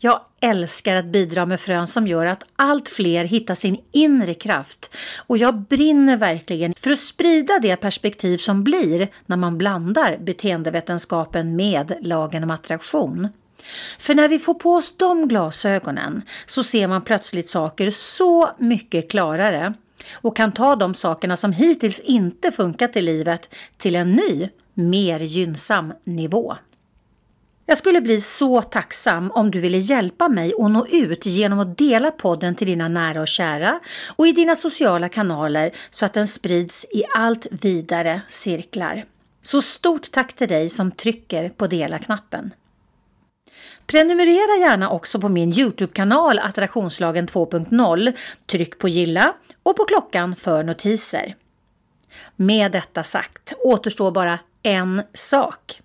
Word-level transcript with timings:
Jag 0.00 0.20
älskar 0.40 0.96
att 0.96 1.04
bidra 1.04 1.46
med 1.46 1.60
frön 1.60 1.86
som 1.86 2.06
gör 2.06 2.26
att 2.26 2.44
allt 2.56 2.88
fler 2.88 3.24
hittar 3.24 3.54
sin 3.54 3.80
inre 3.92 4.34
kraft 4.34 4.96
och 5.26 5.38
jag 5.38 5.60
brinner 5.60 6.16
verkligen 6.16 6.74
för 6.74 6.90
att 6.90 6.98
sprida 6.98 7.58
det 7.58 7.76
perspektiv 7.76 8.36
som 8.36 8.64
blir 8.64 9.08
när 9.26 9.36
man 9.36 9.58
blandar 9.58 10.18
beteendevetenskapen 10.20 11.56
med 11.56 11.94
lagen 12.00 12.44
om 12.44 12.50
attraktion. 12.50 13.28
För 13.98 14.14
när 14.14 14.28
vi 14.28 14.38
får 14.38 14.54
på 14.54 14.74
oss 14.74 14.96
de 14.96 15.28
glasögonen 15.28 16.22
så 16.46 16.62
ser 16.62 16.88
man 16.88 17.02
plötsligt 17.02 17.50
saker 17.50 17.90
så 17.90 18.50
mycket 18.58 19.10
klarare 19.10 19.74
och 20.12 20.36
kan 20.36 20.52
ta 20.52 20.76
de 20.76 20.94
sakerna 20.94 21.36
som 21.36 21.52
hittills 21.52 22.00
inte 22.00 22.52
funkat 22.52 22.96
i 22.96 23.00
livet 23.00 23.54
till 23.76 23.96
en 23.96 24.12
ny, 24.12 24.48
mer 24.74 25.20
gynnsam 25.20 25.92
nivå. 26.04 26.56
Jag 27.70 27.78
skulle 27.78 28.00
bli 28.00 28.20
så 28.20 28.62
tacksam 28.62 29.30
om 29.30 29.50
du 29.50 29.60
ville 29.60 29.78
hjälpa 29.78 30.28
mig 30.28 30.52
att 30.58 30.70
nå 30.70 30.86
ut 30.86 31.26
genom 31.26 31.58
att 31.58 31.78
dela 31.78 32.10
podden 32.10 32.54
till 32.54 32.66
dina 32.66 32.88
nära 32.88 33.20
och 33.20 33.28
kära 33.28 33.80
och 34.16 34.26
i 34.26 34.32
dina 34.32 34.56
sociala 34.56 35.08
kanaler 35.08 35.70
så 35.90 36.06
att 36.06 36.12
den 36.12 36.28
sprids 36.28 36.84
i 36.84 37.04
allt 37.16 37.46
vidare 37.50 38.20
cirklar. 38.28 39.04
Så 39.42 39.62
stort 39.62 40.10
tack 40.10 40.32
till 40.32 40.48
dig 40.48 40.68
som 40.68 40.90
trycker 40.90 41.48
på 41.48 41.66
dela-knappen. 41.66 42.54
Prenumerera 43.86 44.68
gärna 44.68 44.90
också 44.90 45.20
på 45.20 45.28
min 45.28 45.52
Youtube-kanal 45.52 46.38
Attraktionslagen 46.38 47.26
2.0. 47.26 48.12
Tryck 48.46 48.78
på 48.78 48.88
gilla 48.88 49.34
och 49.62 49.76
på 49.76 49.84
klockan 49.84 50.36
för 50.36 50.62
notiser. 50.62 51.36
Med 52.36 52.72
detta 52.72 53.02
sagt 53.02 53.52
återstår 53.64 54.10
bara 54.10 54.38
en 54.62 55.02
sak. 55.14 55.80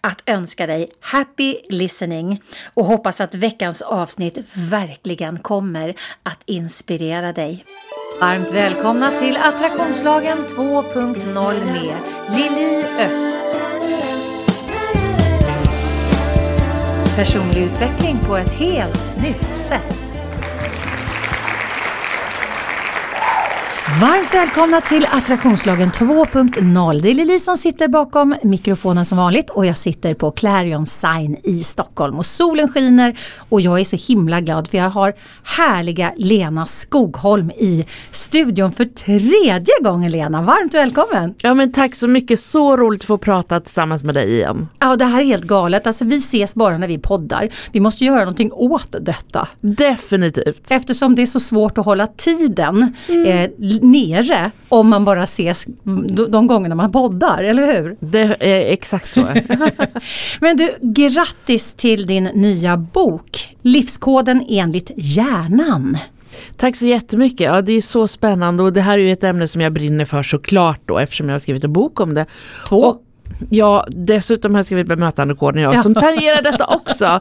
Att 0.00 0.22
önska 0.26 0.66
dig 0.66 0.90
happy 1.00 1.56
listening 1.68 2.42
och 2.74 2.84
hoppas 2.84 3.20
att 3.20 3.34
veckans 3.34 3.82
avsnitt 3.82 4.38
verkligen 4.54 5.38
kommer 5.38 5.94
att 6.22 6.40
inspirera 6.44 7.32
dig. 7.32 7.64
Varmt 8.20 8.50
välkomna 8.50 9.10
till 9.10 9.36
Attraktionslagen 9.36 10.38
2.0 10.38 11.54
med 11.64 11.96
Lili 12.36 12.84
Öst. 12.98 13.56
Personlig 17.16 17.62
utveckling 17.62 18.18
på 18.26 18.36
ett 18.36 18.52
helt 18.52 19.22
nytt 19.22 19.54
sätt. 19.54 19.95
Varmt 24.00 24.34
välkomna 24.34 24.80
till 24.80 25.06
Attraktionslagen 25.10 25.90
2.0. 25.90 27.00
Det 27.00 27.10
är 27.10 27.14
Lili 27.14 27.38
som 27.38 27.56
sitter 27.56 27.88
bakom 27.88 28.34
mikrofonen 28.42 29.04
som 29.04 29.18
vanligt 29.18 29.50
och 29.50 29.66
jag 29.66 29.78
sitter 29.78 30.14
på 30.14 30.30
Clarion 30.30 30.86
Sign 30.86 31.36
i 31.42 31.64
Stockholm 31.64 32.18
och 32.18 32.26
solen 32.26 32.68
skiner 32.68 33.18
och 33.48 33.60
jag 33.60 33.80
är 33.80 33.84
så 33.84 33.96
himla 33.96 34.40
glad 34.40 34.68
för 34.68 34.78
jag 34.78 34.90
har 34.90 35.14
härliga 35.44 36.12
Lena 36.16 36.66
Skogholm 36.66 37.50
i 37.50 37.86
studion 38.10 38.72
för 38.72 38.84
tredje 38.84 39.72
gången 39.82 40.12
Lena. 40.12 40.42
Varmt 40.42 40.74
välkommen! 40.74 41.34
Ja 41.38 41.54
men 41.54 41.72
tack 41.72 41.94
så 41.94 42.08
mycket, 42.08 42.40
så 42.40 42.76
roligt 42.76 43.00
att 43.00 43.06
få 43.06 43.18
prata 43.18 43.60
tillsammans 43.60 44.02
med 44.02 44.14
dig 44.14 44.32
igen. 44.32 44.68
Ja 44.78 44.96
det 44.96 45.04
här 45.04 45.20
är 45.20 45.24
helt 45.24 45.44
galet, 45.44 45.86
alltså 45.86 46.04
vi 46.04 46.16
ses 46.16 46.54
bara 46.54 46.78
när 46.78 46.88
vi 46.88 46.98
poddar. 46.98 47.48
Vi 47.72 47.80
måste 47.80 48.04
göra 48.04 48.20
någonting 48.20 48.52
åt 48.52 48.96
detta. 49.00 49.48
Definitivt. 49.60 50.70
Eftersom 50.70 51.14
det 51.14 51.22
är 51.22 51.26
så 51.26 51.40
svårt 51.40 51.78
att 51.78 51.84
hålla 51.84 52.06
tiden 52.06 52.94
mm. 53.08 53.26
eh, 53.26 53.50
nere 53.86 54.50
om 54.68 54.88
man 54.88 55.04
bara 55.04 55.22
ses 55.22 55.66
de 56.28 56.46
gångerna 56.46 56.74
man 56.74 56.92
poddar, 56.92 57.44
eller 57.44 57.72
hur? 57.72 57.96
Det 58.00 58.36
är 58.40 58.72
exakt 58.72 59.14
så. 59.14 59.20
Men 60.40 60.56
du, 60.56 60.70
grattis 60.80 61.74
till 61.74 62.06
din 62.06 62.24
nya 62.24 62.76
bok 62.76 63.56
Livskoden 63.62 64.44
enligt 64.48 64.90
hjärnan. 64.96 65.98
Tack 66.56 66.76
så 66.76 66.86
jättemycket. 66.86 67.40
Ja, 67.40 67.62
det 67.62 67.72
är 67.72 67.80
så 67.80 68.08
spännande 68.08 68.62
och 68.62 68.72
det 68.72 68.80
här 68.80 68.98
är 68.98 69.02
ju 69.02 69.12
ett 69.12 69.24
ämne 69.24 69.48
som 69.48 69.60
jag 69.60 69.72
brinner 69.72 70.04
för 70.04 70.22
såklart 70.22 70.80
då 70.84 70.98
eftersom 70.98 71.28
jag 71.28 71.34
har 71.34 71.38
skrivit 71.38 71.64
en 71.64 71.72
bok 71.72 72.00
om 72.00 72.14
det. 72.14 72.26
Två? 72.68 72.76
Och 72.76 73.02
Ja, 73.50 73.86
dessutom 73.90 74.54
har 74.54 74.58
jag 74.58 74.66
skrivit 74.66 74.86
bemötandekoden 74.86 75.62
jag 75.62 75.74
ja. 75.74 75.82
som 75.82 75.94
tangerar 75.94 76.42
detta 76.42 76.66
också. 76.66 77.20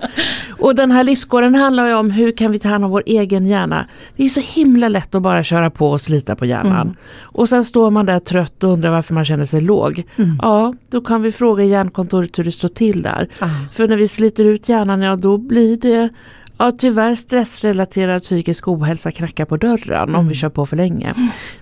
Och 0.59 0.75
den 0.75 0.91
här 0.91 1.03
livskoden 1.03 1.55
handlar 1.55 1.87
ju 1.87 1.93
om 1.93 2.11
hur 2.11 2.31
kan 2.31 2.51
vi 2.51 2.59
ta 2.59 2.69
hand 2.69 2.85
om 2.85 2.91
vår 2.91 3.03
egen 3.05 3.45
hjärna. 3.45 3.85
Det 4.15 4.25
är 4.25 4.29
så 4.29 4.41
himla 4.41 4.87
lätt 4.87 5.15
att 5.15 5.21
bara 5.21 5.43
köra 5.43 5.69
på 5.69 5.89
och 5.89 6.01
slita 6.01 6.35
på 6.35 6.45
hjärnan. 6.45 6.81
Mm. 6.81 6.95
Och 7.21 7.49
sen 7.49 7.65
står 7.65 7.91
man 7.91 8.05
där 8.05 8.19
trött 8.19 8.63
och 8.63 8.69
undrar 8.69 8.91
varför 8.91 9.13
man 9.13 9.25
känner 9.25 9.45
sig 9.45 9.61
låg. 9.61 10.03
Mm. 10.15 10.39
Ja, 10.41 10.73
då 10.89 11.01
kan 11.01 11.21
vi 11.21 11.31
fråga 11.31 11.63
hjärnkontoret 11.63 12.39
hur 12.39 12.43
det 12.43 12.51
står 12.51 12.69
till 12.69 13.01
där. 13.01 13.27
Ah. 13.39 13.47
För 13.71 13.87
när 13.87 13.97
vi 13.97 14.07
sliter 14.07 14.45
ut 14.45 14.69
hjärnan, 14.69 15.01
ja 15.01 15.15
då 15.15 15.37
blir 15.37 15.77
det 15.77 16.09
Ja 16.57 16.71
tyvärr 16.71 17.15
stressrelaterad 17.15 18.21
psykisk 18.21 18.67
ohälsa 18.67 19.11
knackar 19.11 19.45
på 19.45 19.57
dörren 19.57 20.09
mm. 20.09 20.15
om 20.15 20.27
vi 20.27 20.35
kör 20.35 20.49
på 20.49 20.65
för 20.65 20.77
länge. 20.77 21.13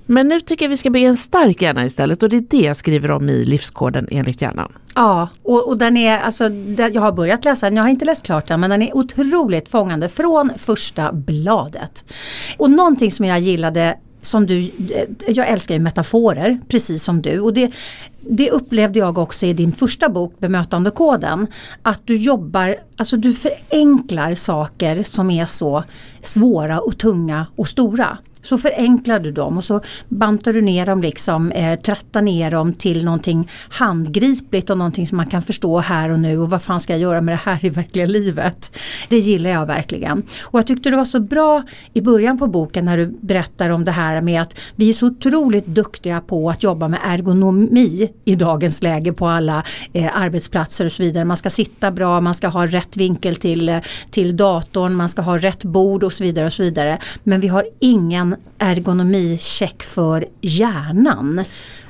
Men 0.06 0.28
nu 0.28 0.40
tycker 0.40 0.66
jag 0.66 0.70
vi 0.70 0.78
ska 0.78 0.90
bli 0.90 1.06
en 1.06 1.18
stark 1.18 1.62
hjärna 1.62 1.86
istället 1.86 2.24
och 2.24 2.30
det 2.30 2.38
är 2.38 2.46
det 2.50 2.58
jag 2.62 2.78
skriver 2.78 3.12
om 3.12 3.30
i 3.30 3.46
livskoden 3.46 4.08
enligt 4.12 4.42
hjärnan. 4.42 4.72
Ja 4.96 5.30
och, 5.44 5.68
och 5.68 5.78
den 5.78 5.98
är, 5.98 6.20
alltså 6.20 6.44
jag 6.94 7.02
har 7.02 7.12
börjat 7.12 7.46
läsa 7.46 7.66
den, 7.66 7.78
jag 7.78 7.84
har 7.84 7.90
inte 7.90 8.06
läst 8.06 8.26
klart 8.26 8.48
den 8.48 8.60
men 8.60 8.70
den 8.70 8.82
är 8.82 8.98
otroligt 8.98 9.70
fångande 9.70 10.10
från 10.10 10.52
första 10.58 11.14
bladet. 11.14 12.06
Och 12.58 12.72
någonting 12.72 13.12
som 13.12 13.26
jag 13.26 13.40
gillade 13.40 13.98
som 14.22 14.46
du, 14.46 14.72
jag 15.28 15.48
älskar 15.48 15.76
ju 15.76 15.82
metaforer 15.82 16.60
precis 16.68 17.04
som 17.04 17.22
du 17.22 17.40
och 17.40 17.54
det, 17.54 17.72
det 18.30 18.52
upplevde 18.52 19.00
jag 19.00 19.18
också 19.18 19.46
i 19.46 19.54
din 19.54 19.72
första 19.72 20.10
bok 20.10 20.40
Bemötandekoden. 20.40 21.48
Att 21.82 22.02
du 22.06 22.16
jobbar, 22.16 22.76
alltså 22.98 23.18
du 23.18 23.34
förenklar 23.34 24.34
saker 24.34 25.04
som 25.04 25.32
är 25.32 25.46
så 25.46 25.84
svåra 26.22 26.80
och 26.80 26.98
tunga 26.98 27.48
och 27.56 27.68
stora. 27.68 28.18
Så 28.44 28.58
förenklar 28.58 29.20
du 29.20 29.32
dem 29.32 29.58
och 29.58 29.64
så 29.64 29.82
bantar 30.10 30.54
du 30.54 30.62
ner 30.62 30.86
dem, 30.86 31.02
liksom, 31.02 31.52
eh, 31.52 31.80
trattar 31.80 32.22
ner 32.22 32.52
dem 32.52 32.74
till 32.74 33.06
någonting 33.06 33.50
handgripligt 33.70 34.70
och 34.70 34.78
någonting 34.78 35.08
som 35.08 35.18
man 35.18 35.26
kan 35.26 35.42
förstå 35.42 35.80
här 35.80 36.10
och 36.10 36.20
nu 36.20 36.40
och 36.40 36.50
vad 36.50 36.62
fan 36.62 36.80
ska 36.80 36.94
jag 36.94 37.00
göra 37.00 37.22
med 37.22 37.34
det 37.34 37.42
här 37.44 37.66
i 37.66 37.70
verkliga 37.70 38.06
livet. 38.06 38.80
Det 39.10 39.18
gillar 39.18 39.50
jag 39.50 39.66
verkligen. 39.66 40.24
Och 40.42 40.60
jag 40.60 40.68
tyckte 40.68 40.90
det 40.90 40.98
var 40.98 41.06
så 41.06 41.20
bra 41.20 41.64
i 41.94 42.02
början 42.02 42.38
på 42.38 42.48
boken 42.48 42.86
när 42.86 42.98
du 42.98 43.18
berättar 43.22 43.70
om 43.70 43.86
det 43.86 43.92
här 43.92 44.22
med 44.22 44.42
att 44.42 44.60
vi 44.76 44.90
är 44.90 44.94
så 44.94 45.08
otroligt 45.08 45.66
duktiga 45.66 46.22
på 46.22 46.50
att 46.50 46.64
jobba 46.64 46.88
med 46.88 47.00
ergonomi 47.04 48.10
i 48.26 48.36
dagens 48.36 48.84
läge 48.84 49.14
på 49.14 49.28
alla 49.28 49.64
eh, 49.94 50.18
arbetsplatser 50.18 50.86
och 50.86 50.92
så 50.92 51.04
vidare. 51.04 51.26
Man 51.26 51.38
ska 51.38 51.50
sitta 51.50 51.92
bra, 51.92 52.22
man 52.22 52.34
ska 52.34 52.48
ha 52.48 52.68
rätt 52.68 52.98
vinkel 52.98 53.36
till, 53.36 53.70
eh, 53.70 53.78
till 54.12 54.38
datorn, 54.38 54.96
man 54.96 55.10
ska 55.10 55.22
ha 55.22 55.38
rätt 55.38 55.64
bord 55.64 56.04
och 56.04 56.14
så 56.14 56.24
vidare. 56.24 56.46
och 56.46 56.54
så 56.54 56.64
vidare. 56.64 56.98
Men 57.24 57.40
vi 57.40 57.48
har 57.48 57.66
ingen 57.80 58.33
ergonomicheck 58.58 59.84
för 59.84 60.26
hjärnan. 60.42 61.44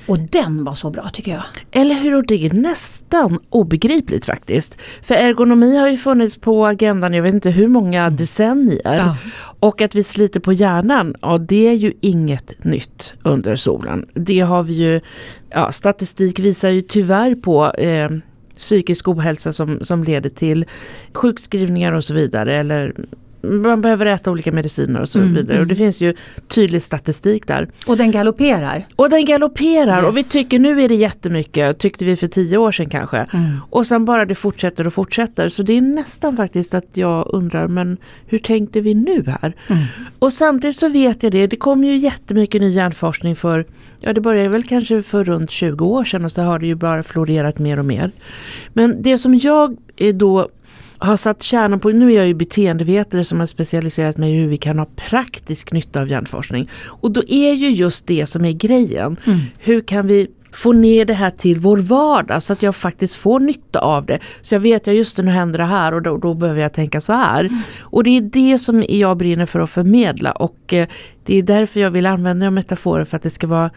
Och 0.07 0.19
den 0.19 0.63
var 0.63 0.73
så 0.73 0.89
bra 0.89 1.09
tycker 1.13 1.31
jag. 1.31 1.43
Eller 1.71 1.95
hur? 1.95 2.21
Det 2.21 2.45
är 2.45 2.53
nästan 2.53 3.39
obegripligt 3.49 4.25
faktiskt. 4.25 4.77
För 5.01 5.15
ergonomi 5.15 5.77
har 5.77 5.87
ju 5.87 5.97
funnits 5.97 6.37
på 6.37 6.65
agendan 6.65 7.13
jag 7.13 7.23
vet 7.23 7.33
inte 7.33 7.49
hur 7.49 7.67
många 7.67 8.01
mm. 8.01 8.15
decennier. 8.15 8.95
Ja. 8.97 9.17
Och 9.59 9.81
att 9.81 9.95
vi 9.95 10.03
sliter 10.03 10.39
på 10.39 10.53
hjärnan, 10.53 11.15
ja 11.21 11.37
det 11.37 11.67
är 11.67 11.73
ju 11.73 11.93
inget 12.01 12.63
nytt 12.63 13.13
under 13.23 13.55
solen. 13.55 14.05
Det 14.13 14.39
har 14.39 14.63
vi 14.63 14.73
ju, 14.73 15.01
ja 15.49 15.71
statistik 15.71 16.39
visar 16.39 16.69
ju 16.69 16.81
tyvärr 16.81 17.35
på 17.35 17.71
eh, 17.71 18.09
psykisk 18.57 19.07
ohälsa 19.07 19.53
som, 19.53 19.79
som 19.81 20.03
leder 20.03 20.29
till 20.29 20.65
sjukskrivningar 21.13 21.93
och 21.93 22.03
så 22.03 22.13
vidare. 22.13 22.55
Eller 22.55 22.95
man 23.43 23.81
behöver 23.81 24.05
äta 24.05 24.31
olika 24.31 24.51
mediciner 24.51 25.01
och 25.01 25.09
så 25.09 25.19
mm, 25.19 25.33
vidare. 25.33 25.53
Och 25.53 25.55
mm. 25.55 25.67
det 25.67 25.75
finns 25.75 26.01
ju 26.01 26.13
tydlig 26.47 26.81
statistik 26.81 27.47
där. 27.47 27.69
Och 27.87 27.97
den 27.97 28.11
galopperar. 28.11 28.85
Och 28.95 29.09
den 29.09 29.25
galopperar 29.25 29.97
yes. 29.99 30.09
och 30.09 30.17
vi 30.17 30.23
tycker 30.23 30.59
nu 30.59 30.81
är 30.81 30.89
det 30.89 30.95
jättemycket, 30.95 31.79
tyckte 31.79 32.05
vi 32.05 32.15
för 32.15 32.27
tio 32.27 32.57
år 32.57 32.71
sedan 32.71 32.89
kanske. 32.89 33.17
Mm. 33.17 33.57
Och 33.69 33.85
sen 33.85 34.05
bara 34.05 34.25
det 34.25 34.35
fortsätter 34.35 34.87
och 34.87 34.93
fortsätter. 34.93 35.49
Så 35.49 35.63
det 35.63 35.77
är 35.77 35.81
nästan 35.81 36.37
faktiskt 36.37 36.73
att 36.73 36.97
jag 36.97 37.29
undrar, 37.33 37.67
men 37.67 37.97
hur 38.25 38.37
tänkte 38.39 38.81
vi 38.81 38.93
nu 38.93 39.23
här? 39.41 39.53
Mm. 39.67 39.83
Och 40.19 40.33
samtidigt 40.33 40.75
så 40.75 40.89
vet 40.89 41.23
jag 41.23 41.31
det, 41.31 41.47
det 41.47 41.55
kom 41.55 41.83
ju 41.83 41.97
jättemycket 41.97 42.61
ny 42.61 42.69
hjärnforskning 42.69 43.35
för, 43.35 43.65
ja 43.99 44.13
det 44.13 44.21
började 44.21 44.49
väl 44.49 44.63
kanske 44.63 45.01
för 45.01 45.23
runt 45.23 45.51
20 45.51 45.85
år 45.85 46.03
sedan 46.03 46.25
och 46.25 46.31
så 46.31 46.41
har 46.41 46.59
det 46.59 46.67
ju 46.67 46.75
bara 46.75 47.03
florerat 47.03 47.59
mer 47.59 47.79
och 47.79 47.85
mer. 47.85 48.11
Men 48.73 49.01
det 49.01 49.17
som 49.17 49.35
jag 49.35 49.77
är 49.97 50.13
då 50.13 50.49
har 51.03 51.15
satt 51.15 51.43
kärnan 51.43 51.79
på, 51.79 51.89
nu 51.89 52.11
är 52.11 52.15
jag 52.15 52.27
ju 52.27 52.33
beteendevetare 52.33 53.23
som 53.23 53.39
har 53.39 53.45
specialiserat 53.45 54.17
mig 54.17 54.31
i 54.31 54.35
hur 54.37 54.47
vi 54.47 54.57
kan 54.57 54.79
ha 54.79 54.85
praktisk 54.95 55.71
nytta 55.71 56.01
av 56.01 56.09
hjärnforskning. 56.09 56.69
Och 56.85 57.11
då 57.11 57.23
är 57.27 57.53
ju 57.53 57.69
just 57.69 58.07
det 58.07 58.25
som 58.25 58.45
är 58.45 58.51
grejen. 58.51 59.17
Mm. 59.25 59.39
Hur 59.57 59.81
kan 59.81 60.07
vi 60.07 60.27
få 60.51 60.73
ner 60.73 61.05
det 61.05 61.13
här 61.13 61.29
till 61.29 61.59
vår 61.59 61.77
vardag 61.77 62.43
så 62.43 62.53
att 62.53 62.63
jag 62.63 62.75
faktiskt 62.75 63.15
får 63.15 63.39
nytta 63.39 63.79
av 63.79 64.05
det. 64.05 64.19
Så 64.41 64.55
jag 64.55 64.59
vet 64.59 64.87
att 64.87 64.95
just 64.95 65.17
nu 65.17 65.31
händer 65.31 65.59
det 65.59 65.65
här 65.65 65.93
och 65.93 66.01
då, 66.01 66.17
då 66.17 66.33
behöver 66.33 66.61
jag 66.61 66.73
tänka 66.73 67.01
så 67.01 67.13
här. 67.13 67.43
Mm. 67.43 67.59
Och 67.79 68.03
det 68.03 68.17
är 68.17 68.21
det 68.21 68.59
som 68.59 68.83
jag 68.89 69.17
brinner 69.17 69.45
för 69.45 69.59
att 69.59 69.69
förmedla 69.69 70.31
och 70.31 70.73
eh, 70.73 70.87
det 71.25 71.35
är 71.35 71.43
därför 71.43 71.79
jag 71.79 71.91
vill 71.91 72.05
använda 72.05 72.51
metaforer 72.51 73.05
för 73.05 73.17
att 73.17 73.23
det 73.23 73.29
ska 73.29 73.47
vara 73.47 73.71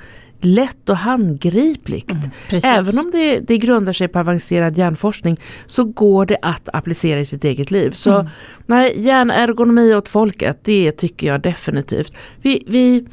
lätt 0.46 0.88
och 0.88 0.96
handgripligt. 0.96 2.10
Mm, 2.10 2.60
Även 2.64 2.98
om 2.98 3.10
det, 3.12 3.40
det 3.40 3.58
grundar 3.58 3.92
sig 3.92 4.08
på 4.08 4.18
avancerad 4.18 4.78
hjärnforskning 4.78 5.40
så 5.66 5.84
går 5.84 6.26
det 6.26 6.38
att 6.42 6.68
applicera 6.72 7.20
i 7.20 7.24
sitt 7.24 7.44
eget 7.44 7.70
liv. 7.70 7.90
Så 7.90 8.12
mm. 8.12 8.26
nej, 8.66 9.00
hjärnergonomi 9.00 9.94
åt 9.94 10.08
folket, 10.08 10.58
det 10.62 10.92
tycker 10.92 11.26
jag 11.26 11.42
definitivt. 11.42 12.16
Vi, 12.42 12.64
vi, 12.66 13.06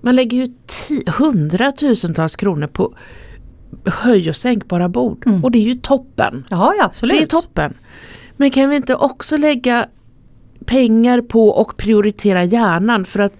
man 0.00 0.16
lägger 0.16 0.38
ju 0.38 0.48
hundratusentals 1.06 2.36
kronor 2.36 2.66
på 2.66 2.94
höj 3.84 4.28
och 4.28 4.36
sänkbara 4.36 4.88
bord 4.88 5.26
mm. 5.26 5.44
och 5.44 5.50
det 5.50 5.58
är 5.58 5.62
ju 5.62 5.74
toppen. 5.74 6.44
Ja, 6.50 6.72
ja, 6.78 6.84
absolut. 6.84 7.16
Det 7.16 7.22
är 7.22 7.26
toppen. 7.26 7.74
Men 8.36 8.50
kan 8.50 8.70
vi 8.70 8.76
inte 8.76 8.94
också 8.94 9.36
lägga 9.36 9.88
pengar 10.66 11.20
på 11.20 11.48
och 11.48 11.76
prioritera 11.76 12.44
hjärnan 12.44 13.04
för 13.04 13.20
att 13.20 13.32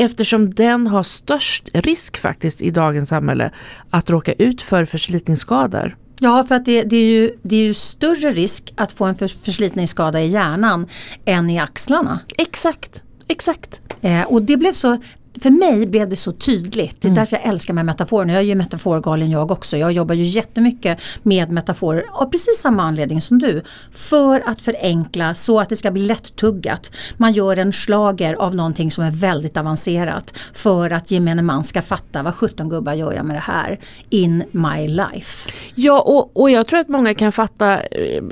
eftersom 0.00 0.54
den 0.54 0.86
har 0.86 1.02
störst 1.02 1.68
risk 1.74 2.18
faktiskt 2.18 2.62
i 2.62 2.70
dagens 2.70 3.08
samhälle 3.08 3.50
att 3.90 4.10
råka 4.10 4.32
ut 4.32 4.62
för 4.62 4.84
förslitningsskador. 4.84 5.96
Ja, 6.20 6.44
för 6.44 6.54
att 6.54 6.64
det, 6.64 6.82
det, 6.82 6.96
är 6.96 7.04
ju, 7.04 7.30
det 7.42 7.56
är 7.56 7.60
ju 7.62 7.74
större 7.74 8.30
risk 8.30 8.72
att 8.76 8.92
få 8.92 9.04
en 9.04 9.14
förslitningsskada 9.14 10.20
i 10.20 10.28
hjärnan 10.28 10.86
än 11.24 11.50
i 11.50 11.58
axlarna. 11.58 12.20
Exakt, 12.38 13.02
exakt. 13.28 13.80
Eh, 14.00 14.22
och 14.22 14.42
det 14.42 14.56
blev 14.56 14.72
så, 14.72 14.98
för 15.40 15.50
mig 15.50 15.86
blev 15.86 16.08
det 16.08 16.16
så 16.16 16.32
tydligt. 16.32 17.00
Det 17.00 17.06
är 17.06 17.10
mm. 17.10 17.14
därför 17.14 17.36
jag 17.36 17.46
älskar 17.46 17.74
med 17.74 17.86
metaforerna. 17.86 18.32
Jag 18.32 18.40
är 18.40 18.46
ju 18.46 18.54
metaforgalen 18.54 19.30
jag 19.30 19.50
också. 19.50 19.76
Jag 19.76 19.92
jobbar 19.92 20.14
ju 20.14 20.24
jättemycket 20.24 20.98
med 21.22 21.50
metaforer 21.50 22.04
av 22.12 22.26
precis 22.30 22.60
samma 22.60 22.82
anledning 22.82 23.20
som 23.20 23.38
du. 23.38 23.62
För 23.92 24.42
att 24.46 24.60
förenkla 24.60 25.34
så 25.34 25.60
att 25.60 25.68
det 25.68 25.76
ska 25.76 25.90
bli 25.90 26.02
lättuggat. 26.02 26.92
Man 27.16 27.32
gör 27.32 27.56
en 27.56 27.72
slager 27.72 28.34
av 28.34 28.54
någonting 28.54 28.90
som 28.90 29.04
är 29.04 29.10
väldigt 29.10 29.56
avancerat. 29.56 30.38
För 30.52 30.90
att 30.90 31.10
gemene 31.10 31.42
man 31.42 31.64
ska 31.64 31.82
fatta 31.82 32.22
vad 32.22 32.34
17 32.34 32.68
gubbar 32.68 32.92
gör 32.92 33.12
jag 33.12 33.24
med 33.26 33.36
det 33.36 33.40
här 33.40 33.78
in 34.10 34.44
my 34.50 34.88
life. 34.88 35.50
Ja 35.74 36.00
och, 36.00 36.40
och 36.40 36.50
jag 36.50 36.66
tror 36.66 36.80
att 36.80 36.88
många 36.88 37.14
kan 37.14 37.32
fatta 37.32 37.80
äh, 37.82 38.22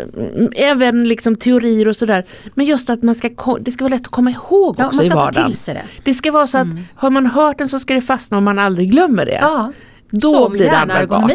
även 0.56 1.08
liksom 1.08 1.36
teorier 1.36 1.88
och 1.88 1.96
sådär. 1.96 2.24
Men 2.54 2.66
just 2.66 2.90
att 2.90 3.02
man 3.02 3.14
ska, 3.14 3.58
det 3.60 3.72
ska 3.72 3.84
vara 3.84 3.94
lätt 3.94 4.06
att 4.06 4.12
komma 4.12 4.30
ihåg 4.30 4.76
ja, 4.78 4.86
också 4.86 5.02
i 5.02 5.08
vardagen. 5.08 5.24
Man 5.24 5.32
ska 5.32 5.42
ta 5.42 5.46
till 5.46 5.56
sig 5.56 5.74
det. 5.74 5.84
Det 6.04 6.14
ska 6.14 6.32
vara 6.32 6.46
så 6.46 6.58
att 6.58 6.64
mm 6.64 6.84
har 6.98 7.10
man 7.10 7.26
hört 7.26 7.58
den 7.58 7.68
så 7.68 7.78
ska 7.78 7.94
det 7.94 8.00
fastna 8.00 8.38
om 8.38 8.44
man 8.44 8.58
aldrig 8.58 8.90
glömmer 8.90 9.26
det. 9.26 9.38
Ja, 9.40 9.72
Då 10.10 10.32
som 10.32 10.52
blir 10.52 10.64
det 10.64 10.76
användbart. 10.78 11.32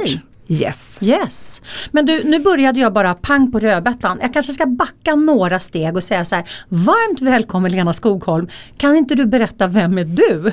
Yes. 0.48 1.00
yes. 1.02 1.62
Men 1.92 2.06
du, 2.06 2.24
nu 2.24 2.40
började 2.40 2.80
jag 2.80 2.94
bara 2.94 3.14
pang 3.14 3.52
på 3.52 3.60
rödbetan. 3.60 4.20
Jag 4.22 4.34
kanske 4.34 4.54
ska 4.54 4.66
backa 4.66 5.16
några 5.16 5.60
steg 5.60 5.96
och 5.96 6.04
säga 6.04 6.26
så 6.26 6.36
här. 6.36 6.50
Varmt 6.70 7.22
välkommen 7.22 7.72
Lena 7.72 7.94
Skogholm. 7.94 8.48
Kan 8.78 8.96
inte 8.96 9.16
du 9.16 9.26
berätta, 9.26 9.68
vem 9.68 9.98
är 9.98 10.06
du? 10.06 10.52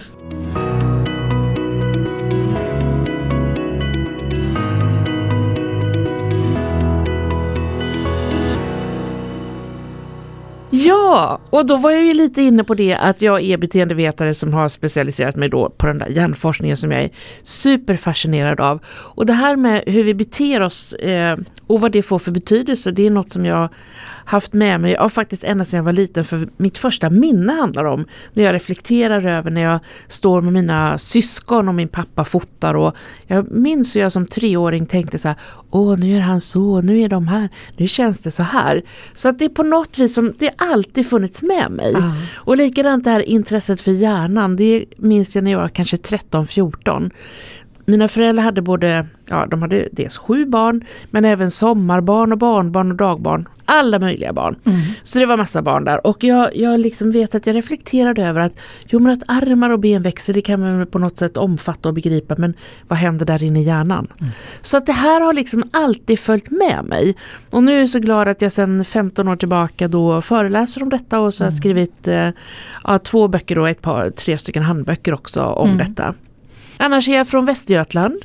Ja, 10.86 11.40
och 11.50 11.66
då 11.66 11.76
var 11.76 11.90
jag 11.90 12.04
ju 12.04 12.14
lite 12.14 12.42
inne 12.42 12.64
på 12.64 12.74
det 12.74 12.94
att 12.94 13.22
jag 13.22 13.42
är 13.42 13.56
beteendevetare 13.56 14.34
som 14.34 14.54
har 14.54 14.68
specialiserat 14.68 15.36
mig 15.36 15.48
då 15.48 15.70
på 15.70 15.86
den 15.86 15.98
där 15.98 16.08
hjärnforskningen 16.08 16.76
som 16.76 16.92
jag 16.92 17.02
är 17.02 17.10
superfascinerad 17.42 18.60
av. 18.60 18.80
Och 18.86 19.26
det 19.26 19.32
här 19.32 19.56
med 19.56 19.82
hur 19.86 20.04
vi 20.04 20.14
beter 20.14 20.62
oss 20.62 20.92
eh, 20.92 21.38
och 21.66 21.80
vad 21.80 21.92
det 21.92 22.02
får 22.02 22.18
för 22.18 22.30
betydelse, 22.30 22.90
det 22.90 23.06
är 23.06 23.10
något 23.10 23.32
som 23.32 23.46
jag 23.46 23.68
haft 24.30 24.52
med 24.52 24.80
mig, 24.80 24.92
ja, 24.92 25.08
faktiskt 25.08 25.44
ända 25.44 25.64
sedan 25.64 25.78
jag 25.78 25.84
var 25.84 25.92
liten, 25.92 26.24
för 26.24 26.48
mitt 26.56 26.78
första 26.78 27.10
minne 27.10 27.52
handlar 27.52 27.84
om 27.84 28.04
när 28.32 28.44
jag 28.44 28.54
reflekterar 28.54 29.26
över 29.26 29.50
när 29.50 29.60
jag 29.60 29.80
står 30.08 30.40
med 30.40 30.52
mina 30.52 30.98
syskon 30.98 31.68
och 31.68 31.74
min 31.74 31.88
pappa 31.88 32.24
fotar 32.24 32.74
och 32.74 32.96
jag 33.26 33.50
minns 33.50 33.96
hur 33.96 34.00
jag 34.00 34.12
som 34.12 34.26
treåring 34.26 34.86
tänkte 34.86 35.18
så 35.18 35.28
här, 35.28 35.36
åh 35.70 35.98
nu 35.98 36.16
är 36.16 36.20
han 36.20 36.40
så, 36.40 36.80
nu 36.80 37.00
är 37.00 37.08
de 37.08 37.28
här, 37.28 37.48
nu 37.76 37.88
känns 37.88 38.18
det 38.18 38.30
så 38.30 38.42
här. 38.42 38.82
Så 39.14 39.28
att 39.28 39.38
det 39.38 39.44
är 39.44 39.48
på 39.48 39.62
något 39.62 39.98
vis 39.98 40.14
som 40.14 40.34
det 40.38 40.50
alltid 40.56 41.06
funnits 41.06 41.42
med 41.42 41.70
mig. 41.70 41.94
Mm. 41.94 42.12
Och 42.34 42.56
likadant 42.56 43.04
det 43.04 43.10
här 43.10 43.28
intresset 43.28 43.80
för 43.80 43.90
hjärnan, 43.90 44.56
det 44.56 44.84
minns 44.96 45.34
jag 45.34 45.44
när 45.44 45.50
jag 45.50 45.58
var 45.58 45.68
kanske 45.68 45.96
13-14. 45.96 47.10
Mina 47.90 48.08
föräldrar 48.08 48.44
hade 48.44 48.62
både, 48.62 49.06
ja 49.28 49.46
de 49.46 49.62
hade 49.62 49.88
dels 49.92 50.16
sju 50.16 50.46
barn 50.46 50.84
men 51.10 51.24
även 51.24 51.50
sommarbarn 51.50 52.32
och 52.32 52.38
barnbarn 52.38 52.90
och 52.90 52.96
dagbarn. 52.96 53.48
Alla 53.64 53.98
möjliga 53.98 54.32
barn. 54.32 54.56
Mm. 54.64 54.80
Så 55.02 55.18
det 55.18 55.26
var 55.26 55.36
massa 55.36 55.62
barn 55.62 55.84
där 55.84 56.06
och 56.06 56.24
jag, 56.24 56.56
jag 56.56 56.80
liksom 56.80 57.10
vet 57.10 57.34
att 57.34 57.46
jag 57.46 57.56
reflekterade 57.56 58.22
över 58.22 58.40
att 58.40 58.60
jo 58.88 58.98
men 58.98 59.12
att 59.12 59.22
armar 59.26 59.70
och 59.70 59.78
ben 59.78 60.02
växer 60.02 60.34
det 60.34 60.40
kan 60.40 60.60
man 60.60 60.86
på 60.86 60.98
något 60.98 61.18
sätt 61.18 61.36
omfatta 61.36 61.88
och 61.88 61.94
begripa 61.94 62.34
men 62.38 62.54
vad 62.88 62.98
händer 62.98 63.26
där 63.26 63.42
inne 63.42 63.60
i 63.60 63.62
hjärnan? 63.62 64.06
Mm. 64.20 64.32
Så 64.60 64.76
att 64.76 64.86
det 64.86 64.92
här 64.92 65.20
har 65.20 65.32
liksom 65.32 65.64
alltid 65.70 66.18
följt 66.18 66.50
med 66.50 66.84
mig. 66.84 67.16
Och 67.50 67.62
nu 67.62 67.74
är 67.74 67.78
jag 67.78 67.88
så 67.88 67.98
glad 67.98 68.28
att 68.28 68.42
jag 68.42 68.52
sedan 68.52 68.84
15 68.84 69.28
år 69.28 69.36
tillbaka 69.36 69.88
då 69.88 70.20
föreläser 70.20 70.82
om 70.82 70.88
detta 70.88 71.20
och 71.20 71.34
så 71.34 71.44
har 71.44 71.46
jag 71.46 71.52
mm. 71.52 71.58
skrivit 71.58 72.08
eh, 72.08 72.28
ja, 72.84 72.98
två 72.98 73.28
böcker 73.28 73.58
och 73.58 73.68
ett 73.68 73.82
par, 73.82 74.10
tre 74.10 74.38
stycken 74.38 74.62
handböcker 74.62 75.14
också 75.14 75.42
om 75.42 75.70
mm. 75.70 75.78
detta. 75.78 76.14
Annars 76.82 77.08
är 77.08 77.14
jag 77.14 77.28
från 77.28 77.44
Västergötland 77.44 78.24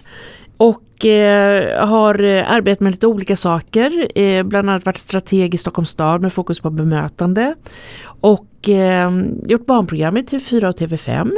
och 0.58 1.06
eh, 1.06 1.88
har 1.88 2.24
eh, 2.24 2.52
arbetat 2.52 2.80
med 2.80 2.92
lite 2.92 3.08
olika 3.08 3.36
saker. 3.36 4.20
Eh, 4.20 4.44
bland 4.44 4.70
annat 4.70 4.86
varit 4.86 4.98
strateg 4.98 5.56
i 5.56 5.58
Stockholms 5.58 5.90
stad 5.90 6.22
med 6.22 6.34
fokus 6.34 6.60
på 6.60 6.70
bemötande. 6.70 7.56
Och 8.22 8.70
eh, 8.70 9.12
gjort 9.46 9.66
barnprogram 9.66 10.18
i 10.18 10.22
TV4 10.22 10.70
och 10.70 10.80
TV5. 10.80 11.32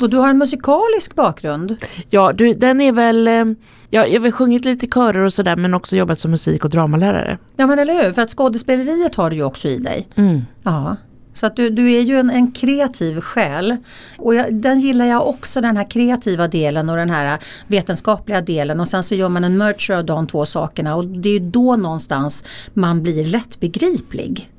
Och 0.00 0.10
du 0.10 0.16
har 0.16 0.28
en 0.28 0.38
musikalisk 0.38 1.14
bakgrund? 1.14 1.76
Ja, 2.10 2.32
du, 2.32 2.54
den 2.54 2.80
är 2.80 2.92
väl... 2.92 3.28
Eh, 3.28 3.44
ja, 3.90 4.06
jag 4.06 4.12
har 4.12 4.20
väl 4.20 4.32
sjungit 4.32 4.64
lite 4.64 4.86
körer 4.86 5.18
och 5.18 5.32
sådär 5.32 5.56
men 5.56 5.74
också 5.74 5.96
jobbat 5.96 6.18
som 6.18 6.30
musik 6.30 6.64
och 6.64 6.70
dramalärare. 6.70 7.38
Ja 7.56 7.66
men 7.66 7.78
eller 7.78 8.04
hur, 8.04 8.12
för 8.12 8.22
att 8.22 8.30
skådespeleriet 8.30 9.14
har 9.14 9.30
du 9.30 9.36
ju 9.36 9.42
också 9.42 9.68
i 9.68 9.78
dig. 9.78 10.08
Mm. 10.14 10.40
Ja. 10.62 10.96
Så 11.36 11.46
att 11.46 11.56
du, 11.56 11.70
du 11.70 11.92
är 11.92 12.00
ju 12.00 12.18
en, 12.18 12.30
en 12.30 12.52
kreativ 12.52 13.20
själ. 13.20 13.76
Och 14.18 14.34
jag, 14.34 14.54
den 14.54 14.80
gillar 14.80 15.04
jag 15.04 15.28
också, 15.28 15.60
den 15.60 15.76
här 15.76 15.90
kreativa 15.90 16.48
delen 16.48 16.90
och 16.90 16.96
den 16.96 17.10
här 17.10 17.38
vetenskapliga 17.66 18.40
delen. 18.40 18.80
Och 18.80 18.88
sen 18.88 19.02
så 19.02 19.14
gör 19.14 19.28
man 19.28 19.44
en 19.44 19.58
merger 19.58 19.94
av 19.94 20.04
de 20.04 20.26
två 20.26 20.46
sakerna 20.46 20.96
och 20.96 21.04
det 21.04 21.28
är 21.28 21.40
då 21.40 21.76
någonstans 21.76 22.44
man 22.74 23.02
blir 23.02 23.24
lättbegriplig. 23.24 24.50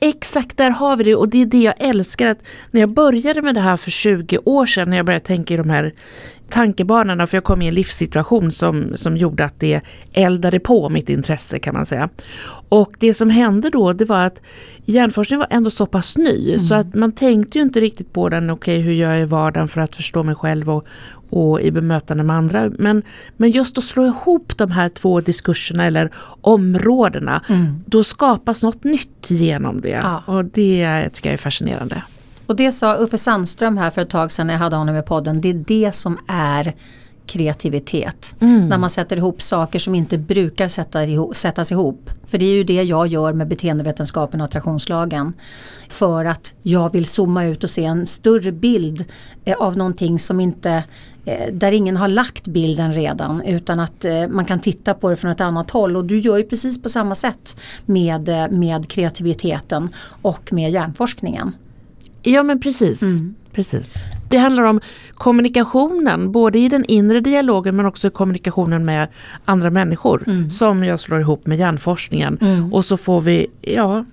Exakt, 0.00 0.56
där 0.56 0.70
har 0.70 0.96
vi 0.96 1.04
det 1.04 1.14
och 1.14 1.28
det 1.28 1.42
är 1.42 1.46
det 1.46 1.62
jag 1.62 1.74
älskar. 1.78 2.30
att 2.30 2.42
När 2.70 2.80
jag 2.80 2.94
började 2.94 3.42
med 3.42 3.54
det 3.54 3.60
här 3.60 3.76
för 3.76 3.90
20 3.90 4.38
år 4.44 4.66
sedan, 4.66 4.90
när 4.90 4.96
jag 4.96 5.06
började 5.06 5.24
tänka 5.24 5.54
i 5.54 5.56
de 5.56 5.70
här 5.70 5.92
tankebanorna, 6.48 7.26
för 7.26 7.36
jag 7.36 7.44
kom 7.44 7.62
i 7.62 7.68
en 7.68 7.74
livssituation 7.74 8.52
som, 8.52 8.96
som 8.96 9.16
gjorde 9.16 9.44
att 9.44 9.60
det 9.60 9.80
eldade 10.12 10.60
på 10.60 10.88
mitt 10.88 11.08
intresse 11.08 11.58
kan 11.58 11.74
man 11.74 11.86
säga. 11.86 12.08
Och 12.68 12.92
det 12.98 13.14
som 13.14 13.30
hände 13.30 13.70
då, 13.70 13.92
det 13.92 14.04
var 14.04 14.26
att 14.26 14.40
hjärnforskning 14.84 15.38
var 15.38 15.46
ändå 15.50 15.70
så 15.70 15.86
pass 15.86 16.16
ny 16.16 16.48
mm. 16.48 16.60
så 16.60 16.74
att 16.74 16.94
man 16.94 17.12
tänkte 17.12 17.58
ju 17.58 17.64
inte 17.64 17.80
riktigt 17.80 18.12
på 18.12 18.28
den, 18.28 18.50
okej 18.50 18.74
okay, 18.74 18.84
hur 18.84 18.92
gör 18.92 19.12
jag 19.12 19.22
i 19.22 19.24
vardagen 19.24 19.68
för 19.68 19.80
att 19.80 19.96
förstå 19.96 20.22
mig 20.22 20.34
själv 20.34 20.70
och, 20.70 20.84
och 21.30 21.60
i 21.60 21.70
bemötande 21.70 22.24
med 22.24 22.36
andra. 22.36 22.70
Men, 22.78 23.02
men 23.36 23.50
just 23.50 23.78
att 23.78 23.84
slå 23.84 24.06
ihop 24.06 24.52
de 24.56 24.70
här 24.70 24.88
två 24.88 25.20
diskurserna 25.20 25.86
eller 25.86 26.12
områdena, 26.40 27.42
mm. 27.48 27.84
då 27.86 28.04
skapas 28.04 28.62
något 28.62 28.84
nytt 28.84 29.30
genom 29.30 29.80
det. 29.80 29.88
Ja. 29.88 30.22
Och 30.26 30.44
det 30.44 31.10
tycker 31.12 31.28
jag 31.28 31.34
är 31.34 31.38
fascinerande. 31.38 32.02
Och 32.46 32.56
det 32.56 32.72
sa 32.72 32.94
Uffe 32.94 33.18
Sandström 33.18 33.78
här 33.78 33.90
för 33.90 34.02
ett 34.02 34.10
tag 34.10 34.32
sedan 34.32 34.46
när 34.46 34.54
jag 34.54 34.58
hade 34.58 34.76
honom 34.76 34.96
i 34.96 35.02
podden, 35.02 35.40
det 35.40 35.48
är 35.48 35.64
det 35.66 35.94
som 35.94 36.18
är 36.28 36.74
kreativitet. 37.28 38.34
Mm. 38.40 38.68
När 38.68 38.78
man 38.78 38.90
sätter 38.90 39.16
ihop 39.16 39.42
saker 39.42 39.78
som 39.78 39.94
inte 39.94 40.18
brukar 40.18 40.68
sätta 40.68 41.04
ihop, 41.04 41.36
sättas 41.36 41.72
ihop. 41.72 42.10
För 42.26 42.38
det 42.38 42.44
är 42.44 42.54
ju 42.54 42.64
det 42.64 42.82
jag 42.82 43.06
gör 43.06 43.32
med 43.32 43.48
beteendevetenskapen 43.48 44.40
och 44.40 44.44
attraktionslagen. 44.44 45.32
För 45.88 46.24
att 46.24 46.54
jag 46.62 46.92
vill 46.92 47.06
zooma 47.06 47.44
ut 47.44 47.64
och 47.64 47.70
se 47.70 47.84
en 47.84 48.06
större 48.06 48.52
bild 48.52 49.04
eh, 49.44 49.56
av 49.56 49.76
någonting 49.76 50.18
som 50.18 50.40
inte 50.40 50.84
där 51.52 51.72
ingen 51.72 51.96
har 51.96 52.08
lagt 52.08 52.48
bilden 52.48 52.92
redan 52.92 53.42
utan 53.42 53.80
att 53.80 54.04
eh, 54.04 54.28
man 54.28 54.44
kan 54.44 54.60
titta 54.60 54.94
på 54.94 55.10
det 55.10 55.16
från 55.16 55.30
ett 55.30 55.40
annat 55.40 55.70
håll 55.70 55.96
och 55.96 56.04
du 56.04 56.18
gör 56.18 56.36
ju 56.36 56.44
precis 56.44 56.82
på 56.82 56.88
samma 56.88 57.14
sätt 57.14 57.60
med, 57.86 58.28
med 58.50 58.88
kreativiteten 58.88 59.88
och 60.22 60.52
med 60.52 60.70
hjärnforskningen. 60.70 61.52
Ja 62.22 62.42
men 62.42 62.60
precis. 62.60 63.02
Mm. 63.02 63.34
Precis. 63.52 63.94
Det 64.28 64.36
handlar 64.36 64.62
om 64.62 64.80
kommunikationen, 65.14 66.32
både 66.32 66.58
i 66.58 66.68
den 66.68 66.84
inre 66.84 67.20
dialogen 67.20 67.76
men 67.76 67.86
också 67.86 68.06
i 68.06 68.10
kommunikationen 68.10 68.84
med 68.84 69.08
andra 69.44 69.70
människor. 69.70 70.24
Mm. 70.26 70.50
Som 70.50 70.84
jag 70.84 71.00
slår 71.00 71.20
ihop 71.20 71.46
med 71.46 71.58
hjärnforskningen. 71.58 72.38
Mm. 72.40 72.72
Och 72.72 72.84
så 72.84 72.96
får 72.96 73.20
vi, 73.20 73.46
ja, 73.60 74.04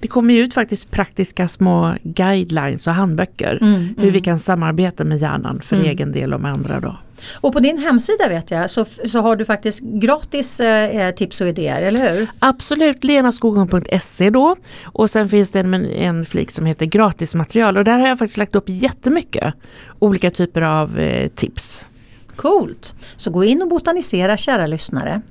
det 0.00 0.08
kommer 0.08 0.34
ju 0.34 0.40
ut 0.40 0.54
faktiskt 0.54 0.90
praktiska 0.90 1.48
små 1.48 1.94
guidelines 2.02 2.86
och 2.86 2.92
handböcker. 2.92 3.58
Mm, 3.60 3.94
hur 3.98 4.10
vi 4.10 4.20
kan 4.20 4.38
samarbeta 4.38 5.04
med 5.04 5.18
hjärnan 5.18 5.60
för 5.60 5.76
mm. 5.76 5.88
egen 5.88 6.12
del 6.12 6.34
och 6.34 6.40
med 6.40 6.52
andra. 6.52 6.80
Då. 6.80 6.96
Och 7.40 7.52
på 7.52 7.60
din 7.60 7.78
hemsida 7.78 8.28
vet 8.28 8.50
jag 8.50 8.70
så, 8.70 8.84
så 8.84 9.20
har 9.20 9.36
du 9.36 9.44
faktiskt 9.44 9.80
gratis 9.80 10.60
eh, 10.60 11.14
tips 11.14 11.40
och 11.40 11.48
idéer, 11.48 11.82
eller 11.82 12.12
hur? 12.12 12.26
Absolut, 12.38 13.04
lenaskogon.se 13.04 14.30
då. 14.30 14.56
Och 14.84 15.10
sen 15.10 15.28
finns 15.28 15.50
det 15.50 15.60
en, 15.60 15.74
en 15.74 16.24
flik 16.24 16.50
som 16.50 16.66
heter 16.66 16.86
gratismaterial 16.86 17.76
och 17.76 17.84
där 17.84 17.98
har 17.98 18.08
jag 18.08 18.18
faktiskt 18.18 18.38
lagt 18.38 18.54
upp 18.54 18.64
jättemycket 18.66 19.54
olika 19.98 20.30
typer 20.30 20.62
av 20.62 20.98
eh, 20.98 21.28
tips. 21.28 21.86
Coolt! 22.36 22.94
Så 23.16 23.30
gå 23.30 23.44
in 23.44 23.62
och 23.62 23.68
botanisera 23.68 24.36
kära 24.36 24.66
lyssnare. 24.66 25.22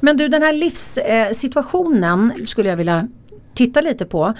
Men 0.00 0.16
du 0.16 0.28
den 0.28 0.42
här 0.42 0.52
livssituationen 0.52 2.32
eh, 2.38 2.44
skulle 2.44 2.68
jag 2.68 2.76
vilja 2.76 3.08
titta 3.54 3.80
lite 3.80 4.06
på. 4.06 4.34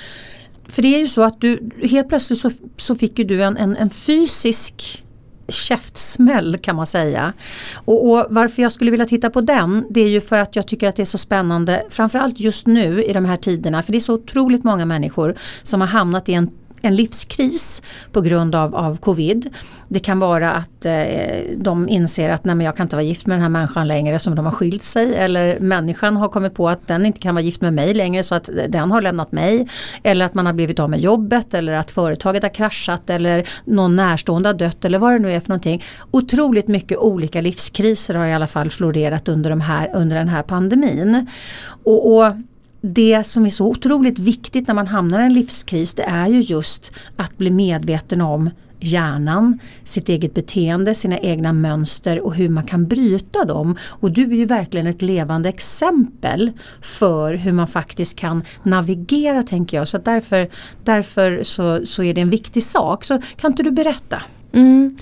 För 0.69 0.83
det 0.83 0.95
är 0.95 0.99
ju 0.99 1.07
så 1.07 1.23
att 1.23 1.40
du 1.40 1.71
helt 1.83 2.09
plötsligt 2.09 2.38
så, 2.38 2.50
så 2.76 2.95
fick 2.95 3.19
ju 3.19 3.25
du 3.25 3.43
en, 3.43 3.57
en, 3.57 3.76
en 3.76 3.90
fysisk 3.90 5.05
käftsmäll 5.49 6.59
kan 6.59 6.76
man 6.76 6.87
säga. 6.87 7.33
Och, 7.75 8.11
och, 8.11 8.26
varför 8.31 8.62
jag 8.62 8.73
skulle 8.73 8.90
vilja 8.90 9.07
titta 9.07 9.31
på 9.31 9.40
den 9.40 9.87
det 9.90 10.00
är 10.00 10.09
ju 10.09 10.21
för 10.21 10.37
att 10.37 10.57
jag 10.57 10.67
tycker 10.67 10.88
att 10.88 10.97
det 10.97 11.02
är 11.02 11.05
så 11.05 11.19
spännande 11.19 11.83
framförallt 11.90 12.40
just 12.40 12.67
nu 12.67 13.05
i 13.05 13.12
de 13.12 13.25
här 13.25 13.37
tiderna 13.37 13.83
för 13.83 13.93
det 13.93 13.99
är 13.99 14.00
så 14.00 14.14
otroligt 14.14 14.64
många 14.64 14.85
människor 14.85 15.35
som 15.62 15.81
har 15.81 15.88
hamnat 15.88 16.29
i 16.29 16.35
en 16.35 16.50
en 16.83 16.97
livskris 16.97 17.83
på 18.13 18.21
grund 18.21 18.55
av, 18.55 18.75
av 18.75 18.97
covid. 18.97 19.51
Det 19.89 20.01
kan 20.01 20.19
vara 20.19 20.53
att 20.53 20.85
eh, 20.85 20.95
de 21.57 21.89
inser 21.89 22.29
att 22.29 22.45
nej, 22.45 22.55
men 22.55 22.65
jag 22.65 22.77
kan 22.77 22.85
inte 22.85 22.97
vara 22.97 23.05
gift 23.05 23.27
med 23.27 23.35
den 23.35 23.43
här 23.43 23.49
människan 23.49 23.89
längre 23.89 24.19
som 24.19 24.35
de 24.35 24.45
har 24.45 24.53
skilt 24.53 24.83
sig 24.83 25.15
eller 25.15 25.61
människan 25.61 26.17
har 26.17 26.29
kommit 26.29 26.55
på 26.55 26.69
att 26.69 26.89
den 26.89 27.07
inte 27.07 27.21
kan 27.21 27.35
vara 27.35 27.43
gift 27.43 27.61
med 27.61 27.75
mig 27.75 27.95
längre 27.95 28.23
så 28.23 28.35
att 28.35 28.51
den 28.69 28.91
har 28.91 29.03
lämnat 29.03 29.33
mig. 29.33 29.69
Eller 30.03 30.25
att 30.25 30.35
man 30.35 30.47
har 30.47 30.53
blivit 30.53 30.79
av 30.79 30.91
med 30.91 31.01
jobbet 31.01 31.55
eller 31.55 31.73
att 31.73 31.91
företaget 31.91 32.43
har 32.43 32.55
kraschat 32.55 33.11
eller 33.11 33.49
någon 33.65 33.97
närstående 33.97 34.49
har 34.49 34.55
dött 34.55 34.85
eller 34.85 34.99
vad 34.99 35.13
det 35.13 35.19
nu 35.19 35.33
är 35.33 35.41
för 35.41 35.49
någonting. 35.49 35.83
Otroligt 36.11 36.69
mycket 36.69 36.99
olika 36.99 37.41
livskriser 37.41 38.15
har 38.15 38.27
i 38.27 38.33
alla 38.33 38.47
fall 38.47 38.71
florerat 38.71 39.29
under, 39.29 39.51
de 39.51 39.61
här, 39.61 39.91
under 39.95 40.17
den 40.17 40.29
här 40.29 40.43
pandemin. 40.43 41.27
och, 41.85 42.17
och 42.17 42.33
det 42.81 43.27
som 43.27 43.47
är 43.47 43.51
så 43.51 43.67
otroligt 43.67 44.19
viktigt 44.19 44.67
när 44.67 44.75
man 44.75 44.87
hamnar 44.87 45.21
i 45.21 45.25
en 45.25 45.35
livskris 45.35 45.95
det 45.95 46.03
är 46.03 46.29
ju 46.29 46.41
just 46.41 46.93
att 47.17 47.39
bli 47.39 47.51
medveten 47.51 48.21
om 48.21 48.51
hjärnan, 48.81 49.59
sitt 49.85 50.09
eget 50.09 50.35
beteende, 50.35 50.95
sina 50.95 51.19
egna 51.19 51.53
mönster 51.53 52.21
och 52.21 52.35
hur 52.35 52.49
man 52.49 52.65
kan 52.65 52.87
bryta 52.87 53.45
dem. 53.45 53.77
Och 53.83 54.11
du 54.11 54.23
är 54.23 54.37
ju 54.37 54.45
verkligen 54.45 54.87
ett 54.87 55.03
levande 55.03 55.49
exempel 55.49 56.53
för 56.83 57.35
hur 57.35 57.53
man 57.53 57.69
faktiskt 57.69 58.19
kan 58.19 58.43
navigera 58.63 59.43
tänker 59.43 59.77
jag. 59.77 59.89
Så 59.89 59.99
därför, 59.99 60.49
därför 60.85 61.43
så, 61.43 61.87
så 61.87 62.03
är 62.03 62.15
det 62.15 62.21
en 62.21 62.31
viktig 62.31 62.63
sak. 62.63 63.05
Så 63.05 63.21
kan 63.37 63.51
inte 63.53 63.63
du 63.63 63.71
berätta? 63.71 64.23
Mm. 64.53 64.97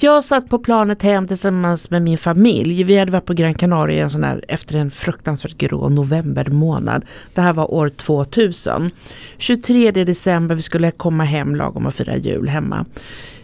Jag 0.00 0.24
satt 0.24 0.48
på 0.48 0.58
planet 0.58 1.02
hem 1.02 1.28
tillsammans 1.28 1.90
med 1.90 2.02
min 2.02 2.18
familj. 2.18 2.84
Vi 2.84 2.98
hade 2.98 3.12
varit 3.12 3.24
på 3.24 3.34
Gran 3.34 3.54
Canaria 3.54 4.02
en 4.02 4.10
sån 4.10 4.20
där, 4.20 4.44
efter 4.48 4.78
en 4.78 4.90
fruktansvärt 4.90 5.58
grå 5.58 5.88
novembermånad. 5.88 7.04
Det 7.34 7.40
här 7.40 7.52
var 7.52 7.74
år 7.74 7.88
2000. 7.88 8.90
23 9.38 9.90
december, 9.90 10.54
vi 10.54 10.62
skulle 10.62 10.90
komma 10.90 11.24
hem 11.24 11.54
lagom 11.54 11.86
och 11.86 11.94
fira 11.94 12.16
jul 12.16 12.48
hemma. 12.48 12.84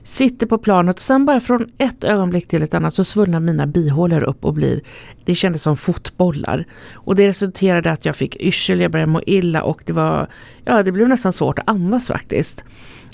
Sitter 0.04 0.46
på 0.46 0.58
planet 0.58 0.96
och 0.96 1.02
sen 1.02 1.24
bara 1.24 1.40
från 1.40 1.68
ett 1.78 2.04
ögonblick 2.04 2.48
till 2.48 2.62
ett 2.62 2.74
annat 2.74 2.94
så 2.94 3.04
svullnar 3.04 3.40
mina 3.40 3.66
bihålor 3.66 4.22
upp 4.22 4.44
och 4.44 4.54
blir, 4.54 4.80
det 5.24 5.34
kändes 5.34 5.62
som 5.62 5.76
fotbollar. 5.76 6.66
Och 6.92 7.16
det 7.16 7.28
resulterade 7.28 7.92
att 7.92 8.04
jag 8.04 8.16
fick 8.16 8.36
yrsel, 8.36 8.80
jag 8.80 8.90
började 8.90 9.12
må 9.12 9.22
illa 9.26 9.62
och 9.62 9.82
det 9.86 9.92
var, 9.92 10.28
ja 10.64 10.82
det 10.82 10.92
blev 10.92 11.08
nästan 11.08 11.32
svårt 11.32 11.58
att 11.58 11.68
andas 11.68 12.06
faktiskt. 12.06 12.64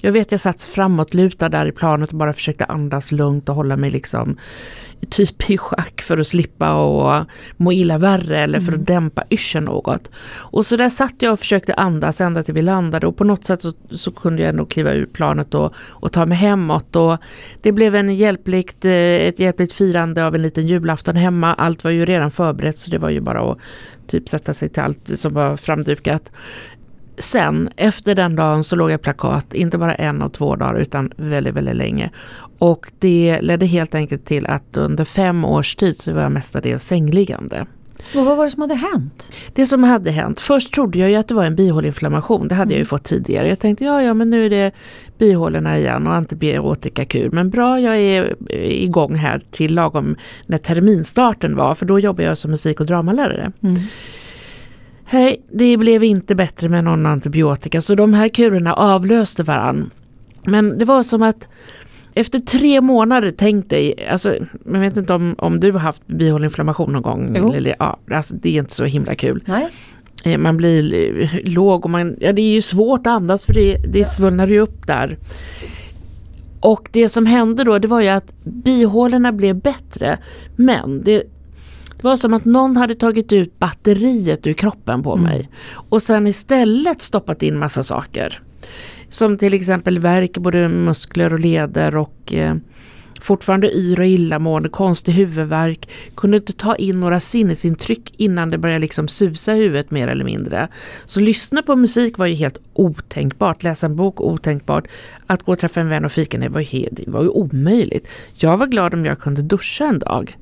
Jag 0.03 0.13
vet 0.13 0.33
jag 0.33 0.41
satt 0.41 0.63
framåtlutad 0.63 1.49
där 1.49 1.67
i 1.67 1.73
planet 1.73 2.11
och 2.11 2.19
bara 2.19 2.33
försökte 2.33 2.65
andas 2.65 3.13
lugnt 3.13 3.49
och 3.49 3.55
hålla 3.55 3.77
mig 3.77 3.91
liksom 3.91 4.37
typ 5.09 5.51
i 5.51 5.59
schack 5.59 6.01
för 6.01 6.19
att 6.19 6.27
slippa 6.27 6.75
och 6.75 7.25
må 7.57 7.73
illa 7.73 7.99
värre 7.99 8.39
eller 8.39 8.61
för 8.61 8.73
att 8.73 8.75
mm. 8.75 8.85
dämpa 8.85 9.25
yrseln 9.31 9.65
något. 9.65 10.11
Och 10.33 10.67
så 10.67 10.77
där 10.77 10.89
satt 10.89 11.15
jag 11.19 11.33
och 11.33 11.39
försökte 11.39 11.75
andas 11.75 12.21
ända 12.21 12.43
till 12.43 12.55
vi 12.55 12.63
landade 12.63 13.07
och 13.07 13.17
på 13.17 13.25
något 13.25 13.45
sätt 13.45 13.63
så, 13.63 13.73
så 13.91 14.13
kunde 14.13 14.43
jag 14.43 14.49
ändå 14.49 14.65
kliva 14.65 14.93
ur 14.93 15.07
planet 15.07 15.55
och, 15.55 15.73
och 15.77 16.13
ta 16.13 16.27
mig 16.27 16.39
hemåt. 16.39 16.97
Och 16.97 17.19
det 17.63 17.73
blev 17.73 17.95
en 17.95 18.17
hjälpligt, 18.17 18.85
eh, 18.85 18.93
ett 18.93 19.41
hjälpligt 19.41 19.73
firande 19.73 20.27
av 20.27 20.35
en 20.35 20.43
liten 20.43 20.67
julafton 20.67 21.17
hemma. 21.17 21.55
Allt 21.55 21.85
var 21.85 21.91
ju 21.91 22.05
redan 22.05 22.31
förberett 22.31 22.79
så 22.79 22.91
det 22.91 22.99
var 22.99 23.11
ju 23.11 23.21
bara 23.21 23.53
att 23.53 23.59
typ 24.07 24.29
sätta 24.29 24.55
sig 24.55 24.69
till 24.69 24.83
allt 24.83 25.19
som 25.19 25.35
var 25.35 25.57
framdukat 25.57 26.33
sen, 27.23 27.71
efter 27.77 28.15
den 28.15 28.37
dagen, 28.37 28.65
så 28.65 28.77
låg 28.77 28.91
jag 28.91 29.03
plakat, 29.03 29.55
inte 29.55 29.79
bara 29.79 29.95
en 29.95 30.23
och 30.23 30.33
två 30.33 30.57
dagar 30.57 30.75
utan 30.75 31.13
väldigt, 31.17 31.55
väldigt 31.55 31.77
länge. 31.77 32.11
Och 32.61 32.93
det 32.99 33.41
ledde 33.41 33.67
helt 33.67 33.95
enkelt 33.95 34.25
till 34.25 34.47
att 34.47 34.77
under 34.77 35.05
fem 35.05 35.45
års 35.45 35.77
tid 35.77 35.99
så 35.99 36.13
var 36.13 36.23
jag 36.23 36.33
mestadels 36.33 36.85
sängliggande. 36.85 37.67
Och 38.17 38.25
vad 38.25 38.37
var 38.37 38.45
det 38.45 38.51
som 38.51 38.63
hade 38.63 38.75
hänt? 38.75 39.33
Det 39.55 39.67
som 39.67 39.85
hade 39.85 40.11
hänt, 40.11 40.41
först 40.41 40.75
trodde 40.75 40.99
jag 40.99 41.11
ju 41.11 41.17
att 41.17 41.29
det 41.29 41.35
var 41.35 41.45
en 41.45 41.57
bihåleinflammation, 41.57 42.49
det 42.49 42.55
hade 42.55 42.69
mm. 42.69 42.73
jag 42.73 42.79
ju 42.79 42.85
fått 42.85 43.05
tidigare. 43.05 43.49
Jag 43.49 43.59
tänkte 43.59 43.85
ja, 43.85 44.03
ja 44.03 44.15
men 44.15 44.31
nu 44.31 44.47
är 44.47 44.51
det 44.51 44.73
bihålorna 45.19 45.79
igen 45.79 46.07
och 46.07 46.15
antibiotikakur. 46.15 47.31
Men 47.31 47.51
bra, 47.51 47.81
jag 47.81 47.97
är 47.97 48.37
igång 48.63 49.15
här 49.15 49.43
till 49.51 49.75
lagom 49.75 50.17
när 50.47 50.59
terminstarten 50.59 51.57
var, 51.57 51.75
för 51.75 51.87
då 51.87 51.99
jobbar 51.99 52.25
jag 52.25 52.39
som 52.39 52.51
musik 52.51 52.81
och 52.81 52.87
dramalärare. 52.87 53.53
Mm. 53.63 53.77
Hej, 55.05 55.43
det 55.53 55.77
blev 55.77 56.05
inte 56.05 56.35
bättre 56.35 56.69
med 56.69 56.85
någon 56.85 57.07
antibiotika 57.07 57.81
så 57.81 57.95
de 57.95 58.15
här 58.15 58.29
kurerna 58.29 58.75
avlöste 58.75 59.43
varann. 59.43 59.91
Men 60.45 60.79
det 60.79 60.85
var 60.85 61.03
som 61.03 61.23
att 61.23 61.49
efter 62.15 62.41
tre 62.41 62.81
månader, 62.81 63.35
tänk 63.37 63.71
dig, 63.71 64.07
alltså, 64.07 64.37
jag 64.65 64.81
vet 64.81 64.97
inte 64.97 65.15
om, 65.15 65.35
om 65.39 65.61
du 65.61 65.73
har 65.73 65.79
haft 65.79 66.07
bihåleinflammation 66.07 66.93
någon 66.93 67.03
gång? 67.03 67.35
Jo. 67.37 67.53
Eller, 67.53 67.77
ja, 67.79 67.99
alltså, 68.11 68.35
det 68.35 68.49
är 68.49 68.59
inte 68.59 68.75
så 68.75 68.85
himla 68.85 69.15
kul. 69.15 69.43
Nej. 69.47 69.69
Eh, 70.25 70.39
man 70.39 70.57
blir 70.57 71.43
låg 71.45 71.85
och 71.85 71.91
man, 71.91 72.17
ja, 72.21 72.33
det 72.33 72.43
är 72.43 72.53
ju 72.53 72.63
svårt 72.63 73.01
att 73.01 73.13
andas 73.13 73.47
för 73.47 73.55
det, 73.55 73.77
det 73.77 73.99
ja. 73.99 74.05
svullnar 74.05 74.47
ju 74.47 74.61
upp 74.61 74.87
där. 74.87 75.19
Och 76.61 76.89
det 76.93 77.09
som 77.09 77.27
hände 77.27 77.65
då 77.65 77.79
det 77.79 77.89
var 77.89 78.01
ju 78.01 78.09
att 78.09 78.33
bihålorna 78.45 79.33
blev 79.33 79.57
bättre 79.57 80.19
men 80.57 81.03
det 81.03 81.25
det 82.01 82.09
var 82.09 82.17
som 82.17 82.35
att 82.35 82.45
någon 82.45 82.77
hade 82.77 82.95
tagit 82.95 83.33
ut 83.33 83.59
batteriet 83.59 84.47
ur 84.47 84.53
kroppen 84.53 85.03
på 85.03 85.13
mm. 85.13 85.25
mig 85.25 85.49
och 85.73 86.03
sen 86.03 86.27
istället 86.27 87.03
stoppat 87.03 87.43
in 87.43 87.59
massa 87.59 87.83
saker. 87.83 88.43
Som 89.11 89.39
till 89.39 89.55
exempel 89.55 89.99
värk 89.99 90.37
i 90.37 90.41
både 90.41 90.69
muskler 90.69 91.33
och 91.33 91.41
leder 91.41 91.97
och 91.97 92.33
eh, 92.33 92.55
fortfarande 93.21 93.77
yr 93.77 94.01
och 94.01 94.07
illamående, 94.07 94.69
konstig 94.69 95.13
huvudvärk, 95.13 95.89
kunde 96.15 96.37
inte 96.37 96.53
ta 96.53 96.77
in 96.77 97.01
några 97.01 97.21
sinnesintryck 97.21 98.15
innan 98.17 98.49
det 98.49 98.59
började 98.59 98.81
liksom 98.81 99.09
susa 99.09 99.57
i 99.57 99.59
huvudet 99.59 99.91
mer 99.91 100.09
eller 100.09 100.25
mindre. 100.25 100.69
Så 101.05 101.21
lyssna 101.21 101.63
på 101.63 101.77
musik 101.77 102.19
var 102.19 102.27
ju 102.27 102.35
helt 102.35 102.59
otänkbart, 102.73 103.63
läsa 103.63 103.87
en 103.87 103.97
bok 103.97 104.21
otänkbart, 104.21 104.89
att 105.27 105.43
gå 105.43 105.53
och 105.53 105.59
träffa 105.59 105.81
en 105.81 105.89
vän 105.89 106.05
och 106.05 106.13
fika, 106.13 106.39
det 106.39 106.49
var, 106.49 106.61
ju, 106.61 106.89
det 106.93 107.09
var 107.09 107.23
ju 107.23 107.29
omöjligt. 107.29 108.09
Jag 108.35 108.57
var 108.57 108.67
glad 108.67 108.95
om 108.95 109.05
jag 109.05 109.19
kunde 109.19 109.43
duscha 109.43 109.85
en 109.85 109.99
dag. 109.99 110.37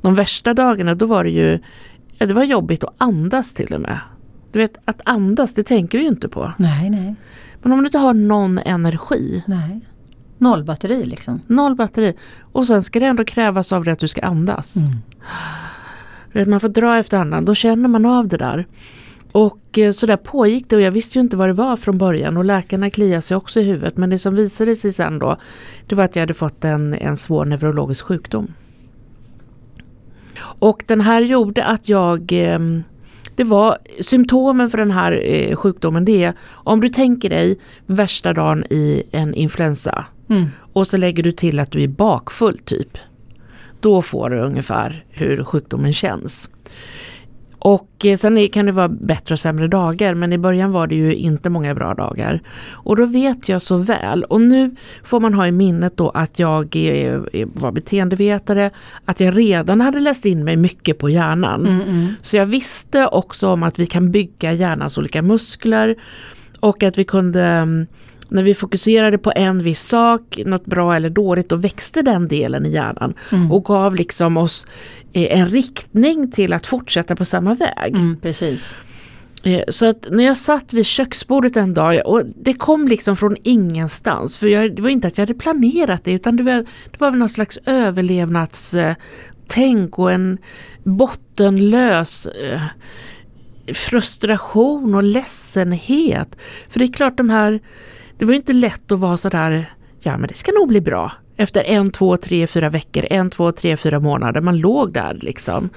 De 0.00 0.14
värsta 0.14 0.54
dagarna 0.54 0.94
då 0.94 1.06
var 1.06 1.24
det 1.24 1.30
ju 1.30 1.58
ja, 2.18 2.26
det 2.26 2.34
var 2.34 2.44
jobbigt 2.44 2.84
att 2.84 2.94
andas 2.98 3.54
till 3.54 3.74
och 3.74 3.80
med. 3.80 3.98
Du 4.52 4.58
vet 4.58 4.78
att 4.84 5.00
andas 5.04 5.54
det 5.54 5.62
tänker 5.62 5.98
vi 5.98 6.04
ju 6.04 6.10
inte 6.10 6.28
på. 6.28 6.52
Nej, 6.58 6.90
nej. 6.90 7.14
Men 7.62 7.72
om 7.72 7.78
du 7.78 7.84
inte 7.84 7.98
har 7.98 8.14
någon 8.14 8.58
energi. 8.58 9.44
Nej. 9.46 9.80
Noll 10.38 10.64
batteri 10.64 11.04
liksom. 11.04 11.40
Noll 11.46 11.74
batteri. 11.74 12.16
Och 12.52 12.66
sen 12.66 12.82
ska 12.82 13.00
det 13.00 13.06
ändå 13.06 13.24
krävas 13.24 13.72
av 13.72 13.84
dig 13.84 13.92
att 13.92 13.98
du 13.98 14.08
ska 14.08 14.20
andas. 14.20 14.76
Mm. 14.76 16.50
Man 16.50 16.60
får 16.60 16.68
dra 16.68 16.98
efter 16.98 17.18
andan, 17.18 17.44
då 17.44 17.54
känner 17.54 17.88
man 17.88 18.06
av 18.06 18.28
det 18.28 18.36
där. 18.36 18.66
Och 19.32 19.78
eh, 19.78 19.92
så 19.92 20.06
där 20.06 20.16
pågick 20.16 20.68
det 20.68 20.76
och 20.76 20.82
jag 20.82 20.92
visste 20.92 21.18
ju 21.18 21.20
inte 21.22 21.36
vad 21.36 21.48
det 21.48 21.52
var 21.52 21.76
från 21.76 21.98
början 21.98 22.36
och 22.36 22.44
läkarna 22.44 22.90
kliade 22.90 23.22
sig 23.22 23.36
också 23.36 23.60
i 23.60 23.62
huvudet. 23.62 23.96
Men 23.96 24.10
det 24.10 24.18
som 24.18 24.34
visade 24.34 24.76
sig 24.76 24.92
sen 24.92 25.18
då, 25.18 25.36
det 25.86 25.94
var 25.94 26.04
att 26.04 26.16
jag 26.16 26.22
hade 26.22 26.34
fått 26.34 26.64
en, 26.64 26.94
en 26.94 27.16
svår 27.16 27.44
neurologisk 27.44 28.04
sjukdom. 28.04 28.54
Och 30.40 30.84
den 30.86 31.00
här 31.00 31.22
gjorde 31.22 31.64
att 31.64 31.88
jag 31.88 32.32
ehm, 32.32 32.82
det 33.36 33.44
var 33.44 33.78
symptomen 34.00 34.70
för 34.70 34.78
den 34.78 34.90
här 34.90 35.12
eh, 35.24 35.56
sjukdomen 35.56 36.04
det 36.04 36.24
är 36.24 36.34
om 36.48 36.80
du 36.80 36.88
tänker 36.88 37.30
dig 37.30 37.58
värsta 37.86 38.32
dagen 38.32 38.64
i 38.70 39.02
en 39.12 39.34
influensa 39.34 40.04
mm. 40.28 40.46
och 40.72 40.86
så 40.86 40.96
lägger 40.96 41.22
du 41.22 41.32
till 41.32 41.58
att 41.58 41.70
du 41.70 41.82
är 41.82 41.88
bakfull 41.88 42.58
typ. 42.58 42.98
Då 43.80 44.02
får 44.02 44.30
du 44.30 44.40
ungefär 44.40 45.04
hur 45.10 45.44
sjukdomen 45.44 45.92
känns. 45.92 46.50
Och 47.64 48.06
eh, 48.06 48.16
sen 48.16 48.48
kan 48.48 48.66
det 48.66 48.72
vara 48.72 48.88
bättre 48.88 49.32
och 49.32 49.38
sämre 49.38 49.68
dagar 49.68 50.14
men 50.14 50.32
i 50.32 50.38
början 50.38 50.72
var 50.72 50.86
det 50.86 50.94
ju 50.94 51.14
inte 51.14 51.50
många 51.50 51.74
bra 51.74 51.94
dagar. 51.94 52.40
Och 52.70 52.96
då 52.96 53.06
vet 53.06 53.48
jag 53.48 53.62
så 53.62 53.76
väl 53.76 54.24
och 54.24 54.40
nu 54.40 54.76
får 55.04 55.20
man 55.20 55.34
ha 55.34 55.46
i 55.46 55.52
minnet 55.52 55.96
då 55.96 56.10
att 56.10 56.38
jag 56.38 56.76
var 57.54 57.72
beteendevetare, 57.72 58.70
att 59.04 59.20
jag 59.20 59.38
redan 59.38 59.80
hade 59.80 60.00
läst 60.00 60.24
in 60.24 60.44
mig 60.44 60.56
mycket 60.56 60.98
på 60.98 61.10
hjärnan. 61.10 61.66
Mm, 61.66 61.80
mm. 61.80 62.14
Så 62.22 62.36
jag 62.36 62.46
visste 62.46 63.06
också 63.06 63.48
om 63.48 63.62
att 63.62 63.78
vi 63.78 63.86
kan 63.86 64.10
bygga 64.10 64.52
hjärnans 64.52 64.98
olika 64.98 65.22
muskler 65.22 65.96
och 66.60 66.82
att 66.82 66.98
vi 66.98 67.04
kunde 67.04 67.44
mm, 67.44 67.86
när 68.32 68.42
vi 68.42 68.54
fokuserade 68.54 69.18
på 69.18 69.32
en 69.36 69.58
viss 69.58 69.82
sak, 69.82 70.38
något 70.46 70.64
bra 70.64 70.96
eller 70.96 71.10
dåligt, 71.10 71.48
då 71.48 71.56
växte 71.56 72.02
den 72.02 72.28
delen 72.28 72.66
i 72.66 72.70
hjärnan 72.70 73.14
mm. 73.32 73.52
och 73.52 73.64
gav 73.64 73.94
liksom 73.94 74.36
oss 74.36 74.66
eh, 75.12 75.40
en 75.40 75.48
riktning 75.48 76.30
till 76.30 76.52
att 76.52 76.66
fortsätta 76.66 77.16
på 77.16 77.24
samma 77.24 77.54
väg. 77.54 77.94
Mm, 77.94 78.16
precis. 78.22 78.78
Eh, 79.42 79.64
så 79.68 79.86
att 79.86 80.06
när 80.10 80.24
jag 80.24 80.36
satt 80.36 80.72
vid 80.72 80.86
köksbordet 80.86 81.56
en 81.56 81.74
dag 81.74 82.06
och 82.06 82.22
det 82.26 82.52
kom 82.52 82.88
liksom 82.88 83.16
från 83.16 83.36
ingenstans. 83.42 84.36
För 84.36 84.46
jag, 84.46 84.76
det 84.76 84.82
var 84.82 84.90
inte 84.90 85.08
att 85.08 85.18
jag 85.18 85.26
hade 85.26 85.38
planerat 85.38 86.04
det 86.04 86.12
utan 86.12 86.36
det 86.36 86.42
var, 86.42 86.64
det 86.90 87.00
var 87.00 87.10
väl 87.10 87.18
någon 87.18 87.28
slags 87.28 87.58
överlevnadstänk 87.66 89.98
och 89.98 90.12
en 90.12 90.38
bottenlös 90.84 92.26
eh, 92.26 92.62
frustration 93.74 94.94
och 94.94 95.02
ledsenhet. 95.02 96.36
För 96.68 96.78
det 96.78 96.84
är 96.84 96.92
klart 96.92 97.16
de 97.16 97.30
här 97.30 97.60
det 98.22 98.26
var 98.26 98.34
inte 98.34 98.52
lätt 98.52 98.92
att 98.92 98.98
vara 98.98 99.16
sådär, 99.16 99.70
ja 100.00 100.18
men 100.18 100.28
det 100.28 100.34
ska 100.34 100.52
nog 100.52 100.68
bli 100.68 100.80
bra. 100.80 101.12
Efter 101.36 101.64
en, 101.64 101.90
två, 101.90 102.16
tre, 102.16 102.46
fyra 102.46 102.70
veckor, 102.70 103.06
en, 103.10 103.30
två, 103.30 103.52
tre, 103.52 103.76
fyra 103.76 104.00
månader. 104.00 104.40
Man 104.40 104.58
låg 104.58 104.92
där 104.92 105.18
liksom. 105.20 105.70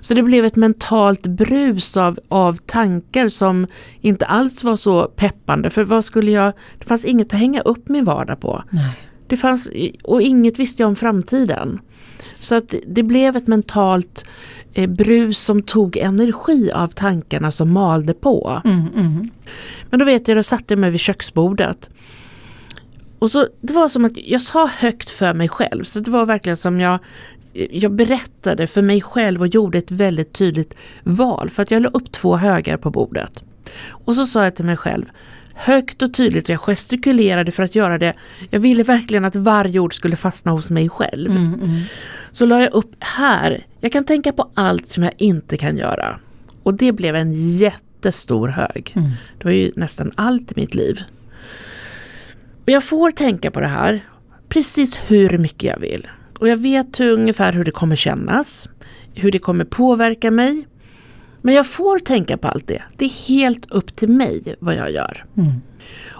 Så 0.00 0.14
det 0.14 0.22
blev 0.22 0.44
ett 0.44 0.56
mentalt 0.56 1.26
brus 1.26 1.96
av, 1.96 2.18
av 2.28 2.56
tankar 2.56 3.28
som 3.28 3.66
inte 4.00 4.26
alls 4.26 4.64
var 4.64 4.76
så 4.76 5.04
peppande. 5.04 5.70
För 5.70 5.84
vad 5.84 6.04
skulle 6.04 6.30
jag, 6.30 6.52
det 6.78 6.84
fanns 6.84 7.04
inget 7.04 7.32
att 7.32 7.40
hänga 7.40 7.60
upp 7.60 7.88
min 7.88 8.04
vardag 8.04 8.40
på. 8.40 8.64
Nej. 8.70 8.98
Det 9.26 9.36
fanns, 9.36 9.70
och 10.04 10.22
inget 10.22 10.58
visste 10.58 10.82
jag 10.82 10.88
om 10.88 10.96
framtiden. 10.96 11.80
Så 12.38 12.54
att 12.54 12.74
det 12.86 13.02
blev 13.02 13.36
ett 13.36 13.46
mentalt 13.46 14.24
eh, 14.74 14.90
brus 14.90 15.38
som 15.38 15.62
tog 15.62 15.96
energi 15.96 16.70
av 16.72 16.88
tankarna 16.88 17.50
som 17.50 17.72
malde 17.72 18.14
på. 18.14 18.62
Mm, 18.64 18.86
mm. 18.96 19.30
Men 19.90 19.98
då 19.98 20.04
vet 20.04 20.28
jag, 20.28 20.36
då 20.36 20.42
satte 20.42 20.74
jag 20.74 20.78
mig 20.78 20.90
vid 20.90 21.00
köksbordet. 21.00 21.90
Och 23.18 23.30
så, 23.30 23.48
det 23.60 23.72
var 23.72 23.88
som 23.88 24.04
att 24.04 24.16
jag 24.16 24.40
sa 24.40 24.66
högt 24.66 25.10
för 25.10 25.34
mig 25.34 25.48
själv. 25.48 25.84
Så 25.84 26.00
det 26.00 26.10
var 26.10 26.26
verkligen 26.26 26.56
som 26.56 26.80
jag, 26.80 26.98
jag 27.52 27.92
berättade 27.92 28.66
för 28.66 28.82
mig 28.82 29.00
själv 29.00 29.40
och 29.40 29.46
gjorde 29.46 29.78
ett 29.78 29.90
väldigt 29.90 30.32
tydligt 30.32 30.74
val. 31.02 31.50
För 31.50 31.62
att 31.62 31.70
jag 31.70 31.82
la 31.82 31.88
upp 31.88 32.12
två 32.12 32.36
högar 32.36 32.76
på 32.76 32.90
bordet. 32.90 33.44
Och 33.90 34.14
så 34.14 34.26
sa 34.26 34.44
jag 34.44 34.56
till 34.56 34.64
mig 34.64 34.76
själv, 34.76 35.04
högt 35.54 36.02
och 36.02 36.14
tydligt 36.14 36.44
och 36.44 36.50
jag 36.50 36.60
gestikulerade 36.60 37.50
för 37.50 37.62
att 37.62 37.74
göra 37.74 37.98
det. 37.98 38.14
Jag 38.50 38.60
ville 38.60 38.82
verkligen 38.82 39.24
att 39.24 39.36
varje 39.36 39.78
ord 39.78 39.94
skulle 39.94 40.16
fastna 40.16 40.52
hos 40.52 40.70
mig 40.70 40.88
själv. 40.88 41.30
Mm, 41.30 41.54
mm. 41.54 41.80
Så 42.30 42.46
la 42.46 42.60
jag 42.60 42.72
upp 42.72 42.94
här, 42.98 43.64
jag 43.80 43.92
kan 43.92 44.04
tänka 44.04 44.32
på 44.32 44.50
allt 44.54 44.88
som 44.88 45.02
jag 45.02 45.12
inte 45.18 45.56
kan 45.56 45.76
göra. 45.76 46.20
Och 46.62 46.74
det 46.74 46.92
blev 46.92 47.16
en 47.16 47.32
jättestor 47.98 48.48
hög. 48.48 48.92
Mm. 48.96 49.10
Det 49.38 49.44
var 49.44 49.52
ju 49.52 49.72
nästan 49.76 50.10
allt 50.14 50.52
i 50.52 50.54
mitt 50.56 50.74
liv. 50.74 51.00
Och 52.62 52.70
jag 52.70 52.84
får 52.84 53.10
tänka 53.10 53.50
på 53.50 53.60
det 53.60 53.66
här 53.66 54.00
precis 54.48 55.00
hur 55.06 55.38
mycket 55.38 55.62
jag 55.70 55.78
vill. 55.78 56.08
Och 56.38 56.48
jag 56.48 56.56
vet 56.56 57.00
hur, 57.00 57.12
ungefär 57.12 57.52
hur 57.52 57.64
det 57.64 57.70
kommer 57.70 57.96
kännas. 57.96 58.68
Hur 59.14 59.30
det 59.30 59.38
kommer 59.38 59.64
påverka 59.64 60.30
mig. 60.30 60.66
Men 61.42 61.54
jag 61.54 61.66
får 61.66 61.98
tänka 61.98 62.36
på 62.36 62.48
allt 62.48 62.66
det. 62.68 62.82
Det 62.96 63.04
är 63.04 63.28
helt 63.28 63.70
upp 63.70 63.96
till 63.96 64.08
mig 64.08 64.56
vad 64.60 64.74
jag 64.74 64.92
gör. 64.92 65.24
Mm. 65.36 65.52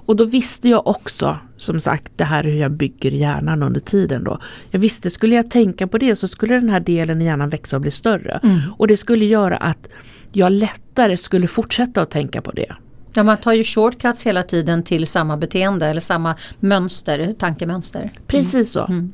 Och 0.08 0.16
då 0.16 0.24
visste 0.24 0.68
jag 0.68 0.86
också, 0.86 1.38
som 1.56 1.80
sagt, 1.80 2.12
det 2.16 2.24
här 2.24 2.44
hur 2.44 2.54
jag 2.54 2.70
bygger 2.70 3.10
hjärnan 3.10 3.62
under 3.62 3.80
tiden 3.80 4.24
då. 4.24 4.38
Jag 4.70 4.80
visste, 4.80 5.10
skulle 5.10 5.34
jag 5.34 5.50
tänka 5.50 5.86
på 5.86 5.98
det 5.98 6.16
så 6.16 6.28
skulle 6.28 6.54
den 6.54 6.68
här 6.68 6.80
delen 6.80 7.22
i 7.22 7.24
hjärnan 7.24 7.48
växa 7.48 7.76
och 7.76 7.82
bli 7.82 7.90
större. 7.90 8.40
Mm. 8.42 8.58
Och 8.78 8.86
det 8.86 8.96
skulle 8.96 9.24
göra 9.24 9.56
att 9.56 9.88
jag 10.32 10.52
lättare 10.52 11.16
skulle 11.16 11.46
fortsätta 11.46 12.02
att 12.02 12.10
tänka 12.10 12.42
på 12.42 12.52
det. 12.52 12.74
Ja, 13.14 13.22
man 13.22 13.36
tar 13.36 13.52
ju 13.52 13.64
shortcuts 13.64 14.26
hela 14.26 14.42
tiden 14.42 14.82
till 14.82 15.06
samma 15.06 15.36
beteende 15.36 15.86
eller 15.86 16.00
samma 16.00 16.34
mönster, 16.60 17.32
tankemönster. 17.32 18.00
Mm. 18.00 18.12
Precis 18.26 18.72
så. 18.72 18.84
Mm. 18.84 19.12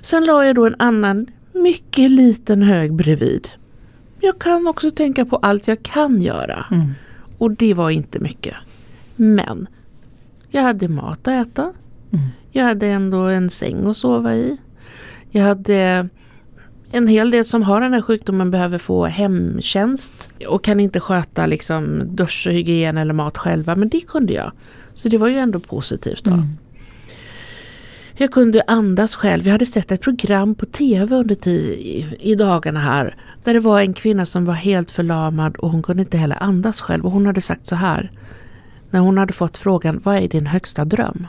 Sen 0.00 0.24
la 0.24 0.44
jag 0.44 0.54
då 0.54 0.66
en 0.66 0.76
annan 0.78 1.26
mycket 1.52 2.10
liten 2.10 2.62
hög 2.62 2.92
bredvid. 2.92 3.48
Jag 4.20 4.38
kan 4.38 4.66
också 4.66 4.90
tänka 4.90 5.24
på 5.24 5.36
allt 5.36 5.68
jag 5.68 5.82
kan 5.82 6.22
göra. 6.22 6.66
Mm. 6.70 6.90
Och 7.38 7.50
det 7.50 7.74
var 7.74 7.90
inte 7.90 8.18
mycket. 8.18 8.54
Men 9.16 9.66
jag 10.50 10.62
hade 10.62 10.88
mat 10.88 11.28
att 11.28 11.46
äta. 11.48 11.62
Mm. 11.62 12.24
Jag 12.50 12.64
hade 12.64 12.86
ändå 12.86 13.18
en 13.18 13.50
säng 13.50 13.86
att 13.86 13.96
sova 13.96 14.34
i. 14.34 14.56
Jag 15.30 15.42
hade 15.42 16.08
en 16.94 17.06
hel 17.06 17.30
del 17.30 17.44
som 17.44 17.62
har 17.62 17.80
den 17.80 17.92
här 17.92 18.02
sjukdomen 18.02 18.50
behöver 18.50 18.78
få 18.78 19.04
hemtjänst 19.04 20.30
och 20.48 20.64
kan 20.64 20.80
inte 20.80 21.00
sköta 21.00 21.46
liksom 21.46 22.02
dusch 22.16 22.46
hygien 22.46 22.98
eller 22.98 23.14
mat 23.14 23.38
själva. 23.38 23.74
Men 23.74 23.88
det 23.88 24.00
kunde 24.00 24.32
jag. 24.32 24.52
Så 24.94 25.08
det 25.08 25.18
var 25.18 25.28
ju 25.28 25.38
ändå 25.38 25.60
positivt 25.60 26.24
då. 26.24 26.30
Mm. 26.30 26.46
Jag 28.16 28.32
kunde 28.32 28.62
andas 28.66 29.14
själv. 29.14 29.44
Jag 29.46 29.52
hade 29.52 29.66
sett 29.66 29.92
ett 29.92 30.00
program 30.00 30.54
på 30.54 30.66
tv 30.66 31.16
under 31.16 31.48
i, 31.48 32.16
i 32.20 32.34
dagarna 32.34 32.80
här. 32.80 33.16
Där 33.44 33.54
det 33.54 33.60
var 33.60 33.80
en 33.80 33.94
kvinna 33.94 34.26
som 34.26 34.44
var 34.44 34.54
helt 34.54 34.90
förlamad 34.90 35.56
och 35.56 35.70
hon 35.70 35.82
kunde 35.82 36.02
inte 36.02 36.18
heller 36.18 36.42
andas 36.42 36.80
själv. 36.80 37.04
Och 37.06 37.12
hon 37.12 37.26
hade 37.26 37.40
sagt 37.40 37.66
så 37.66 37.76
här. 37.76 38.10
När 38.90 39.00
hon 39.00 39.18
hade 39.18 39.32
fått 39.32 39.58
frågan, 39.58 40.00
vad 40.04 40.16
är 40.16 40.28
din 40.28 40.46
högsta 40.46 40.84
dröm? 40.84 41.26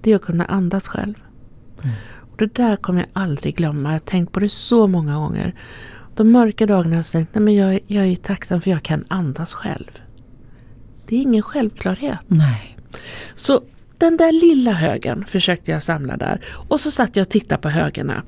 Det 0.00 0.12
är 0.12 0.16
att 0.16 0.22
kunna 0.22 0.44
andas 0.44 0.88
själv. 0.88 1.14
Mm. 1.82 1.94
Det 2.42 2.54
där 2.54 2.76
kommer 2.76 3.00
jag 3.00 3.08
aldrig 3.12 3.56
glömma. 3.56 3.88
Jag 3.88 3.94
har 3.94 3.98
tänkt 3.98 4.32
på 4.32 4.40
det 4.40 4.48
så 4.48 4.86
många 4.86 5.14
gånger. 5.14 5.54
De 6.14 6.32
mörka 6.32 6.66
dagarna 6.66 6.90
har 6.90 6.96
jag 6.96 7.06
tänkt, 7.06 7.34
nej 7.34 7.42
men 7.42 7.54
jag, 7.54 7.80
jag 7.86 8.06
är 8.06 8.16
tacksam 8.16 8.60
för 8.60 8.70
jag 8.70 8.82
kan 8.82 9.04
andas 9.08 9.52
själv. 9.52 9.90
Det 11.06 11.16
är 11.16 11.20
ingen 11.20 11.42
självklarhet. 11.42 12.18
Nej. 12.26 12.78
Så 13.34 13.62
den 13.98 14.16
där 14.16 14.32
lilla 14.32 14.72
högen 14.72 15.24
försökte 15.24 15.70
jag 15.70 15.82
samla 15.82 16.16
där. 16.16 16.44
Och 16.68 16.80
så 16.80 16.90
satt 16.90 17.16
jag 17.16 17.24
och 17.24 17.30
tittade 17.30 17.62
på 17.62 17.68
högarna. 17.68 18.22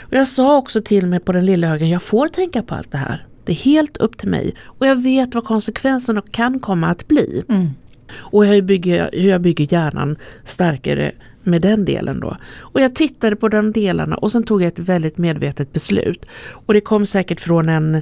Och 0.00 0.14
jag 0.14 0.26
sa 0.26 0.56
också 0.56 0.80
till 0.80 1.06
mig 1.06 1.20
på 1.20 1.32
den 1.32 1.46
lilla 1.46 1.66
högen, 1.66 1.88
jag 1.88 2.02
får 2.02 2.28
tänka 2.28 2.62
på 2.62 2.74
allt 2.74 2.92
det 2.92 2.98
här. 2.98 3.26
Det 3.44 3.52
är 3.52 3.56
helt 3.56 3.96
upp 3.96 4.18
till 4.18 4.28
mig. 4.28 4.54
Och 4.62 4.86
jag 4.86 5.02
vet 5.02 5.34
vad 5.34 5.44
konsekvenserna 5.44 6.22
kan 6.30 6.58
komma 6.58 6.88
att 6.88 7.08
bli. 7.08 7.44
Mm. 7.48 7.68
Och 8.14 8.46
hur 8.46 8.54
jag, 8.54 8.64
bygger, 8.64 9.10
hur 9.12 9.28
jag 9.28 9.40
bygger 9.40 9.72
hjärnan 9.72 10.16
starkare 10.44 11.12
med 11.46 11.62
den 11.62 11.84
delen 11.84 12.20
då. 12.20 12.36
Och 12.58 12.80
jag 12.80 12.94
tittade 12.94 13.36
på 13.36 13.48
de 13.48 13.72
delarna 13.72 14.16
och 14.16 14.32
sen 14.32 14.42
tog 14.42 14.62
jag 14.62 14.68
ett 14.68 14.78
väldigt 14.78 15.18
medvetet 15.18 15.72
beslut. 15.72 16.26
Och 16.50 16.74
det 16.74 16.80
kom 16.80 17.06
säkert 17.06 17.40
från 17.40 17.68
en, 17.68 18.00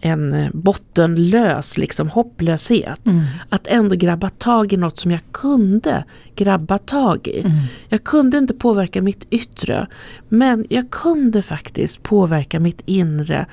en 0.00 0.50
bottenlös 0.52 1.78
liksom 1.78 2.08
hopplöshet. 2.08 3.06
Mm. 3.06 3.22
Att 3.48 3.66
ändå 3.66 3.96
grabba 3.96 4.30
tag 4.30 4.72
i 4.72 4.76
något 4.76 4.98
som 4.98 5.10
jag 5.10 5.20
kunde 5.32 6.04
grabba 6.34 6.78
tag 6.78 7.28
i. 7.28 7.40
Mm. 7.40 7.52
Jag 7.88 8.04
kunde 8.04 8.38
inte 8.38 8.54
påverka 8.54 9.02
mitt 9.02 9.26
yttre. 9.30 9.86
Men 10.28 10.66
jag 10.70 10.90
kunde 10.90 11.42
faktiskt 11.42 12.02
påverka 12.02 12.60
mitt 12.60 12.82
inre. 12.86 13.46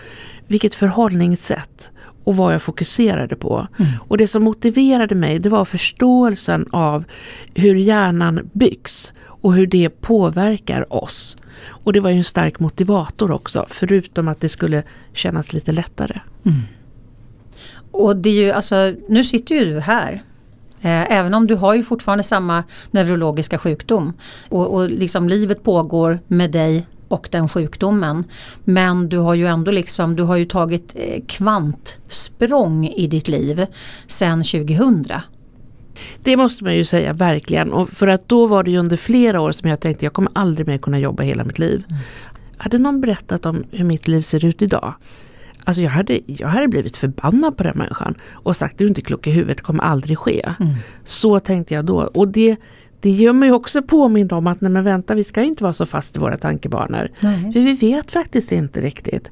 Vilket 0.48 0.76
förhållningssätt 0.76 1.92
och 2.32 2.38
vad 2.38 2.54
jag 2.54 2.62
fokuserade 2.62 3.36
på. 3.36 3.68
Mm. 3.80 3.92
Och 4.08 4.18
det 4.18 4.28
som 4.28 4.44
motiverade 4.44 5.16
mig 5.16 5.40
det 5.40 5.50
var 5.50 5.66
förståelsen 5.66 6.66
av 6.72 7.04
hur 7.54 7.76
hjärnan 7.76 8.50
byggs 8.54 9.14
och 9.24 9.54
hur 9.54 9.68
det 9.68 9.90
påverkar 9.90 10.94
oss. 10.94 11.38
Och 11.68 11.94
det 11.94 12.00
var 12.00 12.10
ju 12.10 12.18
en 12.18 12.24
stark 12.24 12.60
motivator 12.60 13.32
också, 13.32 13.66
förutom 13.70 14.28
att 14.28 14.42
det 14.42 14.50
skulle 14.50 14.84
kännas 15.14 15.54
lite 15.54 15.72
lättare. 15.72 16.20
Mm. 16.46 16.62
Och 17.92 18.16
det 18.16 18.30
är 18.30 18.46
ju, 18.46 18.52
alltså, 18.52 18.94
nu 19.10 19.24
sitter 19.24 19.56
ju 19.56 19.66
du 19.66 19.80
här. 19.80 20.22
Eh, 20.82 21.12
även 21.12 21.34
om 21.34 21.48
du 21.48 21.56
har 21.56 21.76
ju 21.76 21.84
fortfarande 21.84 22.24
samma 22.24 22.64
neurologiska 22.92 23.58
sjukdom. 23.58 24.14
Och, 24.50 24.74
och 24.74 24.90
liksom 24.90 25.30
livet 25.30 25.64
pågår 25.64 26.20
med 26.28 26.52
dig 26.52 26.86
och 27.12 27.28
den 27.32 27.50
sjukdomen. 27.50 28.24
Men 28.64 29.10
du 29.10 29.18
har 29.18 29.34
ju 29.34 29.46
ändå 29.46 29.72
liksom, 29.72 30.16
du 30.16 30.24
har 30.24 30.38
ju 30.38 30.46
tagit 30.46 30.94
eh, 30.96 31.24
kvantsprång 31.28 32.88
i 32.88 33.08
ditt 33.08 33.28
liv 33.28 33.66
sedan 34.08 34.44
2000. 34.44 35.06
Det 36.24 36.38
måste 36.38 36.64
man 36.64 36.76
ju 36.76 36.86
säga 36.86 37.14
verkligen. 37.14 37.72
Och 37.72 37.90
för 37.90 38.08
att 38.08 38.30
då 38.30 38.46
var 38.46 38.64
det 38.64 38.72
ju 38.72 38.78
under 38.78 38.98
flera 38.98 39.42
år 39.42 39.52
som 39.52 39.70
jag 39.70 39.80
tänkte 39.80 40.06
jag 40.06 40.14
kommer 40.14 40.32
aldrig 40.36 40.68
mer 40.68 40.78
kunna 40.78 41.00
jobba 41.00 41.24
hela 41.24 41.44
mitt 41.44 41.60
liv. 41.60 41.84
Mm. 41.90 42.02
Hade 42.58 42.78
någon 42.78 43.02
berättat 43.02 43.46
om 43.46 43.64
hur 43.72 43.86
mitt 43.86 44.08
liv 44.08 44.22
ser 44.22 44.46
ut 44.46 44.62
idag? 44.62 44.94
Alltså 45.64 45.82
jag 45.82 45.90
hade, 45.90 46.20
jag 46.26 46.48
hade 46.48 46.68
blivit 46.68 46.98
förbannad 46.98 47.58
på 47.58 47.64
den 47.64 47.78
människan 47.78 48.16
och 48.32 48.56
sagt 48.56 48.78
du 48.78 48.84
är 48.84 48.88
inte 48.88 49.02
klok 49.02 49.28
i 49.28 49.32
huvudet, 49.32 49.58
det 49.58 49.64
kommer 49.64 49.84
aldrig 49.84 50.18
ske. 50.18 50.54
Mm. 50.60 50.74
Så 51.04 51.40
tänkte 51.40 51.74
jag 51.74 51.86
då. 51.86 52.02
Och 52.02 52.28
det 52.28 52.58
det 53.02 53.10
gör 53.10 53.34
mig 53.34 53.52
också 53.52 53.82
påmind 53.82 54.34
om 54.34 54.48
att 54.48 54.62
nej 54.62 54.72
men 54.72 54.84
vänta, 54.84 55.14
vi 55.14 55.24
ska 55.24 55.44
inte 55.44 55.64
vara 55.64 55.74
så 55.74 55.86
fast 55.86 56.18
i 56.18 56.20
våra 56.20 56.38
tankebanor. 56.38 57.10
Nej. 57.20 57.54
För 57.54 57.60
vi 57.60 57.74
vet 57.74 58.12
faktiskt 58.12 58.52
inte 58.52 58.82
riktigt. 58.82 59.32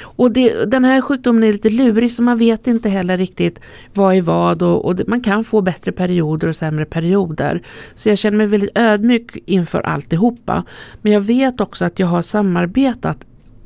Och 0.00 0.32
det, 0.32 0.64
den 0.64 0.84
här 0.84 1.00
sjukdomen 1.00 1.44
är 1.44 1.52
lite 1.52 1.70
lurig 1.70 2.12
så 2.12 2.22
man 2.22 2.38
vet 2.38 2.66
inte 2.66 2.88
heller 2.88 3.16
riktigt 3.16 3.60
vad 3.94 4.16
är 4.16 4.22
vad 4.22 4.62
och, 4.62 4.84
och 4.84 5.00
man 5.06 5.20
kan 5.20 5.44
få 5.44 5.60
bättre 5.60 5.92
perioder 5.92 6.48
och 6.48 6.56
sämre 6.56 6.84
perioder. 6.84 7.62
Så 7.94 8.08
jag 8.08 8.18
känner 8.18 8.36
mig 8.36 8.46
väldigt 8.46 8.78
ödmjuk 8.78 9.38
inför 9.46 9.80
alltihopa. 9.80 10.64
Men 11.02 11.12
jag 11.12 11.20
vet 11.20 11.60
också 11.60 11.84
att 11.84 11.98
jag 11.98 12.06
har 12.06 12.22
samarbetat 12.22 13.18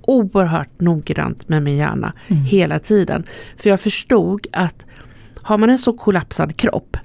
oerhört 0.03 0.81
noggrant 0.81 1.49
med 1.49 1.63
min 1.63 1.77
hjärna 1.77 2.13
Mm. 2.29 2.43
hela 2.43 2.79
tiden. 2.79 3.25
För 3.57 3.71
jag 3.71 3.81
förstod 3.81 4.47
att 4.53 4.87
har 5.43 5.59
man 5.59 5.71
en 5.71 5.79
så 5.79 5.93
kollapsad 5.93 6.57
kropp 6.57 6.97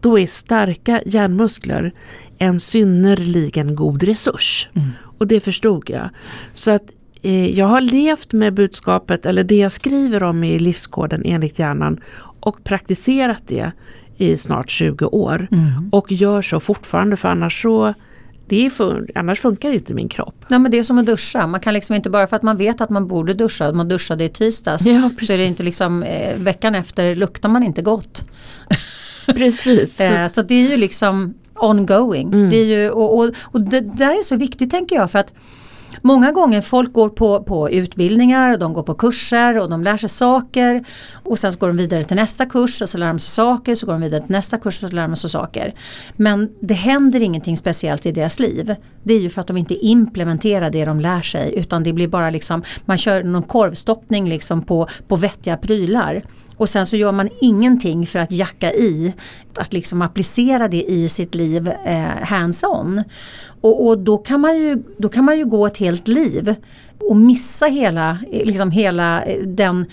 då 0.00 0.18
är 0.18 0.26
starka 0.26 1.02
hjärnmuskler 1.06 1.92
en 2.38 2.60
synnerligen 2.60 3.74
god 3.74 4.02
resurs. 4.02 4.68
Mm. 4.74 4.88
Och 5.18 5.26
det 5.26 5.40
förstod 5.40 5.90
jag. 5.90 6.08
Så 6.52 6.70
att 6.70 6.82
eh, 7.22 7.50
jag 7.50 7.66
har 7.66 7.80
levt 7.80 8.32
med 8.32 8.54
budskapet, 8.54 9.26
eller 9.26 9.44
det 9.44 9.56
jag 9.56 9.72
skriver 9.72 10.22
om 10.22 10.44
i 10.44 10.58
livskoden 10.58 11.22
enligt 11.24 11.58
hjärnan 11.58 12.00
och 12.40 12.64
praktiserat 12.64 13.42
det 13.46 13.72
i 14.16 14.36
snart 14.36 14.70
20 14.70 15.06
år. 15.06 15.48
Mm. 15.52 15.88
Och 15.92 16.12
gör 16.12 16.42
så 16.42 16.60
fortfarande 16.60 17.16
för 17.16 17.28
annars 17.28 17.62
så 17.62 17.94
det 18.48 18.66
är 18.66 18.70
för, 18.70 19.10
annars 19.14 19.40
funkar 19.40 19.70
inte 19.70 19.94
min 19.94 20.08
kropp. 20.08 20.44
Nej 20.48 20.58
men 20.58 20.70
det 20.70 20.78
är 20.78 20.82
som 20.82 20.98
att 20.98 21.06
duscha. 21.06 21.46
Man 21.46 21.60
kan 21.60 21.74
liksom 21.74 21.96
inte 21.96 22.10
bara 22.10 22.26
för 22.26 22.36
att 22.36 22.42
man 22.42 22.56
vet 22.56 22.80
att 22.80 22.90
man 22.90 23.06
borde 23.06 23.34
duscha, 23.34 23.72
man 23.72 23.88
duschade 23.88 24.24
i 24.24 24.28
tisdags. 24.28 24.86
Ja, 24.86 25.10
så 25.20 25.32
är 25.32 25.38
det 25.38 25.44
inte 25.44 25.62
liksom 25.62 26.02
eh, 26.02 26.36
veckan 26.36 26.74
efter 26.74 27.14
luktar 27.14 27.48
man 27.48 27.62
inte 27.62 27.82
gott. 27.82 28.24
Precis. 29.34 30.00
Eh, 30.00 30.28
så 30.28 30.42
det 30.42 30.54
är 30.54 30.70
ju 30.70 30.76
liksom 30.76 31.34
ongoing. 31.54 32.32
Mm. 32.32 32.50
Det, 32.50 32.56
är 32.56 32.64
ju, 32.64 32.90
och, 32.90 33.18
och, 33.18 33.34
och 33.42 33.60
det 33.60 33.80
där 33.80 34.18
är 34.18 34.22
så 34.22 34.36
viktigt 34.36 34.70
tänker 34.70 34.96
jag 34.96 35.10
för 35.10 35.18
att 35.18 35.32
Många 36.02 36.32
gånger 36.32 36.60
folk 36.60 36.92
går 36.92 37.08
på, 37.08 37.42
på 37.42 37.70
utbildningar, 37.70 38.56
de 38.56 38.72
går 38.72 38.82
på 38.82 38.94
kurser 38.94 39.58
och 39.58 39.70
de 39.70 39.84
lär 39.84 39.96
sig 39.96 40.08
saker 40.08 40.84
och 41.12 41.38
sen 41.38 41.52
så 41.52 41.58
går 41.58 41.68
de 41.68 41.76
vidare 41.76 42.04
till 42.04 42.16
nästa 42.16 42.46
kurs 42.46 42.82
och 42.82 42.88
så 42.88 42.98
lär 42.98 43.06
de 43.06 43.18
sig 43.18 43.30
saker, 43.30 43.74
så 43.74 43.86
går 43.86 43.92
de 43.92 44.02
vidare 44.02 44.20
till 44.20 44.32
nästa 44.32 44.58
kurs 44.58 44.82
och 44.82 44.88
så 44.88 44.96
lär 44.96 45.08
de 45.08 45.16
sig 45.16 45.30
saker. 45.30 45.74
Men 46.16 46.50
det 46.60 46.74
händer 46.74 47.22
ingenting 47.22 47.56
speciellt 47.56 48.06
i 48.06 48.12
deras 48.12 48.38
liv. 48.40 48.74
Det 49.02 49.14
är 49.14 49.20
ju 49.20 49.28
för 49.28 49.40
att 49.40 49.46
de 49.46 49.56
inte 49.56 49.74
implementerar 49.74 50.70
det 50.70 50.84
de 50.84 51.00
lär 51.00 51.22
sig 51.22 51.54
utan 51.56 51.82
det 51.82 51.92
blir 51.92 52.08
bara 52.08 52.30
liksom, 52.30 52.62
man 52.84 52.98
kör 52.98 53.22
någon 53.22 53.42
korvstoppning 53.42 54.28
liksom 54.28 54.62
på, 54.62 54.88
på 55.08 55.16
vettiga 55.16 55.56
prylar. 55.56 56.22
Och 56.56 56.68
sen 56.68 56.86
så 56.86 56.96
gör 56.96 57.12
man 57.12 57.28
ingenting 57.40 58.06
för 58.06 58.18
att 58.18 58.32
jacka 58.32 58.72
i, 58.72 59.14
att 59.56 59.72
liksom 59.72 60.02
applicera 60.02 60.68
det 60.68 60.82
i 60.82 61.08
sitt 61.08 61.34
liv 61.34 61.68
eh, 61.84 62.22
hands-on. 62.22 63.02
Och, 63.60 63.86
och 63.86 63.98
då, 63.98 64.18
kan 64.18 64.40
man 64.40 64.56
ju, 64.56 64.82
då 64.98 65.08
kan 65.08 65.24
man 65.24 65.38
ju 65.38 65.44
gå 65.44 65.66
ett 65.66 65.76
helt 65.76 66.08
liv 66.08 66.54
och 67.00 67.16
missa 67.16 67.66
hela, 67.66 68.10
eh, 68.10 68.44
liksom 68.44 68.70
hela 68.70 69.22
eh, 69.22 69.42
den, 69.42 69.86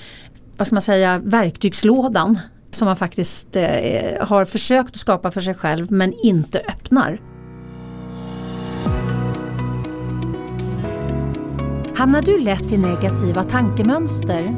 vad 0.58 0.68
ska 0.68 0.76
man 0.76 0.82
säga, 0.82 1.22
verktygslådan 1.24 2.40
som 2.72 2.86
man 2.86 2.96
faktiskt 2.96 3.56
eh, 3.56 3.64
har 4.28 4.46
försökt 4.46 4.90
att 4.90 4.98
skapa 4.98 5.32
för 5.32 5.42
sig 5.42 5.54
själv 5.54 5.92
men 5.92 6.14
inte 6.24 6.60
öppnar. 6.60 7.22
Hamnar 11.96 12.22
du 12.22 12.40
lätt 12.40 12.72
i 12.72 12.78
negativa 12.78 13.44
tankemönster? 13.44 14.58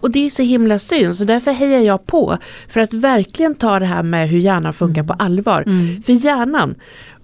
Och 0.00 0.10
det 0.10 0.26
är 0.26 0.30
så 0.30 0.42
himla 0.42 0.78
synd, 0.78 1.16
så 1.16 1.24
därför 1.24 1.52
hejar 1.52 1.80
jag 1.80 2.06
på 2.06 2.38
för 2.68 2.80
att 2.80 2.94
verkligen 2.94 3.54
ta 3.54 3.78
det 3.78 3.86
här 3.86 4.02
med 4.02 4.28
hur 4.28 4.38
hjärnan 4.38 4.72
funkar 4.72 5.02
på 5.02 5.12
allvar. 5.12 5.64
För 6.06 6.12
hjärnan, 6.12 6.74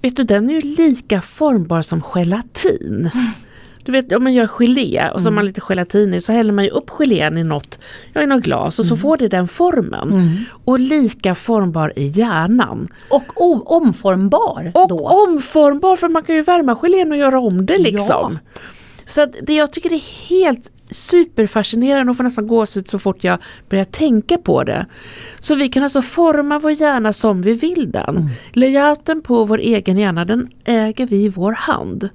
vet 0.03 0.17
du, 0.17 0.23
den 0.25 0.51
är 0.51 0.55
ju 0.55 0.61
lika 0.61 1.21
formbar 1.21 1.83
som 1.83 2.03
gelatin. 2.15 3.11
Du 3.87 3.93
vet 3.93 4.13
om 4.13 4.23
man 4.25 4.35
gör 4.35 4.47
gelé 4.47 5.11
och 5.15 5.21
så 5.23 5.27
har 5.27 5.33
man 5.35 5.47
lite 5.47 5.61
gelatin 5.61 6.15
i 6.15 6.21
så 6.21 6.33
häller 6.33 6.53
man 6.53 6.65
ju 6.65 6.71
upp 6.71 6.91
gelén 6.91 7.39
i 7.39 7.45
något, 7.45 7.79
ja, 8.13 8.23
i 8.23 8.27
något 8.27 8.43
glas 8.43 8.79
och 8.79 8.87
så 8.87 8.97
får 8.97 9.17
det 9.17 9.29
den 9.29 9.49
formen. 9.49 10.39
Och 10.65 10.79
lika 10.79 11.35
formbar 11.35 11.93
i 11.97 12.07
hjärnan. 12.07 12.89
Och 13.09 13.73
omformbar 13.77 14.73
Och 14.75 14.89
då. 14.89 15.09
omformbar 15.09 15.97
för 15.97 16.09
man 16.09 16.23
kan 16.23 16.35
ju 16.35 16.43
värma 16.43 16.77
gelén 16.83 17.13
och 17.13 17.19
göra 17.19 17.41
om 17.41 17.67
det 17.67 17.79
liksom. 17.79 18.39
Så 19.05 19.23
att 19.23 19.35
det 19.43 19.55
jag 19.55 19.73
tycker 19.73 19.93
är 19.93 20.29
helt 20.29 20.71
superfascinerande 20.95 22.11
och 22.11 22.17
får 22.17 22.25
nästan 22.25 22.47
gåshud 22.47 22.89
så 22.89 22.99
fort 22.99 23.25
jag 23.25 23.39
börjar 23.69 23.85
tänka 23.85 24.39
på 24.39 24.65
det. 24.65 24.87
Så 25.41 25.55
vi 25.55 25.69
kan 25.69 25.83
alltså 25.83 26.03
forma 26.03 26.59
vår 26.59 26.73
hjärna 26.73 27.13
som 27.13 27.43
vi 27.43 27.53
vill 27.53 27.91
den. 27.91 28.31
Layouten 28.53 29.23
på 29.23 29.45
vår 29.45 29.59
egen 29.59 29.99
hjärna 29.99 30.25
den 30.25 30.49
äger 30.65 31.07
vi 31.07 31.25
i 31.25 31.29
vår 31.29 31.53
hand. 31.53 32.09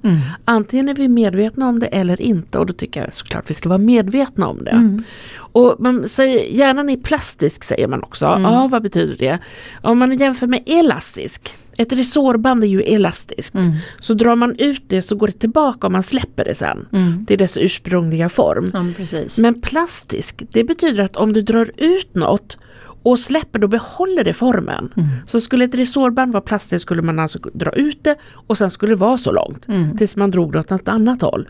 Antingen 0.45 0.89
är 0.89 0.93
vi 0.93 1.07
medvetna 1.07 1.67
om 1.67 1.79
det 1.79 1.87
eller 1.87 2.21
inte 2.21 2.59
och 2.59 2.65
då 2.65 2.73
tycker 2.73 3.01
jag 3.01 3.13
såklart 3.13 3.49
vi 3.49 3.53
ska 3.53 3.69
vara 3.69 3.77
medvetna 3.77 4.47
om 4.47 4.63
det. 4.63 5.01
Och 5.37 5.75
man 5.79 6.07
säger, 6.07 6.55
hjärnan 6.55 6.89
är 6.89 6.97
plastisk 6.97 7.63
säger 7.63 7.87
man 7.87 8.03
också. 8.03 8.25
Ja, 8.25 8.67
vad 8.71 8.81
betyder 8.83 9.15
det? 9.15 9.39
Om 9.81 9.99
man 9.99 10.17
jämför 10.17 10.47
med 10.47 10.63
elastisk. 10.65 11.55
Ett 11.79 11.93
resårband 11.93 12.63
är 12.63 12.67
ju 12.67 12.81
elastiskt. 12.81 13.55
Så 13.99 14.13
drar 14.13 14.35
man 14.35 14.55
ut 14.55 14.83
det 14.87 15.01
så 15.01 15.15
går 15.15 15.27
det 15.27 15.33
tillbaka 15.33 15.87
om 15.87 15.93
man 15.93 16.03
släpper 16.03 16.45
det 16.45 16.55
sen. 16.55 16.87
Till 17.27 17.37
dess 17.37 17.57
ursprungliga 17.57 18.29
form. 18.29 18.69
Ja, 18.73 18.85
precis. 18.97 19.39
Men 19.39 19.61
plastisk, 19.61 20.43
det 20.51 20.63
betyder 20.63 21.03
att 21.03 21.15
om 21.15 21.33
du 21.33 21.41
drar 21.41 21.71
ut 21.77 22.15
något 22.15 22.57
och 23.03 23.19
släpper 23.19 23.59
då 23.59 23.67
behåller 23.67 24.23
det 24.23 24.33
formen. 24.33 24.93
Så 25.27 25.41
skulle 25.41 25.65
ett 25.65 25.75
resårband 25.75 26.33
vara 26.33 26.41
plastiskt 26.41 26.81
skulle 26.81 27.01
man 27.01 27.19
alltså 27.19 27.39
dra 27.53 27.71
ut 27.71 28.03
det 28.03 28.15
och 28.33 28.57
sen 28.57 28.71
skulle 28.71 28.91
det 28.91 28.99
vara 28.99 29.17
så 29.17 29.31
långt. 29.31 29.65
Tills 29.97 30.15
man 30.15 30.31
drog 30.31 30.53
det 30.53 30.59
åt 30.59 30.71
ett 30.71 30.87
annat 30.87 31.21
håll. 31.21 31.45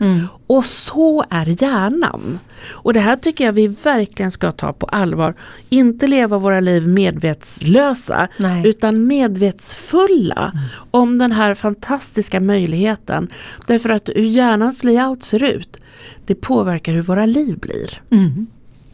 Och 0.46 0.64
så 0.64 1.24
är 1.30 1.62
hjärnan. 1.62 2.38
Och 2.68 2.92
det 2.92 3.00
här 3.00 3.16
tycker 3.16 3.44
jag 3.44 3.52
vi 3.52 3.66
verkligen 3.66 4.30
ska 4.30 4.52
ta 4.52 4.72
på 4.72 4.86
allvar. 4.86 5.34
Inte 5.68 6.06
leva 6.06 6.38
våra 6.38 6.60
liv 6.60 6.88
medvetslösa 6.88 8.28
Nej. 8.36 8.68
utan 8.68 9.06
medvetsfulla 9.06 10.52
om 10.90 11.18
den 11.18 11.32
här 11.32 11.54
fantastiska 11.54 12.40
möjligheten. 12.40 13.28
Därför 13.66 13.88
att 13.88 14.08
hur 14.08 14.24
hjärnans 14.24 14.84
layout 14.84 15.22
ser 15.22 15.42
ut 15.42 15.76
det 16.26 16.34
påverkar 16.34 16.92
hur 16.92 17.02
våra 17.02 17.26
liv 17.26 17.58
blir. 17.58 18.02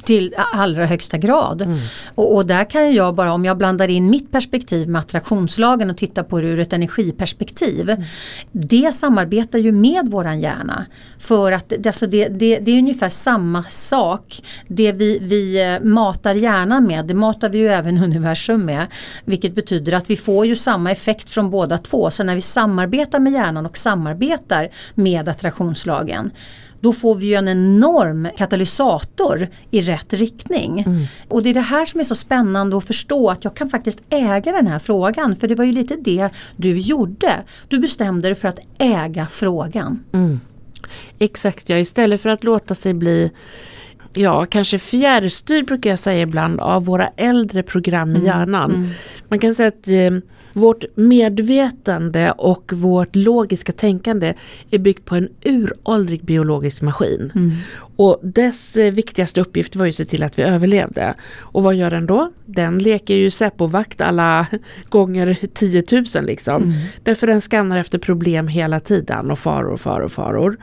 Till 0.06 0.34
allra 0.52 0.86
högsta 0.86 1.18
grad. 1.18 1.78
Och, 2.14 2.34
och 2.34 2.46
där 2.46 2.70
kan 2.70 2.94
jag 2.94 3.14
bara, 3.14 3.32
om 3.32 3.44
jag 3.44 3.58
blandar 3.58 3.88
in 3.88 4.10
mitt 4.10 4.32
perspektiv 4.32 4.88
med 4.88 5.00
attraktionslagen 5.00 5.90
och 5.90 5.96
tittar 5.96 6.22
på 6.22 6.40
det 6.40 6.46
ur 6.46 6.60
ett 6.60 6.72
energiperspektiv. 6.72 8.04
Det 8.52 8.94
samarbetar 8.94 9.58
ju 9.58 9.72
med 9.72 10.08
våran 10.08 10.40
hjärna. 10.40 10.86
För 11.18 11.52
att 11.52 11.68
det, 11.68 11.86
alltså 11.86 12.06
det, 12.06 12.28
det, 12.28 12.58
det 12.58 12.70
är 12.70 12.78
ungefär 12.78 13.08
samma 13.08 13.62
sak. 13.62 14.42
Det 14.68 14.92
vi, 14.92 15.18
vi 15.18 15.74
eh, 15.74 15.80
matar 15.80 16.34
hjärnan 16.34 16.84
med, 16.84 17.06
det 17.06 17.14
matar 17.14 17.48
vi 17.48 17.58
ju 17.58 17.68
även 17.68 17.98
universum 18.04 18.64
med. 18.64 18.86
Vilket 19.24 19.54
betyder 19.54 19.92
att 19.92 20.10
vi 20.10 20.16
får 20.16 20.46
ju 20.46 20.56
samma 20.56 20.90
effekt 20.90 21.30
från 21.30 21.50
båda 21.50 21.78
två. 21.78 22.10
Så 22.10 22.24
när 22.24 22.34
vi 22.34 22.40
samarbetar 22.40 23.18
med 23.18 23.32
hjärnan 23.32 23.66
och 23.66 23.76
samarbetar 23.76 24.68
med 24.94 25.28
attraktionslagen 25.28 26.30
då 26.86 26.92
får 26.92 27.14
vi 27.14 27.26
ju 27.26 27.34
en 27.34 27.48
enorm 27.48 28.28
katalysator 28.36 29.48
i 29.70 29.80
rätt 29.80 30.12
riktning. 30.12 30.84
Och 31.28 31.42
det 31.42 31.50
är 31.50 31.54
det 31.54 31.60
här 31.60 31.86
som 31.86 32.00
är 32.00 32.04
så 32.04 32.14
spännande 32.14 32.76
att 32.76 32.86
förstå 32.86 33.30
att 33.30 33.44
jag 33.44 33.54
kan 33.54 33.68
faktiskt 33.68 34.02
äga 34.10 34.52
den 34.52 34.66
här 34.66 34.78
frågan. 34.78 35.36
För 35.36 35.48
det 35.48 35.54
var 35.54 35.64
ju 35.64 35.72
lite 35.72 35.96
det 35.96 36.28
du 36.56 36.78
gjorde. 36.78 37.32
Du 37.68 37.78
bestämde 37.78 38.28
dig 38.28 38.34
för 38.34 38.48
att 38.48 38.58
äga 38.78 39.26
frågan. 39.26 40.04
Exakt 41.18 41.68
ja, 41.68 41.78
istället 41.78 42.20
för 42.20 42.28
att 42.28 42.44
låta 42.44 42.74
sig 42.74 42.94
bli 42.94 43.30
Ja, 44.14 44.44
kanske 44.44 44.78
fjärrstyrd 44.78 45.66
brukar 45.66 45.90
jag 45.90 45.98
säga 45.98 46.22
ibland 46.22 46.60
av 46.60 46.84
våra 46.84 47.08
äldre 47.08 47.62
program 47.62 48.16
i 48.16 48.24
hjärnan. 48.24 48.94
Man 49.28 49.38
kan 49.38 49.54
säga 49.54 49.68
att 49.68 49.88
eh, 49.88 50.10
Vårt 50.56 50.84
medvetande 50.94 52.32
och 52.32 52.72
vårt 52.72 53.16
logiska 53.16 53.72
tänkande 53.72 54.34
är 54.70 54.78
byggt 54.78 55.04
på 55.04 55.14
en 55.14 55.28
uråldrig 55.44 56.24
biologisk 56.24 56.82
maskin. 56.82 57.32
Mm. 57.34 57.52
Och 57.96 58.20
dess 58.22 58.76
eh, 58.76 58.92
viktigaste 58.92 59.40
uppgift 59.40 59.76
var 59.76 59.86
ju 59.86 59.88
att 59.88 59.94
se 59.94 60.04
till 60.04 60.22
att 60.22 60.38
vi 60.38 60.42
överlevde. 60.42 61.14
Och 61.38 61.62
vad 61.62 61.74
gör 61.74 61.90
den 61.90 62.06
då? 62.06 62.32
Den 62.46 62.78
leker 62.78 63.14
ju 63.14 63.30
Säpovakt 63.30 64.00
alla 64.00 64.46
gånger 64.88 65.36
10 65.54 65.82
000 65.92 66.04
liksom. 66.26 66.62
Mm. 66.62 66.74
Därför 67.02 67.26
den 67.26 67.40
skannar 67.40 67.78
efter 67.78 67.98
problem 67.98 68.48
hela 68.48 68.80
tiden 68.80 69.30
och 69.30 69.38
faror, 69.38 69.76
faror, 69.76 70.08
faror 70.08 70.56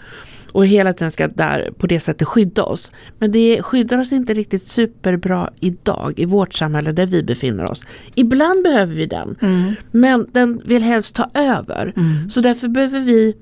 och 0.53 0.67
hela 0.67 0.93
tiden 0.93 1.11
ska 1.11 1.27
där 1.27 1.71
på 1.77 1.87
det 1.87 1.99
sättet 1.99 2.27
skydda 2.27 2.63
oss. 2.63 2.91
Men 3.19 3.31
det 3.31 3.61
skyddar 3.61 3.97
oss 3.97 4.13
inte 4.13 4.33
riktigt 4.33 4.63
superbra 4.63 5.49
idag 5.59 6.13
i 6.17 6.25
vårt 6.25 6.53
samhälle 6.53 6.91
där 6.91 7.05
vi 7.05 7.23
befinner 7.23 7.71
oss. 7.71 7.85
Ibland 8.15 8.63
behöver 8.63 8.95
vi 8.95 9.05
den, 9.05 9.35
mm. 9.41 9.75
men 9.91 10.27
den 10.31 10.61
vill 10.65 10.83
helst 10.83 11.15
ta 11.15 11.29
över. 11.33 11.93
Mm. 11.95 12.29
Så 12.29 12.41
därför 12.41 12.67
behöver 12.67 12.99
vi 12.99 13.35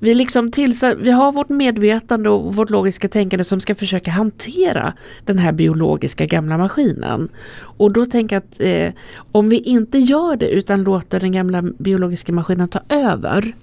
vi, 0.00 0.14
liksom 0.14 0.50
tillsatt, 0.50 0.96
vi 1.00 1.10
har 1.10 1.32
vårt 1.32 1.48
medvetande 1.48 2.30
och 2.30 2.54
vårt 2.54 2.70
logiska 2.70 3.08
tänkande 3.08 3.44
som 3.44 3.60
ska 3.60 3.74
försöka 3.74 4.10
hantera 4.10 4.92
den 5.24 5.38
här 5.38 5.52
biologiska 5.52 6.26
gamla 6.26 6.58
maskinen. 6.58 7.28
Och 7.54 7.92
då 7.92 8.06
tänker 8.06 8.36
jag 8.36 8.42
att 8.42 8.60
eh, 8.60 9.00
om 9.32 9.48
vi 9.48 9.58
inte 9.58 9.98
gör 9.98 10.36
det 10.36 10.48
utan 10.48 10.84
låter 10.84 11.20
den 11.20 11.32
gamla 11.32 11.62
biologiska 11.62 12.32
maskinen 12.32 12.68
ta 12.68 12.80
över 12.88 13.54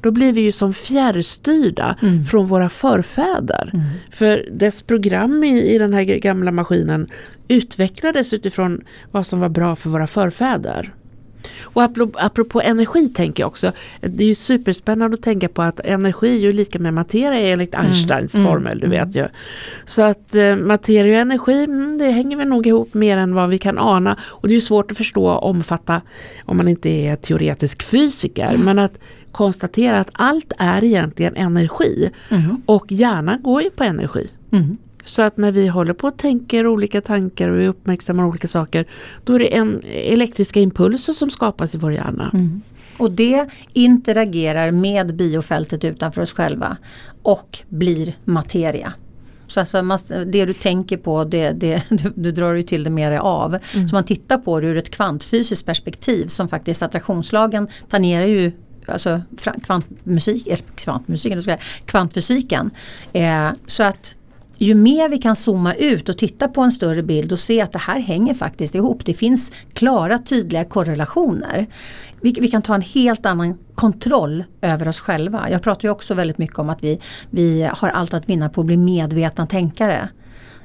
då 0.00 0.10
blir 0.10 0.32
vi 0.32 0.40
ju 0.40 0.52
som 0.52 0.72
fjärrstyrda 0.72 1.96
mm. 2.02 2.24
från 2.24 2.46
våra 2.46 2.68
förfäder. 2.68 3.70
Mm. 3.74 3.86
För 4.10 4.48
dess 4.52 4.82
program 4.82 5.44
i, 5.44 5.74
i 5.74 5.78
den 5.78 5.94
här 5.94 6.02
gamla 6.02 6.50
maskinen 6.50 7.06
utvecklades 7.48 8.32
utifrån 8.32 8.84
vad 9.10 9.26
som 9.26 9.40
var 9.40 9.48
bra 9.48 9.76
för 9.76 9.90
våra 9.90 10.06
förfäder. 10.06 10.92
Och 11.60 11.82
apropå 12.14 12.60
energi 12.60 13.08
tänker 13.08 13.42
jag 13.42 13.48
också, 13.48 13.72
det 14.00 14.24
är 14.24 14.28
ju 14.28 14.34
superspännande 14.34 15.14
att 15.14 15.22
tänka 15.22 15.48
på 15.48 15.62
att 15.62 15.80
energi 15.80 16.36
är 16.36 16.40
ju 16.40 16.52
lika 16.52 16.78
med 16.78 16.94
materia 16.94 17.52
enligt 17.52 17.74
mm. 17.74 17.86
Einsteins 17.86 18.34
mm. 18.34 18.46
formel, 18.46 18.80
du 18.80 18.86
mm. 18.86 18.98
vet 18.98 19.16
ju. 19.16 19.26
Så 19.84 20.02
att 20.02 20.34
eh, 20.34 20.56
materia 20.56 21.14
och 21.14 21.20
energi, 21.20 21.64
mm, 21.64 21.98
det 21.98 22.10
hänger 22.10 22.36
väl 22.36 22.48
nog 22.48 22.66
ihop 22.66 22.94
mer 22.94 23.16
än 23.16 23.34
vad 23.34 23.48
vi 23.48 23.58
kan 23.58 23.78
ana. 23.78 24.16
Och 24.22 24.48
det 24.48 24.52
är 24.52 24.54
ju 24.54 24.60
svårt 24.60 24.90
att 24.90 24.96
förstå 24.96 25.26
och 25.26 25.50
omfatta 25.50 26.00
om 26.44 26.56
man 26.56 26.68
inte 26.68 26.88
är 26.88 27.16
teoretisk 27.16 27.82
fysiker. 27.82 28.56
Men 28.64 28.78
att 28.78 28.98
konstatera 29.38 30.00
att 30.00 30.10
allt 30.12 30.52
är 30.58 30.84
egentligen 30.84 31.36
energi. 31.36 32.10
Mm. 32.28 32.62
Och 32.66 32.92
hjärnan 32.92 33.42
går 33.42 33.62
ju 33.62 33.70
på 33.70 33.84
energi. 33.84 34.30
Mm. 34.52 34.76
Så 35.04 35.22
att 35.22 35.36
när 35.36 35.52
vi 35.52 35.68
håller 35.68 35.92
på 35.92 36.08
och 36.08 36.16
tänker 36.16 36.66
olika 36.66 37.00
tankar 37.00 37.48
och 37.48 37.60
vi 37.60 37.66
uppmärksammar 37.66 38.24
olika 38.24 38.48
saker 38.48 38.86
då 39.24 39.34
är 39.34 39.38
det 39.38 39.56
en 39.56 39.82
elektriska 39.84 40.60
impulser 40.60 41.12
som 41.12 41.30
skapas 41.30 41.74
i 41.74 41.78
vår 41.78 41.92
hjärna. 41.92 42.30
Mm. 42.34 42.62
Och 42.98 43.12
det 43.12 43.48
interagerar 43.72 44.70
med 44.70 45.16
biofältet 45.16 45.84
utanför 45.84 46.22
oss 46.22 46.32
själva 46.32 46.76
och 47.22 47.58
blir 47.68 48.14
materia. 48.24 48.92
Så 49.46 49.60
alltså 49.60 49.82
det 50.26 50.44
du 50.44 50.52
tänker 50.52 50.96
på 50.96 51.24
det, 51.24 51.50
det, 51.50 51.82
du, 51.90 52.12
du 52.14 52.30
drar 52.30 52.54
ju 52.54 52.62
till 52.62 52.84
det 52.84 52.90
mer 52.90 53.12
av. 53.12 53.54
Mm. 53.54 53.88
Så 53.88 53.94
man 53.94 54.04
tittar 54.04 54.38
på 54.38 54.60
det 54.60 54.66
ur 54.66 54.76
ett 54.76 54.90
kvantfysiskt 54.90 55.66
perspektiv 55.66 56.26
som 56.26 56.48
faktiskt 56.48 56.82
attraktionslagen 56.82 57.68
tangerar 57.88 58.26
ju 58.26 58.52
alltså 58.88 59.20
kvantmusik, 59.62 60.46
eller 60.46 60.64
kvantmusiken, 60.74 61.58
kvantfysiken. 61.86 62.70
Eh, 63.12 63.50
så 63.66 63.82
att 63.82 64.14
ju 64.60 64.74
mer 64.74 65.08
vi 65.08 65.18
kan 65.18 65.36
zooma 65.36 65.74
ut 65.74 66.08
och 66.08 66.18
titta 66.18 66.48
på 66.48 66.60
en 66.60 66.70
större 66.70 67.02
bild 67.02 67.32
och 67.32 67.38
se 67.38 67.60
att 67.60 67.72
det 67.72 67.78
här 67.78 68.00
hänger 68.00 68.34
faktiskt 68.34 68.74
ihop. 68.74 69.04
Det 69.04 69.14
finns 69.14 69.52
klara 69.72 70.18
tydliga 70.18 70.64
korrelationer. 70.64 71.66
Vi, 72.20 72.32
vi, 72.40 72.48
kan 72.48 72.62
ta 72.62 72.74
en 72.74 72.82
helt 72.82 73.26
annan 73.26 73.58
kontroll 73.74 74.44
över 74.60 74.88
oss 74.88 75.00
själva. 75.00 75.50
Jag 75.50 75.62
pratar 75.62 75.88
ju 75.88 75.92
också 75.92 76.14
väldigt 76.14 76.38
mycket 76.38 76.58
om 76.58 76.68
att 76.70 76.84
vi, 76.84 77.00
vi 77.30 77.70
har 77.72 77.88
allt 77.88 78.14
att 78.14 78.28
vinna 78.28 78.48
på 78.48 78.60
att 78.60 78.66
bli 78.66 78.76
medvetna 78.76 79.46
tänkare. 79.46 80.08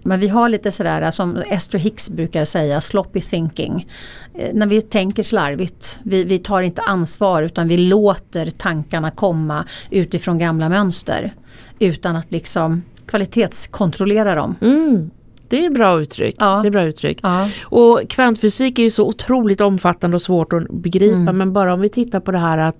Men 0.03 0.19
vi 0.19 0.27
har 0.27 0.49
lite 0.49 0.71
sådär 0.71 1.11
som 1.11 1.37
Esther 1.37 1.79
Hicks 1.79 2.09
brukar 2.09 2.45
säga, 2.45 2.81
sloppy 2.81 3.21
thinking. 3.21 3.87
Eh, 4.35 4.49
när 4.53 4.67
vi 4.67 4.81
tänker 4.81 5.23
slarvigt, 5.23 5.99
vi, 6.03 6.23
vi 6.23 6.39
tar 6.39 6.61
inte 6.61 6.81
ansvar 6.81 7.43
utan 7.43 7.67
vi 7.67 7.77
låter 7.77 8.49
tankarna 8.49 9.11
komma 9.11 9.65
utifrån 9.89 10.39
gamla 10.39 10.69
mönster. 10.69 11.33
Utan 11.79 12.15
att 12.15 12.31
liksom 12.31 12.83
kvalitetskontrollera 13.05 14.35
dem. 14.35 14.55
Mm. 14.61 15.09
Det 15.47 15.65
är 15.65 15.69
bra 15.69 16.01
uttryck. 16.01 16.35
Ja. 16.39 16.59
Det 16.61 16.67
är 16.67 16.71
bra 16.71 16.83
uttryck. 16.83 17.19
Ja. 17.23 17.49
Och 17.63 18.01
kvantfysik 18.09 18.79
är 18.79 18.83
ju 18.83 18.91
så 18.91 19.07
otroligt 19.07 19.61
omfattande 19.61 20.15
och 20.15 20.21
svårt 20.21 20.53
att 20.53 20.69
begripa 20.69 21.15
mm. 21.15 21.37
men 21.37 21.53
bara 21.53 21.73
om 21.73 21.81
vi 21.81 21.89
tittar 21.89 22.19
på 22.19 22.31
det 22.31 22.37
här 22.37 22.57
att 22.57 22.77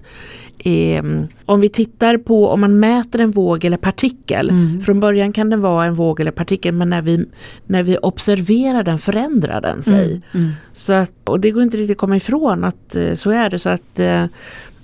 eh, 0.63 1.03
om 1.45 1.59
vi 1.59 1.69
tittar 1.69 2.17
på 2.17 2.49
om 2.49 2.61
man 2.61 2.79
mäter 2.79 3.21
en 3.21 3.31
våg 3.31 3.65
eller 3.65 3.77
partikel. 3.77 4.49
Mm. 4.49 4.81
Från 4.81 4.99
början 4.99 5.33
kan 5.33 5.49
den 5.49 5.61
vara 5.61 5.85
en 5.85 5.93
våg 5.93 6.19
eller 6.19 6.31
partikel 6.31 6.73
men 6.73 6.89
när 6.89 7.01
vi, 7.01 7.25
när 7.65 7.83
vi 7.83 7.97
observerar 7.97 8.83
den 8.83 8.97
förändrar 8.97 9.61
den 9.61 9.83
sig. 9.83 10.11
Mm. 10.11 10.21
mm. 10.33 10.51
Så 10.73 10.93
att, 10.93 11.29
och 11.29 11.39
det 11.39 11.51
går 11.51 11.63
inte 11.63 11.77
riktigt 11.77 11.95
att 11.95 11.99
komma 11.99 12.15
ifrån 12.15 12.63
att 12.63 12.95
eh, 12.95 13.13
så 13.13 13.31
är 13.31 13.49
det. 13.49 13.59
Så 13.59 13.69
att 13.69 13.99
eh, 13.99 14.25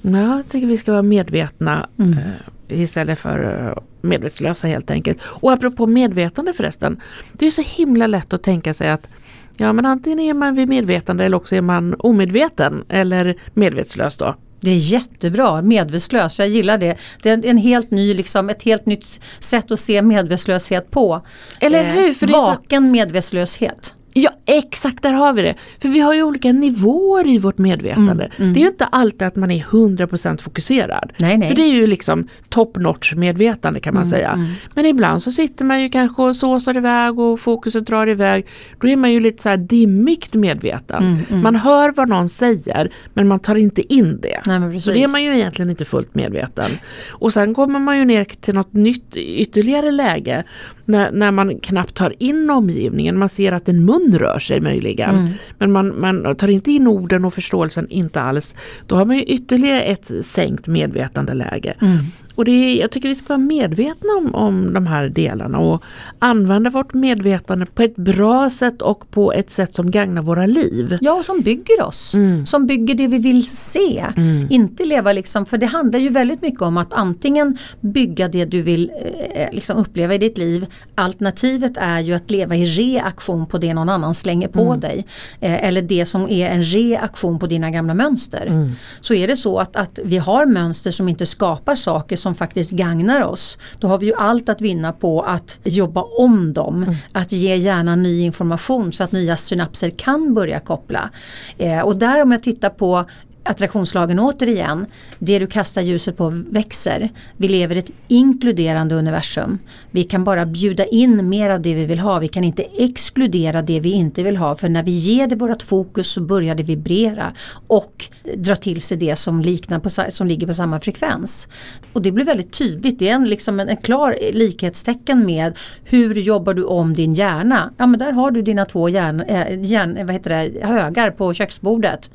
ja, 0.01 0.35
jag 0.35 0.49
tycker 0.49 0.67
vi 0.67 0.77
ska 0.77 0.91
vara 0.91 1.01
medvetna 1.01 1.89
mm. 1.99 2.13
eh, 2.13 2.81
istället 2.81 3.19
för 3.19 3.79
medvetslösa 4.01 4.67
helt 4.67 4.91
enkelt. 4.91 5.21
Och 5.23 5.51
apropå 5.51 5.87
medvetande 5.87 6.53
förresten. 6.53 7.01
Det 7.33 7.45
är 7.45 7.49
så 7.49 7.63
himla 7.65 8.07
lätt 8.07 8.33
att 8.33 8.43
tänka 8.43 8.73
sig 8.73 8.89
att 8.89 9.09
ja 9.57 9.73
men 9.73 9.85
antingen 9.85 10.19
är 10.19 10.33
man 10.33 10.55
vid 10.55 10.69
medvetande 10.69 11.25
eller 11.25 11.37
också 11.37 11.55
är 11.55 11.61
man 11.61 11.95
omedveten 11.99 12.83
eller 12.89 13.35
medvetslös 13.53 14.17
då. 14.17 14.35
Det 14.61 14.71
är 14.71 14.75
jättebra, 14.75 15.61
medvetslös, 15.61 16.39
jag 16.39 16.47
gillar 16.47 16.77
det. 16.77 16.97
Det 17.21 17.29
är 17.29 17.45
en 17.45 17.57
helt 17.57 17.91
ny, 17.91 18.13
liksom, 18.13 18.49
ett 18.49 18.63
helt 18.63 18.85
nytt 18.85 19.19
sätt 19.39 19.71
att 19.71 19.79
se 19.79 20.01
medvetslöshet 20.01 20.91
på. 20.91 21.21
Eller 21.59 21.83
hur? 21.83 22.13
För 22.13 22.27
eh, 22.27 22.31
vaken 22.31 22.83
så... 22.83 22.91
medvetslöshet. 22.91 23.95
Ja 24.19 24.29
exakt, 24.45 25.03
där 25.03 25.13
har 25.13 25.33
vi 25.33 25.41
det. 25.41 25.53
För 25.81 25.89
vi 25.89 25.99
har 25.99 26.13
ju 26.13 26.23
olika 26.23 26.51
nivåer 26.51 27.27
i 27.27 27.37
vårt 27.37 27.57
medvetande. 27.57 28.23
Mm, 28.23 28.31
mm. 28.37 28.53
Det 28.53 28.59
är 28.59 28.61
ju 28.61 28.67
inte 28.67 28.85
alltid 28.85 29.21
att 29.21 29.35
man 29.35 29.51
är 29.51 29.63
100% 29.63 30.41
fokuserad. 30.41 31.13
Nej, 31.17 31.37
nej. 31.37 31.49
För 31.49 31.55
det 31.55 31.61
är 31.61 31.73
ju 31.73 31.87
liksom 31.87 32.27
top 32.49 32.77
notch 32.77 33.13
medvetande 33.13 33.79
kan 33.79 33.93
man 33.93 34.03
mm, 34.03 34.11
säga. 34.11 34.31
Mm. 34.31 34.47
Men 34.73 34.85
ibland 34.85 35.23
så 35.23 35.31
sitter 35.31 35.65
man 35.65 35.81
ju 35.81 35.89
kanske 35.89 36.21
och 36.21 36.35
såsar 36.35 36.77
iväg 36.77 37.19
och 37.19 37.39
fokuset 37.39 37.85
drar 37.85 38.09
iväg. 38.09 38.45
Då 38.79 38.87
är 38.87 38.95
man 38.95 39.11
ju 39.11 39.19
lite 39.19 39.41
så 39.43 39.49
här 39.49 39.57
dimmigt 39.57 40.33
medveten. 40.33 41.03
Mm, 41.03 41.19
mm. 41.29 41.43
Man 41.43 41.55
hör 41.55 41.91
vad 41.91 42.09
någon 42.09 42.29
säger 42.29 42.91
men 43.13 43.27
man 43.27 43.39
tar 43.39 43.55
inte 43.55 43.93
in 43.93 44.19
det. 44.21 44.41
Nej, 44.45 44.79
så 44.79 44.91
det 44.91 45.03
är 45.03 45.07
man 45.07 45.23
ju 45.23 45.35
egentligen 45.35 45.69
inte 45.69 45.85
fullt 45.85 46.15
medveten. 46.15 46.71
Och 47.09 47.33
sen 47.33 47.53
kommer 47.53 47.79
man 47.79 47.97
ju 47.97 48.05
ner 48.05 48.23
till 48.23 48.53
något 48.53 48.73
nytt 48.73 49.15
ytterligare 49.15 49.91
läge 49.91 50.43
när, 50.89 51.11
när 51.11 51.31
man 51.31 51.59
knappt 51.59 51.93
tar 51.93 52.13
in 52.19 52.49
omgivningen. 52.49 53.17
Man 53.17 53.29
ser 53.29 53.51
att 53.51 53.69
en 53.69 53.85
mun 53.85 54.17
rör 54.19 54.39
sig 54.39 54.59
möjligen. 54.59 55.09
Mm. 55.09 55.29
Men 55.57 55.71
man, 55.71 55.99
man 55.99 56.35
tar 56.35 56.49
inte 56.49 56.71
in 56.71 56.87
orden 56.87 57.25
och 57.25 57.33
förståelsen 57.33 57.87
inte 57.89 58.21
alls. 58.21 58.55
Då 58.87 58.95
har 58.95 59.05
man 59.05 59.15
ju 59.17 59.23
ytterligare 59.23 59.81
ett 59.81 60.11
sänkt 60.21 60.67
medvetandeläge. 60.67 61.73
Mm. 61.81 61.97
Och 62.39 62.45
det 62.45 62.51
är, 62.51 62.79
jag 62.79 62.91
tycker 62.91 63.07
vi 63.07 63.15
ska 63.15 63.27
vara 63.27 63.37
medvetna 63.37 64.09
om, 64.17 64.35
om 64.35 64.73
de 64.73 64.87
här 64.87 65.09
delarna 65.09 65.59
och 65.59 65.83
använda 66.19 66.69
vårt 66.69 66.93
medvetande 66.93 67.65
på 67.65 67.81
ett 67.81 67.95
bra 67.95 68.49
sätt 68.49 68.81
och 68.81 69.11
på 69.11 69.33
ett 69.33 69.49
sätt 69.49 69.75
som 69.75 69.91
gagnar 69.91 70.21
våra 70.21 70.45
liv. 70.45 70.97
Ja, 71.01 71.13
och 71.13 71.25
som 71.25 71.41
bygger 71.41 71.83
oss. 71.83 72.13
Mm. 72.13 72.45
Som 72.45 72.67
bygger 72.67 72.95
det 72.95 73.07
vi 73.07 73.17
vill 73.17 73.47
se. 73.47 74.05
Mm. 74.17 74.47
Inte 74.49 74.85
leva 74.85 75.13
liksom, 75.13 75.45
för 75.45 75.57
det 75.57 75.65
handlar 75.65 75.99
ju 75.99 76.09
väldigt 76.09 76.41
mycket 76.41 76.61
om 76.61 76.77
att 76.77 76.93
antingen 76.93 77.57
bygga 77.79 78.27
det 78.27 78.45
du 78.45 78.61
vill 78.61 78.91
eh, 79.33 79.51
liksom 79.51 79.77
uppleva 79.77 80.15
i 80.15 80.17
ditt 80.17 80.37
liv. 80.37 80.65
Alternativet 80.95 81.77
är 81.77 81.99
ju 81.99 82.13
att 82.13 82.31
leva 82.31 82.55
i 82.55 82.65
reaktion 82.65 83.45
på 83.45 83.57
det 83.57 83.73
någon 83.73 83.89
annan 83.89 84.15
slänger 84.15 84.47
på 84.47 84.63
mm. 84.63 84.79
dig. 84.79 85.05
Eh, 85.39 85.67
eller 85.67 85.81
det 85.81 86.05
som 86.05 86.29
är 86.29 86.49
en 86.49 86.63
reaktion 86.63 87.39
på 87.39 87.47
dina 87.47 87.71
gamla 87.71 87.93
mönster. 87.93 88.45
Mm. 88.45 88.71
Så 88.99 89.13
är 89.13 89.27
det 89.27 89.35
så 89.35 89.59
att, 89.59 89.75
att 89.75 89.99
vi 90.03 90.17
har 90.17 90.45
mönster 90.45 90.91
som 90.91 91.09
inte 91.09 91.25
skapar 91.25 91.75
saker 91.75 92.15
som 92.15 92.28
som 92.29 92.35
faktiskt 92.35 92.71
gagnar 92.71 93.21
oss. 93.21 93.57
Då 93.79 93.87
har 93.87 93.97
vi 93.97 94.05
ju 94.05 94.13
allt 94.13 94.49
att 94.49 94.61
vinna 94.61 94.93
på 94.93 95.21
att 95.21 95.59
jobba 95.63 96.01
om 96.01 96.53
dem. 96.53 96.83
Mm. 96.83 96.95
Att 97.11 97.31
ge 97.31 97.55
hjärnan 97.55 98.03
ny 98.03 98.21
information 98.21 98.91
så 98.91 99.03
att 99.03 99.11
nya 99.11 99.37
synapser 99.37 99.89
kan 99.89 100.33
börja 100.33 100.59
koppla. 100.59 101.09
Eh, 101.57 101.79
och 101.79 101.95
där 101.95 102.21
om 102.21 102.31
jag 102.31 102.43
tittar 102.43 102.69
på 102.69 103.05
attraktionslagen 103.43 104.19
återigen, 104.19 104.85
det 105.19 105.39
du 105.39 105.47
kastar 105.47 105.81
ljuset 105.81 106.17
på 106.17 106.29
växer. 106.29 107.09
Vi 107.37 107.47
lever 107.47 107.75
i 107.75 107.79
ett 107.79 107.91
inkluderande 108.07 108.95
universum. 108.95 109.59
Vi 109.91 110.03
kan 110.03 110.23
bara 110.23 110.45
bjuda 110.45 110.85
in 110.85 111.29
mer 111.29 111.49
av 111.49 111.61
det 111.61 111.75
vi 111.75 111.85
vill 111.85 111.99
ha. 111.99 112.19
Vi 112.19 112.27
kan 112.27 112.43
inte 112.43 112.63
exkludera 112.77 113.61
det 113.61 113.79
vi 113.79 113.91
inte 113.91 114.23
vill 114.23 114.37
ha. 114.37 114.55
För 114.55 114.69
när 114.69 114.83
vi 114.83 114.91
ger 114.91 115.27
det 115.27 115.35
vårt 115.35 115.63
fokus 115.63 116.11
så 116.11 116.21
börjar 116.21 116.55
det 116.55 116.63
vibrera 116.63 117.33
och 117.67 118.05
dra 118.35 118.55
till 118.55 118.81
sig 118.81 118.97
det 118.97 119.15
som, 119.15 119.41
liknar 119.41 119.79
på, 119.79 119.89
som 120.11 120.27
ligger 120.27 120.47
på 120.47 120.53
samma 120.53 120.79
frekvens. 120.79 121.47
Och 121.93 122.01
det 122.01 122.11
blir 122.11 122.25
väldigt 122.25 122.51
tydligt. 122.51 122.99
Det 122.99 123.09
är 123.09 123.13
en, 123.13 123.25
liksom 123.25 123.59
en, 123.59 123.69
en 123.69 123.77
klar 123.77 124.17
likhetstecken 124.33 125.25
med 125.25 125.57
hur 125.83 126.15
jobbar 126.15 126.53
du 126.53 126.63
om 126.63 126.93
din 126.93 127.13
hjärna. 127.13 127.73
Ja 127.77 127.87
men 127.87 127.99
där 127.99 128.11
har 128.11 128.31
du 128.31 128.41
dina 128.41 128.65
två 128.65 128.89
hjärn, 128.89 129.21
äh, 129.21 129.61
hjärn, 129.61 130.05
vad 130.05 130.13
heter 130.13 130.29
det, 130.29 130.67
högar 130.67 131.11
på 131.11 131.33
köksbordet. 131.33 132.11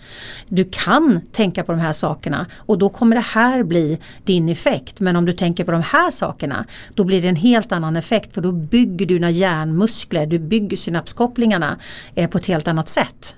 Du 0.48 0.64
kan 0.70 1.20
tänka 1.32 1.64
på 1.64 1.72
de 1.72 1.80
här 1.80 1.92
sakerna 1.92 2.46
och 2.58 2.78
då 2.78 2.88
kommer 2.88 3.16
det 3.16 3.22
här 3.22 3.62
bli 3.62 3.98
din 4.24 4.48
effekt. 4.48 5.00
Men 5.00 5.16
om 5.16 5.24
du 5.24 5.32
tänker 5.32 5.64
på 5.64 5.72
de 5.72 5.82
här 5.82 6.10
sakerna 6.10 6.64
då 6.94 7.04
blir 7.04 7.22
det 7.22 7.28
en 7.28 7.36
helt 7.36 7.72
annan 7.72 7.96
effekt 7.96 8.34
för 8.34 8.42
då 8.42 8.52
bygger 8.52 9.06
du 9.06 9.14
dina 9.14 9.30
hjärnmuskler, 9.30 10.26
du 10.26 10.38
bygger 10.38 10.76
synapskopplingarna 10.76 11.78
eh, 12.14 12.30
på 12.30 12.38
ett 12.38 12.46
helt 12.46 12.68
annat 12.68 12.88
sätt. 12.88 13.36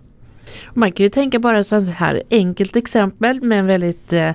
Man 0.75 0.92
kan 0.92 1.05
ju 1.05 1.11
tänka 1.11 1.38
bara 1.38 1.64
så 1.64 1.81
här 1.81 2.22
enkelt 2.31 2.77
exempel 2.77 3.42
men 3.42 3.66
väldigt 3.66 4.12
eh, 4.12 4.33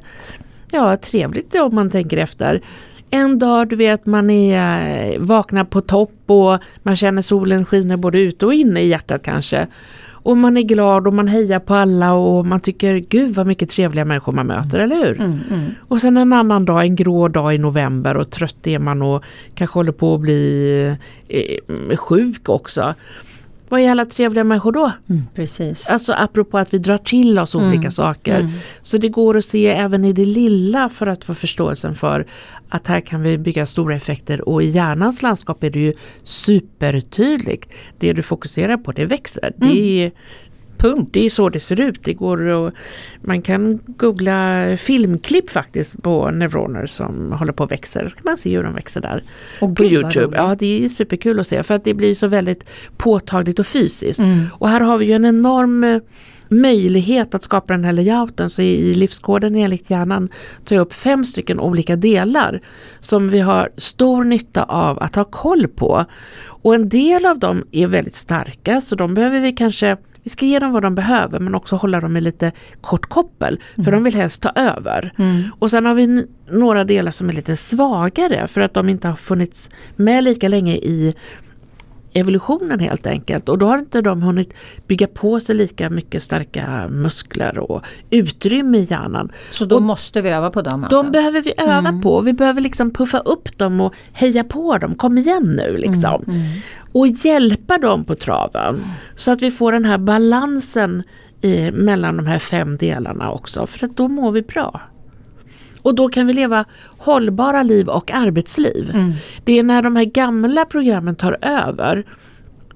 ja, 0.72 0.98
trevligt 0.98 1.56
om 1.56 1.76
man 1.76 1.90
tänker 1.90 2.18
efter. 2.18 2.62
En 3.10 3.40
dag 3.40 3.70
du 3.70 3.76
vet 3.76 4.06
man 4.06 4.30
är 4.30 5.14
eh, 5.14 5.20
vaknar 5.20 5.64
på 5.64 5.82
topp 5.82 6.24
och 6.26 6.60
man 6.84 6.96
känner 6.96 7.22
solen 7.22 7.66
skiner 7.66 7.98
både 7.98 8.20
ute 8.20 8.46
och 8.46 8.54
inne 8.54 8.82
i 8.82 8.88
hjärtat 8.88 9.24
kanske. 9.24 9.68
Och 10.24 10.38
man 10.38 10.58
är 10.58 10.62
glad 10.62 11.08
och 11.08 11.14
man 11.14 11.28
hejar 11.28 11.60
på 11.60 11.76
alla 11.76 12.14
och 12.14 12.46
man 12.46 12.60
tycker 12.60 12.96
gud 12.96 13.36
vad 13.36 13.48
mycket 13.48 13.70
trevliga 13.70 14.06
människor 14.06 14.32
man 14.32 14.48
möter, 14.48 14.80
eller 14.80 14.96
hur? 14.96 15.22
Mm, 15.22 15.40
mm. 15.50 15.72
Och 15.88 16.02
sen 16.02 16.18
en 16.18 16.34
annan 16.34 16.66
dag, 16.66 16.82
en 16.82 16.96
grå 16.96 17.28
dag 17.28 17.56
i 17.56 17.58
november 17.58 18.18
och 18.18 18.30
trött 18.32 18.68
är 18.68 18.80
man 18.80 19.02
och 19.02 19.24
kanske 19.54 19.80
håller 19.80 19.92
på 19.92 20.16
att 20.16 20.22
bli 20.22 20.96
eh, 21.28 21.98
sjuk 21.98 22.50
också. 22.50 22.94
Vad 23.70 23.82
är 23.82 23.92
alla 23.92 24.06
trevliga 24.06 24.44
människor 24.44 24.72
då? 24.72 24.92
Mm, 25.10 25.22
precis. 25.36 25.90
Alltså 25.90 26.14
apropå 26.14 26.58
att 26.58 26.74
vi 26.74 26.78
drar 26.78 26.98
till 26.98 27.40
oss 27.40 27.56
olika 27.56 27.78
mm, 27.78 27.92
saker. 27.92 28.40
Mm. 28.40 28.52
Så 28.82 28.98
det 28.98 29.10
går 29.10 29.38
att 29.38 29.46
se 29.46 29.68
även 29.68 30.06
i 30.06 30.14
det 30.14 30.26
lilla 30.26 30.90
för 30.90 31.08
att 31.08 31.24
få 31.24 31.34
förståelsen 31.34 31.96
för 31.96 32.26
att 32.74 32.88
här 32.88 33.00
kan 33.00 33.22
vi 33.22 33.38
bygga 33.38 33.66
stora 33.66 33.96
effekter 33.96 34.50
och 34.50 34.64
i 34.64 34.66
hjärnans 34.66 35.22
landskap 35.22 35.64
är 35.64 35.70
det 35.70 35.80
ju 35.80 35.94
supertydligt. 36.24 37.70
Det 38.00 38.14
du 38.14 38.22
fokuserar 38.22 38.78
på 38.78 38.92
det 38.92 39.06
växer. 39.06 39.54
Det 39.58 39.66
mm. 39.66 39.78
är, 39.78 40.12
Punkt. 40.78 41.10
Det 41.14 41.26
är 41.26 41.30
så 41.30 41.50
det 41.50 41.60
ser 41.60 41.82
ut. 41.82 42.04
Det 42.04 42.14
går 42.14 42.38
och, 42.38 42.74
man 43.22 43.42
kan 43.42 43.80
googla 43.86 44.68
filmklipp 44.78 45.50
faktiskt 45.50 46.04
på 46.04 46.32
neuroner 46.32 46.88
som 46.88 47.32
håller 47.32 47.54
på 47.54 47.64
att 47.64 47.72
växa. 47.72 48.10
Så 48.10 48.16
kan 48.16 48.24
man 48.24 48.38
se 48.38 48.56
hur 48.56 48.64
de 48.64 48.76
växer 48.76 49.02
där. 49.02 49.24
Och 49.60 49.78
på 49.78 49.84
Youtube. 49.84 50.38
Ja 50.38 50.56
det 50.60 50.84
är 50.84 50.90
superkul 50.90 51.40
att 51.40 51.48
se 51.48 51.64
för 51.64 51.74
att 51.74 51.84
det 51.84 51.94
blir 51.94 52.16
så 52.16 52.28
väldigt 52.28 52.66
påtagligt 52.98 53.60
och 53.60 53.68
fysiskt. 53.68 54.20
Mm. 54.20 54.46
Och 54.54 54.70
här 54.70 54.82
har 54.82 54.98
vi 54.98 55.06
ju 55.06 55.14
en 55.14 55.26
enorm 55.26 56.02
möjlighet 56.52 57.36
att 57.36 57.44
skapa 57.44 57.74
den 57.74 57.86
här 57.86 57.94
layouten. 57.94 58.50
Så 58.50 58.62
i 58.62 58.94
livskoden 58.94 59.56
enligt 59.56 59.90
hjärnan 59.90 60.30
tar 60.66 60.76
jag 60.76 60.84
upp 60.84 60.94
fem 60.94 61.26
stycken 61.26 61.60
olika 61.60 61.96
delar 61.96 62.62
som 63.00 63.30
vi 63.30 63.40
har 63.40 63.70
stor 63.78 64.24
nytta 64.24 64.64
av 64.64 65.00
att 65.00 65.16
ha 65.16 65.24
koll 65.24 65.68
på. 65.68 66.06
Och 66.46 66.76
en 66.76 66.90
del 66.90 67.26
av 67.26 67.40
dem 67.40 67.64
är 67.72 67.88
väldigt 67.88 68.16
starka 68.16 68.82
så 68.82 68.96
de 68.96 69.14
behöver 69.14 69.40
vi 69.40 69.52
kanske 69.52 69.98
vi 70.24 70.30
ska 70.30 70.46
ge 70.46 70.60
dem 70.60 70.72
vad 70.72 70.84
de 70.84 70.96
behöver 70.96 71.40
men 71.40 71.56
också 71.56 71.76
hålla 71.76 72.00
dem 72.00 72.18
i 72.18 72.22
lite 72.22 72.52
kort 72.82 73.06
koppel 73.06 73.60
för 73.76 73.82
mm. 73.82 73.94
de 73.94 74.04
vill 74.04 74.16
helst 74.16 74.42
ta 74.42 74.50
över. 74.50 75.14
Mm. 75.18 75.44
Och 75.60 75.72
sen 75.72 75.86
har 75.86 75.94
vi 75.94 76.26
några 76.52 76.84
delar 76.84 77.12
som 77.12 77.30
är 77.30 77.34
lite 77.34 77.56
svagare 77.56 78.48
för 78.48 78.62
att 78.62 78.74
de 78.74 78.90
inte 78.90 79.08
har 79.08 79.16
funnits 79.16 79.70
med 79.96 80.24
lika 80.24 80.48
länge 80.48 80.76
i 80.76 81.16
evolutionen 82.14 82.80
helt 82.80 83.08
enkelt 83.08 83.50
och 83.50 83.58
då 83.58 83.66
har 83.66 83.78
inte 83.78 84.02
de 84.02 84.22
hunnit 84.22 84.54
bygga 84.88 85.08
på 85.08 85.40
sig 85.40 85.56
lika 85.56 85.90
mycket 85.90 86.24
starka 86.24 86.88
muskler 86.88 87.60
och 87.60 87.86
utrymme 88.10 88.78
i 88.78 88.84
hjärnan. 88.84 89.32
Så 89.52 89.66
då 89.66 89.76
och 89.76 89.82
måste 89.82 90.22
vi 90.22 90.30
öva 90.30 90.50
på 90.50 90.62
dem? 90.62 90.84
Alltså. 90.84 91.04
De 91.04 91.12
behöver 91.12 91.42
vi 91.42 91.54
öva 91.58 91.90
mm. 91.90 92.02
på, 92.02 92.22
vi 92.22 92.34
behöver 92.34 92.62
liksom 92.62 92.92
puffa 92.92 93.20
upp 93.20 93.58
dem 93.58 93.82
och 93.82 93.94
heja 94.14 94.44
på 94.44 94.78
dem, 94.78 94.96
kom 94.96 95.18
igen 95.18 95.54
nu 95.58 95.78
liksom. 95.78 96.24
Mm. 96.28 96.40
Mm. 96.40 96.48
Och 96.92 97.08
hjälpa 97.08 97.78
dem 97.78 98.06
på 98.06 98.16
traven 98.16 98.80
så 99.16 99.32
att 99.32 99.42
vi 99.42 99.52
får 99.52 99.72
den 99.72 99.86
här 99.86 99.98
balansen 99.98 101.04
i, 101.42 101.72
mellan 101.72 102.18
de 102.18 102.28
här 102.28 102.40
fem 102.40 102.78
delarna 102.78 103.32
också 103.32 103.66
för 103.66 103.86
att 103.86 103.98
då 103.98 104.08
mår 104.08 104.32
vi 104.32 104.42
bra. 104.42 104.82
Och 105.82 105.96
då 105.96 106.10
kan 106.10 106.28
vi 106.28 106.34
leva 106.34 106.66
hållbara 106.98 107.64
liv 107.64 107.90
och 107.90 108.12
arbetsliv. 108.12 108.92
Mm. 108.94 109.14
Det 109.44 109.60
är 109.60 109.64
när 109.64 109.82
de 109.82 109.96
här 109.96 110.06
gamla 110.06 110.66
programmen 110.66 111.16
tar 111.16 111.38
över 111.42 112.06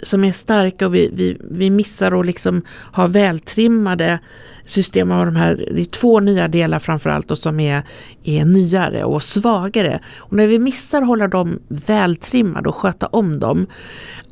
som 0.02 0.24
är 0.24 0.32
starka 0.32 0.86
och 0.86 0.96
vi, 0.96 1.10
vi, 1.14 1.38
vi 1.52 1.70
missar 1.70 2.20
att 2.20 2.26
liksom 2.26 2.62
ha 2.94 3.08
vältrimmade 3.08 4.20
system 4.66 5.12
av 5.12 5.26
de 5.26 5.36
här, 5.36 5.56
det 5.72 5.82
är 5.82 5.86
två 5.86 6.20
nya 6.20 6.48
delar 6.48 6.80
framförallt 6.80 7.32
och 7.32 7.38
som 7.38 7.60
är, 7.60 7.84
är 8.24 8.46
nyare 8.46 9.04
och 9.04 9.24
svagare. 9.24 10.00
Och 10.18 10.34
när 10.34 10.48
vi 10.48 10.60
missar 10.60 11.02
att 11.02 11.08
hålla 11.08 11.28
dem 11.28 11.60
vältrimmade 11.68 12.70
och 12.70 12.76
sköta 12.76 13.08
om 13.08 13.40
dem, 13.40 13.68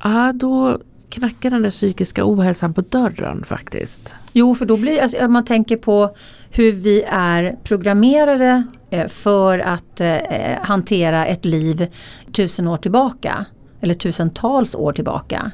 ja 0.03 0.33
då 0.36 0.79
knackar 1.09 1.49
den 1.49 1.62
där 1.62 1.71
psykiska 1.71 2.21
ohälsan 2.25 2.73
på 2.73 2.81
dörren 2.81 3.43
faktiskt. 3.43 4.15
Jo, 4.33 4.55
för 4.55 4.65
då 4.65 4.77
blir 4.77 5.01
alltså, 5.01 5.27
man 5.27 5.45
tänker 5.45 5.77
på 5.77 6.15
hur 6.51 6.71
vi 6.71 7.03
är 7.07 7.55
programmerade 7.63 8.63
eh, 8.89 9.07
för 9.07 9.59
att 9.59 10.01
eh, 10.01 10.15
eh, 10.17 10.59
hantera 10.61 11.25
ett 11.25 11.45
liv 11.45 11.87
tusen 12.31 12.67
år 12.67 12.77
tillbaka 12.77 13.45
eller 13.81 13.93
tusentals 13.93 14.75
år 14.75 14.93
tillbaka 14.93 15.51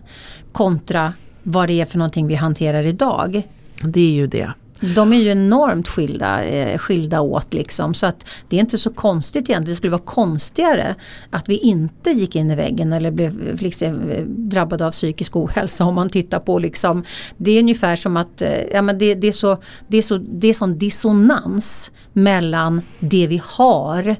kontra 0.51 1.13
vad 1.43 1.67
det 1.69 1.81
är 1.81 1.85
för 1.85 1.97
någonting 1.97 2.27
vi 2.27 2.35
hanterar 2.35 2.85
idag. 2.85 3.43
Det 3.83 4.01
är 4.01 4.11
ju 4.11 4.27
det. 4.27 4.53
De 4.81 5.13
är 5.13 5.17
ju 5.17 5.29
enormt 5.29 5.87
skilda, 5.87 6.43
eh, 6.43 6.77
skilda 6.77 7.21
åt 7.21 7.53
liksom 7.53 7.93
så 7.93 8.05
att 8.05 8.25
det 8.49 8.55
är 8.55 8.59
inte 8.59 8.77
så 8.77 8.89
konstigt 8.89 9.49
egentligen. 9.49 9.65
Det 9.65 9.75
skulle 9.75 9.91
vara 9.91 10.01
konstigare 10.01 10.95
att 11.29 11.49
vi 11.49 11.57
inte 11.57 12.09
gick 12.09 12.35
in 12.35 12.51
i 12.51 12.55
väggen 12.55 12.93
eller 12.93 13.11
blev 13.11 13.61
liksom, 13.61 14.11
drabbade 14.27 14.85
av 14.85 14.91
psykisk 14.91 15.35
ohälsa 15.35 15.85
om 15.85 15.95
man 15.95 16.09
tittar 16.09 16.39
på 16.39 16.59
liksom 16.59 17.03
Det 17.37 17.51
är 17.51 17.59
ungefär 17.59 17.95
som 17.95 18.17
att 18.17 18.41
eh, 18.41 18.63
ja, 18.73 18.81
men 18.81 18.97
det, 18.97 19.15
det, 19.15 19.27
är 19.27 19.31
så, 19.31 19.57
det, 19.87 19.97
är 19.97 20.01
så, 20.01 20.17
det 20.17 20.47
är 20.47 20.53
sån 20.53 20.77
dissonans 20.77 21.91
mellan 22.13 22.81
det 22.99 23.27
vi 23.27 23.41
har 23.45 24.15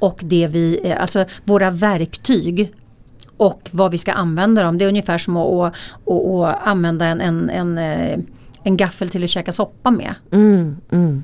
och 0.00 0.20
det 0.22 0.46
vi, 0.46 0.80
eh, 0.84 1.02
alltså 1.02 1.24
våra 1.44 1.70
verktyg 1.70 2.72
och 3.36 3.68
vad 3.70 3.90
vi 3.90 3.98
ska 3.98 4.12
använda 4.12 4.62
dem. 4.62 4.78
Det 4.78 4.84
är 4.84 4.88
ungefär 4.88 5.18
som 5.18 5.36
att, 5.36 5.74
att, 6.06 6.26
att 6.26 6.66
använda 6.66 7.06
en, 7.06 7.20
en, 7.20 7.50
en 7.50 7.78
eh, 7.78 8.18
en 8.64 8.76
gaffel 8.76 9.08
till 9.08 9.24
att 9.24 9.30
käka 9.30 9.52
soppa 9.52 9.90
med. 9.90 10.14
Mm, 10.32 10.76
mm. 10.92 11.22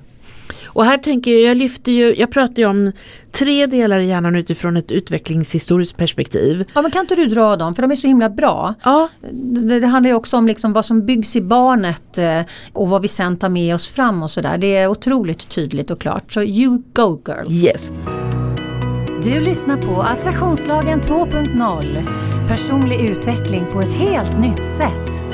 Och 0.64 0.84
här 0.84 0.98
tänker 0.98 1.30
jag, 1.30 1.50
jag 1.50 1.56
lyfter 1.56 1.92
ju, 1.92 2.14
jag 2.16 2.30
pratar 2.30 2.54
ju 2.56 2.66
om 2.66 2.92
tre 3.32 3.66
delar 3.66 4.00
i 4.00 4.06
hjärnan 4.06 4.36
utifrån 4.36 4.76
ett 4.76 4.90
utvecklingshistoriskt 4.90 5.96
perspektiv. 5.96 6.64
Ja 6.74 6.82
men 6.82 6.90
kan 6.90 7.00
inte 7.00 7.14
du 7.14 7.26
dra 7.26 7.56
dem 7.56 7.74
för 7.74 7.82
de 7.82 7.90
är 7.90 7.96
så 7.96 8.06
himla 8.06 8.30
bra. 8.30 8.74
Ja. 8.84 9.08
Det, 9.30 9.80
det 9.80 9.86
handlar 9.86 10.10
ju 10.10 10.16
också 10.16 10.36
om 10.36 10.46
liksom 10.46 10.72
vad 10.72 10.84
som 10.84 11.06
byggs 11.06 11.36
i 11.36 11.40
barnet 11.40 12.18
eh, 12.18 12.40
och 12.72 12.88
vad 12.88 13.02
vi 13.02 13.08
sen 13.08 13.36
tar 13.36 13.48
med 13.48 13.74
oss 13.74 13.88
fram 13.88 14.22
och 14.22 14.30
sådär. 14.30 14.58
Det 14.58 14.76
är 14.76 14.88
otroligt 14.88 15.48
tydligt 15.48 15.90
och 15.90 16.00
klart. 16.00 16.32
Så 16.32 16.42
you 16.42 16.82
go 16.92 17.22
girl. 17.26 17.52
Yes. 17.52 17.92
Du 19.22 19.40
lyssnar 19.40 19.76
på 19.76 20.02
Attraktionslagen 20.02 21.00
2.0. 21.00 22.06
Personlig 22.48 23.00
utveckling 23.00 23.66
på 23.72 23.80
ett 23.80 23.94
helt 23.94 24.38
nytt 24.38 24.64
sätt. 24.64 25.25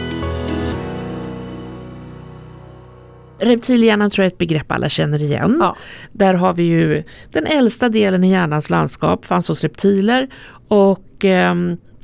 Reptilhjärnan 3.43 4.11
tror 4.11 4.23
jag 4.23 4.31
är 4.31 4.35
ett 4.35 4.39
begrepp 4.39 4.73
alla 4.73 4.89
känner 4.89 5.23
igen. 5.23 5.57
Ja. 5.61 5.77
Där 6.13 6.35
har 6.35 6.53
vi 6.53 6.63
ju 6.63 7.03
den 7.31 7.47
äldsta 7.47 7.89
delen 7.89 8.25
i 8.25 8.31
hjärnans 8.31 8.71
landskap, 8.71 9.25
fanns 9.25 9.49
hos 9.49 9.63
reptiler. 9.63 10.29
Och 10.69 11.25
eh, 11.25 11.55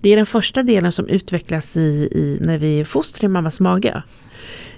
det 0.00 0.12
är 0.12 0.16
den 0.16 0.26
första 0.26 0.62
delen 0.62 0.92
som 0.92 1.08
utvecklas 1.08 1.76
i, 1.76 2.08
i 2.12 2.38
när 2.40 2.58
vi 2.58 2.80
är 2.80 2.84
foster 2.84 3.24
i 3.24 3.28
mammas 3.28 3.60
mage. 3.60 4.02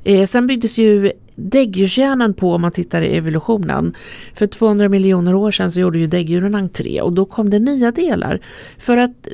Eh, 0.05 0.27
sen 0.27 0.47
byggdes 0.47 0.79
ju 0.79 1.13
däggdjurshjärnan 1.41 2.35
på 2.35 2.55
om 2.55 2.61
man 2.61 2.73
tittar 2.73 3.03
i 3.03 3.17
evolutionen. 3.17 3.95
För 4.35 4.47
200 4.47 4.89
miljoner 4.89 5.35
år 5.35 5.51
sedan 5.51 5.73
så 5.73 5.81
gjorde 5.81 5.99
ju 5.99 6.07
däggdjuren 6.07 6.55
entré 6.55 7.01
och 7.01 7.13
då 7.13 7.25
kom 7.25 7.51
det 7.51 7.59
nya 7.59 7.91
delar. 7.91 8.41
För 8.79 8.97
att 8.97 9.29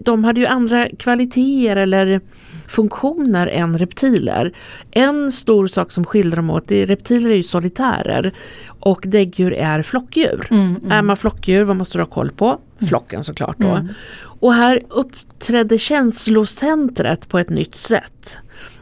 de 0.00 0.24
hade 0.24 0.40
ju 0.40 0.46
andra 0.46 0.88
kvaliteter 0.98 1.76
eller 1.76 2.20
funktioner 2.66 3.46
än 3.46 3.78
reptiler. 3.78 4.52
En 4.90 5.32
stor 5.32 5.66
sak 5.66 5.92
som 5.92 6.04
skiljer 6.04 6.36
dem 6.36 6.50
åt, 6.50 6.72
är 6.72 6.86
reptiler 6.86 7.30
är 7.30 7.34
ju 7.34 7.42
solitärer 7.42 8.32
och 8.80 9.04
däggdjur 9.06 9.52
är 9.52 9.82
flockdjur. 9.82 10.46
Mm, 10.50 10.76
mm. 10.76 10.92
Är 10.92 11.02
man 11.02 11.16
flockdjur, 11.16 11.64
vad 11.64 11.76
måste 11.76 11.98
du 11.98 12.02
ha 12.02 12.10
koll 12.10 12.30
på? 12.30 12.60
Flocken 12.88 13.24
såklart 13.24 13.58
då. 13.58 13.68
Mm. 13.68 13.88
Och 14.40 14.54
här 14.54 14.80
uppträdde 14.88 15.78
känslocentret 15.78 17.28
på 17.28 17.38
ett 17.38 17.50
nytt 17.50 17.74
sätt. 17.74 18.38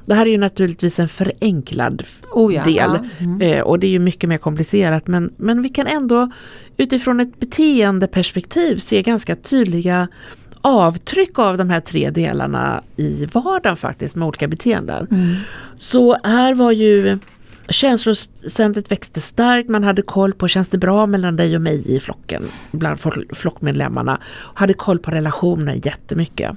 Det 0.06 0.14
här 0.14 0.26
är 0.26 0.30
ju 0.30 0.38
naturligtvis 0.38 0.98
en 0.98 1.08
förenklad 1.08 2.02
oh 2.32 2.54
ja, 2.54 2.64
del 2.64 2.76
ja. 2.76 3.04
Mm. 3.18 3.40
Eh, 3.40 3.60
och 3.60 3.78
det 3.78 3.86
är 3.86 3.90
ju 3.90 3.98
mycket 3.98 4.28
mer 4.28 4.36
komplicerat 4.36 5.06
men, 5.06 5.32
men 5.36 5.62
vi 5.62 5.68
kan 5.68 5.86
ändå 5.86 6.30
utifrån 6.76 7.20
ett 7.20 7.40
beteendeperspektiv 7.40 8.76
se 8.76 9.02
ganska 9.02 9.36
tydliga 9.36 10.08
avtryck 10.60 11.38
av 11.38 11.56
de 11.58 11.70
här 11.70 11.80
tre 11.80 12.10
delarna 12.10 12.82
i 12.96 13.26
vardagen 13.32 13.76
faktiskt 13.76 14.14
med 14.14 14.28
olika 14.28 14.48
beteenden. 14.48 15.06
Mm. 15.10 15.34
Så 15.76 16.18
här 16.24 16.54
var 16.54 16.72
ju 16.72 17.18
Känslocentret 17.68 18.92
växte 18.92 19.20
starkt, 19.20 19.68
man 19.68 19.84
hade 19.84 20.02
koll 20.02 20.32
på 20.32 20.48
känns 20.48 20.68
det 20.68 20.78
bra 20.78 21.06
mellan 21.06 21.36
dig 21.36 21.56
och 21.56 21.62
mig 21.62 21.96
i 21.96 22.00
flocken, 22.00 22.44
bland 22.70 22.98
flockmedlemmarna. 23.32 24.20
Hade 24.54 24.74
koll 24.74 24.98
på 24.98 25.10
relationer 25.10 25.80
jättemycket. 25.86 26.56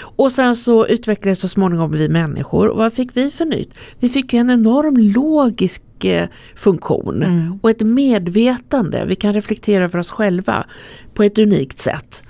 Och 0.00 0.32
sen 0.32 0.56
så 0.56 0.86
utvecklades 0.86 1.40
så 1.40 1.48
småningom 1.48 1.92
vi 1.92 2.08
människor. 2.08 2.68
Och 2.68 2.78
vad 2.78 2.92
fick 2.92 3.16
vi 3.16 3.30
för 3.30 3.44
nytt? 3.44 3.74
Vi 3.98 4.08
fick 4.08 4.32
ju 4.32 4.38
en 4.38 4.50
enorm 4.50 4.96
logisk 4.96 6.04
eh, 6.04 6.28
funktion 6.54 7.22
Mm. 7.22 7.58
och 7.62 7.70
ett 7.70 7.80
medvetande. 7.82 9.04
Vi 9.04 9.14
kan 9.14 9.32
reflektera 9.32 9.84
över 9.84 9.98
oss 9.98 10.10
själva 10.10 10.64
på 11.14 11.22
ett 11.22 11.38
unikt 11.38 11.78
sätt. 11.78 12.24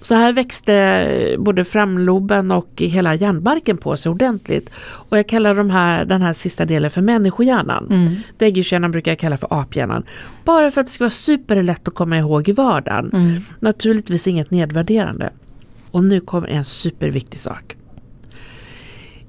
Så 0.00 0.14
här 0.14 0.32
växte 0.32 1.36
både 1.38 1.64
framloben 1.64 2.50
och 2.50 2.68
hela 2.76 3.14
hjärnbarken 3.14 3.76
på 3.76 3.96
sig 3.96 4.10
ordentligt. 4.12 4.70
Och 4.78 5.18
jag 5.18 5.28
kallar 5.28 5.54
de 5.54 5.70
här, 5.70 6.04
den 6.04 6.22
här 6.22 6.32
sista 6.32 6.64
delen 6.64 6.90
för 6.90 7.02
människohjärnan. 7.02 7.86
Mm. 7.90 8.14
Däggdjurshjärnan 8.38 8.90
brukar 8.90 9.10
jag 9.10 9.18
kalla 9.18 9.36
för 9.36 9.48
aphjärnan. 9.60 10.02
Bara 10.44 10.70
för 10.70 10.80
att 10.80 10.86
det 10.86 10.92
ska 10.92 11.04
vara 11.04 11.10
superlätt 11.10 11.88
att 11.88 11.94
komma 11.94 12.18
ihåg 12.18 12.48
i 12.48 12.52
vardagen. 12.52 13.10
Mm. 13.12 13.40
Naturligtvis 13.60 14.28
inget 14.28 14.50
nedvärderande. 14.50 15.30
Och 15.96 16.04
nu 16.04 16.20
kommer 16.20 16.48
en 16.48 16.64
superviktig 16.64 17.40
sak. 17.40 17.76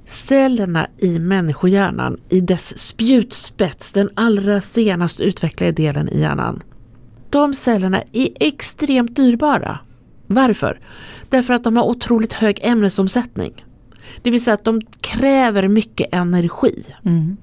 Cellerna 0.06 0.88
i 0.98 1.20
människohjärnan, 1.20 2.18
i 2.30 2.40
dess 2.42 2.80
spjutspets, 2.80 3.92
den 3.92 4.10
allra 4.14 4.62
senast 4.62 5.20
utvecklade 5.20 5.72
delen 5.72 6.10
i 6.10 6.20
hjärnan. 6.20 6.64
De 7.30 7.54
cellerna 7.54 8.04
är 8.12 8.30
extremt 8.40 9.16
dyrbara. 9.16 9.80
Varför? 10.28 10.80
Därför 11.30 11.54
att 11.54 11.64
de 11.64 11.78
har 11.78 11.84
otroligt 11.84 12.34
hög 12.34 12.60
ämnesomsättning. 12.62 13.66
Det 14.22 14.32
vill 14.32 14.44
säga 14.44 14.54
att 14.54 14.64
de 14.64 14.82
kräver 15.02 15.68
mycket 15.68 16.14
energi. 16.14 16.84
Mm. 17.06 17.38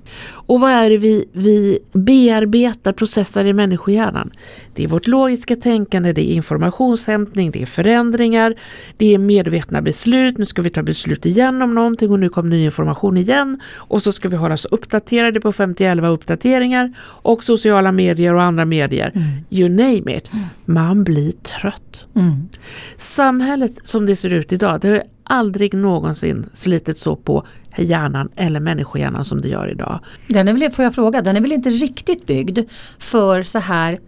Och 0.46 0.60
vad 0.60 0.70
är 0.70 0.90
det 0.90 0.96
vi, 0.96 1.24
vi 1.32 1.78
bearbetar, 1.92 2.92
processar 2.92 3.44
i 3.44 3.52
människohjärnan? 3.52 4.30
Det 4.74 4.84
är 4.84 4.88
vårt 4.88 5.06
logiska 5.06 5.56
tänkande, 5.56 6.12
det 6.12 6.30
är 6.30 6.34
informationshämtning, 6.34 7.50
det 7.50 7.62
är 7.62 7.66
förändringar, 7.66 8.54
det 8.96 9.14
är 9.14 9.18
medvetna 9.18 9.82
beslut. 9.82 10.38
Nu 10.38 10.46
ska 10.46 10.62
vi 10.62 10.70
ta 10.70 10.82
beslut 10.82 11.26
igen 11.26 11.62
om 11.62 11.74
någonting 11.74 12.10
och 12.10 12.20
nu 12.20 12.28
kommer 12.28 12.50
ny 12.50 12.64
information 12.64 13.16
igen. 13.16 13.60
Och 13.74 14.02
så 14.02 14.12
ska 14.12 14.28
vi 14.28 14.36
hålla 14.36 14.54
oss 14.54 14.64
uppdaterade 14.70 15.40
på 15.40 15.52
50 15.52 16.06
uppdateringar 16.06 16.92
och 17.00 17.44
sociala 17.44 17.92
medier 17.92 18.34
och 18.34 18.42
andra 18.42 18.64
medier. 18.64 19.12
You 19.50 19.68
name 19.68 20.16
it. 20.16 20.30
Man 20.64 21.04
blir 21.04 21.32
trött. 21.32 22.06
Mm. 22.14 22.48
Samhället 22.96 23.80
som 23.82 24.06
det 24.06 24.16
ser 24.16 24.32
ut 24.32 24.52
idag, 24.52 24.80
det 24.80 24.88
har 24.88 25.02
aldrig 25.24 25.74
någonsin 25.74 26.46
slitit 26.52 26.98
så 26.98 27.16
på 27.16 27.46
hjärnan 27.78 28.28
eller 28.36 28.60
människohjärnan 28.60 29.24
som 29.24 29.40
det 29.40 29.48
gör 29.48 29.70
idag. 29.70 30.00
Den 30.28 30.48
är 30.48 30.52
väl, 30.52 30.70
får 30.70 30.84
jag 30.84 30.94
fråga, 30.94 31.22
den 31.22 31.36
är 31.36 31.40
väl 31.40 31.52
inte 31.52 31.70
riktigt 31.70 32.26
byggd 32.26 32.58
för 32.98 33.42
så 33.42 33.58
här 33.58 34.00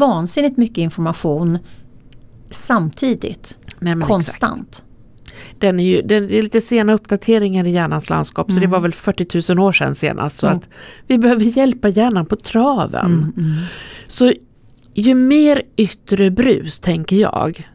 vansinnigt 0.00 0.56
mycket 0.56 0.78
information 0.78 1.58
samtidigt, 2.50 3.56
Nej, 3.60 3.74
men 3.78 3.98
exakt. 3.98 4.08
konstant. 4.08 4.84
Den 5.58 5.80
är 5.80 5.84
ju, 5.84 6.02
den 6.02 6.24
är 6.24 6.42
lite 6.42 6.60
sena 6.60 6.92
uppdateringar 6.92 7.66
i 7.66 7.70
hjärnans 7.70 8.10
landskap 8.10 8.52
så 8.52 8.60
det 8.60 8.66
var 8.66 8.80
väl 8.80 8.92
40 8.92 9.52
000 9.54 9.66
år 9.66 9.72
sedan 9.72 9.94
senast. 9.94 10.38
Så 10.38 10.46
Mm. 10.46 10.58
att 10.58 10.68
vi 11.06 11.18
behöver 11.18 11.44
hjälpa 11.44 11.88
hjärnan 11.88 12.26
på 12.26 12.36
traven. 12.36 13.06
Mm, 13.06 13.32
mm. 13.38 13.62
Så 14.08 14.32
ju 14.94 15.14
mer 15.14 15.62
yttre 15.76 16.30
brus 16.30 16.80
tänker 16.80 17.16
jag, 17.16 17.68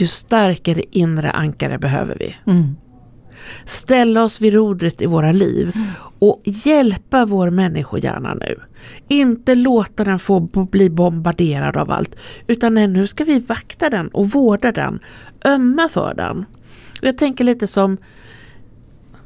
ju 0.00 0.06
starkare 0.06 0.82
inre 0.90 1.30
ankare 1.30 1.78
behöver 1.78 2.16
vi. 2.18 2.36
Mm. 2.46 2.76
Ställa 3.64 4.24
oss 4.24 4.40
vid 4.40 4.54
rodret 4.54 5.02
i 5.02 5.06
våra 5.06 5.32
liv 5.32 5.72
och 6.18 6.40
hjälpa 6.44 7.24
vår 7.24 7.50
människohjärna 7.50 8.34
nu. 8.34 8.60
Inte 9.08 9.54
låta 9.54 10.04
den 10.04 10.18
få 10.18 10.40
bli 10.40 10.90
bombarderad 10.90 11.76
av 11.76 11.90
allt 11.90 12.16
utan 12.46 12.74
nu 12.74 13.06
ska 13.06 13.24
vi 13.24 13.38
vakta 13.38 13.90
den 13.90 14.08
och 14.08 14.30
vårda 14.30 14.72
den, 14.72 14.98
ömma 15.44 15.88
för 15.88 16.14
den. 16.14 16.44
Och 17.00 17.06
Jag 17.06 17.18
tänker 17.18 17.44
lite 17.44 17.66
som 17.66 17.96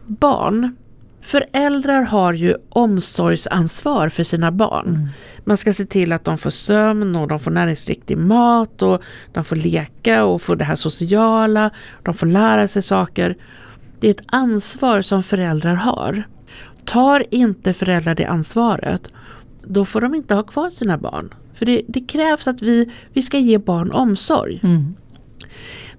barn. 0.07 0.77
Föräldrar 1.25 2.03
har 2.03 2.33
ju 2.33 2.57
omsorgsansvar 2.69 4.09
för 4.09 4.23
sina 4.23 4.53
barn. 4.53 5.09
Man 5.45 5.57
ska 5.57 5.73
se 5.73 5.85
till 5.85 6.13
att 6.13 6.25
de 6.25 6.39
får 6.39 6.51
sömn 6.51 7.17
och 7.17 7.29
de 7.29 7.39
får 7.39 7.51
näringsriktig 7.51 8.19
mat 8.19 8.83
och 8.83 9.03
de 9.33 9.45
får 9.45 9.57
leka 9.57 10.25
och 10.25 10.43
få 10.43 10.55
det 10.55 10.65
här 10.65 10.75
sociala. 10.75 11.71
De 12.03 12.15
får 12.15 12.27
lära 12.27 12.69
sig 12.69 12.83
saker. 12.83 13.37
Det 14.01 14.07
är 14.07 14.11
ett 14.11 14.27
ansvar 14.27 15.03
som 15.03 15.23
föräldrar 15.23 15.75
har. 15.75 16.23
Tar 16.85 17.25
inte 17.31 17.73
föräldrar 17.73 18.15
det 18.15 18.27
ansvaret, 18.27 19.11
då 19.63 19.85
får 19.85 20.01
de 20.01 20.15
inte 20.15 20.35
ha 20.35 20.43
kvar 20.43 20.71
sina 20.71 20.99
barn. 20.99 21.35
För 21.55 21.67
det, 21.67 21.83
det 21.89 22.01
krävs 22.01 22.49
att 22.49 22.63
vi, 22.63 22.91
vi 23.13 23.23
ska 23.23 23.39
ge 23.39 23.59
barn 23.59 23.91
omsorg. 23.91 24.61
Mm. 24.63 24.95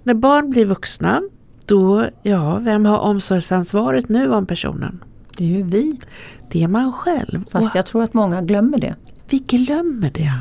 När 0.03 0.13
barn 0.13 0.49
blir 0.49 0.65
vuxna, 0.65 1.21
då, 1.65 2.05
ja, 2.23 2.57
vem 2.57 2.85
har 2.85 2.97
omsorgsansvaret 2.97 4.09
nu 4.09 4.33
om 4.33 4.45
personen? 4.45 5.03
Det 5.37 5.43
är 5.43 5.47
ju 5.47 5.63
vi, 5.63 5.99
Det 6.49 6.63
är 6.63 6.67
man 6.67 6.93
själv. 6.93 7.45
fast 7.49 7.69
Och 7.69 7.75
jag 7.75 7.85
tror 7.85 8.03
att 8.03 8.13
många 8.13 8.41
glömmer 8.41 8.77
det. 8.77 8.95
vi 9.29 9.39
glömmer 9.39 10.09
det. 10.09 10.31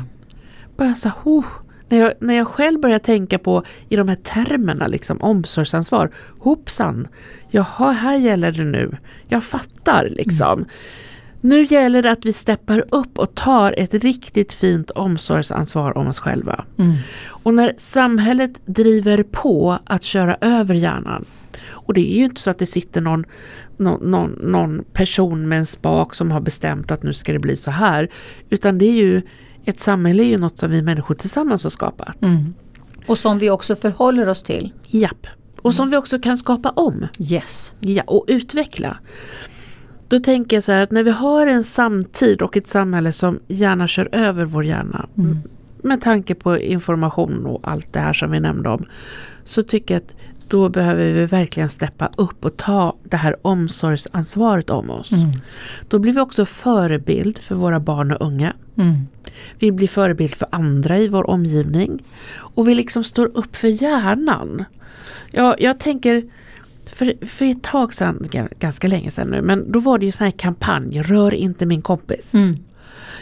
Bara 0.77 0.95
så, 0.95 1.11
oh, 1.23 1.45
när, 1.89 1.97
jag, 1.97 2.13
när 2.19 2.33
jag 2.33 2.47
själv 2.47 2.79
börjar 2.79 2.99
tänka 2.99 3.39
på 3.39 3.63
i 3.89 3.95
de 3.95 4.07
här 4.07 4.15
termerna, 4.15 4.87
liksom 4.87 5.21
omsorgsansvar. 5.21 6.11
Hoppsan, 6.39 7.07
jaha, 7.49 7.91
här 7.91 8.17
gäller 8.17 8.51
det 8.51 8.63
nu. 8.63 8.97
Jag 9.27 9.43
fattar 9.43 10.07
liksom. 10.09 10.65
Nu 11.41 11.63
gäller 11.63 12.01
det 12.01 12.11
att 12.11 12.25
vi 12.25 12.33
steppar 12.33 12.83
upp 12.91 13.19
och 13.19 13.35
tar 13.35 13.75
ett 13.77 13.93
riktigt 13.93 14.53
fint 14.53 14.91
omsorgsansvar 14.91 15.97
om 15.97 16.07
oss 16.07 16.19
själva. 16.19 16.65
Mm. 16.77 16.93
Och 17.27 17.53
när 17.53 17.73
samhället 17.77 18.61
driver 18.65 19.23
på 19.23 19.79
att 19.85 20.03
köra 20.03 20.37
över 20.41 20.75
hjärnan 20.75 21.25
och 21.85 21.93
det 21.93 22.13
är 22.13 22.17
ju 22.17 22.23
inte 22.23 22.41
så 22.41 22.51
att 22.51 22.59
det 22.59 22.65
sitter 22.65 23.01
någon, 23.01 23.25
någon, 23.79 24.11
någon, 24.11 24.31
någon 24.31 24.83
person 24.93 25.47
med 25.47 25.57
en 25.57 25.65
spak 25.65 26.15
som 26.15 26.31
har 26.31 26.39
bestämt 26.41 26.91
att 26.91 27.03
nu 27.03 27.13
ska 27.13 27.33
det 27.33 27.39
bli 27.39 27.55
så 27.55 27.71
här. 27.71 28.09
Utan 28.49 28.77
det 28.77 28.85
är 28.85 28.93
ju, 28.93 29.21
ett 29.65 29.79
samhälle 29.79 30.23
är 30.23 30.27
ju 30.27 30.37
något 30.37 30.57
som 30.59 30.71
vi 30.71 30.81
människor 30.81 31.15
tillsammans 31.15 31.63
har 31.63 31.69
skapat. 31.69 32.21
Mm. 32.21 32.53
Och 33.07 33.17
som 33.17 33.39
vi 33.39 33.49
också 33.49 33.75
förhåller 33.75 34.29
oss 34.29 34.43
till. 34.43 34.73
Japp. 34.87 35.27
Och 35.61 35.73
som 35.73 35.89
vi 35.89 35.97
också 35.97 36.19
kan 36.19 36.37
skapa 36.37 36.69
om 36.69 37.07
Yes. 37.31 37.75
ja, 37.79 38.03
och 38.07 38.25
utveckla. 38.27 38.97
Då 40.07 40.19
tänker 40.19 40.55
jag 40.55 40.63
så 40.63 40.71
här 40.71 40.81
att 40.81 40.91
när 40.91 41.03
vi 41.03 41.11
har 41.11 41.47
en 41.47 41.63
samtid 41.63 42.41
och 42.41 42.57
ett 42.57 42.67
samhälle 42.67 43.11
som 43.11 43.39
gärna 43.47 43.87
kör 43.87 44.09
över 44.11 44.45
vår 44.45 44.65
hjärna 44.65 45.09
Mm. 45.17 45.37
med 45.83 46.01
tanke 46.01 46.35
på 46.35 46.59
information 46.59 47.45
och 47.45 47.59
allt 47.63 47.93
det 47.93 47.99
här 47.99 48.13
som 48.13 48.31
vi 48.31 48.39
nämnde 48.39 48.69
om 48.69 48.85
så 49.43 49.63
tycker 49.63 49.93
jag 49.93 50.01
att 50.03 50.15
då 50.47 50.69
behöver 50.69 51.13
vi 51.13 51.25
verkligen 51.25 51.69
steppa 51.69 52.09
upp 52.17 52.45
och 52.45 52.57
ta 52.57 52.95
det 53.03 53.17
här 53.17 53.35
omsorgsansvaret 53.41 54.69
om 54.69 54.89
oss. 54.89 55.11
Mm. 55.11 55.31
Då 55.87 55.99
blir 55.99 56.13
vi 56.13 56.19
också 56.19 56.45
förebild 56.45 57.37
för 57.37 57.55
våra 57.55 57.79
barn 57.79 58.11
och 58.11 58.27
unga. 58.27 58.53
Mm. 58.77 59.07
Vi 59.59 59.71
blir 59.71 59.87
förebild 59.87 60.35
för 60.35 60.47
andra 60.51 60.99
i 60.99 61.07
vår 61.07 61.29
omgivning. 61.29 62.03
Och 62.35 62.67
vi 62.67 62.75
liksom 62.75 63.03
står 63.03 63.31
upp 63.33 63.55
för 63.55 63.67
hjärnan. 63.67 64.65
Ja, 65.31 65.55
jag 65.59 65.79
tänker, 65.79 66.23
för, 66.85 67.25
för 67.25 67.45
ett 67.45 67.63
tag 67.63 67.93
sedan, 67.93 68.29
ganska 68.59 68.87
länge 68.87 69.11
sedan 69.11 69.27
nu, 69.27 69.41
men 69.41 69.71
då 69.71 69.79
var 69.79 69.97
det 69.97 70.05
ju 70.05 70.11
sån 70.11 70.25
här 70.25 70.31
kampanj, 70.31 71.01
rör 71.01 71.33
inte 71.33 71.65
min 71.65 71.81
kompis. 71.81 72.33
Mm. 72.33 72.57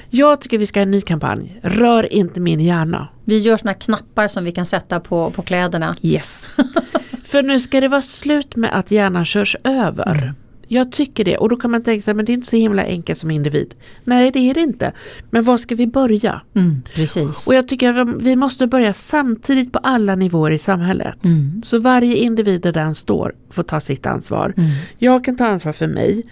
Jag 0.10 0.42
tycker 0.42 0.58
vi 0.58 0.66
ska 0.66 0.80
ha 0.80 0.84
en 0.84 0.92
ny 0.92 1.02
kampanj, 1.02 1.60
rör 1.64 2.14
inte 2.14 2.40
min 2.40 2.60
hjärna. 2.60 3.08
Vi 3.24 3.40
gör 3.40 3.58
såna 3.58 3.74
knappar 3.74 4.28
som 4.28 4.44
vi 4.44 4.52
kan 4.52 4.66
sätta 4.66 5.00
på, 5.00 5.32
på 5.32 5.42
kläderna. 5.42 5.96
Yes. 6.02 6.58
för 7.34 7.44
nu 7.44 7.60
ska 7.60 7.82
det 7.82 7.88
vara 7.88 8.02
slut 8.02 8.56
med 8.56 8.80
att 8.80 8.92
hjärnan 8.92 9.26
körs 9.26 9.56
över. 9.64 10.34
Jag 10.68 10.92
tycker 10.92 11.26
det 11.26 11.38
och 11.38 11.50
då 11.50 11.56
kan 11.56 11.72
man 11.72 11.84
tänka 11.84 12.02
sig 12.02 12.14
men 12.14 12.26
det 12.26 12.32
är 12.32 12.34
inte 12.34 12.48
så 12.48 12.56
himla 12.56 12.84
enkelt 12.84 13.20
som 13.20 13.32
individ. 13.32 13.74
Nej 14.04 14.32
det 14.32 14.40
är 14.40 14.54
det 14.54 14.60
inte. 14.62 14.92
Men 15.30 15.44
var 15.44 15.58
ska 15.58 15.76
vi 15.76 15.88
börja? 15.88 16.42
Mm. 16.56 16.82
Precis. 16.96 17.48
Och 17.48 17.54
jag 17.54 17.68
tycker 17.68 18.00
att 18.00 18.22
vi 18.22 18.36
måste 18.36 18.68
börja 18.68 18.94
samtidigt 18.94 19.72
på 19.72 19.80
alla 19.80 20.16
nivåer 20.16 20.52
i 20.52 20.58
samhället. 20.58 21.26
Mm. 21.26 21.62
Så 21.62 21.78
varje 21.80 22.16
individ 22.16 22.62
där 22.62 22.72
den 22.72 22.96
står 22.96 23.36
får 23.50 23.64
ta 23.64 23.80
sitt 23.80 24.06
ansvar. 24.06 24.54
Mm. 24.58 24.70
Jag 24.98 25.24
kan 25.24 25.38
ta 25.38 25.46
ansvar 25.46 25.74
för 25.74 25.88
mig. 25.88 26.24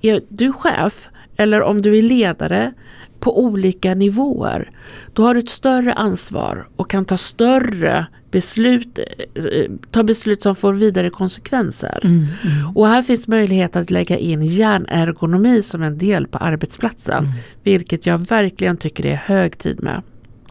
Är 0.00 0.20
du 0.28 0.52
chef 0.52 1.08
eller 1.36 1.62
om 1.62 1.82
du 1.82 1.98
är 1.98 2.02
ledare 2.02 2.72
på 3.20 3.40
olika 3.44 3.94
nivåer, 3.94 4.70
då 5.12 5.22
har 5.22 5.34
du 5.34 5.40
ett 5.40 5.48
större 5.48 5.92
ansvar 5.94 6.68
och 6.76 6.90
kan 6.90 7.04
ta 7.04 7.16
större 7.16 8.06
beslut, 8.30 8.98
eh, 9.34 9.44
ta 9.90 10.02
beslut 10.02 10.42
som 10.42 10.56
får 10.56 10.72
vidare 10.72 11.10
konsekvenser. 11.10 12.00
Mm. 12.04 12.26
Mm. 12.44 12.76
Och 12.76 12.88
här 12.88 13.02
finns 13.02 13.28
möjlighet 13.28 13.76
att 13.76 13.90
lägga 13.90 14.18
in 14.18 14.42
hjärnergonomi 14.42 15.62
som 15.62 15.82
en 15.82 15.98
del 15.98 16.26
på 16.26 16.38
arbetsplatsen, 16.38 17.24
Mm. 17.24 17.30
vilket 17.62 18.06
jag 18.06 18.18
verkligen 18.28 18.76
tycker 18.76 19.02
det 19.02 19.10
är 19.12 19.16
hög 19.24 19.58
tid 19.58 19.82
med. 19.82 20.02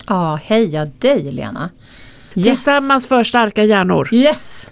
Ja, 0.08 0.40
heja 0.44 0.86
dig 0.86 1.32
Lena. 1.32 1.70
Yes. 2.36 2.44
Tillsammans 2.46 3.08
för 3.08 3.24
starka 3.24 3.64
hjärnor. 3.64 4.10
Yes. 4.14 4.70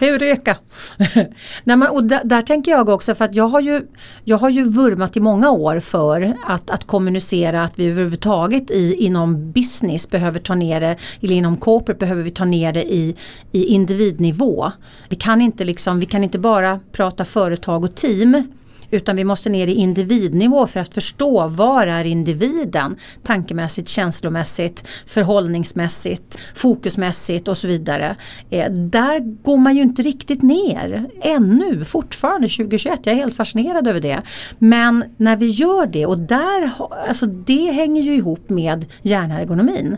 Hur 0.00 0.22
öka? 0.22 0.56
Nej, 1.64 1.76
men, 1.76 1.82
och 1.82 2.04
där, 2.04 2.20
där, 2.24 2.42
tänker 2.42 2.70
jag 2.70 2.88
också 2.88 3.14
för 3.14 3.24
att 3.24 3.34
jag 3.34 3.48
har 3.48 3.60
ju, 3.60 3.86
jag 4.24 4.38
har 4.38 4.48
ju 4.48 4.64
vurmat 4.64 5.16
i 5.16 5.20
många 5.20 5.50
år 5.50 5.80
för 5.80 6.34
att, 6.46 6.70
att 6.70 6.86
kommunicera 6.86 7.64
att 7.64 7.78
vi 7.78 7.90
överhuvudtaget 7.90 8.70
i, 8.70 8.94
inom 8.94 9.52
business 9.52 10.10
behöver 10.10 10.38
ta 10.38 10.54
ner 10.54 10.80
det, 10.80 10.96
eller 11.20 11.34
inom 11.34 11.56
corporate 11.56 11.98
behöver 11.98 12.22
vi 12.22 12.30
ta 12.30 12.44
ner 12.44 12.72
det 12.72 12.92
i, 12.92 13.16
i 13.52 13.64
individnivå. 13.64 14.72
Vi 15.08 15.16
kan 15.16 15.40
inte 15.40 15.64
liksom, 15.64 16.00
vi 16.00 16.06
kan 16.06 16.24
inte 16.24 16.38
bara 16.38 16.80
prata 16.92 17.24
företag 17.24 17.84
och 17.84 17.94
team 17.94 18.42
utan 18.90 19.16
vi 19.16 19.24
måste 19.24 19.50
ner 19.50 19.66
i 19.66 19.74
individnivå 19.74 20.66
för 20.66 20.80
att 20.80 20.94
förstå 20.94 21.48
var 21.48 21.86
är 21.86 22.04
individen 22.04 22.96
tankemässigt, 23.22 23.88
känslomässigt, 23.88 24.88
förhållningsmässigt, 25.06 26.38
fokusmässigt 26.54 27.48
och 27.48 27.56
så 27.56 27.68
vidare. 27.68 28.16
Eh, 28.50 28.72
där 28.72 29.20
går 29.42 29.56
man 29.56 29.76
ju 29.76 29.82
inte 29.82 30.02
riktigt 30.02 30.42
ner 30.42 31.10
ännu, 31.22 31.84
fortfarande 31.84 32.48
2021. 32.48 33.00
Jag 33.02 33.12
är 33.12 33.16
helt 33.16 33.36
fascinerad 33.36 33.86
över 33.86 34.00
det. 34.00 34.22
Men 34.58 35.04
när 35.16 35.36
vi 35.36 35.46
gör 35.46 35.86
det 35.86 36.06
och 36.06 36.18
där, 36.18 36.70
alltså 37.08 37.26
det 37.26 37.72
hänger 37.72 38.02
ju 38.02 38.14
ihop 38.14 38.50
med 38.50 38.86
hjärnergonomin. 39.02 39.96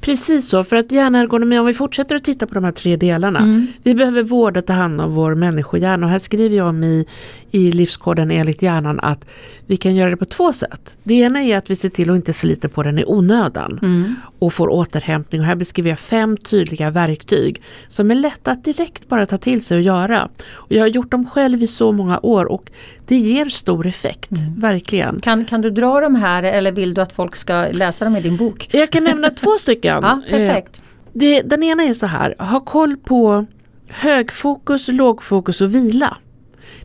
Precis 0.00 0.48
så, 0.48 0.64
för 0.64 0.76
att 0.76 0.92
hjärnergonomi, 0.92 1.58
om 1.58 1.66
vi 1.66 1.74
fortsätter 1.74 2.16
att 2.16 2.24
titta 2.24 2.46
på 2.46 2.54
de 2.54 2.64
här 2.64 2.72
tre 2.72 2.96
delarna. 2.96 3.38
Mm. 3.38 3.66
Vi 3.82 3.94
behöver 3.94 4.22
vårda 4.22 4.60
och 4.60 4.66
ta 4.66 4.72
hand 4.72 5.00
om 5.00 5.14
vår 5.14 5.34
människohjärna 5.34 6.06
och 6.06 6.12
här 6.12 6.18
skriver 6.18 6.56
jag 6.56 6.68
om 6.68 6.84
i, 6.84 7.06
i 7.50 7.72
livskoden 7.72 8.30
enligt 8.30 8.62
hjärnan 8.62 9.00
att 9.00 9.24
vi 9.66 9.76
kan 9.76 9.94
göra 9.94 10.10
det 10.10 10.16
på 10.16 10.24
två 10.24 10.52
sätt. 10.52 10.96
Det 11.02 11.14
ena 11.14 11.42
är 11.42 11.56
att 11.56 11.70
vi 11.70 11.76
ser 11.76 11.88
till 11.88 12.10
att 12.10 12.16
inte 12.16 12.32
slita 12.32 12.68
på 12.68 12.82
den 12.82 12.98
i 12.98 13.04
onödan 13.06 13.78
mm. 13.82 14.14
och 14.38 14.52
får 14.52 14.68
återhämtning. 14.68 15.40
Och 15.40 15.46
här 15.46 15.54
beskriver 15.54 15.90
jag 15.90 15.98
fem 15.98 16.36
tydliga 16.36 16.90
verktyg 16.90 17.62
som 17.88 18.10
är 18.10 18.14
lätta 18.14 18.50
att 18.50 18.64
direkt 18.64 19.08
bara 19.08 19.26
ta 19.26 19.38
till 19.38 19.64
sig 19.64 19.76
och 19.76 19.82
göra. 19.82 20.28
Och 20.50 20.72
jag 20.72 20.80
har 20.80 20.88
gjort 20.88 21.10
dem 21.10 21.30
själv 21.30 21.62
i 21.62 21.66
så 21.66 21.92
många 21.92 22.20
år 22.20 22.44
och 22.44 22.70
det 23.06 23.16
ger 23.16 23.48
stor 23.48 23.86
effekt, 23.86 24.30
mm. 24.30 24.60
verkligen. 24.60 25.20
Kan, 25.20 25.44
kan 25.44 25.60
du 25.60 25.70
dra 25.70 26.00
de 26.00 26.14
här 26.14 26.42
eller 26.42 26.72
vill 26.72 26.94
du 26.94 27.00
att 27.00 27.12
folk 27.12 27.36
ska 27.36 27.66
läsa 27.72 28.04
dem 28.04 28.16
i 28.16 28.20
din 28.20 28.36
bok? 28.36 28.68
Jag 28.72 28.90
kan 28.90 29.04
nämna 29.04 29.30
två 29.40 29.50
stycken. 29.58 29.98
Ja, 30.02 30.20
perfekt. 30.30 30.78
Eh, 30.78 30.84
det, 31.12 31.42
den 31.42 31.62
ena 31.62 31.82
är 31.82 31.94
så 31.94 32.06
här, 32.06 32.34
ha 32.38 32.60
koll 32.60 32.96
på 32.96 33.46
högfokus, 33.88 34.88
lågfokus 34.88 35.60
och 35.60 35.74
vila. 35.74 36.16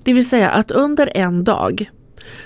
Det 0.06 0.14
vill 0.14 0.30
säga 0.30 0.50
att 0.52 0.72
under 0.72 1.18
en 1.18 1.44
dag 1.44 1.92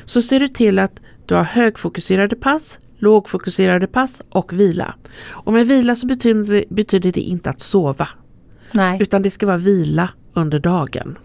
så 0.05 0.21
ser 0.21 0.39
du 0.39 0.47
till 0.47 0.79
att 0.79 1.01
du 1.25 1.35
har 1.35 1.43
högfokuserade 1.43 2.35
pass, 2.35 2.79
lågfokuserade 2.97 3.87
pass 3.87 4.21
och 4.29 4.53
vila. 4.53 4.95
Och 5.27 5.53
med 5.53 5.67
vila 5.67 5.95
så 5.95 6.07
betyder, 6.07 6.65
betyder 6.69 7.11
det 7.11 7.21
inte 7.21 7.49
att 7.49 7.59
sova. 7.59 8.07
Nej. 8.71 9.01
Utan 9.01 9.21
det 9.21 9.29
ska 9.29 9.45
vara 9.45 9.57
vila 9.57 10.09
under 10.33 10.59
dagen. 10.59 11.17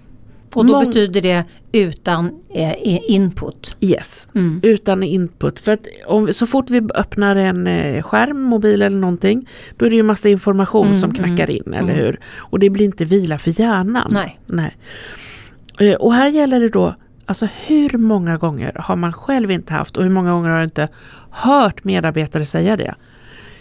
Och 0.55 0.67
då 0.67 0.73
Mång 0.73 0.85
betyder 0.85 1.23
det 1.23 1.45
utan 1.73 2.31
eh, 2.55 3.11
input? 3.11 3.77
Yes, 3.81 4.29
mm. 4.35 4.61
utan 4.63 5.03
input. 5.03 5.61
För 5.61 5.73
att 5.73 5.87
om, 6.07 6.33
så 6.33 6.47
fort 6.47 6.71
vi 6.71 6.83
öppnar 6.95 7.37
en 7.37 7.67
eh, 7.67 8.03
skärm, 8.03 8.43
mobil 8.43 8.83
eller 8.83 8.99
någonting, 8.99 9.49
då 9.77 9.87
är 9.87 9.91
det 9.91 9.97
ju 9.97 10.03
massa 10.03 10.29
information 10.29 10.87
mm, 10.87 11.01
som 11.01 11.15
knackar 11.15 11.45
mm, 11.45 11.57
in, 11.57 11.75
eller 11.75 11.93
mm. 11.93 11.97
hur? 11.97 12.21
Och 12.37 12.59
det 12.59 12.71
blir 12.71 12.85
inte 12.85 13.05
vila 13.05 13.39
för 13.39 13.61
hjärnan. 13.61 14.11
Nej. 14.11 14.41
Nej. 14.47 14.77
Eh, 15.81 15.95
och 15.95 16.15
här 16.15 16.29
gäller 16.29 16.61
det 16.61 16.69
då, 16.69 16.95
alltså 17.27 17.49
hur 17.67 17.99
många 17.99 18.37
gånger 18.37 18.73
har 18.79 18.97
man 18.97 19.13
själv 19.13 19.51
inte 19.51 19.73
haft 19.73 19.97
och 19.97 20.03
hur 20.03 20.11
många 20.11 20.33
gånger 20.33 20.51
har 20.51 20.59
du 20.59 20.65
inte 20.65 20.89
hört 21.31 21.85
medarbetare 21.85 22.45
säga 22.45 22.77
det? 22.77 22.95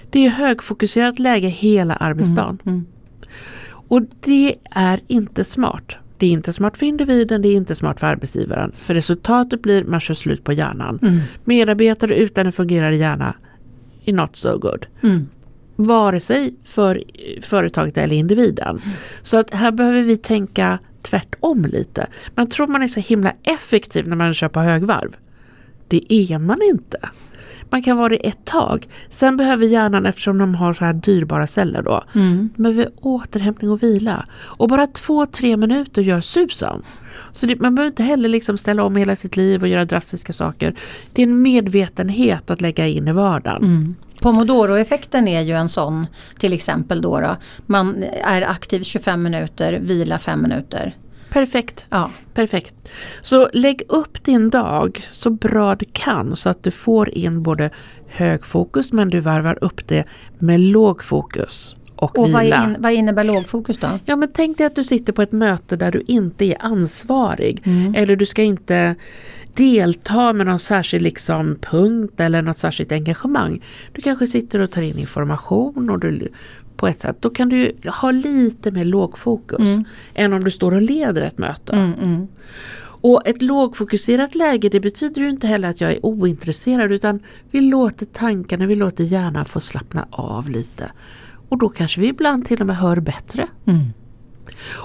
Det 0.10 0.26
är 0.26 0.30
högfokuserat 0.30 1.20
läge 1.20 1.48
hela 1.48 1.96
arbetsdagen. 1.96 2.60
Mm, 2.66 2.76
mm. 2.76 2.86
Och 3.88 4.02
det 4.22 4.56
är 4.72 5.00
inte 5.08 5.44
smart. 5.44 5.96
Det 6.18 6.26
är 6.26 6.32
inte 6.32 6.54
smart 6.54 6.78
för 6.78 6.86
individen, 6.86 7.42
det 7.42 7.50
är 7.50 7.56
inte 7.56 7.76
smart 7.76 8.00
för 8.00 8.08
arbetsgivaren. 8.08 8.72
För 8.76 8.94
resultatet 8.94 9.62
blir 9.62 9.84
man 9.84 10.00
kör 10.00 10.14
slut 10.14 10.44
på 10.44 10.54
hjärnan. 10.54 11.00
Mm. 11.02 11.20
Medarbetare 11.44 12.16
utan 12.16 12.46
en 12.46 12.52
fungerande 12.52 12.98
hjärna 12.98 13.36
är 14.06 14.14
not 14.14 14.36
so 14.36 14.58
good. 14.58 14.86
Mm. 15.04 15.28
Vare 15.76 16.20
sig 16.20 16.56
för 16.64 17.04
företaget 17.42 17.98
eller 17.98 18.16
individen. 18.16 18.70
Mm. 18.70 18.80
Så 19.22 19.38
att 19.38 19.54
här 19.54 19.72
behöver 19.72 20.02
vi 20.02 20.18
tänka 20.18 20.80
tvärtom 21.04 21.66
lite. 21.66 22.08
Man 22.36 22.48
tror 22.48 22.68
man 22.68 22.84
är 22.84 22.88
så 22.88 23.00
himla 23.00 23.34
effektiv 23.44 24.08
när 24.08 24.16
man 24.16 24.34
kör 24.34 24.48
på 24.48 24.60
högvarv. 24.60 25.16
Det 25.88 26.14
är 26.14 26.40
man 26.40 26.60
inte. 26.62 27.10
Man 27.70 27.84
kan 27.84 27.98
vara 27.98 28.10
det 28.10 28.28
ett 28.28 28.46
tag. 28.46 28.88
Sen 29.10 29.38
behöver 29.38 29.66
hjärnan, 29.66 30.06
eftersom 30.06 30.38
de 30.38 30.56
har 30.56 30.74
så 30.74 30.86
här 30.86 30.94
dyrbara 30.94 31.48
celler 31.48 31.82
då, 31.82 32.04
mm. 32.16 32.50
behöver 32.56 32.90
återhämtning 33.02 33.72
och 33.72 33.84
vila. 33.84 34.26
Och 34.34 34.68
bara 34.68 34.88
två, 34.88 35.26
tre 35.26 35.58
minuter 35.58 36.02
gör 36.02 36.22
susen. 36.22 36.82
Så 37.32 37.46
det, 37.46 37.60
man 37.60 37.76
behöver 37.76 37.92
inte 37.92 38.04
heller 38.04 38.30
liksom 38.30 38.58
ställa 38.58 38.84
om 38.84 38.96
hela 38.96 39.16
sitt 39.16 39.38
liv 39.38 39.62
och 39.62 39.68
göra 39.68 39.86
drastiska 39.86 40.34
saker. 40.34 40.76
Det 41.14 41.22
är 41.22 41.28
en 41.28 41.42
medvetenhet 41.42 42.52
att 42.52 42.62
lägga 42.62 42.88
in 42.88 43.08
i 43.08 43.12
vardagen. 43.12 43.64
Mm. 43.64 43.96
Pomodoro-effekten 44.24 45.28
är 45.28 45.42
ju 45.42 45.54
en 45.54 45.70
sån 45.70 46.08
till 46.38 46.54
exempel 46.54 47.02
då, 47.02 47.20
då. 47.20 47.36
Man 47.66 48.04
är 48.24 48.42
aktiv 48.42 48.84
25 48.84 49.24
minuter, 49.24 49.80
vila 49.82 50.18
5 50.18 50.42
minuter. 50.42 50.96
Perfekt. 51.30 51.86
Ja. 51.90 52.10
Perfekt. 52.34 52.76
Så 53.22 53.50
lägg 53.54 53.82
upp 53.88 54.24
din 54.24 54.50
dag 54.50 55.08
så 55.12 55.30
bra 55.30 55.76
du 55.76 55.86
kan 55.92 56.36
så 56.36 56.50
att 56.50 56.64
du 56.64 56.72
får 56.72 57.10
in 57.10 57.44
både 57.44 57.70
högfokus 58.08 58.92
men 58.92 59.10
du 59.10 59.20
varvar 59.20 59.64
upp 59.64 59.88
det 59.88 60.04
med 60.40 60.60
lågfokus 60.60 61.76
och, 61.96 62.20
och 62.20 62.28
vila. 62.28 62.40
Vad, 62.40 62.70
in, 62.70 62.76
vad 62.80 62.94
innebär 62.94 63.24
lågfokus 63.24 63.78
då? 63.78 63.88
Ja 64.06 64.16
men 64.16 64.30
tänk 64.34 64.58
dig 64.58 64.68
att 64.68 64.76
du 64.76 64.84
sitter 64.84 65.14
på 65.14 65.22
ett 65.22 65.32
möte 65.32 65.76
där 65.76 65.92
du 65.92 66.04
inte 66.08 66.46
är 66.46 66.56
ansvarig. 66.60 67.62
Mm. 67.66 67.96
Eller 67.96 68.16
du 68.16 68.26
ska 68.26 68.44
inte 68.44 68.96
delta 69.54 70.34
med 70.34 70.46
någon 70.46 70.60
särskild 70.60 71.04
liksom 71.04 71.58
punkt 71.62 72.20
eller 72.20 72.42
något 72.42 72.58
särskilt 72.58 72.92
engagemang. 72.92 73.62
Du 73.92 74.02
kanske 74.02 74.28
sitter 74.28 74.60
och 74.60 74.72
tar 74.72 74.82
in 74.82 75.00
information 75.00 75.90
och 75.90 76.00
du 76.00 76.28
på 76.78 76.88
ett 76.88 77.00
sätt. 77.00 77.18
Då 77.20 77.30
kan 77.30 77.50
du 77.50 77.74
ha 78.02 78.12
lite 78.12 78.72
mer 78.72 78.86
lågfokus 78.86 79.60
mm. 79.60 79.84
än 80.14 80.34
om 80.34 80.44
du 80.44 80.52
står 80.52 80.74
och 80.74 80.82
leder 80.82 81.22
ett 81.22 81.38
möte. 81.38 81.74
Mm, 81.74 81.94
mm. 81.94 82.28
Och 83.04 83.28
ett 83.28 83.42
lågfokuserat 83.42 84.36
läge 84.36 84.70
det 84.70 84.80
betyder 84.80 85.22
ju 85.22 85.30
inte 85.30 85.48
heller 85.48 85.70
att 85.70 85.82
jag 85.82 85.92
är 85.92 86.06
ointresserad 86.06 86.92
utan 86.92 87.20
vi 87.52 87.62
låter 87.62 88.06
tankarna, 88.06 88.66
vi 88.66 88.76
låter 88.76 89.04
hjärnan 89.04 89.46
få 89.46 89.60
slappna 89.60 90.08
av 90.12 90.50
lite. 90.50 90.92
Och 91.50 91.58
då 91.58 91.70
kanske 91.70 92.02
vi 92.02 92.08
ibland 92.08 92.46
till 92.46 92.62
och 92.62 92.68
med 92.68 92.78
hör 92.78 93.00
bättre. 93.00 93.48
Mm. 93.66 93.84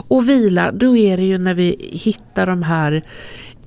Och 0.08 0.28
vila, 0.28 0.72
då 0.72 0.96
är 0.96 1.16
det 1.16 1.24
ju 1.24 1.38
när 1.38 1.54
vi 1.54 1.76
hittar 1.92 2.46
de 2.46 2.62
här 2.62 3.04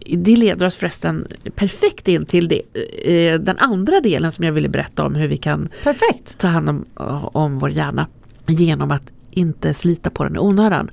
det 0.05 0.35
leder 0.35 0.65
oss 0.65 0.75
förresten 0.75 1.27
perfekt 1.55 2.07
in 2.07 2.25
till 2.25 2.47
det, 2.47 2.61
eh, 3.05 3.39
den 3.39 3.57
andra 3.57 4.01
delen 4.01 4.31
som 4.31 4.45
jag 4.45 4.51
ville 4.51 4.69
berätta 4.69 5.05
om 5.05 5.15
hur 5.15 5.27
vi 5.27 5.37
kan 5.37 5.69
perfekt. 5.83 6.37
ta 6.37 6.47
hand 6.47 6.69
om, 6.69 6.85
om 7.33 7.59
vår 7.59 7.69
hjärna 7.69 8.07
genom 8.47 8.91
att 8.91 9.11
inte 9.31 9.73
slita 9.73 10.09
på 10.09 10.23
den 10.23 10.35
i 10.35 10.39
onödan. 10.39 10.89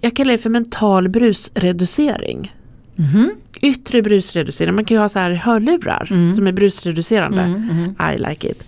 Jag 0.00 0.16
kallar 0.16 0.32
det 0.32 0.38
för 0.38 0.50
mental 0.50 1.08
brusreducering. 1.08 2.54
Mm. 2.98 3.30
Yttre 3.60 4.02
brusreducering, 4.02 4.74
man 4.74 4.84
kan 4.84 4.94
ju 4.94 5.00
ha 5.00 5.08
så 5.08 5.18
här 5.18 5.30
hörlurar 5.30 6.08
mm. 6.10 6.32
som 6.32 6.46
är 6.46 6.52
brusreducerande. 6.52 7.40
Mm, 7.40 7.70
mm. 7.70 8.14
I 8.14 8.18
like 8.18 8.48
it. 8.48 8.64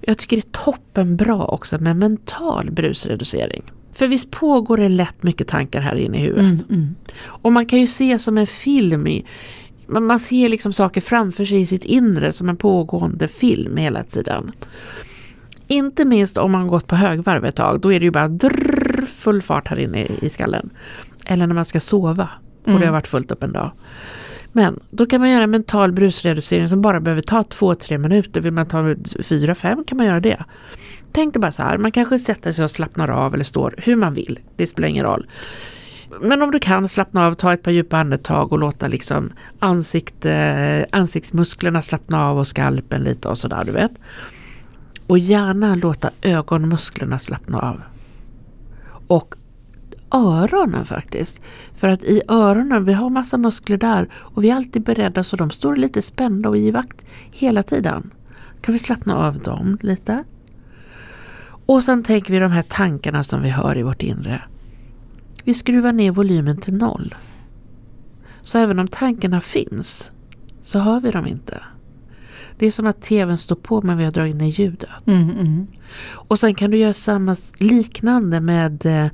Jag 0.00 0.18
tycker 0.18 0.36
det 0.36 0.48
är 0.48 0.64
toppen 0.64 1.16
bra 1.16 1.44
också 1.44 1.78
med 1.78 1.96
mental 1.96 2.70
brusreducering. 2.70 3.62
För 3.92 4.06
visst 4.06 4.30
pågår 4.30 4.76
det 4.76 4.88
lätt 4.88 5.22
mycket 5.22 5.48
tankar 5.48 5.80
här 5.80 5.94
inne 5.94 6.18
i 6.18 6.20
huvudet. 6.20 6.68
Mm, 6.68 6.80
mm. 6.82 6.94
Och 7.24 7.52
man 7.52 7.66
kan 7.66 7.78
ju 7.78 7.86
se 7.86 8.18
som 8.18 8.38
en 8.38 8.46
film 8.46 9.06
i, 9.06 9.24
man 9.86 10.20
ser 10.20 10.48
liksom 10.48 10.72
saker 10.72 11.00
framför 11.00 11.44
sig 11.44 11.60
i 11.60 11.66
sitt 11.66 11.84
inre 11.84 12.32
som 12.32 12.48
en 12.48 12.56
pågående 12.56 13.28
film 13.28 13.76
hela 13.76 14.04
tiden. 14.04 14.52
Inte 15.66 16.04
minst 16.04 16.36
om 16.36 16.52
man 16.52 16.68
gått 16.68 16.86
på 16.86 16.96
högvarv 16.96 17.44
ett 17.44 17.56
tag, 17.56 17.80
då 17.80 17.92
är 17.92 18.00
det 18.00 18.04
ju 18.04 18.10
bara 18.10 18.28
drrr, 18.28 19.06
full 19.06 19.42
fart 19.42 19.68
här 19.68 19.78
inne 19.78 20.06
i 20.20 20.30
skallen. 20.30 20.70
Eller 21.26 21.46
när 21.46 21.54
man 21.54 21.64
ska 21.64 21.80
sova 21.80 22.28
och 22.62 22.68
mm. 22.68 22.80
det 22.80 22.86
har 22.86 22.92
varit 22.92 23.08
fullt 23.08 23.30
upp 23.30 23.42
en 23.42 23.52
dag. 23.52 23.72
Men 24.52 24.80
då 24.90 25.06
kan 25.06 25.20
man 25.20 25.30
göra 25.30 25.44
en 25.44 25.50
mental 25.50 25.92
brusreducering 25.92 26.68
som 26.68 26.82
bara 26.82 27.00
behöver 27.00 27.22
ta 27.22 27.42
två 27.42 27.74
tre 27.74 27.98
minuter. 27.98 28.40
Vill 28.40 28.52
man 28.52 28.66
ta 28.66 28.94
fyra 29.22 29.54
fem 29.54 29.84
kan 29.84 29.96
man 29.96 30.06
göra 30.06 30.20
det. 30.20 30.44
Tänk 31.12 31.34
dig 31.34 31.40
bara 31.40 31.52
så 31.52 31.62
här, 31.62 31.78
man 31.78 31.92
kanske 31.92 32.18
sätter 32.18 32.52
sig 32.52 32.64
och 32.64 32.70
slappnar 32.70 33.10
av 33.10 33.34
eller 33.34 33.44
står 33.44 33.74
hur 33.78 33.96
man 33.96 34.14
vill. 34.14 34.40
Det 34.56 34.66
spelar 34.66 34.88
ingen 34.88 35.04
roll. 35.04 35.26
Men 36.20 36.42
om 36.42 36.50
du 36.50 36.58
kan 36.58 36.88
slappna 36.88 37.26
av, 37.26 37.34
ta 37.34 37.52
ett 37.52 37.62
par 37.62 37.70
djupa 37.70 37.98
andetag 37.98 38.52
och 38.52 38.58
låta 38.58 38.88
liksom 38.88 39.32
ansikte, 39.58 40.32
eh, 40.32 40.98
ansiktsmusklerna 41.00 41.82
slappna 41.82 42.28
av 42.28 42.38
och 42.38 42.46
skalpen 42.46 43.02
lite 43.02 43.28
och 43.28 43.38
sådär 43.38 43.64
du 43.64 43.72
vet. 43.72 43.92
Och 45.06 45.18
gärna 45.18 45.74
låta 45.74 46.10
ögonmusklerna 46.22 47.18
slappna 47.18 47.58
av. 47.58 47.82
Och 49.06 49.34
öronen 50.14 50.84
faktiskt. 50.84 51.40
För 51.74 51.88
att 51.88 52.04
i 52.04 52.22
öronen, 52.28 52.84
vi 52.84 52.92
har 52.92 53.10
massa 53.10 53.36
muskler 53.36 53.76
där 53.76 54.08
och 54.14 54.44
vi 54.44 54.50
är 54.50 54.54
alltid 54.54 54.82
beredda 54.82 55.24
så 55.24 55.36
de 55.36 55.50
står 55.50 55.76
lite 55.76 56.02
spända 56.02 56.48
och 56.48 56.58
i 56.58 56.70
vakt 56.70 57.06
hela 57.30 57.62
tiden. 57.62 58.10
Kan 58.60 58.72
vi 58.72 58.78
slappna 58.78 59.16
av 59.16 59.38
dem 59.38 59.78
lite? 59.80 60.24
Och 61.66 61.82
sen 61.82 62.02
tänker 62.02 62.32
vi 62.32 62.38
de 62.38 62.52
här 62.52 62.62
tankarna 62.62 63.22
som 63.22 63.42
vi 63.42 63.50
hör 63.50 63.78
i 63.78 63.82
vårt 63.82 64.02
inre. 64.02 64.42
Vi 65.44 65.54
skruvar 65.54 65.92
ner 65.92 66.10
volymen 66.10 66.56
till 66.56 66.74
noll. 66.74 67.14
Så 68.40 68.58
även 68.58 68.78
om 68.78 68.88
tankarna 68.88 69.40
finns 69.40 70.10
så 70.62 70.78
hör 70.78 71.00
vi 71.00 71.10
dem 71.10 71.26
inte. 71.26 71.62
Det 72.58 72.66
är 72.66 72.70
som 72.70 72.86
att 72.86 73.02
tvn 73.02 73.38
står 73.38 73.56
på 73.56 73.82
men 73.82 73.98
vi 73.98 74.04
har 74.04 74.10
dragit 74.10 74.36
ner 74.36 74.46
ljudet. 74.46 74.90
Mm, 75.06 75.30
mm. 75.30 75.66
Och 76.10 76.38
sen 76.38 76.54
kan 76.54 76.70
du 76.70 76.76
göra 76.76 76.92
samma 76.92 77.36
liknande 77.58 78.40
med 78.40 78.86
eh, 78.86 79.06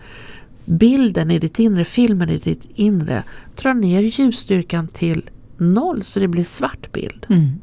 bilden 0.65 1.31
i 1.31 1.39
ditt 1.39 1.59
inre, 1.59 1.85
filmen 1.85 2.29
i 2.29 2.39
ditt 2.39 2.69
inre. 2.75 3.23
Dra 3.57 3.73
ner 3.73 4.03
ljusstyrkan 4.03 4.89
till 4.89 5.31
noll 5.61 6.03
så 6.03 6.21
det 6.21 6.29
blir 6.29 6.45
svart 6.45 6.93
bild. 6.93 7.27
Mm. 7.29 7.61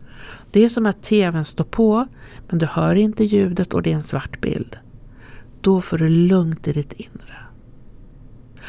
Det 0.51 0.63
är 0.63 0.67
som 0.67 0.85
att 0.85 1.03
tvn 1.03 1.45
står 1.45 1.63
på 1.63 2.07
men 2.49 2.59
du 2.59 2.65
hör 2.65 2.95
inte 2.95 3.23
ljudet 3.23 3.73
och 3.73 3.81
det 3.81 3.91
är 3.91 3.95
en 3.95 4.03
svart 4.03 4.41
bild. 4.41 4.77
Då 5.61 5.81
får 5.81 5.97
du 5.97 6.07
lugnt 6.07 6.67
i 6.67 6.73
ditt 6.73 6.93
inre. 6.93 7.37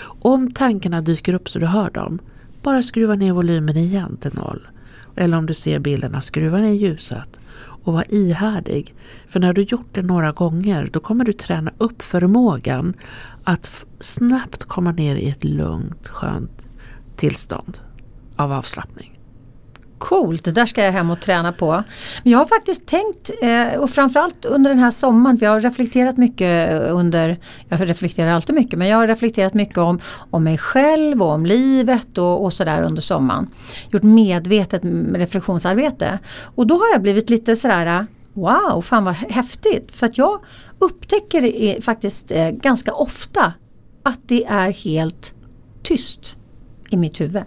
Om 0.02 0.50
tankarna 0.50 1.00
dyker 1.00 1.34
upp 1.34 1.48
så 1.48 1.58
du 1.58 1.66
hör 1.66 1.90
dem, 1.90 2.18
bara 2.62 2.82
skruva 2.82 3.14
ner 3.14 3.32
volymen 3.32 3.76
igen 3.76 4.16
till 4.16 4.34
noll. 4.34 4.68
Eller 5.16 5.36
om 5.38 5.46
du 5.46 5.54
ser 5.54 5.78
bilderna, 5.78 6.20
skruva 6.20 6.58
ner 6.58 6.72
ljuset 6.72 7.40
och 7.58 7.92
var 7.92 8.14
ihärdig. 8.14 8.94
För 9.26 9.40
när 9.40 9.52
du 9.52 9.62
gjort 9.62 9.88
det 9.92 10.02
några 10.02 10.32
gånger 10.32 10.90
då 10.92 11.00
kommer 11.00 11.24
du 11.24 11.32
träna 11.32 11.72
upp 11.78 12.02
förmågan 12.02 12.94
att 13.44 13.84
snabbt 14.00 14.64
komma 14.64 14.92
ner 14.92 15.16
i 15.16 15.28
ett 15.28 15.44
lugnt, 15.44 16.08
skönt 16.08 16.66
tillstånd 17.16 17.78
av 18.36 18.52
avslappning. 18.52 19.15
Coolt, 20.08 20.44
det 20.44 20.52
där 20.52 20.66
ska 20.66 20.84
jag 20.84 20.92
hem 20.92 21.10
och 21.10 21.20
träna 21.20 21.52
på. 21.52 21.82
Men 22.22 22.32
jag 22.32 22.38
har 22.38 22.46
faktiskt 22.46 22.86
tänkt, 22.86 23.30
eh, 23.42 23.80
och 23.80 23.90
framförallt 23.90 24.44
under 24.44 24.70
den 24.70 24.78
här 24.78 24.90
sommaren, 24.90 25.38
för 25.38 25.46
jag 25.46 25.52
har 25.52 25.60
reflekterat 25.60 26.16
mycket 26.16 26.72
eh, 26.72 26.96
under, 26.96 27.38
jag 27.68 27.88
reflekterar 27.90 28.30
alltid 28.30 28.54
mycket, 28.54 28.78
men 28.78 28.88
jag 28.88 28.96
har 28.96 29.06
reflekterat 29.06 29.54
mycket 29.54 29.78
om, 29.78 30.00
om 30.30 30.44
mig 30.44 30.58
själv 30.58 31.22
och 31.22 31.30
om 31.30 31.46
livet 31.46 32.18
och, 32.18 32.44
och 32.44 32.52
sådär 32.52 32.82
under 32.82 33.02
sommaren. 33.02 33.46
Gjort 33.90 34.02
medvetet 34.02 34.82
reflektionsarbete. 35.14 36.18
Och 36.54 36.66
då 36.66 36.74
har 36.74 36.92
jag 36.92 37.02
blivit 37.02 37.30
lite 37.30 37.56
sådär, 37.56 38.06
wow, 38.32 38.80
fan 38.80 39.04
vad 39.04 39.14
häftigt. 39.14 39.92
För 39.92 40.06
att 40.06 40.18
jag 40.18 40.40
upptäcker 40.78 41.80
faktiskt 41.80 42.30
eh, 42.30 42.50
ganska 42.50 42.94
ofta 42.94 43.52
att 44.02 44.20
det 44.26 44.44
är 44.44 44.72
helt 44.72 45.34
tyst 45.82 46.36
i 46.90 46.96
mitt 46.96 47.20
huvud. 47.20 47.42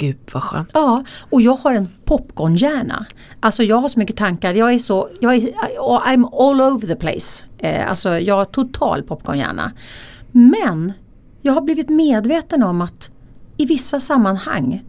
Gud 0.00 0.16
vad 0.32 0.42
skönt. 0.42 0.70
Ja, 0.74 1.04
och 1.30 1.42
jag 1.42 1.54
har 1.54 1.74
en 1.74 1.88
popcornhjärna. 2.04 3.06
Alltså 3.40 3.62
jag 3.62 3.76
har 3.76 3.88
så 3.88 3.98
mycket 3.98 4.16
tankar. 4.16 4.54
Jag 4.54 4.74
är 4.74 4.78
så, 4.78 5.08
jag 5.20 5.34
är, 5.34 5.40
I'm 5.80 6.50
all 6.50 6.60
over 6.60 6.86
the 6.86 6.96
place. 6.96 7.44
Eh, 7.58 7.90
alltså 7.90 8.08
jag 8.18 8.34
har 8.34 8.44
total 8.44 9.02
popcornhjärna. 9.02 9.72
Men 10.32 10.92
jag 11.42 11.52
har 11.52 11.60
blivit 11.60 11.88
medveten 11.88 12.62
om 12.62 12.80
att 12.80 13.10
i 13.56 13.64
vissa 13.64 14.00
sammanhang 14.00 14.84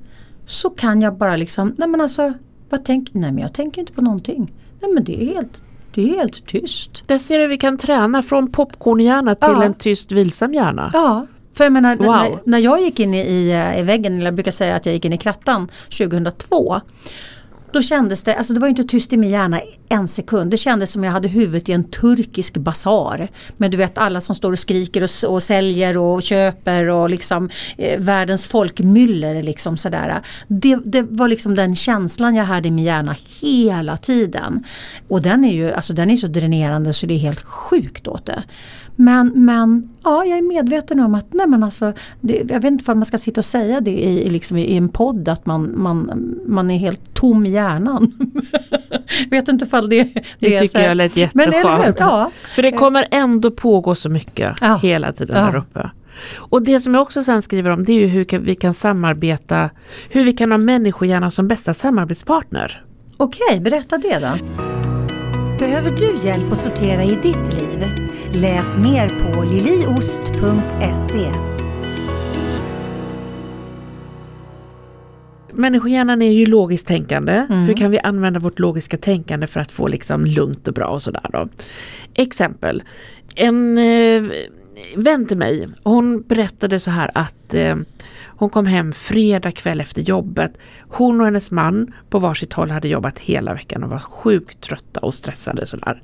så 0.45 0.70
kan 0.70 1.01
jag 1.01 1.18
bara 1.18 1.36
liksom, 1.36 1.76
nej 1.78 1.88
men 1.88 2.01
alltså, 2.01 2.34
vad 2.70 2.86
tänk, 2.86 3.14
nej 3.14 3.32
men 3.32 3.41
jag 3.41 3.53
tänker 3.53 3.82
inte 3.82 3.93
på 3.93 4.01
någonting. 4.01 4.53
Nej 4.82 4.93
men 4.93 5.03
det 5.03 5.24
är 5.24 5.26
helt, 5.26 5.64
det 5.93 6.01
är 6.01 6.16
helt 6.16 6.45
tyst. 6.45 7.07
Där 7.07 7.18
ser 7.18 7.39
du 7.39 7.47
vi 7.47 7.57
kan 7.57 7.78
träna 7.78 8.24
från 8.24 8.51
popcornhjärna 8.51 9.36
till 9.36 9.49
ja. 9.49 9.64
en 9.64 9.74
tyst 9.74 10.12
vilsam 10.12 10.53
hjärna. 10.53 10.89
Ja, 10.93 11.28
för 11.53 11.63
jag 11.63 11.73
menar, 11.73 11.95
wow. 11.95 12.07
när, 12.07 12.39
när, 12.45 12.59
jag 12.59 12.81
gick 12.81 12.99
in 12.99 13.13
i, 13.13 13.19
i, 13.19 13.73
i 13.79 13.81
väggen, 13.81 14.13
eller 14.13 14.25
jag 14.25 14.33
brukar 14.33 14.51
säga 14.51 14.75
att 14.75 14.85
jag 14.85 14.95
gick 14.95 15.05
in 15.05 15.13
i 15.13 15.17
krattan 15.17 15.67
2002 15.97 16.81
då 17.73 17.81
kändes 17.81 18.23
det, 18.23 18.35
alltså 18.35 18.53
det 18.53 18.59
var 18.59 18.67
inte 18.67 18.83
tyst 18.83 19.13
i 19.13 19.17
min 19.17 19.29
hjärna 19.29 19.61
en 19.89 20.07
sekund. 20.07 20.51
Det 20.51 20.57
kändes 20.57 20.91
som 20.91 21.03
jag 21.03 21.11
hade 21.11 21.27
huvudet 21.27 21.69
i 21.69 21.71
en 21.71 21.83
turkisk 21.83 22.57
basar. 22.57 23.27
Men 23.57 23.71
du 23.71 23.77
vet 23.77 23.97
alla 23.97 24.21
som 24.21 24.35
står 24.35 24.51
och 24.51 24.59
skriker 24.59 25.03
och, 25.03 25.33
och 25.33 25.43
säljer 25.43 25.97
och 25.97 26.23
köper 26.23 26.87
och 26.87 27.09
liksom 27.09 27.49
eh, 27.77 27.99
världens 27.99 28.47
folkmyller 28.47 29.43
liksom 29.43 29.77
sådär. 29.77 30.21
Det, 30.47 30.79
det 30.85 31.01
var 31.01 31.27
liksom 31.27 31.55
den 31.55 31.75
känslan 31.75 32.35
jag 32.35 32.45
hade 32.45 32.67
i 32.67 32.71
min 32.71 32.85
hjärna 32.85 33.15
hela 33.41 33.97
tiden. 33.97 34.63
Och 35.07 35.21
den 35.21 35.45
är 35.45 35.53
ju 35.53 35.73
alltså 35.73 35.93
den 35.93 36.09
är 36.09 36.15
så 36.15 36.27
dränerande 36.27 36.93
så 36.93 37.05
det 37.05 37.13
är 37.13 37.19
helt 37.19 37.43
sjukt 37.43 38.07
åt 38.07 38.25
det. 38.25 38.43
Men, 38.95 39.31
men 39.35 39.89
ja, 40.03 40.25
jag 40.25 40.37
är 40.37 40.41
medveten 40.41 40.99
om 40.99 41.15
att 41.15 41.33
nej 41.33 41.47
men 41.47 41.63
alltså, 41.63 41.93
det, 42.21 42.33
jag 42.49 42.59
vet 42.59 42.71
inte 42.71 42.91
om 42.91 42.97
man 42.97 43.05
ska 43.05 43.17
sitta 43.17 43.41
och 43.41 43.45
säga 43.45 43.81
det 43.81 43.91
i, 43.91 44.29
liksom 44.29 44.57
i, 44.57 44.77
en 44.77 44.89
podd 44.89 45.29
att 45.29 45.45
man, 45.45 45.81
man, 45.81 46.11
man 46.47 46.71
är 46.71 46.77
helt 46.77 47.13
tom 47.13 47.45
i 47.45 47.49
hjärnan. 47.49 48.11
vet 49.29 49.47
inte 49.47 49.65
ifall 49.65 49.89
det, 49.89 50.03
det, 50.03 50.19
det 50.39 50.59
tycker 50.59 50.87
jag 50.87 50.97
lät 50.97 51.17
jätteskönt. 51.17 51.99
Ja. 51.99 52.31
För 52.55 52.61
det 52.61 52.71
kommer 52.71 53.07
ändå 53.11 53.51
pågå 53.51 53.95
så 53.95 54.09
mycket 54.09 54.57
ja. 54.61 54.75
hela 54.75 55.11
tiden 55.11 55.35
ja. 55.35 55.51
där 55.51 55.57
uppe. 55.57 55.91
Och 56.35 56.61
det 56.61 56.79
som 56.79 56.93
jag 56.93 57.01
också 57.01 57.23
sen 57.23 57.41
skriver 57.41 57.69
om 57.69 57.85
det 57.85 57.93
är 57.93 57.99
ju 57.99 58.07
hur 58.07 58.39
vi 58.39 58.55
kan 58.55 58.73
samarbeta, 58.73 59.69
hur 60.09 60.23
vi 60.23 60.33
kan 60.33 60.51
ha 60.51 60.57
människohjärnan 60.57 61.31
som 61.31 61.47
bästa 61.47 61.73
samarbetspartner. 61.73 62.85
Okej, 63.17 63.59
berätta 63.59 63.97
det 63.97 64.19
då. 64.19 64.80
Behöver 65.62 65.91
du 65.91 66.28
hjälp 66.28 66.51
att 66.51 66.57
sortera 66.57 67.03
i 67.03 67.16
ditt 67.16 67.53
liv? 67.53 67.86
Läs 68.34 68.78
mer 68.78 69.09
på 69.09 69.43
liliost.se. 69.43 71.32
Människohjärnan 75.53 76.22
är 76.22 76.32
ju 76.32 76.45
logiskt 76.45 76.88
tänkande. 76.88 77.32
Mm. 77.32 77.64
Hur 77.64 77.74
kan 77.74 77.91
vi 77.91 77.99
använda 77.99 78.39
vårt 78.39 78.59
logiska 78.59 78.97
tänkande 78.97 79.47
för 79.47 79.59
att 79.59 79.72
få 79.72 79.88
liksom 79.88 80.26
lugnt 80.26 80.68
och 80.68 80.74
bra 80.74 80.88
och 80.88 81.01
sådär 81.01 81.30
då. 81.34 81.49
Exempel. 82.14 82.84
En 83.36 83.78
eh, 83.78 84.24
vän 84.95 85.28
till 85.28 85.38
mig, 85.38 85.67
hon 85.84 86.22
berättade 86.22 86.80
så 86.80 86.91
här 86.91 87.11
att 87.13 87.53
eh, 87.53 87.76
hon 88.41 88.49
kom 88.49 88.65
hem 88.65 88.93
fredag 88.93 89.51
kväll 89.51 89.82
efter 89.82 90.01
jobbet. 90.01 90.57
Hon 90.89 91.19
och 91.19 91.26
hennes 91.26 91.51
man 91.51 91.93
på 92.09 92.19
varsitt 92.19 92.53
håll 92.53 92.72
hade 92.72 92.88
jobbat 92.88 93.19
hela 93.19 93.53
veckan 93.53 93.84
och 93.84 93.89
var 93.89 93.99
sjukt 93.99 94.61
trötta 94.61 94.99
och 94.99 95.13
stressade 95.13 95.65
sådär. 95.65 96.01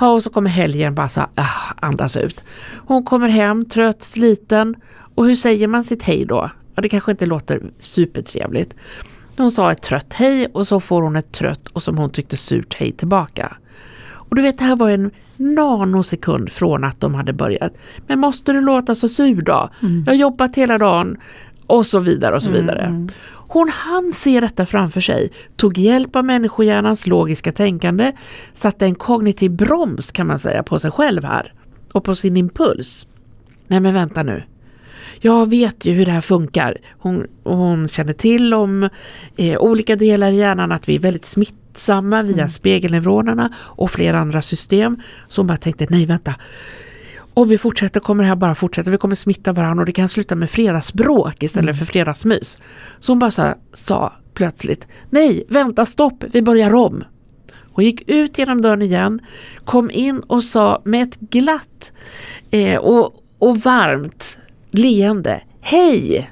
Ja, 0.00 0.08
och 0.08 0.22
så 0.22 0.30
kommer 0.30 0.50
helgen 0.50 0.94
bara 0.94 1.08
så 1.08 1.20
ah, 1.34 1.72
andas 1.76 2.16
ut. 2.16 2.44
Hon 2.86 3.04
kommer 3.04 3.28
hem 3.28 3.64
trött, 3.64 4.02
sliten 4.02 4.74
och 5.14 5.26
hur 5.26 5.34
säger 5.34 5.68
man 5.68 5.84
sitt 5.84 6.02
hej 6.02 6.24
då? 6.24 6.50
Ja, 6.74 6.82
det 6.82 6.88
kanske 6.88 7.10
inte 7.10 7.26
låter 7.26 7.62
supertrevligt. 7.78 8.74
Hon 9.36 9.50
sa 9.50 9.72
ett 9.72 9.82
trött 9.82 10.12
hej 10.12 10.46
och 10.46 10.66
så 10.66 10.80
får 10.80 11.02
hon 11.02 11.16
ett 11.16 11.32
trött 11.32 11.68
och 11.68 11.82
som 11.82 11.98
hon 11.98 12.10
tyckte 12.10 12.36
surt 12.36 12.74
hej 12.74 12.92
tillbaka. 12.92 13.56
Och 14.06 14.36
du 14.36 14.42
vet, 14.42 14.58
det 14.58 14.64
här 14.64 14.76
var 14.76 14.90
en 14.90 15.10
nanosekund 15.36 16.52
från 16.52 16.84
att 16.84 17.00
de 17.00 17.14
hade 17.14 17.32
börjat. 17.32 17.72
Men 18.06 18.18
måste 18.18 18.52
du 18.52 18.60
låta 18.60 18.94
så 18.94 19.08
sur 19.08 19.42
då? 19.42 19.70
Mm. 19.82 20.02
Jag 20.06 20.12
har 20.12 20.18
jobbat 20.18 20.56
hela 20.56 20.78
dagen 20.78 21.16
och 21.66 21.86
så 21.86 21.98
vidare 21.98 22.36
och 22.36 22.42
så 22.42 22.50
mm, 22.50 22.60
vidare. 22.60 22.82
Mm. 22.82 23.08
Hon 23.48 23.68
hann 23.68 24.12
se 24.12 24.40
detta 24.40 24.66
framför 24.66 25.00
sig, 25.00 25.32
tog 25.56 25.78
hjälp 25.78 26.16
av 26.16 26.24
människohjärnans 26.24 27.06
logiska 27.06 27.52
tänkande, 27.52 28.12
satte 28.54 28.84
en 28.84 28.94
kognitiv 28.94 29.50
broms 29.50 30.12
kan 30.12 30.26
man 30.26 30.38
säga 30.38 30.62
på 30.62 30.78
sig 30.78 30.90
själv 30.90 31.24
här 31.24 31.52
och 31.92 32.04
på 32.04 32.14
sin 32.14 32.36
impuls. 32.36 33.06
Nej 33.66 33.80
men 33.80 33.94
vänta 33.94 34.22
nu. 34.22 34.42
Jag 35.20 35.50
vet 35.50 35.84
ju 35.84 35.92
hur 35.92 36.06
det 36.06 36.12
här 36.12 36.20
funkar. 36.20 36.76
Hon, 36.98 37.26
hon 37.44 37.88
känner 37.88 38.12
till 38.12 38.54
om 38.54 38.88
eh, 39.36 39.58
olika 39.58 39.96
delar 39.96 40.32
i 40.32 40.36
hjärnan 40.36 40.72
att 40.72 40.88
vi 40.88 40.94
är 40.94 41.00
väldigt 41.00 41.24
smittsamma 41.24 42.22
via 42.22 42.36
mm. 42.36 42.48
spegelneuronerna 42.48 43.50
och 43.56 43.90
flera 43.90 44.18
andra 44.18 44.42
system. 44.42 44.96
Så 45.28 45.40
hon 45.40 45.46
bara 45.46 45.58
tänkte, 45.58 45.86
nej 45.90 46.06
vänta, 46.06 46.34
om 47.34 47.48
vi 47.48 47.58
fortsätter 47.58 48.00
kommer 48.00 48.22
det 48.22 48.28
här 48.28 48.36
bara 48.36 48.54
fortsätta, 48.54 48.90
vi 48.90 48.98
kommer 48.98 49.14
smitta 49.14 49.52
varandra 49.52 49.82
och 49.82 49.86
det 49.86 49.92
kan 49.92 50.08
sluta 50.08 50.34
med 50.34 50.50
fredagsbråk 50.50 51.42
istället 51.42 51.64
mm. 51.64 51.74
för 51.74 51.84
fredagsmys. 51.84 52.58
Så 52.98 53.12
hon 53.12 53.18
bara 53.18 53.30
så 53.30 53.54
sa 53.72 54.12
plötsligt, 54.34 54.88
nej 55.10 55.44
vänta 55.48 55.86
stopp, 55.86 56.24
vi 56.32 56.42
börjar 56.42 56.74
om. 56.74 57.04
Hon 57.72 57.84
gick 57.84 58.08
ut 58.10 58.38
genom 58.38 58.62
dörren 58.62 58.82
igen, 58.82 59.20
kom 59.64 59.90
in 59.90 60.20
och 60.20 60.44
sa 60.44 60.82
med 60.84 61.02
ett 61.02 61.20
glatt 61.20 61.92
eh, 62.50 62.76
och, 62.76 63.14
och 63.38 63.58
varmt 63.58 64.38
leende, 64.78 65.40
hej! 65.60 66.30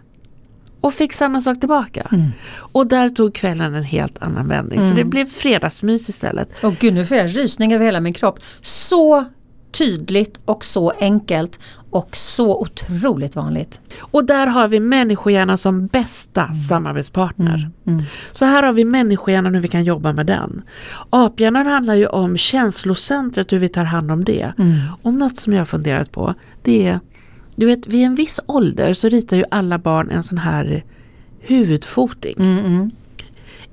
Och 0.81 0.95
fick 0.95 1.13
samma 1.13 1.41
sak 1.41 1.61
tillbaka. 1.61 2.09
Mm. 2.13 2.31
Och 2.57 2.87
där 2.87 3.09
tog 3.09 3.35
kvällen 3.35 3.75
en 3.75 3.83
helt 3.83 4.23
annan 4.23 4.49
vändning. 4.49 4.79
Mm. 4.79 4.91
Så 4.91 4.97
det 4.97 5.05
blev 5.05 5.27
fredagsmys 5.27 6.09
istället. 6.09 6.49
Åh 6.63 6.73
gud, 6.81 6.95
nu 6.95 7.07
får 7.07 7.17
jag 7.17 7.37
rysning 7.37 7.75
över 7.75 7.85
hela 7.85 8.01
min 8.01 8.13
kropp. 8.13 8.39
Så 8.63 9.25
tydligt 9.79 10.39
och 10.45 10.65
så 10.65 10.91
enkelt 11.01 11.59
och 11.91 12.17
så 12.17 12.61
otroligt 12.61 13.37
vanligt. 13.37 13.81
Och 13.99 14.25
där 14.25 14.47
har 14.47 14.69
vi 14.69 14.81
människohjärnan 14.81 15.59
som 15.59 15.87
bästa 15.87 16.45
mm. 16.45 16.57
samarbetspartner. 16.57 17.55
Mm. 17.55 17.99
Mm. 17.99 18.03
Så 18.33 18.45
här 18.45 18.63
har 18.63 18.73
vi 18.73 18.85
människohjärnan 18.85 19.55
hur 19.55 19.61
vi 19.61 19.69
kan 19.69 19.85
jobba 19.85 20.13
med 20.13 20.27
den. 20.27 20.63
Aphjärnan 21.11 21.67
handlar 21.67 21.95
ju 21.95 22.07
om 22.07 22.37
känslocentret, 22.37 23.53
hur 23.53 23.59
vi 23.59 23.69
tar 23.69 23.85
hand 23.85 24.11
om 24.11 24.25
det. 24.25 24.53
Mm. 24.59 24.79
Och 25.03 25.15
något 25.15 25.37
som 25.37 25.53
jag 25.53 25.61
har 25.61 25.65
funderat 25.65 26.13
på 26.13 26.35
det 26.63 26.87
är, 26.87 27.01
du 27.57 27.67
vet 27.67 27.87
vid 27.87 28.05
en 28.05 28.15
viss 28.15 28.41
ålder 28.47 28.93
så 28.93 29.09
ritar 29.09 29.37
ju 29.37 29.45
alla 29.51 29.79
barn 29.79 30.11
en 30.11 30.23
sån 30.23 30.39
här 30.39 30.85
huvudfoting. 31.41 32.37
Mm, 32.39 32.65
mm. 32.65 32.91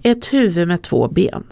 Ett 0.03 0.25
huvud 0.25 0.67
med 0.67 0.81
två 0.81 1.07
ben. 1.07 1.43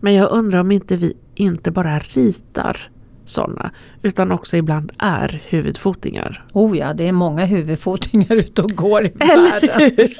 Men 0.00 0.14
jag 0.14 0.30
undrar 0.30 0.58
om 0.58 0.72
inte 0.72 0.96
vi 0.96 1.12
inte 1.34 1.70
bara 1.70 1.98
ritar 1.98 2.90
sådana, 3.24 3.70
utan 4.02 4.32
också 4.32 4.56
ibland 4.56 4.92
är 4.98 5.42
huvudfotingar. 5.46 6.44
Oh 6.52 6.78
ja, 6.78 6.92
det 6.92 7.08
är 7.08 7.12
många 7.12 7.44
huvudfotingar 7.44 8.32
ute 8.36 8.62
och 8.62 8.70
går 8.70 9.04
i 9.04 9.12
Eller 9.20 9.50
världen. 9.50 9.92
hur? 9.96 10.18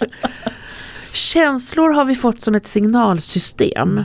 Känslor 1.13 1.91
har 1.91 2.05
vi 2.05 2.15
fått 2.15 2.43
som 2.43 2.55
ett 2.55 2.67
signalsystem 2.67 4.05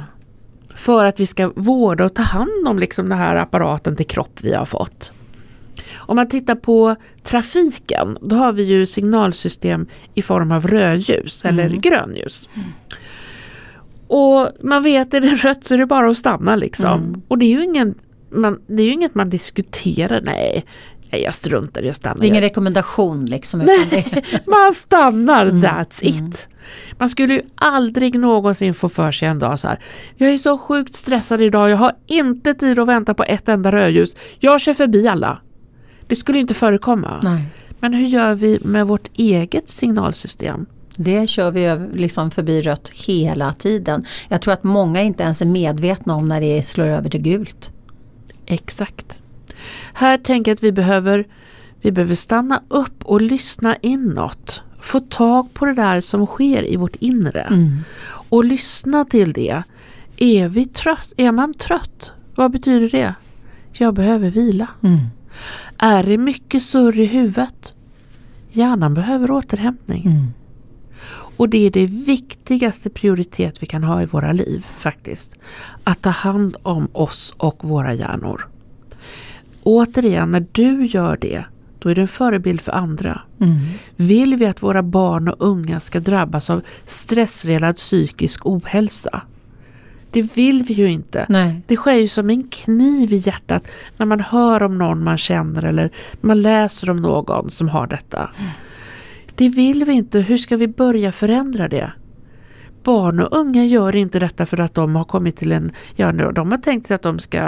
för 0.76 1.06
att 1.06 1.20
vi 1.20 1.26
ska 1.26 1.52
vårda 1.56 2.06
och 2.06 2.16
ta 2.16 2.22
hand 2.22 2.68
om 2.68 2.80
liksom 2.80 3.10
den 3.10 3.18
här 3.18 3.36
apparaten 3.36 3.96
till 3.96 4.08
kropp 4.08 4.40
vi 4.42 4.54
har 4.54 4.66
fått. 4.66 5.12
Om 6.14 6.16
man 6.16 6.28
tittar 6.28 6.55
på 6.55 6.95
trafiken, 7.24 8.18
då 8.22 8.36
har 8.36 8.51
vi 8.51 8.64
ju 8.64 8.86
signalsystem 8.86 9.88
i 10.14 10.22
form 10.22 10.51
av 10.51 10.68
rödljus 10.68 11.45
eller 11.45 11.70
grönljus. 11.70 12.49
Och 14.07 14.49
man 14.61 14.84
vet, 14.84 15.14
är 15.14 15.22
det 15.22 15.36
rött 15.36 15.64
så 15.66 15.74
är 15.74 15.78
det 15.78 15.86
bara 15.86 16.09
att 16.09 16.18
stanna 16.18 16.55
liksom. 16.55 17.22
Och 17.28 17.38
det 17.38 17.45
är 17.45 17.49
ju 17.49 17.64
ingen, 17.64 17.95
man, 18.30 18.61
det 18.68 18.84
är 18.84 18.86
ju 18.86 18.91
inget 18.91 19.16
man 19.16 19.30
diskuterar, 19.30 20.22
nej, 20.22 20.66
nej, 21.11 21.22
jag 21.22 21.34
struntar 21.34 21.82
jag 21.82 21.95
stannar. 21.95 22.18
Det 22.18 22.26
är 22.26 22.30
ingen 22.30 22.41
rekommendation 22.41 23.26
liksom. 23.26 23.59
Det, 23.59 24.05
Man 24.47 24.74
stannar, 24.74 25.45
that's 25.45 25.99
it. 26.05 26.47
Man 26.97 27.09
skulle 27.09 27.34
ju 27.34 27.41
aldrig 27.55 28.20
någonsin 28.20 28.74
få 28.74 28.89
för 28.89 29.11
sig 29.11 29.28
en 29.28 29.39
dag 29.39 29.59
så 29.59 29.68
här. 29.68 29.80
Jag 30.16 30.30
är 30.30 30.38
så 30.38 30.57
sjukt 30.57 30.95
stressad 30.95 31.41
idag, 31.41 31.70
jag 31.70 31.78
har 31.78 31.93
inte 32.07 32.53
tid 32.53 32.80
att 32.80 32.88
vänta 32.88 33.14
på 33.14 33.24
ett 33.24 33.49
enda 33.49 33.72
rödljus. 33.72 34.16
Jag 34.39 34.61
kör 34.61 34.74
förbi 34.74 35.07
alla. 35.07 35.39
Det 36.14 36.18
skulle 36.18 36.39
inte 36.39 36.53
förekomma. 36.53 37.20
nej, 37.24 37.45
Men 37.80 37.93
hur 37.93 38.07
gör 38.07 38.34
vi 38.34 38.59
med 38.61 38.88
vårt 38.88 39.09
eget 39.18 39.70
signalsystem? 39.70 40.66
det 40.97 41.28
kör 41.28 41.51
vi 41.51 41.88
liksom 41.93 42.32
förbi 42.32 42.61
rött 42.61 42.91
hela 42.93 43.53
tiden. 43.53 44.05
Jag 44.28 44.41
tror 44.41 44.53
att 44.53 44.64
många 44.64 45.01
inte 45.01 45.24
ens 45.24 45.41
är 45.41 45.45
medvetna 45.45 46.16
om 46.16 46.28
när 46.28 46.41
det 46.41 46.68
slår 46.68 46.86
över 46.86 47.09
till 47.09 47.22
gult. 47.22 47.72
Exakt. 48.45 49.20
Här 49.93 50.18
tänker 50.18 50.51
jag 50.51 50.55
att 50.55 50.64
vi 50.64 50.72
behöver, 50.72 51.28
vi 51.82 51.91
behöver 51.91 52.16
stanna 52.16 52.61
upp 52.68 53.05
och 53.05 53.22
lyssna 53.22 53.76
inåt. 53.82 54.61
Få 54.80 54.99
tag 54.99 55.53
på 55.53 55.66
det 55.66 55.74
där 55.74 56.01
som 56.01 56.26
sker 56.26 56.74
i 56.74 56.76
vårt 56.76 56.95
inre. 56.95 57.72
Och 58.30 58.45
lyssna 58.45 59.05
till 59.05 59.34
det. 59.34 59.64
Är, 60.18 60.47
vi 60.47 60.66
trött? 60.66 61.14
är 61.18 61.32
man 61.32 61.53
trött? 61.53 62.11
Vad 62.36 62.51
betyder 62.51 62.89
det? 62.89 63.16
Jag 63.74 63.93
behöver 63.93 64.30
vila. 64.30 64.68
Mm. 64.84 64.99
Är 65.86 66.04
det 66.04 66.18
mycket 66.18 66.64
surr 66.64 67.00
i 67.00 67.06
huvudet? 67.06 67.74
Hjärnan 68.50 68.94
behöver 68.94 69.32
återhämtning. 69.32 70.06
Mm. 70.06 70.28
Och 71.38 71.50
det 71.50 71.66
är 71.66 71.72
det 71.72 71.86
viktigaste 71.86 72.90
prioritet 72.90 73.64
vi 73.64 73.68
kan 73.68 73.84
ha 73.84 74.02
i 74.02 74.06
våra 74.06 74.32
liv 74.32 74.66
faktiskt. 74.78 75.36
Att 75.84 76.02
ta 76.02 76.10
hand 76.10 76.56
om 76.64 76.88
oss 76.94 77.34
och 77.38 77.64
våra 77.64 77.94
hjärnor. 77.94 78.48
Återigen, 79.64 80.32
när 80.32 80.46
du 80.52 80.86
gör 80.86 81.18
det, 81.22 81.46
då 81.80 81.90
är 81.90 81.96
du 81.96 82.02
en 82.02 82.08
förebild 82.08 82.62
för 82.62 82.72
andra. 82.72 83.22
Mm. 83.40 83.60
Vill 83.96 84.36
vi 84.36 84.46
att 84.46 84.64
våra 84.64 84.84
barn 84.84 85.28
och 85.28 85.36
unga 85.48 85.80
ska 85.80 86.00
drabbas 86.00 86.50
av 86.50 86.62
stressrelaterad 86.86 87.76
psykisk 87.76 88.46
ohälsa? 88.46 89.22
Det 90.14 90.22
vill 90.22 90.64
vi 90.64 90.74
ju 90.74 90.91
inte. 90.91 91.26
Nej. 91.30 91.61
Det 91.68 91.76
sker 91.76 91.93
ju 91.93 92.07
som 92.07 92.30
en 92.30 92.43
kniv 92.43 93.14
i 93.14 93.18
hjärtat 93.18 93.68
när 93.97 94.05
man 94.05 94.20
hör 94.20 94.64
om 94.64 94.78
någon 94.78 95.03
man 95.03 95.18
känner 95.18 95.66
eller 95.66 95.89
man 96.22 96.41
läser 96.41 96.89
om 96.89 96.97
någon 96.97 97.49
som 97.49 97.70
har 97.70 97.88
detta. 97.88 98.30
Det 99.36 99.49
vill 99.49 99.84
vi 99.86 99.93
inte. 99.93 100.20
Hur 100.20 100.38
ska 100.38 100.57
vi 100.57 100.68
börja 100.68 101.11
förändra 101.11 101.68
det? 101.68 101.91
Barn 102.84 103.20
och 103.20 103.38
unga 103.38 103.66
gör 103.66 103.95
inte 103.95 104.20
detta 104.20 104.45
för 104.45 104.59
att 104.59 104.74
de 104.74 104.95
har 104.95 105.03
kommit 105.03 105.38
till 105.38 105.51
en... 105.51 105.72
Ja, 105.95 106.11
de 106.11 106.51
har 106.51 106.57
tänkt 106.57 106.88
sig 106.88 106.95
att 106.95 107.01
de 107.01 107.20
ska 107.20 107.39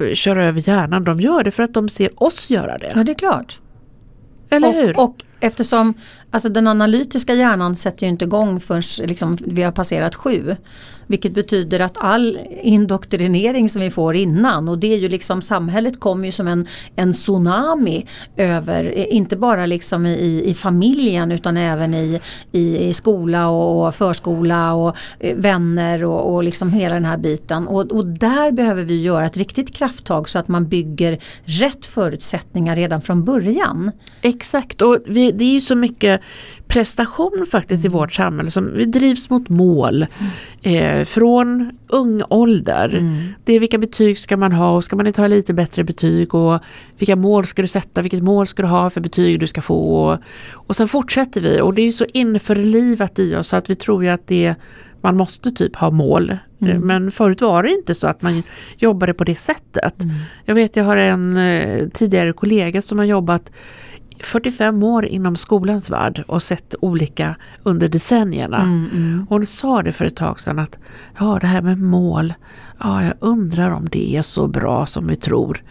eh, 0.00 0.14
köra 0.14 0.44
över 0.44 0.68
hjärnan. 0.68 1.04
De 1.04 1.20
gör 1.20 1.44
det 1.44 1.50
för 1.50 1.62
att 1.62 1.74
de 1.74 1.88
ser 1.88 2.22
oss 2.22 2.50
göra 2.50 2.78
det. 2.78 2.92
Ja, 2.94 3.04
det 3.04 3.12
är 3.12 3.14
klart. 3.14 3.60
Eller 4.50 4.72
hur? 4.72 4.96
Och, 4.96 5.04
och 5.04 5.16
eftersom 5.40 5.94
alltså 6.30 6.48
den 6.48 6.66
analytiska 6.66 7.34
hjärnan 7.34 7.76
sätter 7.76 8.06
ju 8.06 8.10
inte 8.10 8.24
igång 8.24 8.60
förrän 8.60 8.82
liksom, 9.08 9.36
vi 9.46 9.62
har 9.62 9.72
passerat 9.72 10.14
sju. 10.14 10.56
Vilket 11.06 11.34
betyder 11.34 11.80
att 11.80 11.96
all 11.96 12.38
indoktrinering 12.62 13.68
som 13.68 13.82
vi 13.82 13.90
får 13.90 14.16
innan 14.16 14.68
och 14.68 14.78
det 14.78 14.92
är 14.92 14.96
ju 14.96 15.08
liksom 15.08 15.42
samhället 15.42 16.00
kommer 16.00 16.26
ju 16.26 16.32
som 16.32 16.48
en, 16.48 16.66
en 16.96 17.12
tsunami 17.12 18.06
över, 18.36 19.08
inte 19.12 19.36
bara 19.36 19.66
liksom 19.66 20.06
i, 20.06 20.42
i 20.44 20.54
familjen 20.54 21.32
utan 21.32 21.56
även 21.56 21.94
i, 21.94 22.20
i, 22.52 22.88
i 22.88 22.92
skola 22.92 23.48
och 23.48 23.94
förskola 23.94 24.74
och 24.74 24.96
eh, 25.20 25.36
vänner 25.36 26.04
och, 26.04 26.34
och 26.34 26.44
liksom 26.44 26.72
hela 26.72 26.94
den 26.94 27.04
här 27.04 27.18
biten. 27.18 27.68
Och, 27.68 27.92
och 27.92 28.06
där 28.06 28.52
behöver 28.52 28.84
vi 28.84 29.02
göra 29.02 29.26
ett 29.26 29.36
riktigt 29.36 29.74
krafttag 29.74 30.28
så 30.28 30.38
att 30.38 30.48
man 30.48 30.68
bygger 30.68 31.18
rätt 31.44 31.86
förutsättningar 31.86 32.76
redan 32.76 33.00
från 33.00 33.24
början. 33.24 33.92
Exakt, 34.22 34.82
och 34.82 34.98
vi, 35.06 35.32
det 35.32 35.44
är 35.44 35.52
ju 35.52 35.60
så 35.60 35.74
mycket 35.74 36.17
prestation 36.66 37.46
faktiskt 37.50 37.84
i 37.84 37.88
vårt 37.88 38.12
samhälle 38.12 38.50
som 38.50 38.74
vi 38.74 38.84
drivs 38.84 39.30
mot 39.30 39.48
mål 39.48 40.06
eh, 40.62 41.04
från 41.04 41.70
ung 41.88 42.22
ålder. 42.28 42.88
Det 43.44 43.52
är 43.52 43.60
vilka 43.60 43.78
betyg 43.78 44.18
ska 44.18 44.36
man 44.36 44.52
ha 44.52 44.76
och 44.76 44.84
ska 44.84 44.96
man 44.96 45.06
inte 45.06 45.20
ha 45.20 45.28
lite 45.28 45.54
bättre 45.54 45.84
betyg 45.84 46.34
och 46.34 46.60
vilka 46.98 47.16
mål 47.16 47.46
ska 47.46 47.62
du 47.62 47.68
sätta, 47.68 48.02
vilket 48.02 48.22
mål 48.22 48.46
ska 48.46 48.62
du 48.62 48.68
ha 48.68 48.90
för 48.90 49.00
betyg 49.00 49.40
du 49.40 49.46
ska 49.46 49.60
få 49.60 49.80
och, 49.80 50.18
och 50.52 50.76
sen 50.76 50.88
fortsätter 50.88 51.40
vi 51.40 51.60
och 51.60 51.74
det 51.74 51.82
är 51.82 51.90
så 51.90 52.04
införlivat 52.12 53.18
i 53.18 53.34
oss 53.36 53.48
så 53.48 53.56
att 53.56 53.70
vi 53.70 53.74
tror 53.74 54.04
ju 54.04 54.10
att 54.10 54.26
det 54.26 54.54
man 55.00 55.16
måste 55.16 55.50
typ 55.50 55.76
ha 55.76 55.90
mål. 55.90 56.30
Eh, 56.30 56.78
Men 56.78 57.10
förut 57.10 57.40
var 57.40 57.62
det 57.62 57.70
inte 57.70 57.94
så 57.94 58.08
att 58.08 58.22
man 58.22 58.42
jobbade 58.76 59.14
på 59.14 59.24
det 59.24 59.34
sättet. 59.34 59.94
Jag 60.44 60.54
vet 60.54 60.76
jag 60.76 60.84
har 60.84 60.96
en 60.96 61.36
eh, 61.36 61.88
tidigare 61.88 62.32
kollega 62.32 62.82
som 62.82 62.98
har 62.98 63.04
jobbat 63.06 63.50
45 64.24 64.82
år 64.82 65.04
inom 65.04 65.36
skolans 65.36 65.90
värld 65.90 66.24
och 66.26 66.42
sett 66.42 66.74
olika 66.80 67.36
under 67.62 67.88
decennierna. 67.88 68.86
Hon 69.28 69.46
sa 69.46 69.82
det 69.82 69.92
för 69.92 70.04
ett 70.04 70.16
tag 70.16 70.40
sedan 70.40 70.58
att 70.58 70.78
ja 71.18 71.38
det 71.40 71.46
här 71.46 71.62
med 71.62 71.78
mål, 71.82 72.34
ja 72.80 73.02
jag 73.04 73.14
undrar 73.20 73.70
om 73.70 73.88
det 73.88 74.16
är 74.16 74.22
så 74.22 74.46
bra 74.46 74.86
som 74.86 75.06
vi 75.06 75.16
tror. 75.16 75.62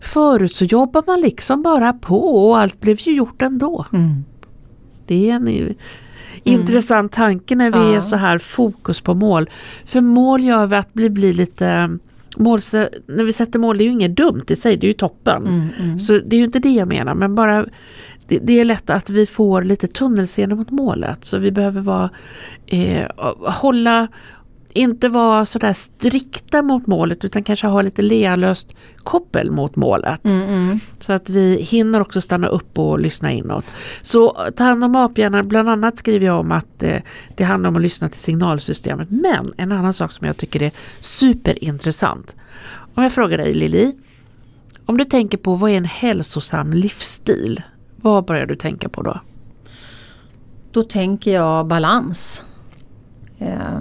Förut 0.00 0.54
så 0.54 0.64
jobbar 0.64 1.02
man 1.06 1.20
liksom 1.20 1.62
bara 1.62 1.92
på 1.92 2.48
och 2.48 2.58
allt 2.58 2.80
blev 2.80 2.96
ju 3.00 3.12
gjort 3.14 3.42
ändå. 3.42 3.86
Det 5.06 5.30
är 5.30 5.34
en 5.34 5.48
eh, 5.48 5.68
intressant 6.42 7.12
tanke 7.12 7.54
när 7.54 7.70
vi 7.70 7.78
Ja. 7.78 7.96
är 7.96 8.00
så 8.00 8.16
här 8.16 8.38
fokus 8.38 9.00
på 9.00 9.14
mål. 9.14 9.50
För 9.84 10.00
mål 10.00 10.44
gör 10.44 10.66
vi 10.66 10.76
att 10.76 10.88
vi 10.92 11.10
blir 11.10 11.34
lite 11.34 11.98
Mål, 12.36 12.60
när 13.06 13.24
vi 13.24 13.32
sätter 13.32 13.58
mål, 13.58 13.78
det 13.78 13.84
är 13.84 13.86
ju 13.86 13.92
inget 13.92 14.16
dumt 14.16 14.44
i 14.48 14.56
sig, 14.56 14.76
det 14.76 14.86
är 14.86 14.88
ju 14.88 14.92
toppen. 14.92 15.68
Så 15.98 16.12
det 16.18 16.36
är 16.36 16.38
ju 16.38 16.44
inte 16.44 16.58
det 16.58 16.70
jag 16.70 16.88
menar, 16.88 17.14
men 17.14 17.34
bara 17.34 17.66
det, 18.28 18.38
det 18.38 18.60
är 18.60 18.64
lätt 18.64 18.90
att 18.90 19.10
vi 19.10 19.26
får 19.26 19.62
lite 19.62 19.86
tunnelseende 19.86 20.54
mot 20.54 20.70
målet. 20.70 21.24
Så 21.24 21.38
vi 21.38 21.50
behöver 21.50 21.80
vara, 21.80 22.10
eh, 22.66 23.06
hålla, 23.52 24.08
inte 24.74 25.08
vara 25.08 25.44
sådär 25.44 25.72
strikta 25.72 26.62
mot 26.62 26.86
målet 26.86 27.24
utan 27.24 27.42
kanske 27.42 27.66
ha 27.66 27.82
lite 27.82 28.02
lealöst 28.02 28.74
koppel 28.96 29.50
mot 29.50 29.76
målet. 29.76 30.20
Så 31.00 31.12
att 31.12 31.30
vi 31.30 31.56
hinner 31.56 32.00
också 32.00 32.20
stanna 32.20 32.46
upp 32.46 32.78
och 32.78 33.00
lyssna 33.00 33.32
inåt. 33.32 33.64
Så 34.02 34.46
ta 34.56 34.64
hand 34.64 34.84
om 34.84 34.96
aphjärnan, 34.96 35.48
bland 35.48 35.68
annat 35.68 35.98
skriver 35.98 36.26
jag 36.26 36.40
om 36.40 36.52
att 36.52 36.82
eh, 36.82 37.00
det 37.36 37.44
handlar 37.44 37.68
om 37.68 37.76
att 37.76 37.82
lyssna 37.82 38.08
till 38.08 38.20
signalsystemet. 38.20 39.10
Men 39.10 39.52
en 39.56 39.72
annan 39.72 39.92
sak 39.92 40.12
som 40.12 40.26
jag 40.26 40.36
tycker 40.36 40.62
är 40.62 40.70
superintressant. 41.00 42.36
Om 42.94 43.02
jag 43.02 43.12
frågar 43.12 43.38
dig 43.38 43.54
Lili, 43.54 43.96
om 44.86 44.96
du 44.96 45.04
tänker 45.04 45.38
på 45.38 45.54
vad 45.54 45.70
är 45.70 45.76
en 45.76 45.84
hälsosam 45.84 46.72
livsstil? 46.72 47.62
Vad 47.96 48.24
börjar 48.24 48.46
du 48.46 48.56
tänka 48.56 48.88
på 48.88 49.02
då? 49.02 49.20
Då 50.72 50.82
tänker 50.82 51.34
jag 51.34 51.66
balans. 51.66 52.44
Eh, 53.38 53.80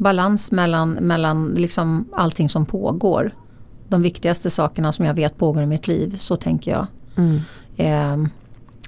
balans 0.00 0.52
mellan, 0.52 0.90
mellan 0.90 1.48
liksom 1.48 2.08
allting 2.12 2.48
som 2.48 2.66
pågår. 2.66 3.34
De 3.88 4.02
viktigaste 4.02 4.50
sakerna 4.50 4.92
som 4.92 5.04
jag 5.04 5.14
vet 5.14 5.38
pågår 5.38 5.62
i 5.62 5.66
mitt 5.66 5.88
liv, 5.88 6.16
så 6.16 6.36
tänker 6.36 6.70
jag. 6.70 6.86
Eh, 7.76 8.16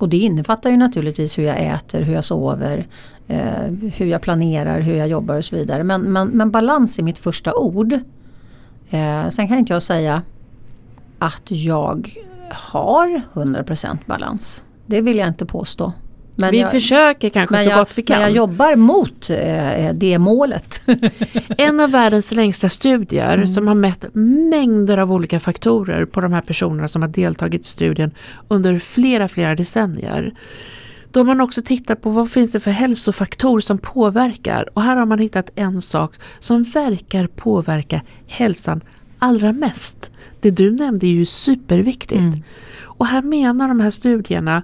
och 0.01 0.09
det 0.09 0.17
innefattar 0.17 0.71
ju 0.71 0.77
naturligtvis 0.77 1.39
hur 1.39 1.43
jag 1.43 1.61
äter, 1.61 2.03
hur 2.03 2.15
jag 2.15 2.25
sover, 2.25 2.87
eh, 3.29 3.91
hur 3.97 4.07
jag 4.07 4.23
planerar, 4.23 4.81
hur 4.81 4.95
jag 4.95 5.09
jobbar 5.09 5.37
och 5.37 5.45
så 5.45 5.57
vidare. 5.57 5.85
Men, 5.85 6.01
men, 6.01 6.29
men 6.29 6.51
balans 6.51 6.99
är 6.99 7.03
mitt 7.03 7.19
första 7.19 7.55
ord. 7.55 7.93
Eh, 8.91 9.29
sen 9.29 9.49
kan 9.49 9.59
inte 9.59 9.73
jag 9.73 9.83
säga 9.83 10.23
att 11.19 11.51
jag 11.51 12.11
har 12.51 13.23
100% 13.35 13.99
balans. 14.07 14.65
Det 14.87 15.01
vill 15.01 15.17
jag 15.17 15.29
inte 15.29 15.47
påstå. 15.47 15.93
Men 16.35 16.51
vi 16.51 16.61
jag, 16.61 16.71
försöker 16.71 17.31
kanske 17.31 17.57
så 17.57 17.71
jag, 17.71 17.79
gott 17.79 17.99
vi 17.99 18.03
kan. 18.03 18.17
Men 18.17 18.23
jag 18.23 18.37
jobbar 18.37 18.77
mot 18.77 19.31
eh, 19.31 19.95
det 19.95 20.19
målet. 20.19 20.83
En 21.59 21.81
av 21.81 21.91
världens 21.91 22.33
längsta 22.33 22.69
studier 22.69 23.47
som 23.47 23.69
har 23.69 23.75
mätt 23.75 24.05
mängder 24.51 24.99
av 24.99 25.13
olika 25.13 25.41
faktorer 25.41 26.05
på 26.05 26.21
de 26.21 26.33
här 26.33 26.41
personerna 26.41 26.89
som 26.89 27.03
har 27.03 27.09
deltagit 27.09 27.61
i 27.61 27.65
studien 27.65 28.11
under 28.49 28.79
flera, 28.79 29.29
flera 29.29 29.55
decennier. 29.55 30.35
Då 31.11 31.21
har 31.21 31.25
man 31.25 31.41
också 31.41 31.63
tittat 31.63 32.03
på 32.03 32.11
vad 32.11 32.31
finns 32.31 32.53
det 32.53 32.61
för 32.61 32.71
hälsofaktorer 32.71 33.61
som 33.61 33.79
påverkar 33.79 34.69
och 34.75 34.83
här 34.83 34.97
har 34.97 35.07
man 35.07 35.19
hittat 35.19 35.51
en 35.55 35.83
sak 35.83 36.15
som 36.41 36.63
verkar 36.63 37.27
påverka 37.27 38.01
hälsan 38.27 38.81
allra 39.19 39.53
mest. 39.53 40.11
Det 40.41 40.51
du 40.51 40.71
nämnde 40.71 41.07
är 41.07 41.11
ju 41.11 41.27
superviktigt. 41.27 42.21
Mm. 42.21 42.43
Och 43.03 43.09
här 43.09 43.23
menar 43.23 43.69
de 43.69 43.81
här 43.81 43.91
studierna, 43.91 44.63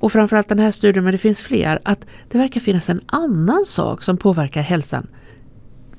och 0.00 0.12
framförallt 0.12 0.48
den 0.48 0.58
här 0.58 0.70
studien, 0.70 1.04
men 1.04 1.12
det 1.12 1.18
finns 1.18 1.40
fler, 1.40 1.80
att 1.84 2.06
det 2.28 2.38
verkar 2.38 2.60
finnas 2.60 2.90
en 2.90 3.00
annan 3.06 3.64
sak 3.64 4.02
som 4.02 4.16
påverkar 4.16 4.62
hälsan. 4.62 5.06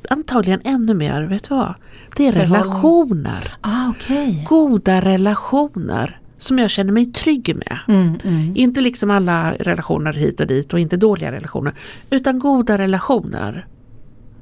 Antagligen 0.10 0.62
ännu 0.64 0.94
mer, 0.94 1.22
vet 1.22 1.50
du 1.50 1.56
vad? 1.56 1.74
Det 2.16 2.28
är 2.28 2.32
relationer. 2.32 3.44
Ah, 3.62 3.90
okay. 3.90 4.44
Goda 4.44 5.02
relationer 5.02 6.20
som 6.38 6.60
jag 6.60 6.70
känner 6.70 6.94
mig 6.94 7.06
trygg 7.06 7.56
med. 7.56 7.80
Mm, 7.88 8.18
mm. 8.24 8.54
Inte 8.56 8.82
liksom 8.82 9.12
alla 9.12 9.54
relationer 9.54 10.14
hit 10.14 10.40
och 10.40 10.48
dit 10.48 10.74
och 10.74 10.80
inte 10.80 10.98
dåliga 10.98 11.32
relationer. 11.32 11.74
Utan 12.10 12.40
goda 12.40 12.78
relationer. 12.78 13.68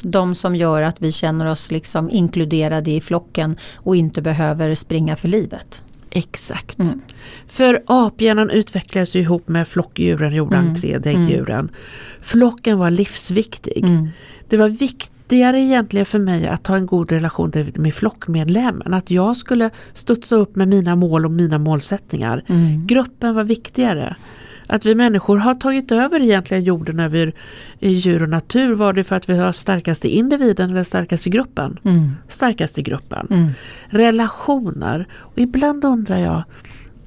De 0.01 0.35
som 0.35 0.55
gör 0.55 0.81
att 0.81 1.01
vi 1.01 1.11
känner 1.11 1.45
oss 1.45 1.71
liksom 1.71 2.09
inkluderade 2.09 2.91
i 2.91 3.01
flocken 3.01 3.57
och 3.77 3.95
inte 3.95 4.21
behöver 4.21 4.75
springa 4.75 5.15
för 5.15 5.27
livet. 5.27 5.83
Exakt. 6.09 6.79
Mm. 6.79 7.01
För 7.47 7.83
aphjärnan 7.85 8.49
utvecklades 8.49 9.15
ju 9.15 9.19
ihop 9.19 9.47
med 9.47 9.67
flockdjuren, 9.67 10.35
gjorde 10.35 10.55
mm. 10.55 10.69
entré, 10.69 10.97
däggdjuren. 10.97 11.59
Mm. 11.59 11.71
Flocken 12.21 12.77
var 12.77 12.91
livsviktig. 12.91 13.85
Mm. 13.85 14.07
Det 14.49 14.57
var 14.57 14.69
viktigare 14.69 15.61
egentligen 15.61 16.05
för 16.05 16.19
mig 16.19 16.47
att 16.47 16.67
ha 16.67 16.77
en 16.77 16.85
god 16.85 17.11
relation 17.11 17.51
med 17.75 17.93
flockmedlemmen. 17.93 18.93
Att 18.93 19.11
jag 19.11 19.37
skulle 19.37 19.69
studsa 19.93 20.35
upp 20.35 20.55
med 20.55 20.67
mina 20.67 20.95
mål 20.95 21.25
och 21.25 21.31
mina 21.31 21.57
målsättningar. 21.57 22.43
Mm. 22.47 22.87
Gruppen 22.87 23.35
var 23.35 23.43
viktigare. 23.43 24.15
Att 24.67 24.85
vi 24.85 24.95
människor 24.95 25.37
har 25.37 25.55
tagit 25.55 25.91
över 25.91 26.21
egentligen 26.21 26.63
jorden 26.63 26.99
över 26.99 27.33
djur 27.79 28.23
och 28.23 28.29
natur. 28.29 28.73
Var 28.73 28.93
det 28.93 29.03
för 29.03 29.15
att 29.15 29.29
vi 29.29 29.37
har 29.37 29.51
starkaste 29.51 30.09
individen 30.09 30.69
eller 30.69 30.83
starkaste 30.83 31.29
gruppen? 31.29 31.79
Mm. 31.83 32.11
Starkaste 32.27 32.81
gruppen. 32.81 33.27
Mm. 33.29 33.49
Relationer. 33.87 35.07
Och 35.13 35.37
ibland 35.37 35.85
undrar 35.85 36.17
jag 36.17 36.43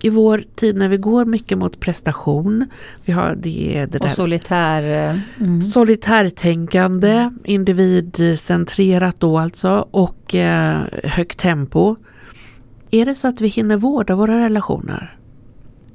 i 0.03 0.11
vår 0.11 0.45
tid 0.55 0.77
när 0.77 0.89
vi 0.89 0.97
går 0.97 1.25
mycket 1.25 1.59
mot 1.59 1.81
prestation. 1.81 2.67
Vi 3.05 3.13
har 3.13 3.35
det, 3.35 3.87
det 3.91 3.99
och 3.99 4.11
solitär. 4.11 5.11
Eh, 5.11 5.19
mm. 5.41 5.63
Solitärtänkande, 5.63 7.31
individcentrerat 7.45 9.21
då 9.21 9.39
alltså 9.39 9.89
och 9.91 10.35
eh, 10.35 10.81
högt 11.05 11.39
tempo. 11.39 11.97
Är 12.91 13.07
det 13.07 13.15
så 13.15 13.29
att 13.29 13.41
vi 13.41 13.49
hinner 13.49 13.77
vårda 13.77 14.15
våra 14.15 14.45
relationer? 14.45 15.17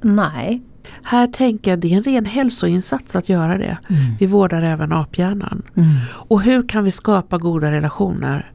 Nej, 0.00 0.62
här 1.04 1.26
tänker 1.26 1.70
jag 1.70 1.78
det 1.78 1.92
är 1.92 1.96
en 1.96 2.02
ren 2.02 2.24
hälsoinsats 2.24 3.16
att 3.16 3.28
göra 3.28 3.58
det. 3.58 3.78
Mm. 3.88 4.02
Vi 4.20 4.26
vårdar 4.26 4.62
även 4.62 4.92
aphjärnan. 4.92 5.62
Mm. 5.74 5.90
Och 6.10 6.42
hur 6.42 6.68
kan 6.68 6.84
vi 6.84 6.90
skapa 6.90 7.38
goda 7.38 7.70
relationer? 7.70 8.52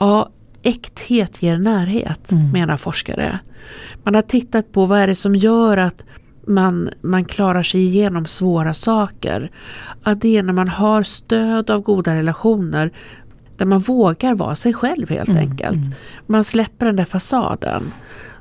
Ja, 0.00 0.30
äkthet 0.62 1.42
ger 1.42 1.56
närhet 1.56 2.32
mm. 2.32 2.50
menar 2.52 2.76
forskare. 2.76 3.38
Man 4.02 4.14
har 4.14 4.22
tittat 4.22 4.72
på 4.72 4.86
vad 4.86 4.98
är 4.98 5.06
det 5.06 5.14
som 5.14 5.34
gör 5.34 5.76
att 5.76 6.04
man, 6.46 6.90
man 7.00 7.24
klarar 7.24 7.62
sig 7.62 7.80
igenom 7.80 8.26
svåra 8.26 8.74
saker. 8.74 9.50
Att 10.02 10.20
det 10.20 10.36
är 10.36 10.42
när 10.42 10.52
man 10.52 10.68
har 10.68 11.02
stöd 11.02 11.70
av 11.70 11.80
goda 11.80 12.14
relationer 12.14 12.92
där 13.56 13.66
man 13.66 13.80
vågar 13.80 14.34
vara 14.34 14.54
sig 14.54 14.72
själv 14.72 15.10
helt 15.10 15.28
mm. 15.28 15.50
enkelt. 15.50 15.78
Mm. 15.78 15.92
Man 16.26 16.44
släpper 16.44 16.86
den 16.86 16.96
där 16.96 17.04
fasaden. 17.04 17.82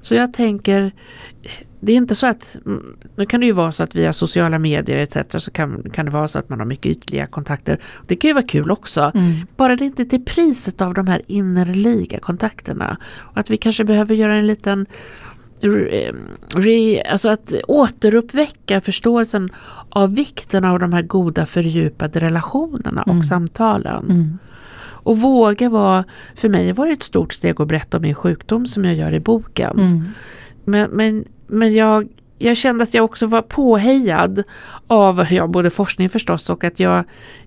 Så 0.02 0.16
jag 0.16 0.34
tänker, 0.34 0.92
det 1.84 1.92
är 1.92 1.98
inte 1.98 2.16
så 2.16 2.28
att, 2.28 2.58
mm, 2.66 2.96
nu 3.16 3.26
kan 3.26 3.40
det 3.40 3.46
ju 3.46 3.52
vara 3.52 3.72
så 3.72 3.84
att 3.84 3.96
via 3.96 4.14
sociala 4.14 4.60
medier 4.60 4.98
etc. 4.98 5.44
så 5.44 5.52
kan, 5.52 5.84
kan 5.94 6.06
det 6.06 6.12
vara 6.12 6.28
så 6.28 6.40
att 6.40 6.50
man 6.50 6.60
har 6.60 6.66
mycket 6.66 6.86
ytliga 6.86 7.26
kontakter. 7.26 7.80
Det 8.08 8.16
kan 8.16 8.28
ju 8.28 8.34
vara 8.34 8.46
kul 8.46 8.72
också. 8.72 9.12
Mm. 9.16 9.32
Bara 9.56 9.76
det 9.76 9.86
inte 9.86 10.06
till 10.06 10.26
priset 10.26 10.82
av 10.82 10.94
de 10.94 11.08
här 11.08 11.22
innerliga 11.28 12.20
kontakterna. 12.20 12.98
Och 13.16 13.38
att 13.38 13.50
vi 13.50 13.58
kanske 13.58 13.84
behöver 13.84 14.16
göra 14.16 14.36
en 14.38 14.48
liten 14.48 14.86
re, 16.56 17.02
alltså 17.02 17.30
att 17.30 17.54
återuppväcka 17.68 18.82
förståelsen 18.82 19.50
av 19.90 20.16
vikten 20.16 20.66
av 20.66 20.80
de 20.80 20.94
här 20.94 21.02
goda 21.02 21.46
fördjupade 21.46 22.20
relationerna 22.20 23.02
och 23.02 23.10
mm. 23.10 23.24
samtalen. 23.24 24.06
Mm. 24.06 24.38
Och 25.04 25.18
våga 25.18 25.70
vara, 25.70 26.04
för 26.36 26.50
mig 26.50 26.72
var 26.72 26.86
det 26.86 26.94
ett 26.94 27.04
stort 27.04 27.34
steg 27.34 27.62
att 27.62 27.68
berätta 27.68 27.98
om 27.98 28.04
min 28.04 28.16
sjukdom 28.16 28.66
som 28.66 28.86
jag 28.86 28.96
gör 28.96 29.14
i 29.14 29.20
boken. 29.20 29.80
Mm. 29.80 30.08
Men, 30.66 30.90
men 30.92 31.26
men 31.52 31.74
jag, 31.74 32.08
jag 32.38 32.58
kände 32.58 32.84
att 32.84 32.94
jag 32.94 33.06
också 33.06 33.28
var 33.28 33.42
påhejad 33.42 34.44
av 34.88 35.26
ja, 35.32 35.48
både 35.48 35.70
forskning 35.70 36.10
förstås 36.10 36.50
och 36.50 36.64
att 36.64 36.80
jag, 36.80 37.04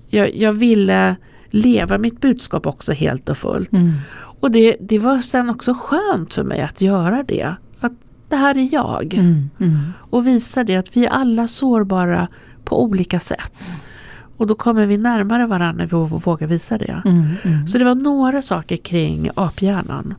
jag, 0.06 0.36
jag 0.36 0.52
ville 0.52 1.16
leva 1.50 1.98
mitt 1.98 2.20
budskap 2.20 2.66
också 2.66 2.92
helt 2.92 3.28
och 3.28 3.38
fullt. 3.38 3.72
Mm. 3.72 3.92
Och 4.40 4.50
det, 4.50 4.76
det 4.80 4.98
var 4.98 5.18
sen 5.18 5.50
också 5.50 5.74
skönt 5.74 6.34
för 6.34 6.42
mig 6.42 6.60
att 6.60 6.80
göra 6.80 7.22
det. 7.22 7.54
Att 7.80 7.92
det 8.28 8.36
här 8.36 8.56
är 8.56 8.68
jag. 8.72 9.14
Mm. 9.14 9.50
Mm. 9.60 9.92
Och 10.10 10.26
visa 10.26 10.64
det 10.64 10.76
att 10.76 10.96
vi 10.96 11.06
är 11.06 11.10
alla 11.10 11.48
sårbara 11.48 12.28
på 12.64 12.82
olika 12.82 13.20
sätt. 13.20 13.72
Och 14.36 14.46
då 14.46 14.54
kommer 14.54 14.86
vi 14.86 14.98
närmare 14.98 15.46
varandra 15.46 15.72
när 15.72 15.86
vi 15.86 16.16
vågar 16.24 16.46
visa 16.46 16.78
det. 16.78 17.02
Mm, 17.04 17.26
mm. 17.42 17.68
Så 17.68 17.78
det 17.78 17.84
var 17.84 17.94
några 17.94 18.42
saker 18.42 18.76
kring 18.76 19.30
aphjärnan. 19.34 20.14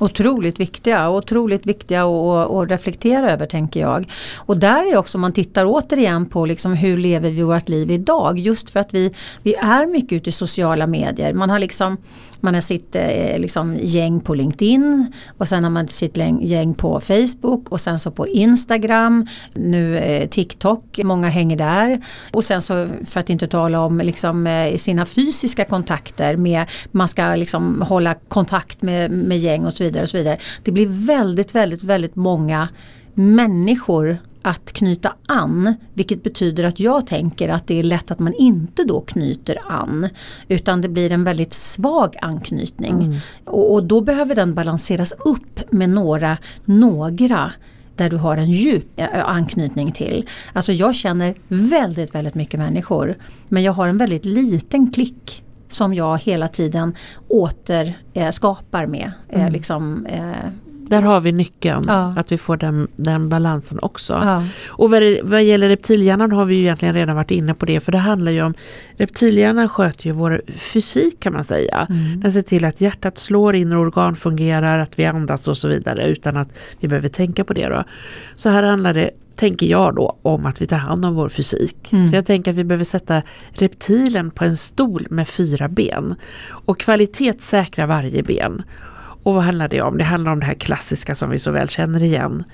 Otroligt 0.00 0.60
viktiga, 0.60 1.10
otroligt 1.10 1.66
viktiga 1.66 2.04
att 2.04 2.70
reflektera 2.70 3.30
över 3.30 3.46
tänker 3.46 3.80
jag. 3.80 4.10
Och 4.38 4.56
där 4.56 4.92
är 4.92 4.96
också 4.96 5.18
om 5.18 5.20
man 5.20 5.32
tittar 5.32 5.64
återigen 5.66 6.26
på 6.26 6.46
liksom 6.46 6.72
hur 6.72 6.96
lever 6.96 7.30
vi 7.30 7.42
vårt 7.42 7.68
liv 7.68 7.90
idag. 7.90 8.38
Just 8.38 8.70
för 8.70 8.80
att 8.80 8.94
vi, 8.94 9.14
vi 9.42 9.54
är 9.54 9.86
mycket 9.86 10.12
ute 10.12 10.28
i 10.28 10.32
sociala 10.32 10.86
medier. 10.86 11.32
Man 11.32 11.50
har 11.50 11.58
liksom 11.58 11.96
man 12.40 12.54
har 12.54 12.60
sitt 12.60 12.96
eh, 12.96 13.38
liksom, 13.38 13.76
gäng 13.82 14.20
på 14.20 14.34
LinkedIn 14.34 15.12
och 15.38 15.48
sen 15.48 15.64
har 15.64 15.70
man 15.70 15.88
sitt 15.88 16.16
gäng 16.40 16.74
på 16.74 17.00
Facebook 17.00 17.68
och 17.68 17.80
sen 17.80 17.98
så 17.98 18.10
på 18.10 18.26
Instagram, 18.28 19.26
nu 19.54 19.98
eh, 19.98 20.28
TikTok, 20.28 21.00
många 21.04 21.28
hänger 21.28 21.56
där. 21.56 22.00
Och 22.32 22.44
sen 22.44 22.62
så 22.62 22.88
för 23.04 23.20
att 23.20 23.30
inte 23.30 23.46
tala 23.46 23.80
om 23.80 23.98
liksom, 23.98 24.46
eh, 24.46 24.76
sina 24.76 25.06
fysiska 25.06 25.64
kontakter 25.64 26.36
med, 26.36 26.66
man 26.90 27.08
ska 27.08 27.34
liksom 27.34 27.82
hålla 27.82 28.14
kontakt 28.28 28.82
med, 28.82 29.10
med 29.10 29.38
gäng 29.38 29.66
och 29.66 29.74
så 29.74 29.84
vidare. 29.84 30.02
Och 30.02 30.10
så 30.10 30.16
vidare. 30.16 30.38
Det 30.62 30.72
blir 30.72 31.06
väldigt, 31.06 31.54
väldigt, 31.54 31.84
väldigt 31.84 32.16
många 32.16 32.68
människor 33.14 34.18
att 34.42 34.72
knyta 34.72 35.14
an. 35.26 35.74
Vilket 35.94 36.22
betyder 36.22 36.64
att 36.64 36.80
jag 36.80 37.06
tänker 37.06 37.48
att 37.48 37.66
det 37.66 37.78
är 37.78 37.82
lätt 37.82 38.10
att 38.10 38.18
man 38.18 38.34
inte 38.34 38.84
då 38.84 39.00
knyter 39.00 39.58
an. 39.66 40.08
Utan 40.48 40.80
det 40.80 40.88
blir 40.88 41.12
en 41.12 41.24
väldigt 41.24 41.54
svag 41.54 42.16
anknytning. 42.22 43.02
Mm. 43.02 43.16
Och, 43.44 43.72
och, 43.72 43.84
då 43.84 44.00
behöver 44.00 44.34
den 44.34 44.54
balanseras 44.54 45.12
upp 45.24 45.72
med 45.72 45.90
några, 45.90 46.36
några 46.64 47.52
där 47.96 48.10
du 48.10 48.16
har 48.16 48.36
en 48.36 48.50
djup 48.50 49.00
anknytning 49.24 49.92
till. 49.92 50.28
Alltså 50.52 50.72
jag 50.72 50.94
känner 50.94 51.34
väldigt, 51.48 52.14
väldigt 52.14 52.34
mycket 52.34 52.60
människor. 52.60 53.16
Men 53.48 53.62
jag 53.62 53.72
har 53.72 53.88
en 53.88 53.98
väldigt 53.98 54.24
liten 54.24 54.90
klick 54.92 55.44
som 55.68 55.94
jag 55.94 56.18
hela 56.18 56.48
tiden 56.48 56.94
återskapar 57.28 58.82
eh, 58.82 58.90
med. 58.90 59.12
Eh, 59.28 59.40
mm. 59.40 59.52
liksom, 59.52 60.06
eh, 60.06 60.50
där 60.90 61.02
har 61.02 61.20
vi 61.20 61.32
nyckeln, 61.32 61.84
ja. 61.86 62.14
att 62.16 62.32
vi 62.32 62.38
får 62.38 62.56
den, 62.56 62.88
den 62.96 63.28
balansen 63.28 63.78
också. 63.82 64.12
Ja. 64.12 64.44
Och 64.66 64.90
vad, 64.90 65.02
vad 65.22 65.42
gäller 65.42 65.68
reptilhjärnan 65.68 66.32
har 66.32 66.44
vi 66.44 66.54
ju 66.54 66.60
egentligen 66.60 66.94
redan 66.94 67.16
varit 67.16 67.30
inne 67.30 67.54
på 67.54 67.66
det, 67.66 67.80
för 67.80 67.92
det 67.92 67.98
handlar 67.98 68.32
ju 68.32 68.42
om 68.42 68.54
reptilhjärnan 68.96 69.68
sköter 69.68 70.06
ju 70.06 70.12
vår 70.12 70.42
fysik 70.56 71.20
kan 71.20 71.32
man 71.32 71.44
säga. 71.44 71.86
Mm. 71.90 72.20
Den 72.20 72.32
ser 72.32 72.42
till 72.42 72.64
att 72.64 72.80
hjärtat 72.80 73.18
slår, 73.18 73.54
inre 73.54 73.78
organ 73.78 74.16
fungerar, 74.16 74.78
att 74.78 74.98
vi 74.98 75.04
andas 75.04 75.48
och 75.48 75.56
så 75.56 75.68
vidare 75.68 76.06
utan 76.06 76.36
att 76.36 76.48
vi 76.80 76.88
behöver 76.88 77.08
tänka 77.08 77.44
på 77.44 77.52
det. 77.52 77.68
Då. 77.68 77.84
Så 78.36 78.48
här 78.48 78.62
handlar 78.62 78.94
det 78.94 79.10
tänker 79.40 79.66
jag 79.66 79.94
då 79.94 80.16
om 80.22 80.46
att 80.46 80.62
vi 80.62 80.66
tar 80.66 80.76
hand 80.76 81.04
om 81.04 81.14
vår 81.14 81.28
fysik. 81.28 81.92
Mm. 81.92 82.06
Så 82.06 82.16
jag 82.16 82.26
tänker 82.26 82.50
att 82.50 82.56
vi 82.56 82.64
behöver 82.64 82.84
sätta 82.84 83.22
reptilen 83.50 84.30
på 84.30 84.44
en 84.44 84.56
stol 84.56 85.06
med 85.10 85.28
fyra 85.28 85.68
ben 85.68 86.14
och 86.48 86.80
kvalitetssäkra 86.80 87.86
varje 87.86 88.22
ben. 88.22 88.62
Och 89.22 89.34
vad 89.34 89.42
handlar 89.42 89.68
det 89.68 89.80
om? 89.80 89.98
Det 89.98 90.04
handlar 90.04 90.32
om 90.32 90.40
det 90.40 90.46
här 90.46 90.54
klassiska 90.54 91.14
som 91.14 91.30
vi 91.30 91.38
så 91.38 91.52
väl 91.52 91.68
känner 91.68 92.02
igen. 92.02 92.44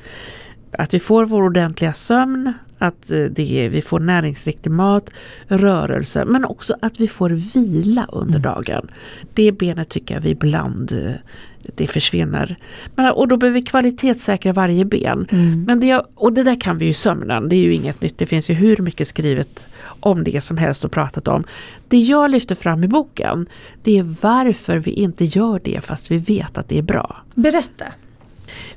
Att 0.78 0.94
vi 0.94 1.00
får 1.00 1.24
vår 1.24 1.42
ordentliga 1.42 1.92
sömn, 1.92 2.52
att 2.78 3.10
eh, 3.10 3.24
det, 3.24 3.68
vi 3.68 3.82
får 3.82 4.00
näringsriktig 4.00 4.70
mat, 4.70 5.10
rörelse 5.48 6.24
men 6.24 6.44
också 6.44 6.76
att 6.82 7.00
vi 7.00 7.08
får 7.08 7.30
vila 7.30 8.06
under 8.12 8.38
mm. 8.38 8.42
dagen. 8.42 8.88
Det 9.34 9.52
benet 9.52 9.88
tycker 9.88 10.14
jag 10.14 10.22
vi 10.22 10.30
ibland 10.30 10.92
eh, 10.92 11.12
det 11.76 11.86
försvinner. 11.86 12.56
Men, 12.94 13.12
och 13.12 13.28
då 13.28 13.36
behöver 13.36 13.60
vi 13.60 13.66
kvalitetssäkra 13.66 14.52
varje 14.52 14.84
ben. 14.84 15.26
Mm. 15.30 15.64
Men 15.64 15.80
det, 15.80 16.02
och 16.14 16.32
det 16.32 16.42
där 16.42 16.60
kan 16.60 16.78
vi 16.78 16.86
ju 16.86 16.92
sömnen, 16.92 17.48
det 17.48 17.56
är 17.56 17.60
ju 17.60 17.74
inget 17.74 18.00
nytt. 18.00 18.18
Det 18.18 18.26
finns 18.26 18.50
ju 18.50 18.54
hur 18.54 18.76
mycket 18.76 19.08
skrivet 19.08 19.68
om 20.00 20.24
det 20.24 20.40
som 20.40 20.56
helst 20.56 20.84
och 20.84 20.92
pratat 20.92 21.28
om. 21.28 21.44
Det 21.88 21.98
jag 21.98 22.30
lyfter 22.30 22.54
fram 22.54 22.84
i 22.84 22.88
boken, 22.88 23.46
det 23.82 23.98
är 23.98 24.02
varför 24.22 24.76
vi 24.76 24.90
inte 24.90 25.24
gör 25.24 25.60
det 25.64 25.84
fast 25.84 26.10
vi 26.10 26.16
vet 26.16 26.58
att 26.58 26.68
det 26.68 26.78
är 26.78 26.82
bra. 26.82 27.16
Berätta. 27.34 27.84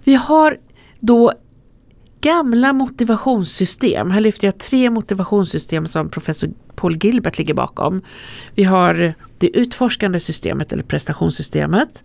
Vi 0.04 0.16
har 0.16 0.58
då 1.00 1.34
gamla 2.22 2.74
motivationssystem. 2.74 4.12
Här 4.12 4.22
lyfter 4.22 4.48
jag 4.48 4.58
tre 4.58 4.90
motivationssystem 4.90 5.88
som 5.88 6.10
professor 6.10 6.50
Paul 6.76 6.98
Gilbert 6.98 7.38
ligger 7.38 7.54
bakom. 7.54 8.02
Vi 8.56 8.64
har 8.64 9.14
det 9.40 9.58
utforskande 9.58 10.20
systemet 10.20 10.74
eller 10.74 10.84
prestationssystemet. 10.84 12.04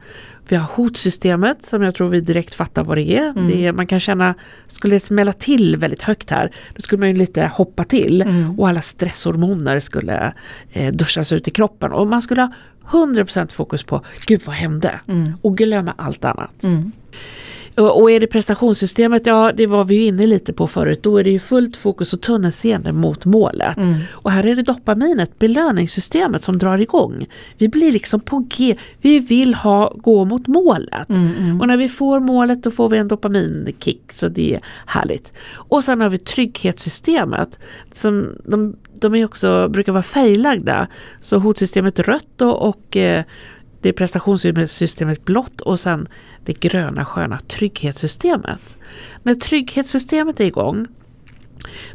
Vi 0.49 0.57
har 0.57 0.69
hotsystemet 0.73 1.65
som 1.65 1.83
jag 1.83 1.95
tror 1.95 2.09
vi 2.09 2.21
direkt 2.21 2.55
fattar 2.55 2.85
vad 2.85 2.99
det 2.99 3.17
är. 3.17 3.31
Mm. 3.31 3.47
det 3.47 3.67
är. 3.67 3.73
Man 3.73 3.87
kan 3.87 4.01
känna, 4.01 4.35
skulle 4.67 4.95
det 4.95 5.01
smälla 5.01 5.33
till 5.33 5.77
väldigt 5.77 6.03
högt 6.03 6.31
här, 6.31 6.51
då 6.75 6.83
skulle 6.83 7.01
man 7.01 7.09
ju 7.09 7.17
lite 7.17 7.47
hoppa 7.47 7.85
till 7.85 8.23
mm. 8.23 8.61
och 8.61 8.69
alla 8.69 8.81
stresshormoner 8.81 9.81
skulle 9.81 10.33
eh, 10.73 10.93
duschas 10.93 11.33
ut 11.33 11.49
i 11.49 11.51
kroppen. 11.51 11.93
Och 11.93 12.07
man 12.07 12.23
skulle 12.23 12.43
ha 12.43 12.53
100% 12.91 13.53
fokus 13.53 13.85
på, 13.85 14.05
gud 14.27 14.41
vad 14.45 14.55
hände? 14.55 15.01
Mm. 15.09 15.33
Och 15.43 15.57
glömma 15.59 15.95
allt 15.97 16.25
annat. 16.25 16.65
Och 17.77 18.11
är 18.11 18.21
det 18.21 18.27
prestationssystemet, 18.27 19.27
ja 19.27 19.53
det 19.57 19.67
var 19.67 19.85
vi 19.85 19.95
ju 19.95 20.05
inne 20.05 20.27
lite 20.27 20.53
på 20.53 20.67
förut, 20.67 21.03
då 21.03 21.19
är 21.19 21.25
det 21.25 21.31
ju 21.31 21.39
fullt 21.39 21.77
fokus 21.77 22.13
och 22.13 22.21
tunnelseende 22.21 22.93
mot 22.93 23.25
målet. 23.25 23.77
Mm. 23.77 23.95
Och 24.11 24.31
här 24.31 24.47
är 24.47 24.57
det 24.57 24.63
dopaminet, 24.63 25.39
belöningssystemet 25.39 26.43
som 26.43 26.59
drar 26.59 26.79
igång. 26.79 27.27
Vi 27.59 27.69
blir 27.69 27.93
liksom 27.93 28.21
på 28.21 28.47
G, 28.49 28.77
vi 29.01 29.19
vill 29.19 29.55
ha, 29.55 29.95
gå 29.97 30.25
mot 30.25 30.47
målet. 30.47 31.09
Mm, 31.09 31.31
mm. 31.39 31.61
Och 31.61 31.69
när 31.69 31.77
vi 31.77 31.89
får 31.89 32.21
målet 32.21 32.63
då 32.63 32.71
får 32.71 32.89
vi 32.89 32.99
en 32.99 33.09
dopaminkick 33.09 34.13
så 34.13 34.29
det 34.29 34.55
är 34.55 34.61
härligt. 34.87 35.33
Och 35.53 35.85
sen 35.85 36.01
har 36.01 36.09
vi 36.09 36.19
trygghetssystemet 36.19 37.59
som 37.93 38.37
de, 38.45 38.77
de 38.95 39.15
är 39.15 39.25
också, 39.25 39.69
brukar 39.69 39.93
vara 39.93 40.03
färglagda. 40.03 40.87
Så 41.21 41.39
hotsystemet 41.39 41.99
rött 41.99 42.29
då 42.37 42.51
och 42.51 42.97
eh, 42.97 43.25
det 43.85 43.93
prestationssystemet 43.93 45.25
blått 45.25 45.61
och 45.61 45.81
sen 45.81 46.09
det 46.45 46.61
gröna 46.61 47.05
sköna 47.05 47.39
trygghetssystemet. 47.39 48.77
När 49.23 49.35
trygghetssystemet 49.35 50.41
är 50.41 50.45
igång 50.45 50.87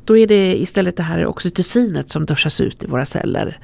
då 0.06 0.18
är 0.18 0.28
det 0.28 0.62
istället 0.62 0.98
det 0.98 1.04
här 1.04 1.26
oxytocinet 1.26 2.10
som 2.10 2.26
duschas 2.26 2.62
ut 2.62 2.84
i 2.84 2.88
våra 2.88 3.06
celler. 3.06 3.58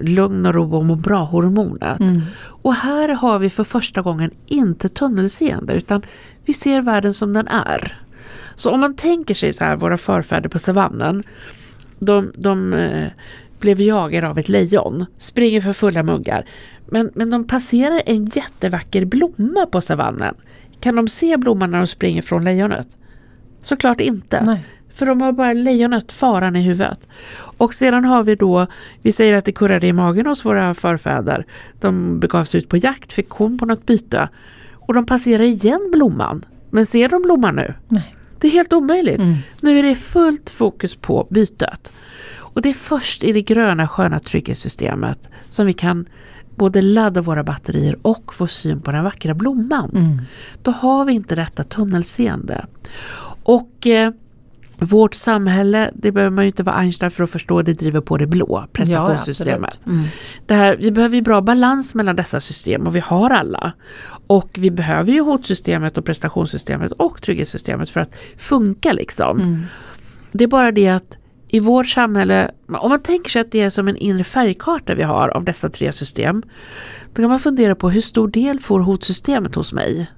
Lugn 0.00 0.46
och 0.46 0.54
ro 0.54 0.76
och 0.76 0.84
må 0.84 0.94
bra-hormonet. 0.94 2.00
Mm. 2.00 2.22
Och 2.38 2.74
här 2.74 3.08
har 3.08 3.38
vi 3.38 3.50
för 3.50 3.64
första 3.64 4.02
gången 4.02 4.30
inte 4.46 4.88
tunnelseende 4.88 5.74
utan 5.74 6.02
vi 6.44 6.52
ser 6.52 6.80
världen 6.80 7.14
som 7.14 7.32
den 7.32 7.48
är. 7.48 7.98
Så 8.54 8.70
om 8.70 8.80
man 8.80 8.96
tänker 8.96 9.34
sig 9.34 9.52
så 9.52 9.64
här, 9.64 9.76
våra 9.76 9.96
förfäder 9.96 10.48
på 10.48 10.58
savannen. 10.58 11.22
De, 11.98 12.32
de 12.36 12.72
eh, 12.72 13.08
blev 13.60 13.80
jagade 13.80 14.28
av 14.28 14.38
ett 14.38 14.48
lejon, 14.48 15.06
springer 15.18 15.60
för 15.60 15.72
fulla 15.72 16.02
muggar. 16.02 16.44
Men, 16.90 17.10
men 17.14 17.30
de 17.30 17.44
passerar 17.44 18.02
en 18.06 18.26
jättevacker 18.26 19.04
blomma 19.04 19.66
på 19.72 19.80
savannen. 19.80 20.34
Kan 20.80 20.96
de 20.96 21.08
se 21.08 21.36
blomman 21.36 21.70
när 21.70 21.78
de 21.78 21.86
springer 21.86 22.22
från 22.22 22.44
lejonet? 22.44 22.96
Såklart 23.62 24.00
inte. 24.00 24.44
Nej. 24.44 24.64
För 24.94 25.06
de 25.06 25.20
har 25.20 25.32
bara 25.32 25.52
lejonet, 25.52 26.12
faran 26.12 26.56
i 26.56 26.62
huvudet. 26.62 27.08
Och 27.36 27.74
sedan 27.74 28.04
har 28.04 28.22
vi 28.22 28.34
då, 28.34 28.66
vi 29.02 29.12
säger 29.12 29.34
att 29.34 29.44
det 29.44 29.52
kurrade 29.52 29.86
i 29.86 29.92
magen 29.92 30.26
hos 30.26 30.44
våra 30.44 30.74
förfäder. 30.74 31.46
De 31.80 32.20
begav 32.20 32.44
sig 32.44 32.58
ut 32.58 32.68
på 32.68 32.76
jakt, 32.76 33.12
fick 33.12 33.28
kon 33.28 33.58
på 33.58 33.66
något 33.66 33.86
byte. 33.86 34.28
Och 34.72 34.94
de 34.94 35.06
passerar 35.06 35.42
igen 35.42 35.90
blomman. 35.92 36.44
Men 36.70 36.86
ser 36.86 37.08
de 37.08 37.22
blomman 37.22 37.56
nu? 37.56 37.74
Nej. 37.88 38.14
Det 38.38 38.48
är 38.48 38.52
helt 38.52 38.72
omöjligt. 38.72 39.18
Mm. 39.18 39.34
Nu 39.60 39.78
är 39.78 39.82
det 39.82 39.94
fullt 39.94 40.50
fokus 40.50 40.96
på 40.96 41.26
bytet. 41.30 41.92
Och 42.58 42.62
det 42.62 42.68
är 42.68 42.74
först 42.74 43.24
i 43.24 43.32
det 43.32 43.42
gröna 43.42 43.88
sköna 43.88 44.18
trygghetssystemet 44.18 45.28
som 45.48 45.66
vi 45.66 45.72
kan 45.72 46.08
både 46.58 46.82
ladda 46.82 47.20
våra 47.20 47.42
batterier 47.42 47.96
och 48.02 48.34
få 48.34 48.46
syn 48.46 48.80
på 48.80 48.92
den 48.92 49.04
vackra 49.04 49.34
blomman. 49.34 49.90
Mm. 49.94 50.20
Då 50.62 50.70
har 50.70 51.04
vi 51.04 51.12
inte 51.12 51.34
detta 51.34 51.64
tunnelseende. 51.64 52.66
Och 53.42 53.86
eh, 53.86 54.12
vårt 54.78 55.14
samhälle, 55.14 55.90
det 55.94 56.12
behöver 56.12 56.36
man 56.36 56.44
ju 56.44 56.46
inte 56.46 56.62
vara 56.62 56.76
Einstein 56.76 57.10
för 57.10 57.24
att 57.24 57.30
förstå, 57.30 57.62
det 57.62 57.72
driver 57.72 58.00
på 58.00 58.16
det 58.16 58.26
blå 58.26 58.66
prestationssystemet. 58.72 59.80
Ja, 59.84 59.92
mm. 59.92 60.04
det 60.46 60.54
här, 60.54 60.76
vi 60.76 60.90
behöver 60.90 61.16
ju 61.16 61.22
bra 61.22 61.40
balans 61.40 61.94
mellan 61.94 62.16
dessa 62.16 62.40
system 62.40 62.86
och 62.86 62.96
vi 62.96 63.00
har 63.00 63.30
alla. 63.30 63.72
Och 64.26 64.50
vi 64.58 64.70
behöver 64.70 65.12
ju 65.12 65.20
hotsystemet 65.20 65.98
och 65.98 66.04
prestationssystemet 66.04 66.92
och 66.92 67.22
trygghetssystemet 67.22 67.90
för 67.90 68.00
att 68.00 68.16
funka 68.36 68.92
liksom. 68.92 69.40
Mm. 69.40 69.62
Det 70.32 70.44
är 70.44 70.48
bara 70.48 70.72
det 70.72 70.88
att 70.88 71.18
i 71.48 71.60
vårt 71.60 71.88
samhälle, 71.88 72.50
om 72.66 72.90
man 72.90 73.02
tänker 73.02 73.30
sig 73.30 73.40
att 73.40 73.52
det 73.52 73.60
är 73.60 73.70
som 73.70 73.88
en 73.88 73.96
inre 73.96 74.24
färgkarta 74.24 74.94
vi 74.94 75.02
har 75.02 75.28
av 75.28 75.44
dessa 75.44 75.68
tre 75.68 75.92
system, 75.92 76.42
då 77.14 77.22
kan 77.22 77.30
man 77.30 77.38
fundera 77.38 77.74
på 77.74 77.90
hur 77.90 78.00
stor 78.00 78.28
del 78.28 78.60
får 78.60 78.80
hotsystemet 78.80 79.54
hos 79.54 79.72
mig? 79.72 80.10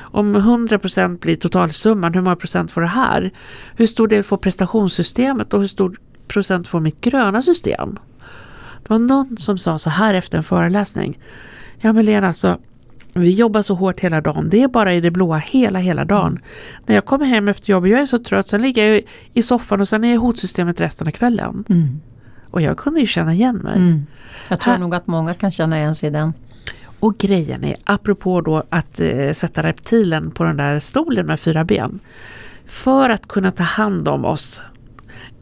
Om 0.00 0.36
100% 0.36 1.20
blir 1.20 1.36
totalsumman, 1.36 2.14
hur 2.14 2.20
många 2.20 2.36
procent 2.36 2.70
får 2.70 2.80
det 2.80 2.86
här? 2.86 3.30
Hur 3.76 3.86
stor 3.86 4.08
del 4.08 4.22
får 4.22 4.36
prestationssystemet 4.36 5.54
och 5.54 5.60
hur 5.60 5.66
stor 5.66 5.96
procent 6.28 6.68
får 6.68 6.80
mitt 6.80 7.00
gröna 7.00 7.42
system? 7.42 7.98
Det 8.82 8.90
var 8.90 8.98
någon 8.98 9.36
som 9.36 9.58
sa 9.58 9.78
så 9.78 9.90
här 9.90 10.14
efter 10.14 10.38
en 10.38 10.44
föreläsning. 10.44 11.18
Ja 11.80 11.92
men 11.92 12.04
Lena, 12.04 12.26
alltså, 12.26 12.58
vi 13.12 13.30
jobbar 13.30 13.62
så 13.62 13.74
hårt 13.74 14.00
hela 14.00 14.20
dagen. 14.20 14.48
Det 14.50 14.62
är 14.62 14.68
bara 14.68 14.94
i 14.94 15.00
det 15.00 15.10
blåa 15.10 15.38
hela, 15.38 15.78
hela 15.78 16.04
dagen. 16.04 16.38
När 16.86 16.94
jag 16.94 17.04
kommer 17.04 17.26
hem 17.26 17.48
efter 17.48 17.70
jobbet, 17.70 17.90
jag 17.90 18.00
är 18.00 18.06
så 18.06 18.18
trött, 18.18 18.48
sen 18.48 18.62
ligger 18.62 18.92
jag 18.92 19.02
i 19.32 19.42
soffan 19.42 19.80
och 19.80 19.88
sen 19.88 20.04
är 20.04 20.08
jag 20.08 20.14
i 20.14 20.18
hotsystemet 20.18 20.80
resten 20.80 21.06
av 21.06 21.10
kvällen. 21.10 21.64
Mm. 21.68 22.00
Och 22.50 22.62
jag 22.62 22.78
kunde 22.78 23.00
ju 23.00 23.06
känna 23.06 23.34
igen 23.34 23.56
mig. 23.56 23.76
Mm. 23.76 24.06
Jag 24.48 24.60
tror 24.60 24.72
Här. 24.72 24.80
nog 24.80 24.94
att 24.94 25.06
många 25.06 25.34
kan 25.34 25.50
känna 25.50 25.78
igen 25.78 25.94
sig 25.94 26.06
i 26.06 26.12
den. 26.12 26.32
Och 27.00 27.18
grejen 27.18 27.64
är, 27.64 27.76
apropå 27.84 28.40
då 28.40 28.62
att 28.68 29.00
eh, 29.00 29.32
sätta 29.32 29.62
reptilen 29.62 30.30
på 30.30 30.44
den 30.44 30.56
där 30.56 30.80
stolen 30.80 31.26
med 31.26 31.40
fyra 31.40 31.64
ben. 31.64 32.00
För 32.66 33.10
att 33.10 33.28
kunna 33.28 33.50
ta 33.50 33.62
hand 33.62 34.08
om 34.08 34.24
oss 34.24 34.62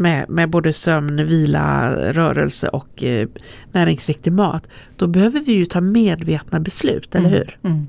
med, 0.01 0.29
med 0.29 0.51
både 0.51 0.73
sömn, 0.73 1.27
vila, 1.27 1.95
rörelse 2.13 2.69
och 2.69 3.05
eh, 3.05 3.29
näringsriktig 3.73 4.33
mat. 4.33 4.69
Då 4.97 5.07
behöver 5.07 5.41
vi 5.41 5.53
ju 5.53 5.65
ta 5.65 5.81
medvetna 5.81 6.61
beslut, 6.61 7.15
eller 7.15 7.29
mm. 7.29 7.39
hur? 7.39 7.59
Mm. 7.63 7.87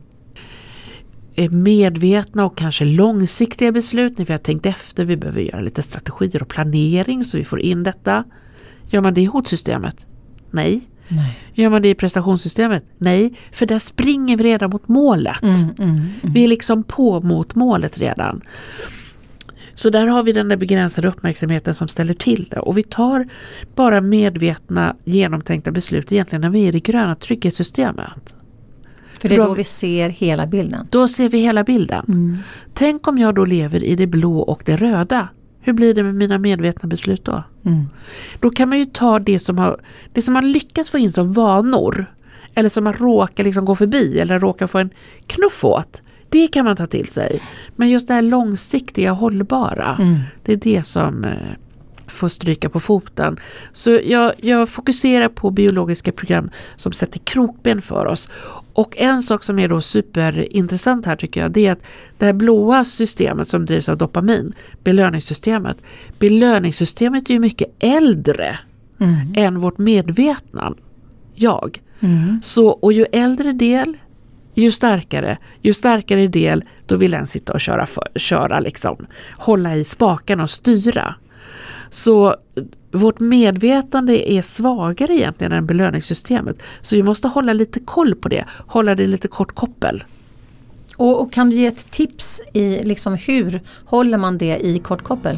Eh, 1.35 1.51
medvetna 1.51 2.45
och 2.45 2.57
kanske 2.57 2.85
långsiktiga 2.85 3.71
beslut 3.71 4.17
när 4.17 4.25
vi 4.25 4.33
har 4.33 4.37
tänkt 4.37 4.65
efter. 4.65 5.05
Vi 5.05 5.17
behöver 5.17 5.41
göra 5.41 5.61
lite 5.61 5.83
strategier 5.83 6.41
och 6.41 6.47
planering 6.49 7.23
så 7.23 7.37
vi 7.37 7.43
får 7.43 7.59
in 7.59 7.83
detta. 7.83 8.23
Gör 8.89 9.01
man 9.01 9.13
det 9.13 9.21
i 9.21 9.25
hotsystemet? 9.25 10.05
Nej. 10.51 10.81
Nej. 11.07 11.39
Gör 11.53 11.69
man 11.69 11.81
det 11.81 11.89
i 11.89 11.95
prestationssystemet? 11.95 12.83
Nej, 12.97 13.33
för 13.51 13.65
där 13.65 13.79
springer 13.79 14.37
vi 14.37 14.43
redan 14.43 14.69
mot 14.69 14.87
målet. 14.87 15.43
Mm, 15.43 15.55
mm, 15.55 15.89
mm. 15.89 16.09
vi 16.21 16.43
är 16.43 16.47
liksom 16.47 16.83
på 16.83 17.21
mot 17.21 17.55
målet 17.55 17.97
redan. 17.97 18.41
Så 19.73 19.89
där 19.89 20.07
har 20.07 20.23
vi 20.23 20.31
den 20.31 20.49
där 20.49 20.57
begränsade 20.57 21.07
uppmärksamheten 21.07 21.73
som 21.73 21.87
ställer 21.87 22.13
till 22.13 22.47
det. 22.51 22.59
Och 22.59 22.77
vi 22.77 22.83
tar 22.83 23.25
bara 23.75 24.01
medvetna, 24.01 24.95
genomtänkta 25.03 25.71
beslut 25.71 26.11
egentligen 26.11 26.41
när 26.41 26.49
vi 26.49 26.63
är 26.63 26.67
i 26.67 26.71
det 26.71 26.79
gröna 26.79 27.15
trygghetssystemet. 27.15 28.35
För 29.21 29.29
det 29.29 29.35
är 29.35 29.39
då 29.39 29.53
vi 29.53 29.63
ser 29.63 30.09
hela 30.09 30.47
bilden? 30.47 30.87
Då 30.89 31.07
ser 31.07 31.29
vi 31.29 31.39
hela 31.39 31.63
bilden. 31.63 32.05
Mm. 32.07 32.37
Tänk 32.73 33.07
om 33.07 33.17
jag 33.17 33.35
då 33.35 33.45
lever 33.45 33.83
i 33.83 33.95
det 33.95 34.07
blå 34.07 34.39
och 34.39 34.63
det 34.65 34.75
röda. 34.75 35.27
Hur 35.59 35.73
blir 35.73 35.93
det 35.93 36.03
med 36.03 36.15
mina 36.15 36.37
medvetna 36.37 36.89
beslut 36.89 37.25
då? 37.25 37.43
Mm. 37.65 37.85
Då 38.39 38.49
kan 38.49 38.69
man 38.69 38.77
ju 38.77 38.85
ta 38.85 39.19
det 39.19 39.39
som, 39.39 39.57
har, 39.57 39.81
det 40.13 40.21
som 40.21 40.33
man 40.33 40.51
lyckats 40.51 40.89
få 40.89 40.97
in 40.97 41.11
som 41.11 41.33
vanor. 41.33 42.05
Eller 42.53 42.69
som 42.69 42.83
man 42.83 42.93
råkar 42.93 43.43
liksom 43.43 43.65
gå 43.65 43.75
förbi 43.75 44.19
eller 44.19 44.39
råkar 44.39 44.67
få 44.67 44.77
en 44.77 44.89
knuff 45.27 45.63
åt. 45.63 46.01
Det 46.31 46.47
kan 46.47 46.65
man 46.65 46.75
ta 46.75 46.87
till 46.87 47.07
sig. 47.07 47.41
Men 47.75 47.89
just 47.89 48.07
det 48.07 48.13
här 48.13 48.21
långsiktiga 48.21 49.11
hållbara, 49.11 49.97
mm. 49.99 50.19
det 50.43 50.53
är 50.53 50.57
det 50.57 50.83
som 50.83 51.23
eh, 51.23 51.31
får 52.07 52.27
stryka 52.27 52.69
på 52.69 52.79
foten. 52.79 53.39
Så 53.73 53.99
jag, 54.03 54.33
jag, 54.37 54.69
fokuserar 54.69 55.27
på 55.29 55.51
biologiska 55.51 56.11
program 56.11 56.49
som 56.75 56.91
sätter 56.91 57.19
krokben 57.19 57.81
för 57.81 58.05
oss. 58.05 58.29
Och 58.73 58.97
en 58.97 59.21
sak 59.21 59.43
som 59.43 59.59
är 59.59 59.67
då 59.67 59.81
superintressant 59.81 61.05
här 61.05 61.15
tycker 61.15 61.41
jag, 61.41 61.51
det 61.51 61.65
är 61.65 61.71
att 61.71 61.83
det 62.17 62.25
här 62.25 62.33
blåa 62.33 62.83
systemet 62.83 63.47
som 63.47 63.65
drivs 63.65 63.89
av 63.89 63.97
dopamin, 63.97 64.53
belöningssystemet, 64.83 65.77
belöningssystemet 66.19 67.29
är 67.29 67.33
ju 67.33 67.39
mycket 67.39 67.75
äldre 67.79 68.59
mm. 68.99 69.33
än 69.35 69.59
vårt 69.59 69.77
medvetna 69.77 70.73
jag. 71.33 71.81
Mm. 71.99 72.39
Så, 72.43 72.67
och 72.67 72.93
ju 72.93 73.05
äldre 73.11 73.51
del, 73.53 73.97
ju 74.53 74.71
starkare, 74.71 75.37
ju 75.61 75.73
starkare 75.73 76.27
del, 76.27 76.63
då 76.85 76.95
vill 76.95 77.11
den 77.11 77.27
sitta 77.27 77.53
och 77.53 77.61
köra, 77.61 77.85
för, 77.85 78.07
köra 78.15 78.59
liksom, 78.59 79.07
hålla 79.37 79.75
i 79.75 79.83
spakarna 79.83 80.43
och 80.43 80.49
styra. 80.49 81.15
Så 81.89 82.35
vårt 82.91 83.19
medvetande 83.19 84.31
är 84.31 84.41
svagare 84.41 85.13
egentligen 85.15 85.51
än 85.51 85.65
belöningssystemet. 85.65 86.63
Så 86.81 86.95
vi 86.95 87.03
måste 87.03 87.27
hålla 87.27 87.53
lite 87.53 87.79
koll 87.79 88.15
på 88.15 88.29
det, 88.29 88.45
hålla 88.67 88.95
det 88.95 89.07
lite 89.07 89.27
kort 89.27 89.55
koppel. 89.55 90.03
Och, 90.97 91.21
och 91.21 91.33
kan 91.33 91.49
du 91.49 91.55
ge 91.55 91.65
ett 91.65 91.91
tips 91.91 92.41
i 92.53 92.83
liksom 92.83 93.17
hur 93.27 93.61
håller 93.85 94.17
man 94.17 94.37
det 94.37 94.65
i 94.65 94.79
kort 94.79 95.01
koppel? 95.01 95.37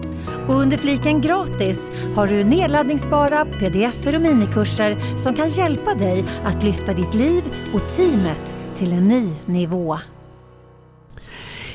Och 0.47 0.55
under 0.55 0.77
fliken 0.77 1.21
gratis 1.21 1.91
har 2.15 2.27
du 2.27 2.43
nedladdningsbara 2.43 3.45
pdf 3.45 4.07
och 4.07 4.21
minikurser 4.21 5.17
som 5.17 5.35
kan 5.35 5.49
hjälpa 5.49 5.93
dig 5.93 6.25
att 6.43 6.63
lyfta 6.63 6.93
ditt 6.93 7.13
liv 7.13 7.43
och 7.73 7.95
teamet 7.95 8.53
till 8.75 8.93
en 8.93 9.07
ny 9.07 9.29
nivå. 9.45 9.99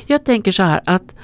Jag 0.07 0.25
tänker 0.25 0.53
så 0.53 0.63
här 0.63 0.81
att 0.85 1.17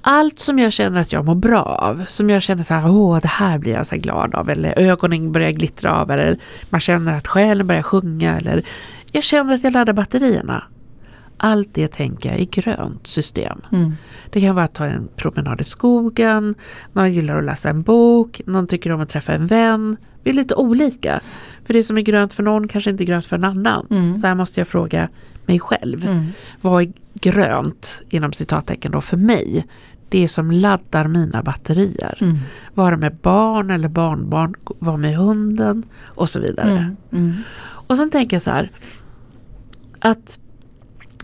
allt 0.00 0.38
som 0.38 0.58
jag 0.58 0.72
känner 0.72 1.00
att 1.00 1.12
jag 1.12 1.24
mår 1.24 1.34
bra 1.34 1.62
av, 1.62 2.04
som 2.08 2.30
jag 2.30 2.42
känner 2.42 2.62
så 2.62 2.74
här, 2.74 2.90
åh 2.90 3.20
det 3.20 3.28
här 3.28 3.58
blir 3.58 3.72
jag 3.72 3.86
så 3.86 3.96
glad 3.96 4.34
av, 4.34 4.50
eller 4.50 4.78
ögonen 4.78 5.32
börjar 5.32 5.50
glittra 5.50 6.00
av, 6.00 6.10
eller 6.10 6.38
man 6.70 6.80
känner 6.80 7.16
att 7.16 7.28
själen 7.28 7.66
börjar 7.66 7.82
sjunga, 7.82 8.36
eller 8.36 8.62
jag 9.12 9.22
känner 9.22 9.54
att 9.54 9.64
jag 9.64 9.72
laddar 9.72 9.92
batterierna. 9.92 10.64
Allt 11.36 11.74
det 11.74 11.88
tänker 11.88 12.30
jag 12.30 12.40
i 12.40 12.46
grönt 12.46 13.06
system. 13.06 13.60
Mm. 13.72 13.92
Det 14.30 14.40
kan 14.40 14.54
vara 14.54 14.64
att 14.64 14.74
ta 14.74 14.84
en 14.84 15.08
promenad 15.16 15.60
i 15.60 15.64
skogen, 15.64 16.54
någon 16.92 17.12
gillar 17.12 17.38
att 17.38 17.44
läsa 17.44 17.68
en 17.70 17.82
bok, 17.82 18.40
någon 18.46 18.66
tycker 18.66 18.92
om 18.92 19.00
att 19.00 19.08
träffa 19.08 19.32
en 19.32 19.46
vän. 19.46 19.96
Vi 20.22 20.30
är 20.30 20.34
lite 20.34 20.54
olika. 20.54 21.20
För 21.64 21.72
det 21.72 21.82
som 21.82 21.98
är 21.98 22.02
grönt 22.02 22.32
för 22.32 22.42
någon 22.42 22.68
kanske 22.68 22.90
inte 22.90 23.04
är 23.04 23.06
grönt 23.06 23.26
för 23.26 23.36
en 23.36 23.44
annan. 23.44 23.86
Mm. 23.90 24.14
Så 24.14 24.26
här 24.26 24.34
måste 24.34 24.60
jag 24.60 24.68
fråga 24.68 25.08
mig 25.46 25.60
själv. 25.60 26.06
Mm. 26.06 26.26
Vad 26.60 26.82
är 26.82 26.92
grönt 27.14 28.00
inom 28.08 28.32
citattecken 28.32 28.92
då 28.92 29.00
för 29.00 29.16
mig? 29.16 29.66
Det 30.08 30.28
som 30.28 30.50
laddar 30.50 31.08
mina 31.08 31.42
batterier. 31.42 32.18
Mm. 32.20 32.36
Vara 32.74 32.96
med 32.96 33.16
barn 33.16 33.70
eller 33.70 33.88
barnbarn, 33.88 34.54
vara 34.78 34.96
med 34.96 35.16
hunden 35.16 35.82
och 36.04 36.28
så 36.28 36.40
vidare. 36.40 36.70
Mm. 36.70 36.96
Mm. 37.12 37.34
Och 37.62 37.96
sen 37.96 38.10
tänker 38.10 38.36
jag 38.36 38.42
så 38.42 38.50
här 38.50 38.70
att 40.00 40.38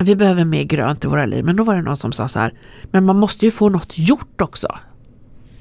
vi 0.02 0.16
behöver 0.16 0.44
mer 0.44 0.62
grönt 0.62 1.04
i 1.04 1.08
våra 1.08 1.26
liv. 1.26 1.44
Men 1.44 1.56
då 1.56 1.64
var 1.64 1.76
det 1.76 1.82
någon 1.82 1.96
som 1.96 2.12
sa 2.12 2.28
så 2.28 2.40
här, 2.40 2.54
men 2.90 3.04
man 3.04 3.16
måste 3.16 3.44
ju 3.44 3.50
få 3.50 3.68
något 3.68 3.98
gjort 3.98 4.40
också. 4.40 4.68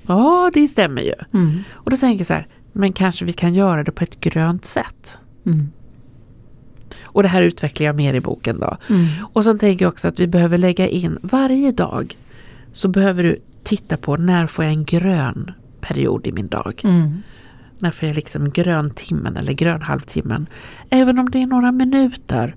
Ja, 0.07 0.51
det 0.53 0.67
stämmer 0.67 1.01
ju. 1.01 1.13
Mm. 1.33 1.63
Och 1.71 1.91
då 1.91 1.97
tänker 1.97 2.19
jag 2.19 2.27
så 2.27 2.33
här, 2.33 2.47
men 2.71 2.93
kanske 2.93 3.25
vi 3.25 3.33
kan 3.33 3.53
göra 3.53 3.83
det 3.83 3.91
på 3.91 4.03
ett 4.03 4.19
grönt 4.19 4.65
sätt. 4.65 5.17
Mm. 5.45 5.71
Och 7.03 7.23
det 7.23 7.29
här 7.29 7.41
utvecklar 7.41 7.85
jag 7.85 7.95
mer 7.95 8.13
i 8.13 8.19
boken 8.19 8.59
då. 8.59 8.77
Mm. 8.89 9.07
Och 9.33 9.43
sen 9.43 9.59
tänker 9.59 9.85
jag 9.85 9.91
också 9.91 10.07
att 10.07 10.19
vi 10.19 10.27
behöver 10.27 10.57
lägga 10.57 10.87
in 10.87 11.17
varje 11.21 11.71
dag 11.71 12.17
så 12.73 12.87
behöver 12.87 13.23
du 13.23 13.39
titta 13.63 13.97
på 13.97 14.17
när 14.17 14.47
får 14.47 14.65
jag 14.65 14.73
en 14.73 14.85
grön 14.85 15.51
period 15.81 16.27
i 16.27 16.31
min 16.31 16.47
dag. 16.47 16.81
Mm. 16.83 17.17
När 17.79 17.91
får 17.91 18.07
jag 18.07 18.15
liksom 18.15 18.49
grön 18.49 18.91
timmen 18.91 19.37
eller 19.37 19.53
grön 19.53 19.81
halvtimmen. 19.81 20.47
Även 20.89 21.19
om 21.19 21.29
det 21.29 21.41
är 21.41 21.47
några 21.47 21.71
minuter. 21.71 22.55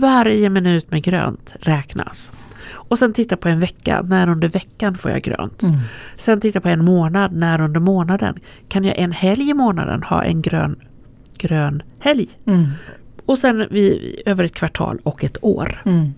Varje 0.00 0.50
minut 0.50 0.90
med 0.90 1.02
grönt 1.02 1.54
räknas. 1.60 2.32
Och 2.70 2.98
sen 2.98 3.12
titta 3.12 3.36
på 3.36 3.48
en 3.48 3.60
vecka, 3.60 4.02
när 4.02 4.28
under 4.28 4.48
veckan 4.48 4.94
får 4.94 5.10
jag 5.10 5.22
grönt. 5.22 5.62
Mm. 5.62 5.76
Sen 6.16 6.40
titta 6.40 6.60
på 6.60 6.68
en 6.68 6.84
månad, 6.84 7.32
när 7.32 7.60
under 7.60 7.80
månaden. 7.80 8.38
Kan 8.68 8.84
jag 8.84 8.98
en 8.98 9.12
helg 9.12 9.50
i 9.50 9.54
månaden 9.54 10.02
ha 10.02 10.24
en 10.24 10.42
grön, 10.42 10.76
grön 11.38 11.82
helg? 11.98 12.28
Mm. 12.46 12.66
Och 13.26 13.38
sen 13.38 13.66
vi, 13.70 14.22
över 14.26 14.44
ett 14.44 14.54
kvartal 14.54 14.98
och 15.02 15.24
ett 15.24 15.36
år. 15.44 15.82
Mm. 15.84 16.14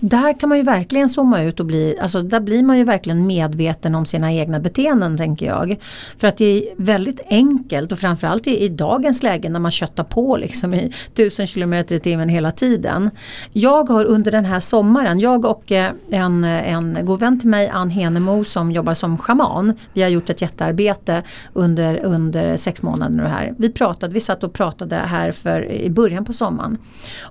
Där 0.00 0.40
kan 0.40 0.48
man 0.48 0.58
ju 0.58 0.64
verkligen 0.64 1.08
zooma 1.08 1.42
ut 1.42 1.60
och 1.60 1.66
bli, 1.66 1.98
alltså 2.00 2.22
där 2.22 2.40
blir 2.40 2.62
man 2.62 2.78
ju 2.78 2.84
verkligen 2.84 3.26
medveten 3.26 3.94
om 3.94 4.06
sina 4.06 4.32
egna 4.32 4.60
beteenden 4.60 5.16
tänker 5.16 5.46
jag. 5.46 5.76
För 6.18 6.28
att 6.28 6.36
det 6.36 6.44
är 6.44 6.74
väldigt 6.76 7.20
enkelt 7.28 7.92
och 7.92 7.98
framförallt 7.98 8.46
i, 8.46 8.64
i 8.64 8.68
dagens 8.68 9.22
läge 9.22 9.48
när 9.48 9.60
man 9.60 9.70
köttar 9.70 10.04
på 10.04 10.36
liksom 10.36 10.74
i 10.74 10.92
tusen 11.14 11.46
kilometer 11.46 11.94
i 11.94 11.98
timmen 11.98 12.28
hela 12.28 12.50
tiden. 12.50 13.10
Jag 13.52 13.88
har 13.88 14.04
under 14.04 14.32
den 14.32 14.44
här 14.44 14.60
sommaren, 14.60 15.20
jag 15.20 15.44
och 15.44 15.72
eh, 15.72 15.92
en, 16.10 16.44
en 16.44 16.98
god 17.02 17.20
vän 17.20 17.40
till 17.40 17.48
mig, 17.48 17.68
Ann 17.68 17.90
Henemo 17.90 18.44
som 18.44 18.72
jobbar 18.72 18.94
som 18.94 19.18
schaman. 19.18 19.72
Vi 19.92 20.02
har 20.02 20.08
gjort 20.08 20.30
ett 20.30 20.42
jättearbete 20.42 21.22
under, 21.52 22.04
under 22.04 22.56
sex 22.56 22.82
månader 22.82 23.16
nu 23.16 23.22
här. 23.22 23.54
Vi 23.58 23.72
pratade, 23.72 24.14
vi 24.14 24.20
satt 24.20 24.44
och 24.44 24.52
pratade 24.52 24.96
här 24.96 25.32
för, 25.32 25.72
i 25.72 25.90
början 25.90 26.24
på 26.24 26.32
sommaren 26.32 26.78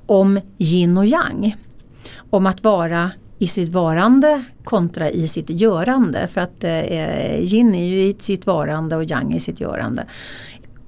om 0.06 0.40
yin 0.58 0.98
och 0.98 1.06
yang 1.06 1.56
om 2.30 2.46
att 2.46 2.64
vara 2.64 3.12
i 3.40 3.48
sitt 3.48 3.70
varande 3.70 4.44
kontra 4.64 5.10
i 5.10 5.28
sitt 5.28 5.50
görande. 5.50 6.28
För 6.28 6.42
att 6.42 6.64
eh, 6.64 7.40
yin 7.40 7.76
är 7.76 7.86
ju 7.86 8.02
i 8.02 8.16
sitt 8.20 8.46
varande 8.46 8.96
och 8.96 9.04
yang 9.04 9.34
i 9.34 9.40
sitt 9.40 9.62
görande. 9.62 10.06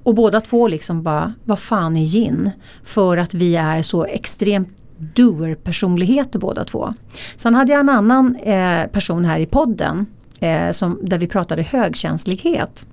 Och 0.02 0.14
båda 0.14 0.40
två 0.40 0.68
liksom 0.68 1.02
bara, 1.02 1.34
vad 1.44 1.58
fan 1.58 1.96
är 1.96 2.04
yin? 2.04 2.50
För 2.84 3.16
att 3.16 3.34
vi 3.34 3.56
är 3.56 3.82
så 3.82 4.04
extremt 4.04 4.68
doer-personligheter 4.98 6.38
båda 6.38 6.64
två. 6.64 6.94
Sen 7.36 7.54
hade 7.54 7.72
jag 7.72 7.80
en 7.80 7.88
annan 7.88 8.36
eh, 8.36 8.86
person 8.86 9.24
här 9.24 9.38
i 9.38 9.46
podden 9.46 10.06
eh, 10.40 10.70
som, 10.70 10.98
där 11.02 11.18
vi 11.18 11.26
pratade 11.26 11.62
högkänslighet. 11.62 12.86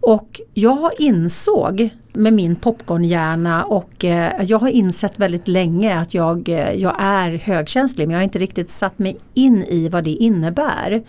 Och 0.00 0.40
jag 0.54 0.90
insåg 0.98 1.90
med 2.14 2.32
min 2.32 2.56
popcornhjärna 2.56 3.64
och 3.64 4.04
eh, 4.04 4.42
jag 4.42 4.58
har 4.58 4.68
insett 4.68 5.18
väldigt 5.18 5.48
länge 5.48 5.98
att 5.98 6.14
jag, 6.14 6.48
eh, 6.48 6.72
jag 6.72 6.96
är 6.98 7.30
högkänslig 7.38 8.06
men 8.06 8.12
jag 8.12 8.18
har 8.18 8.24
inte 8.24 8.38
riktigt 8.38 8.70
satt 8.70 8.98
mig 8.98 9.16
in 9.34 9.64
i 9.64 9.88
vad 9.88 10.04
det 10.04 10.10
innebär. 10.10 11.02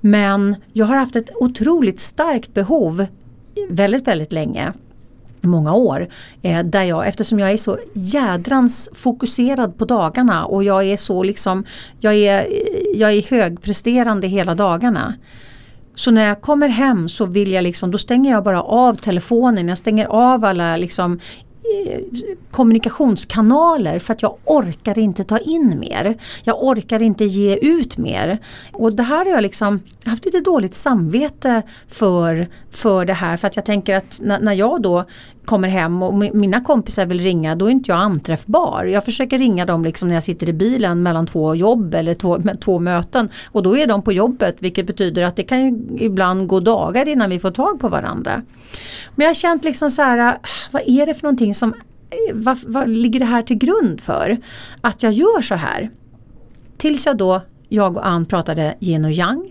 Men 0.00 0.56
jag 0.72 0.86
har 0.86 0.96
haft 0.96 1.16
ett 1.16 1.30
otroligt 1.34 2.00
starkt 2.00 2.54
behov 2.54 3.06
väldigt, 3.70 4.08
väldigt 4.08 4.32
länge 4.32 4.72
många 5.40 5.74
år. 5.74 6.08
Eh, 6.42 6.64
där 6.64 6.82
jag, 6.82 7.08
eftersom 7.08 7.38
jag 7.38 7.50
är 7.50 7.56
så 7.56 7.78
jädrans 7.92 8.90
fokuserad 8.94 9.78
på 9.78 9.84
dagarna 9.84 10.44
och 10.44 10.64
jag 10.64 10.84
är 10.84 10.96
så 10.96 11.22
liksom, 11.22 11.64
jag 12.00 12.14
är, 12.14 12.46
jag 12.94 13.12
är 13.12 13.22
högpresterande 13.22 14.26
hela 14.26 14.54
dagarna. 14.54 15.14
Så 15.94 16.10
när 16.10 16.28
jag 16.28 16.40
kommer 16.40 16.68
hem 16.68 17.08
så 17.08 17.24
vill 17.24 17.52
jag 17.52 17.62
liksom, 17.62 17.90
då 17.90 17.98
stänger 17.98 18.30
jag 18.30 18.44
bara 18.44 18.62
av 18.62 18.94
telefonen, 18.94 19.68
jag 19.68 19.78
stänger 19.78 20.06
av 20.06 20.44
alla 20.44 20.76
liksom 20.76 21.12
eh, 21.12 22.00
kommunikationskanaler 22.50 23.98
för 23.98 24.12
att 24.12 24.22
jag 24.22 24.36
orkar 24.44 24.98
inte 24.98 25.24
ta 25.24 25.38
in 25.38 25.78
mer. 25.80 26.18
Jag 26.44 26.64
orkar 26.64 27.02
inte 27.02 27.24
ge 27.24 27.56
ut 27.56 27.98
mer. 27.98 28.38
Och 28.72 28.92
det 28.92 29.02
här 29.02 29.24
har 29.24 29.32
jag 29.32 29.42
liksom 29.42 29.80
haft 30.04 30.24
lite 30.24 30.40
dåligt 30.40 30.74
samvete 30.74 31.62
för, 31.88 32.48
för 32.70 33.04
det 33.04 33.12
här 33.12 33.36
för 33.36 33.46
att 33.46 33.56
jag 33.56 33.64
tänker 33.64 33.96
att 33.96 34.20
när 34.22 34.52
jag 34.52 34.82
då 34.82 35.04
kommer 35.44 35.68
hem 35.68 36.02
och 36.02 36.14
mina 36.14 36.60
kompisar 36.60 37.06
vill 37.06 37.20
ringa 37.20 37.56
då 37.56 37.66
är 37.66 37.70
inte 37.70 37.90
jag 37.90 37.98
anträffbar. 37.98 38.84
Jag 38.84 39.04
försöker 39.04 39.38
ringa 39.38 39.66
dem 39.66 39.84
liksom 39.84 40.08
när 40.08 40.14
jag 40.14 40.24
sitter 40.24 40.48
i 40.48 40.52
bilen 40.52 41.02
mellan 41.02 41.26
två 41.26 41.54
jobb 41.54 41.94
eller 41.94 42.14
två, 42.14 42.38
två 42.60 42.78
möten 42.78 43.28
och 43.50 43.62
då 43.62 43.76
är 43.76 43.86
de 43.86 44.02
på 44.02 44.12
jobbet 44.12 44.56
vilket 44.58 44.86
betyder 44.86 45.22
att 45.22 45.36
det 45.36 45.42
kan 45.42 45.64
ju 45.64 45.96
ibland 45.98 46.46
gå 46.46 46.60
dagar 46.60 47.08
innan 47.08 47.30
vi 47.30 47.38
får 47.38 47.50
tag 47.50 47.80
på 47.80 47.88
varandra. 47.88 48.42
Men 49.14 49.24
jag 49.24 49.30
har 49.30 49.34
känt 49.34 49.64
liksom 49.64 49.90
så 49.90 50.02
här, 50.02 50.34
ah, 50.34 50.38
vad 50.70 50.82
är 50.86 51.06
det 51.06 51.14
för 51.14 51.22
någonting 51.22 51.54
som, 51.54 51.72
eh, 52.10 52.34
vad, 52.34 52.58
vad 52.66 52.88
ligger 52.88 53.20
det 53.20 53.26
här 53.26 53.42
till 53.42 53.58
grund 53.58 54.00
för? 54.00 54.36
Att 54.80 55.02
jag 55.02 55.12
gör 55.12 55.42
så 55.42 55.54
här. 55.54 55.90
Tills 56.76 57.06
jag 57.06 57.16
då, 57.16 57.40
jag 57.68 57.96
och 57.96 58.06
Ann 58.06 58.26
pratade 58.26 58.74
yin 58.80 59.04
och 59.04 59.12
yang 59.12 59.50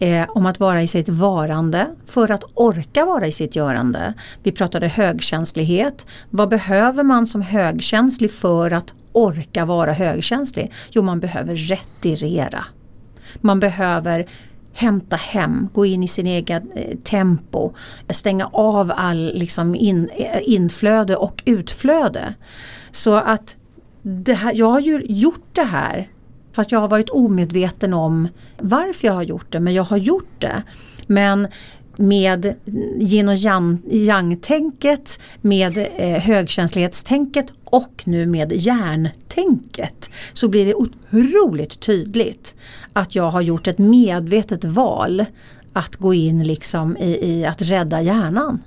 eh, 0.00 0.28
om 0.28 0.46
att 0.46 0.60
vara 0.60 0.82
i 0.82 0.86
sitt 0.86 1.08
varande 1.08 1.86
för 2.04 2.30
att 2.30 2.44
orka 2.54 3.04
vara 3.04 3.26
i 3.26 3.32
sitt 3.32 3.56
görande. 3.56 4.14
Vi 4.42 4.52
pratade 4.52 4.88
högkänslighet. 4.88 6.06
Vad 6.30 6.48
behöver 6.48 7.02
man 7.02 7.26
som 7.26 7.42
högkänslig 7.42 8.30
för 8.30 8.70
att 8.70 8.94
orka 9.12 9.64
vara 9.64 9.92
högkänslig? 9.92 10.72
Jo, 10.90 11.02
man 11.02 11.20
behöver 11.20 11.56
retirera. 11.56 12.64
Man 13.40 13.60
behöver 13.60 14.26
hämta 14.72 15.16
hem, 15.16 15.68
gå 15.72 15.86
in 15.86 16.02
i 16.02 16.08
sin 16.08 16.26
egen 16.26 16.72
eh, 16.74 16.98
tempo, 17.04 17.72
stänga 18.10 18.46
av 18.46 18.92
all 18.96 19.32
liksom 19.34 19.74
in, 19.74 20.08
eh, 20.08 20.40
inflöde 20.42 21.16
och 21.16 21.42
utflöde. 21.46 22.34
Så 22.90 23.14
att 23.14 23.56
här, 24.26 24.52
jag 24.54 24.70
har 24.70 24.80
ju 24.80 25.02
gjort 25.08 25.48
det 25.52 25.64
här 25.64 26.08
Fast 26.52 26.72
jag 26.72 26.80
har 26.80 26.88
varit 26.88 27.10
omedveten 27.10 27.94
om 27.94 28.28
varför 28.58 29.06
jag 29.06 29.14
har 29.14 29.22
gjort 29.22 29.52
det, 29.52 29.60
men 29.60 29.74
jag 29.74 29.84
har 29.84 29.96
gjort 29.96 30.34
det. 30.40 30.62
Men 31.06 31.48
med 31.96 32.54
yin 33.00 33.28
och 33.28 33.36
yang-tänket, 33.90 35.20
med 35.40 35.88
eh, 35.96 36.22
högkänslighetstänket 36.22 37.46
och 37.64 38.02
nu 38.04 38.26
med 38.26 38.52
hjärntänket 38.52 40.10
så 40.32 40.48
blir 40.48 40.66
det 40.66 40.74
otroligt 40.74 41.80
tydligt 41.80 42.54
att 42.92 43.14
jag 43.14 43.30
har 43.30 43.40
gjort 43.40 43.66
ett 43.66 43.78
medvetet 43.78 44.64
val 44.64 45.24
att 45.72 45.96
gå 45.96 46.14
in 46.14 46.42
liksom 46.42 46.96
i, 46.96 47.30
i 47.30 47.46
att 47.46 47.62
rädda 47.62 48.02
hjärnan. 48.02 48.62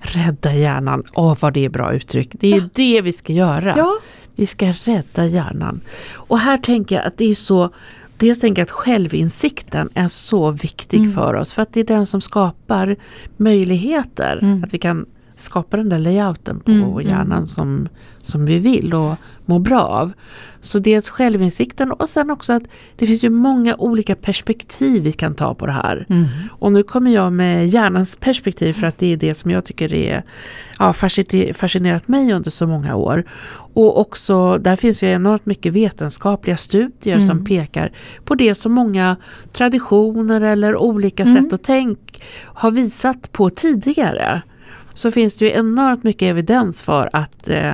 Rädda 0.00 0.54
hjärnan, 0.54 1.04
åh 1.14 1.36
vad 1.40 1.54
det 1.54 1.64
är 1.64 1.68
bra 1.68 1.94
uttryck. 1.94 2.30
Det 2.32 2.52
är 2.52 2.58
ja. 2.58 2.68
det 2.74 3.00
vi 3.00 3.12
ska 3.12 3.32
göra. 3.32 3.74
Ja. 3.76 3.92
Vi 4.36 4.46
ska 4.46 4.66
rädda 4.66 5.26
hjärnan. 5.26 5.80
Och 6.12 6.38
här 6.38 6.58
tänker 6.58 6.96
jag 6.96 7.04
att 7.04 7.18
det 7.18 7.24
är 7.24 7.34
så 7.34 7.70
Dels 8.16 8.40
tänker 8.40 8.60
jag 8.60 8.66
att 8.66 8.70
självinsikten 8.70 9.88
är 9.94 10.08
så 10.08 10.50
viktig 10.50 10.98
mm. 10.98 11.12
för 11.12 11.34
oss 11.34 11.52
för 11.52 11.62
att 11.62 11.72
det 11.72 11.80
är 11.80 11.84
den 11.84 12.06
som 12.06 12.20
skapar 12.20 12.96
möjligheter. 13.36 14.38
Mm. 14.42 14.64
Att 14.64 14.74
vi 14.74 14.78
kan 14.78 15.06
skapa 15.36 15.76
den 15.76 15.88
där 15.88 15.98
layouten 15.98 16.60
på 16.60 16.70
Mm, 16.70 16.84
mm. 16.92 17.06
hjärnan 17.08 17.46
som, 17.46 17.88
som 18.22 18.46
vi 18.46 18.58
vill 18.58 18.94
och 18.94 19.14
må 19.46 19.58
bra 19.58 19.80
av. 19.82 20.12
Så 20.60 20.78
dels 20.78 21.08
självinsikten 21.08 21.92
och 21.92 22.08
sen 22.08 22.30
också 22.30 22.52
att 22.52 22.62
det 22.96 23.06
finns 23.06 23.24
ju 23.24 23.30
många 23.30 23.76
olika 23.76 24.14
perspektiv 24.14 25.02
vi 25.02 25.12
kan 25.12 25.34
ta 25.34 25.54
på 25.54 25.66
det 25.66 25.72
här. 25.72 26.06
Mm. 26.08 26.26
Och 26.50 26.72
nu 26.72 26.82
kommer 26.82 27.10
jag 27.10 27.32
med 27.32 27.68
hjärnans 27.68 28.16
perspektiv 28.16 28.72
för 28.72 28.86
att 28.86 28.98
det 28.98 29.12
är 29.12 29.16
det 29.16 29.34
som 29.34 29.50
jag 29.50 29.64
tycker 29.64 29.94
är 29.94 30.22
ja, 30.78 30.92
fasciner- 30.92 31.52
fascinerat 31.52 32.08
mig 32.08 32.32
under 32.32 32.50
så 32.50 32.66
många 32.66 32.94
år. 32.96 33.24
Och 33.74 34.00
också, 34.00 34.58
där 34.58 34.76
finns 34.76 35.02
ju 35.02 35.08
enormt 35.10 35.46
mycket 35.46 35.72
vetenskapliga 35.72 36.56
studier 36.56 37.14
Mm. 37.14 37.26
som 37.26 37.44
pekar 37.44 37.90
på 38.24 38.34
det 38.34 38.54
som 38.54 38.72
många 38.72 39.16
traditioner 39.52 40.40
eller 40.40 40.76
olika 40.76 41.22
Mm. 41.22 41.34
sätt 41.44 41.52
att 41.52 41.62
tänk 41.64 42.22
har 42.44 42.70
visat 42.70 43.32
på 43.32 43.50
tidigare. 43.50 44.42
Så 44.94 45.10
finns 45.10 45.34
det 45.36 45.44
ju 45.44 45.50
enormt 45.52 46.02
mycket 46.04 46.26
evidens 46.26 46.82
för 46.82 47.10
att 47.12 47.48
eh, 47.48 47.72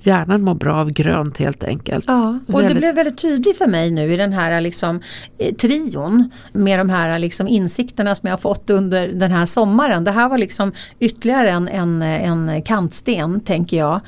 hjärnan 0.00 0.42
mår 0.42 0.54
bra 0.54 0.74
av 0.74 0.90
grönt 0.90 1.38
helt 1.38 1.64
enkelt. 1.64 2.04
Ja, 2.08 2.38
och 2.52 2.62
det 2.62 2.74
blev 2.74 2.94
väldigt 2.94 3.18
tydligt 3.18 3.58
för 3.58 3.66
mig 3.66 3.90
nu 3.90 4.12
i 4.12 4.16
den 4.16 4.32
här 4.32 4.60
liksom, 4.60 5.00
eh, 5.38 5.54
trion 5.54 6.30
med 6.52 6.78
de 6.78 6.90
här 6.90 7.18
liksom, 7.18 7.48
insikterna 7.48 8.14
som 8.14 8.26
jag 8.26 8.32
har 8.32 8.40
fått 8.40 8.70
under 8.70 9.08
den 9.08 9.30
här 9.30 9.46
sommaren. 9.46 10.04
Det 10.04 10.10
här 10.10 10.28
var 10.28 10.38
liksom 10.38 10.72
ytterligare 11.00 11.50
en, 11.50 11.68
en, 11.68 12.02
en 12.02 12.62
kantsten, 12.62 13.40
tänker 13.40 13.76
jag, 13.76 14.00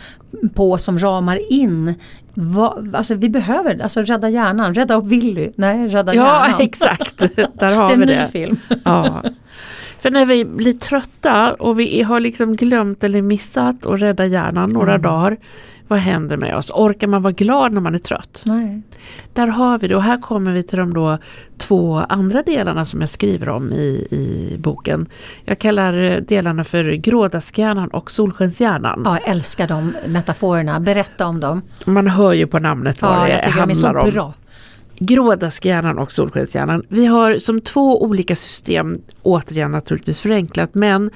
på 0.55 0.79
som 0.79 0.99
ramar 0.99 1.53
in 1.53 1.95
vad, 2.35 2.95
alltså 2.95 3.15
vi 3.15 3.29
behöver 3.29 3.83
alltså 3.83 4.03
rädda 4.03 4.29
hjärnan, 4.29 4.75
rädda 4.75 5.01
Willy, 5.01 5.51
nej 5.57 5.89
rädda 5.89 6.15
Ja, 6.15 6.45
hjärnan. 6.47 6.61
exakt. 6.61 7.19
Där 7.19 7.29
det 7.59 7.67
har 7.75 7.91
är 7.91 7.95
en 7.95 8.01
vi 8.01 8.07
ny 8.07 8.15
det. 8.15 8.27
film. 8.27 8.57
Ja. 8.85 9.23
För 10.05 10.11
när 10.11 10.25
vi 10.27 10.45
blir 10.45 10.73
trötta 10.73 11.53
och 11.53 11.81
vi 11.81 12.03
har 12.03 12.21
liksom 12.21 12.57
glömt 12.57 13.05
eller 13.05 13.23
missat 13.23 13.87
att 13.87 14.01
rädda 14.01 14.27
hjärnan 14.27 14.71
några 14.71 14.91
Mm. 14.95 15.03
dagar. 15.03 15.37
Vad 15.89 15.99
händer 15.99 16.37
med 16.37 16.57
oss? 16.57 16.71
Orkar 16.71 17.07
man 17.07 17.23
vara 17.23 17.33
glad 17.33 17.73
när 17.73 17.81
man 17.81 17.95
är 17.95 17.99
trött? 17.99 18.43
Nej. 18.47 18.83
Där 19.33 19.47
har 19.47 19.79
vi 19.79 19.89
det 19.89 19.97
och 19.97 20.03
här 20.03 20.21
kommer 20.21 20.53
vi 20.53 20.63
till 20.63 20.79
de 20.79 20.95
då 20.95 21.19
två 21.59 21.99
andra 22.09 22.43
delarna 22.43 22.85
som 22.85 23.01
jag 23.01 23.11
skriver 23.11 23.49
om 23.49 23.73
i, 23.73 24.07
i 24.11 24.57
boken. 24.59 25.07
Jag 25.45 25.59
kallar 25.59 26.03
eh, 26.03 26.17
delarna 26.21 26.65
för 26.65 26.85
grådaskhjärnan 26.93 27.89
och 27.89 28.11
solskenshjärnan. 28.11 29.03
Ja, 29.05 29.19
jag 29.25 29.29
älskar 29.31 29.69
de 29.69 29.93
metaforerna, 30.07 30.81
berätta 30.81 31.27
om 31.27 31.41
dem. 31.41 31.63
Man 31.85 32.07
hör 32.07 32.33
ju 32.33 32.47
på 32.47 32.59
namnet 32.59 33.03
vad 33.03 33.11
Ja, 33.13 33.25
det 33.25 33.31
jag 33.33 33.45
tycker 33.45 33.61
de 33.61 33.71
är 33.71 33.75
så 33.75 33.87
handlar 33.87 34.05
om. 34.05 34.11
bra. 34.11 34.33
Grådaskhjärnan 34.99 35.99
och 35.99 36.13
solskenshjärnan. 36.13 36.83
Vi 36.89 37.07
har 37.07 37.39
som 37.39 37.61
två 37.61 38.03
olika 38.03 38.37
system, 38.37 39.03
återigen 39.23 39.71
naturligtvis 39.71 40.21
förenklat, 40.21 40.75
men 40.75 41.11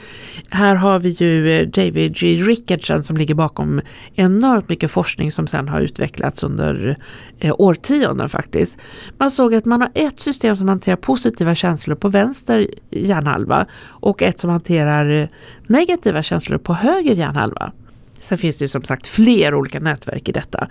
här 0.50 0.74
har 0.74 0.98
vi 0.98 1.08
ju 1.08 1.52
eh, 1.52 1.68
David 1.68 2.16
G. 2.16 2.26
Rickardson 2.26 3.02
som 3.02 3.16
ligger 3.16 3.34
bakom 3.34 3.80
enormt 4.14 4.68
mycket 4.68 4.90
forskning 4.90 5.32
som 5.32 5.46
sen 5.46 5.68
har 5.68 5.80
utvecklats 5.80 6.42
under 6.42 6.96
eh, 7.38 7.54
årtionden 7.58 8.28
faktiskt. 8.28 8.76
Man 9.18 9.30
såg 9.30 9.54
att 9.54 9.64
man 9.64 9.80
har 9.80 9.90
ett 9.94 10.20
system 10.20 10.56
som 10.56 10.68
hanterar 10.68 10.96
positiva 10.96 11.54
känslor 11.54 11.96
på 11.96 12.08
vänster 12.08 12.68
hjärnhalva 12.90 13.66
och 13.84 14.22
ett 14.22 14.40
som 14.40 14.50
hanterar 14.50 15.22
eh, 15.22 15.28
negativa 15.66 16.22
känslor 16.22 16.58
på 16.58 16.74
höger 16.74 17.14
hjärnhalva. 17.14 17.72
Sen 18.20 18.38
finns 18.38 18.56
det 18.56 18.64
ju 18.64 18.68
som 18.68 18.82
sagt 18.82 19.06
fler 19.06 19.54
olika 19.54 19.80
nätverk 19.80 20.28
i 20.28 20.32
detta. 20.32 20.68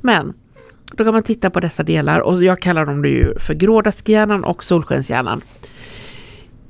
Men 0.00 0.34
då 0.96 1.04
kan 1.04 1.12
man 1.12 1.22
titta 1.22 1.50
på 1.50 1.60
dessa 1.60 1.82
delar 1.82 2.20
och 2.20 2.44
jag 2.44 2.62
kallar 2.62 2.86
dem 2.86 3.04
ju 3.04 3.38
för 3.38 3.54
grådaskhjärnan 3.54 4.44
och 4.44 4.64
solskenshjärnan. 4.64 5.40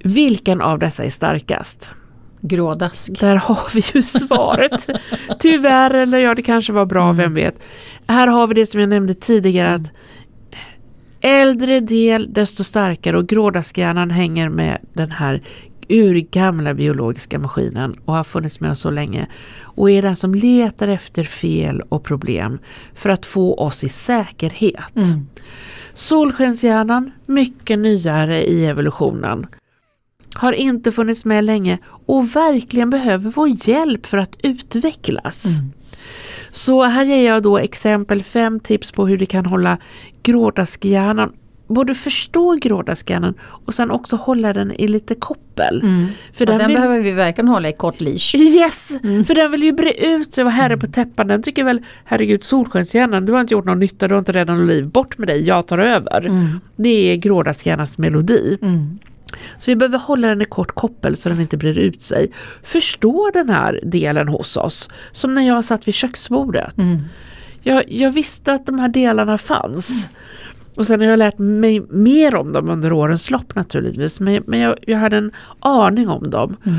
Vilken 0.04 0.60
av 0.60 0.78
dessa 0.78 1.04
är 1.04 1.10
starkast? 1.10 1.94
Grådask. 2.40 3.20
Där 3.20 3.36
har 3.36 3.74
vi 3.74 3.82
ju 3.94 4.02
svaret. 4.02 4.88
Tyvärr, 5.38 5.94
eller 5.94 6.18
ja 6.18 6.34
det 6.34 6.42
kanske 6.42 6.72
var 6.72 6.86
bra, 6.86 7.12
vem 7.12 7.34
vet. 7.34 7.54
Här 8.06 8.26
har 8.26 8.46
vi 8.46 8.54
det 8.54 8.66
som 8.66 8.80
jag 8.80 8.88
nämnde 8.88 9.14
tidigare 9.14 9.74
att 9.74 9.90
äldre 11.20 11.80
del 11.80 12.32
desto 12.32 12.64
starkare 12.64 13.18
och 13.18 13.28
grådaskhjärnan 13.28 14.10
hänger 14.10 14.48
med 14.48 14.78
den 14.92 15.10
här 15.10 15.40
urgamla 15.88 16.74
biologiska 16.74 17.38
maskinen 17.38 17.94
och 18.04 18.14
har 18.14 18.24
funnits 18.24 18.60
med 18.60 18.70
oss 18.70 18.80
så 18.80 18.90
länge 18.90 19.26
och 19.80 19.90
är 19.90 20.02
den 20.02 20.16
som 20.16 20.34
letar 20.34 20.88
efter 20.88 21.24
fel 21.24 21.82
och 21.88 22.04
problem 22.04 22.58
för 22.94 23.10
att 23.10 23.26
få 23.26 23.54
oss 23.54 23.84
i 23.84 23.88
säkerhet. 23.88 24.96
Mm. 24.96 25.26
Solskenshjärnan, 25.94 27.10
mycket 27.26 27.78
nyare 27.78 28.44
i 28.44 28.66
evolutionen. 28.66 29.46
Har 30.34 30.52
inte 30.52 30.92
funnits 30.92 31.24
med 31.24 31.44
länge 31.44 31.78
och 32.06 32.36
verkligen 32.36 32.90
behöver 32.90 33.30
vår 33.30 33.68
hjälp 33.68 34.06
för 34.06 34.18
att 34.18 34.36
utvecklas. 34.42 35.58
Mm. 35.58 35.72
Så 36.50 36.82
här 36.82 37.04
ger 37.04 37.26
jag 37.26 37.42
då 37.42 37.58
exempel 37.58 38.22
fem 38.22 38.60
tips 38.60 38.92
på 38.92 39.06
hur 39.06 39.18
du 39.18 39.26
kan 39.26 39.46
hålla 39.46 39.78
grådaskhjärnan 40.22 41.32
både 41.74 41.94
förstå 41.94 42.54
grådaskhjärnan 42.54 43.34
och 43.40 43.74
sen 43.74 43.90
också 43.90 44.16
hålla 44.16 44.52
den 44.52 44.72
i 44.72 44.88
lite 44.88 45.14
koppel. 45.14 45.80
Mm. 45.82 46.06
För 46.32 46.46
den 46.46 46.58
den 46.58 46.68
vill- 46.68 46.76
behöver 46.76 47.00
vi 47.00 47.12
verkligen 47.12 47.48
hålla 47.48 47.68
i 47.68 47.72
kort 47.72 48.00
leash. 48.00 48.36
Yes! 48.38 48.88
För 49.26 49.34
den 49.34 49.50
vill 49.50 49.62
ju 49.62 49.72
bre 49.72 49.92
ut 49.92 50.34
sig 50.34 50.42
och 50.42 50.46
vara 50.46 50.54
herre 50.54 50.76
på 50.76 50.86
täppan. 50.86 51.26
Den 51.26 51.42
tycker 51.42 51.64
väl, 51.64 51.82
herregud 52.04 52.42
solskenshjärnan, 52.42 53.26
du 53.26 53.32
har 53.32 53.40
inte 53.40 53.54
gjort 53.54 53.64
någon 53.64 53.78
nytta, 53.78 54.08
du 54.08 54.14
har 54.14 54.18
inte 54.18 54.32
räddat 54.32 54.58
något 54.58 54.68
liv. 54.68 54.86
Bort 54.86 55.18
med 55.18 55.28
dig, 55.28 55.42
jag 55.46 55.66
tar 55.66 55.78
över. 55.78 56.26
Mm. 56.26 56.60
Det 56.76 57.12
är 57.12 57.16
grådaskhjärnans 57.16 57.98
melodi. 57.98 58.58
Mm. 58.62 58.98
Så 59.58 59.70
vi 59.70 59.76
behöver 59.76 59.98
hålla 59.98 60.28
den 60.28 60.42
i 60.42 60.44
kort 60.44 60.72
koppel 60.74 61.16
så 61.16 61.28
den 61.28 61.40
inte 61.40 61.56
brer 61.56 61.78
ut 61.78 62.02
sig. 62.02 62.30
Förstå 62.62 63.30
den 63.32 63.48
här 63.48 63.80
delen 63.82 64.28
hos 64.28 64.56
oss. 64.56 64.88
Som 65.12 65.34
när 65.34 65.42
jag 65.42 65.64
satt 65.64 65.88
vid 65.88 65.94
köksbordet. 65.94 66.78
Mm. 66.78 66.98
Jag, 67.62 67.92
jag 67.92 68.10
visste 68.10 68.52
att 68.52 68.66
de 68.66 68.78
här 68.78 68.88
delarna 68.88 69.38
fanns. 69.38 70.08
Och 70.74 70.86
sen 70.86 71.00
har 71.00 71.06
jag 71.06 71.18
lärt 71.18 71.38
mig 71.38 71.80
mer 71.80 72.34
om 72.34 72.52
dem 72.52 72.68
under 72.68 72.92
årens 72.92 73.30
lopp 73.30 73.54
naturligtvis. 73.54 74.20
Men, 74.20 74.42
men 74.46 74.60
jag, 74.60 74.78
jag 74.86 74.98
hade 74.98 75.16
en 75.16 75.32
aning 75.58 76.08
om 76.08 76.30
dem. 76.30 76.56
Mm. 76.66 76.78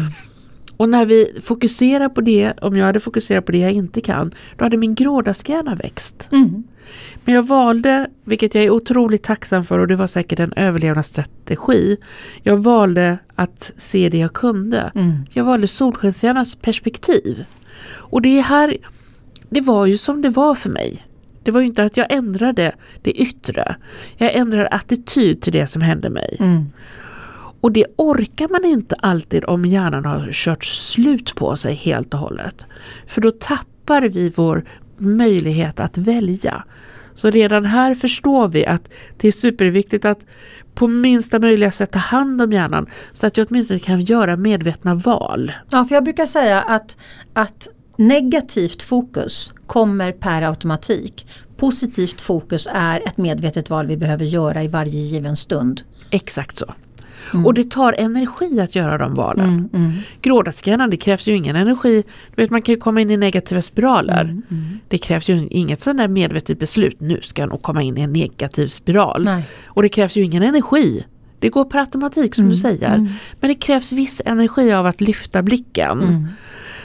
Och 0.78 0.90
när 0.90 1.06
vi 1.06 1.40
fokuserar 1.44 2.10
på 2.10 2.22
det, 2.22 2.54
om 2.62 2.78
jag 2.78 2.86
hade 2.86 3.00
fokuserat 3.00 3.46
på 3.46 3.52
det 3.52 3.58
jag 3.58 3.72
inte 3.72 4.02
kan, 4.02 4.32
då 4.58 4.66
hade 4.66 4.78
min 4.78 4.96
grådaskhjärna 4.96 5.76
växt. 5.76 6.30
Mm. 6.32 6.64
Men 7.26 7.36
jag 7.36 7.48
valde, 7.48 8.10
vilket 8.24 8.56
jag 8.56 8.64
är 8.64 8.70
otroligt 8.70 9.24
tacksam 9.24 9.64
för 9.64 9.80
och 9.80 9.88
det 9.88 9.96
var 9.96 10.08
säkert 10.08 10.40
en 10.40 10.54
överlevnadsstrategi. 10.54 11.98
Jag 12.44 12.58
valde 12.58 13.18
att 13.36 13.72
se 13.78 14.10
det 14.10 14.18
jag 14.18 14.34
kunde. 14.34 14.92
Mm. 14.96 15.14
Jag 15.30 15.44
valde 15.44 15.68
solskenshjärnans 15.68 16.56
perspektiv. 16.56 17.46
Och 17.92 18.22
det 18.22 18.42
här, 18.42 18.78
det 19.50 19.62
var 19.62 19.86
ju 19.86 19.98
som 19.98 20.22
det 20.22 20.30
var 20.30 20.56
för 20.56 20.70
mig. 20.70 21.06
Det 21.44 21.52
var 21.52 21.62
ju 21.62 21.68
inte 21.68 21.84
att 21.84 21.98
jag 21.98 22.14
ändrade 22.14 22.72
det 23.02 23.12
yttre. 23.12 23.76
Jag 24.18 24.36
ändrade 24.36 24.68
attityd 24.68 25.42
till 25.42 25.54
det 25.54 25.68
som 25.68 25.82
hände 25.82 26.10
mig. 26.10 26.38
Mm. 26.40 26.66
Och 27.62 27.72
det 27.72 27.86
orkar 27.96 28.48
man 28.48 28.66
inte 28.66 28.96
alltid 28.96 29.46
om 29.46 29.66
hjärnan 29.66 30.06
har 30.06 30.30
kört 30.32 30.66
slut 30.66 31.36
på 31.36 31.56
sig 31.56 31.74
helt 31.74 32.14
och 32.14 32.20
hållet. 32.20 32.66
För 33.08 33.22
då 33.22 33.32
tappar 33.32 34.02
vi 34.02 34.30
vår 34.30 34.64
möjlighet 34.98 35.80
att 35.80 35.98
välja. 35.98 36.64
Så 37.16 37.30
redan 37.30 37.66
här 37.66 37.96
förstår 37.96 38.48
vi 38.48 38.66
att 38.66 38.90
det 39.18 39.28
är 39.28 39.32
superviktigt 39.32 40.06
att 40.06 40.20
på 40.74 40.88
minsta 40.88 41.40
möjliga 41.40 41.72
sätt 41.72 41.92
ta 41.92 42.00
hand 42.00 42.42
om 42.42 42.52
hjärnan 42.52 42.88
så 43.14 43.28
att 43.28 43.38
jag 43.38 43.48
åtminstone 43.50 43.80
kan 43.80 44.02
göra 44.02 44.36
medvetna 44.36 44.96
val. 44.96 45.52
Ja, 45.72 45.86
för 45.86 45.96
jag 45.96 46.04
brukar 46.04 46.26
säga 46.26 46.62
att, 46.62 46.98
att 47.34 47.68
negativt 47.98 48.82
fokus 48.82 49.54
kommer 49.72 50.12
per 50.12 50.42
automatik. 50.42 51.28
Positivt 51.58 52.22
fokus 52.22 52.68
är 52.72 53.08
ett 53.08 53.18
medvetet 53.18 53.70
val 53.70 53.88
vi 53.88 53.98
behöver 53.98 54.26
göra 54.26 54.64
i 54.64 54.68
varje 54.68 55.00
given 55.00 55.36
stund. 55.36 55.82
Exakt 56.10 56.58
så. 56.58 56.66
Och 57.46 57.54
det 57.54 57.72
tar 57.72 57.94
energi 57.94 58.60
att 58.60 58.76
göra 58.76 58.98
de 58.98 59.16
valen. 59.16 59.50
Mm, 59.50 59.70
mm, 59.74 59.92
Grådaskhjärnan, 60.22 60.90
det 60.90 60.98
krävs 60.98 61.28
ju 61.28 61.36
ingen 61.36 61.56
energi. 61.56 62.04
Du 62.36 62.42
vet, 62.42 62.50
man 62.50 62.62
kan 62.62 62.76
ju 62.76 62.82
komma 62.82 63.02
in 63.02 63.12
i 63.12 63.18
negativa 63.18 63.62
spiralar. 63.62 64.22
mm, 64.22 64.42
mm. 64.52 64.80
Det 64.88 64.98
krävs 64.98 65.30
ju 65.30 65.48
inget 65.50 65.82
sån 65.82 65.98
där 65.98 66.08
medvetet 66.08 66.60
beslut, 66.60 67.00
nu 67.00 67.22
ska 67.22 67.42
jag 67.42 67.50
nog 67.50 67.62
komma 67.62 67.82
in 67.82 67.98
i 67.98 68.02
en 68.02 68.14
negativ 68.14 68.68
spiral. 68.68 69.24
Nej. 69.24 69.44
Och 69.66 69.82
det 69.82 69.90
krävs 69.90 70.16
ju 70.16 70.24
ingen 70.24 70.44
energi. 70.44 71.06
Det 71.40 71.50
går 71.50 71.66
per 71.66 71.80
automatik 71.80 72.36
som 72.36 72.50
du 72.50 72.58
säger. 72.58 72.96
mm. 72.96 73.08
Men 73.40 73.48
det 73.48 73.56
krävs 73.56 73.92
viss 73.92 74.22
energi 74.26 74.74
av 74.74 74.86
att 74.86 75.02
lyfta 75.02 75.42
blicken. 75.42 76.02
Mm. 76.02 76.28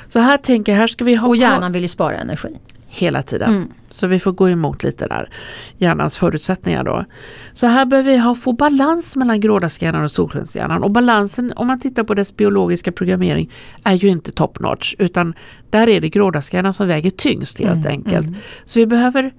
Så 0.09 0.19
här 0.19 0.37
tänker 0.37 0.73
jag, 0.73 0.79
här 0.79 0.87
ska 0.87 1.05
vi 1.05 1.15
ha 1.15 1.29
Och 1.29 1.37
hjärnan 1.37 1.73
vill 1.73 1.83
ju 1.83 1.89
spara 1.89 2.17
energi. 2.17 2.59
Hela 2.97 3.23
tiden. 3.23 3.49
Mm. 3.51 3.69
Så 3.89 4.07
vi 4.07 4.19
får 4.19 4.33
gå 4.33 4.49
emot 4.51 4.83
lite 4.83 5.07
där, 5.07 5.31
hjärnans 5.77 6.17
förutsättningar 6.17 6.85
då. 6.85 7.05
Så 7.53 7.67
här 7.67 7.87
behöver 7.87 8.11
vi 8.13 8.19
ha, 8.19 8.35
få 8.35 8.53
balans 8.53 9.17
mellan 9.17 9.41
grådaskhjärnan 9.41 10.05
och 10.05 10.11
solskenshjärnan. 10.11 10.83
Och 10.83 10.91
balansen, 10.91 11.53
om 11.57 11.67
man 11.67 11.81
tittar 11.81 12.05
på 12.05 12.15
dess 12.15 12.37
biologiska 12.37 12.93
programmering, 12.93 13.51
är 13.85 13.93
ju 13.95 14.09
inte 14.09 14.33
top 14.33 14.61
notch. 14.61 14.95
Utan 14.99 15.35
där 15.71 15.89
är 15.89 16.01
det 16.01 16.09
grådaskhjärnan 16.09 16.73
som 16.73 16.89
väger 16.89 17.11
tyngst 17.11 17.59
helt 17.59 17.77
Mm, 17.77 17.89
enkelt. 17.89 18.27
mm. 18.27 18.41
Så 18.65 18.79
vi 18.79 18.87
behöver 18.87 19.33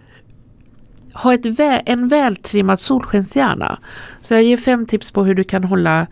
ha 1.14 1.34
ett 1.34 1.46
vä 1.46 1.82
en 1.86 2.08
vältrimmad 2.08 2.80
solskenshjärna. 2.80 3.80
Så 4.22 4.34
jag 4.34 4.44
ger 4.44 4.58
fem 4.58 4.86
tips 4.86 5.12
på 5.12 5.24
hur 5.24 5.36
du 5.36 5.44
kan 5.44 5.64
hålla 5.64 6.08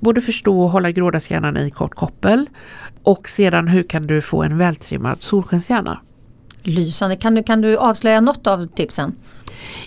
både 0.00 0.20
förstå 0.20 0.60
och 0.62 0.70
hålla 0.70 0.90
grådaskhjärnan 0.90 1.56
i 1.56 1.70
kort 1.70 1.94
koppel 1.94 2.48
och 3.02 3.28
sedan 3.28 3.68
hur 3.68 3.82
kan 3.82 4.06
du 4.06 4.20
få 4.20 4.42
en 4.42 4.58
vältrimmad 4.58 5.20
solskenshjärna. 5.22 6.00
Lysande. 6.64 7.16
Kan 7.16 7.34
du, 7.34 7.42
kan 7.42 7.60
du 7.60 7.76
avslöja 7.76 8.20
något 8.20 8.46
av 8.46 8.66
tipsen? 8.66 9.14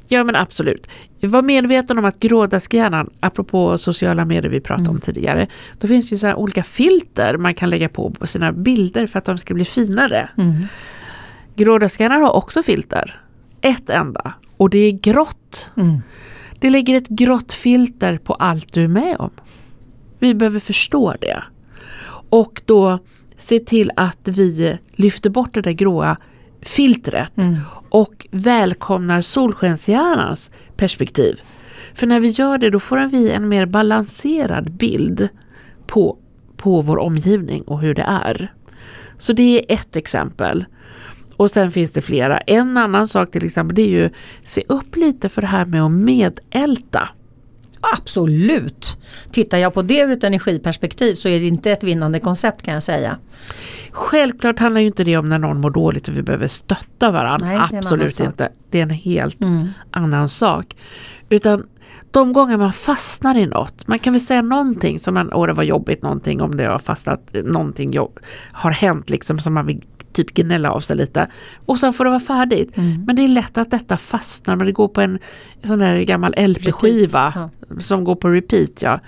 Ja 0.08 0.24
men 0.24 0.36
absolut. 0.36 0.88
Var 1.22 1.42
medveten 1.42 1.98
om 1.98 2.06
att 2.06 2.20
grådaskhjärnan, 2.20 3.10
apropå 3.20 3.78
sociala 3.78 4.26
medier 4.26 4.52
vi 4.52 4.62
pratade 4.62 4.84
mm. 4.84 4.96
om 4.96 5.02
tidigare, 5.02 5.48
då 5.80 5.88
finns 5.88 6.10
det 6.10 6.14
ju 6.14 6.20
så 6.20 6.34
olika 6.34 6.64
filter 6.64 7.38
man 7.38 7.54
kan 7.54 7.70
lägga 7.70 7.90
på 7.90 8.10
på 8.10 8.28
sina 8.28 8.52
bilder 8.52 9.08
för 9.08 9.20
att 9.20 9.26
de 9.26 9.38
ska 9.38 9.54
bli 9.54 9.66
finare. 9.66 10.30
Mm. 10.38 10.66
Grådaskhjärnan 11.56 12.22
har 12.22 12.36
också 12.36 12.64
filter. 12.64 13.22
Ett 13.62 13.90
enda. 13.90 14.34
Och 14.58 14.70
det 14.70 14.78
är 14.78 14.92
grått. 14.92 15.70
Mm. 15.78 16.02
Det 16.60 16.70
lägger 16.70 16.96
ett 16.96 17.08
grått 17.08 17.54
filter 17.54 18.18
på 18.18 18.34
allt 18.34 18.74
du 18.74 18.84
är 18.84 18.88
med 18.88 19.16
om. 19.20 19.32
Vi 20.20 20.34
behöver 20.34 20.60
förstå 20.60 21.16
det. 21.22 21.44
Och 22.30 22.62
då 22.66 23.00
se 23.38 23.60
till 23.60 23.92
att 23.96 24.20
vi 24.24 24.78
lyfter 24.92 25.30
bort 25.30 25.54
det 25.54 25.62
där 25.62 25.72
gråa 25.72 26.18
filtret 26.62 27.38
mm. 27.38 27.58
och 27.90 28.28
välkomnar 28.32 29.22
solskenshjärnans 29.22 30.52
perspektiv. 30.76 31.42
För 31.94 32.08
när 32.08 32.20
vi 32.20 32.28
gör 32.28 32.58
det 32.58 32.70
då 32.70 32.80
får 32.80 32.98
vi 32.98 33.32
en 33.32 33.50
mer 33.50 33.66
balanserad 33.66 34.72
bild 34.72 35.30
på, 35.88 36.18
på 36.58 36.82
vår 36.82 36.98
omgivning 36.98 37.62
och 37.62 37.80
hur 37.80 37.96
det 37.96 38.06
är. 38.24 38.54
Så 39.18 39.34
det 39.34 39.60
är 39.60 39.74
ett 39.74 39.96
exempel. 39.96 40.66
Och 41.36 41.52
sen 41.52 41.72
finns 41.72 41.92
det 41.92 42.02
flera. 42.02 42.38
En 42.38 42.78
annan 42.78 43.08
sak 43.08 43.32
till 43.32 43.46
exempel 43.46 43.76
det 43.76 43.82
är 43.82 43.90
ju 43.90 44.10
se 44.44 44.64
upp 44.68 44.96
lite 44.96 45.30
för 45.30 45.42
det 45.42 45.48
här 45.48 45.66
med 45.66 45.84
att 45.84 45.92
medälta. 45.92 47.10
Absolut! 47.94 48.98
Tittar 49.32 49.58
jag 49.58 49.74
på 49.74 49.82
det 49.82 50.00
ur 50.00 50.12
ett 50.12 50.24
energiperspektiv 50.24 51.16
så 51.16 51.30
är 51.30 51.40
det 51.40 51.46
inte 51.46 51.72
ett 51.72 51.84
vinnande 51.84 52.20
koncept 52.20 52.62
kan 52.62 52.74
jag 52.74 52.84
säga. 52.84 53.18
Självklart 53.92 54.60
handlar 54.60 54.82
ju 54.82 54.88
inte 54.88 55.04
det 55.04 55.18
om 55.18 55.30
när 55.30 55.40
någon 55.40 55.62
mår 55.62 55.70
dåligt 55.70 56.08
och 56.08 56.18
vi 56.18 56.22
behöver 56.22 56.48
stötta 56.48 57.12
varandra. 57.12 57.48
Nej, 57.48 57.80
Absolut 57.80 58.20
inte. 58.20 58.50
Det 58.72 58.80
är 58.80 58.84
en 58.84 58.90
helt 58.90 59.42
mm. 59.42 59.68
annan 59.92 60.30
sak. 60.30 60.76
Utan 61.30 61.64
de 62.12 62.34
gånger 62.34 62.58
man 62.58 62.74
fastnar 62.74 63.38
i 63.38 63.46
något, 63.46 63.88
man 63.88 64.00
kan 64.00 64.14
väl 64.14 64.22
säga 64.22 64.42
någonting 64.42 65.00
som 65.00 65.14
man, 65.14 65.34
åh 65.34 65.48
det 65.48 65.54
var 65.54 65.64
jobbigt 65.64 66.04
någonting 66.04 66.42
om 66.42 66.58
det 66.58 66.66
har 66.66 66.80
fastnat, 66.80 67.30
någonting 67.34 67.92
jobb, 67.92 68.20
har 68.52 68.72
hänt 68.72 69.10
liksom 69.10 69.40
som 69.40 69.54
man 69.54 69.66
vill 69.66 69.84
typ 70.18 70.34
gnälla 70.34 70.72
av 70.72 70.80
sig 70.80 70.98
lite. 70.98 71.28
Och 71.66 71.80
sen 71.80 71.94
får 71.94 72.04
det 72.04 72.10
vara 72.10 72.20
färdigt. 72.20 72.78
Mm. 72.78 73.04
Men 73.08 73.16
det 73.16 73.24
är 73.24 73.28
lätt 73.28 73.58
att 73.58 73.72
detta 73.72 73.98
fastnar, 73.98 74.56
men 74.56 74.66
det 74.68 74.74
går 74.74 74.88
på 74.88 75.02
en 75.02 75.20
sån 75.64 75.80
där 75.80 76.00
gammal 76.00 76.34
LP-skiva 76.38 77.34
ja. 77.36 77.50
som 77.80 78.04
går 78.04 78.16
på 78.16 78.30
repeat. 78.30 78.82
Ja. 78.82 79.00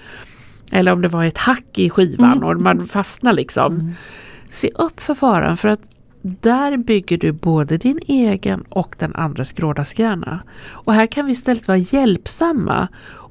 Eller 0.72 0.91
om 0.91 1.02
det 1.02 1.07
var 1.07 1.23
ett 1.23 1.38
hack 1.38 1.80
i 1.80 1.90
skivan 1.90 2.38
mm. 2.38 2.44
och 2.44 2.61
man 2.61 2.88
fastnar 2.88 3.34
liksom. 3.34 3.73
Mm. 3.73 3.94
Se 4.49 4.69
upp 4.76 4.99
för 4.99 5.14
faran 5.14 5.57
för 5.57 5.68
att 5.68 5.81
där 6.22 6.77
bygger 6.77 7.18
du 7.18 7.31
både 7.31 7.77
din 7.77 7.99
egen 8.07 8.61
och 8.69 8.95
den 8.99 9.15
andres 9.15 9.52
grådaskhjärna. 9.52 10.40
Och 10.68 10.94
här 10.94 11.06
kan 11.06 11.26
vi 11.26 11.31
istället 11.31 11.68
vara 11.68 11.77
hjälpsamma 11.77 12.88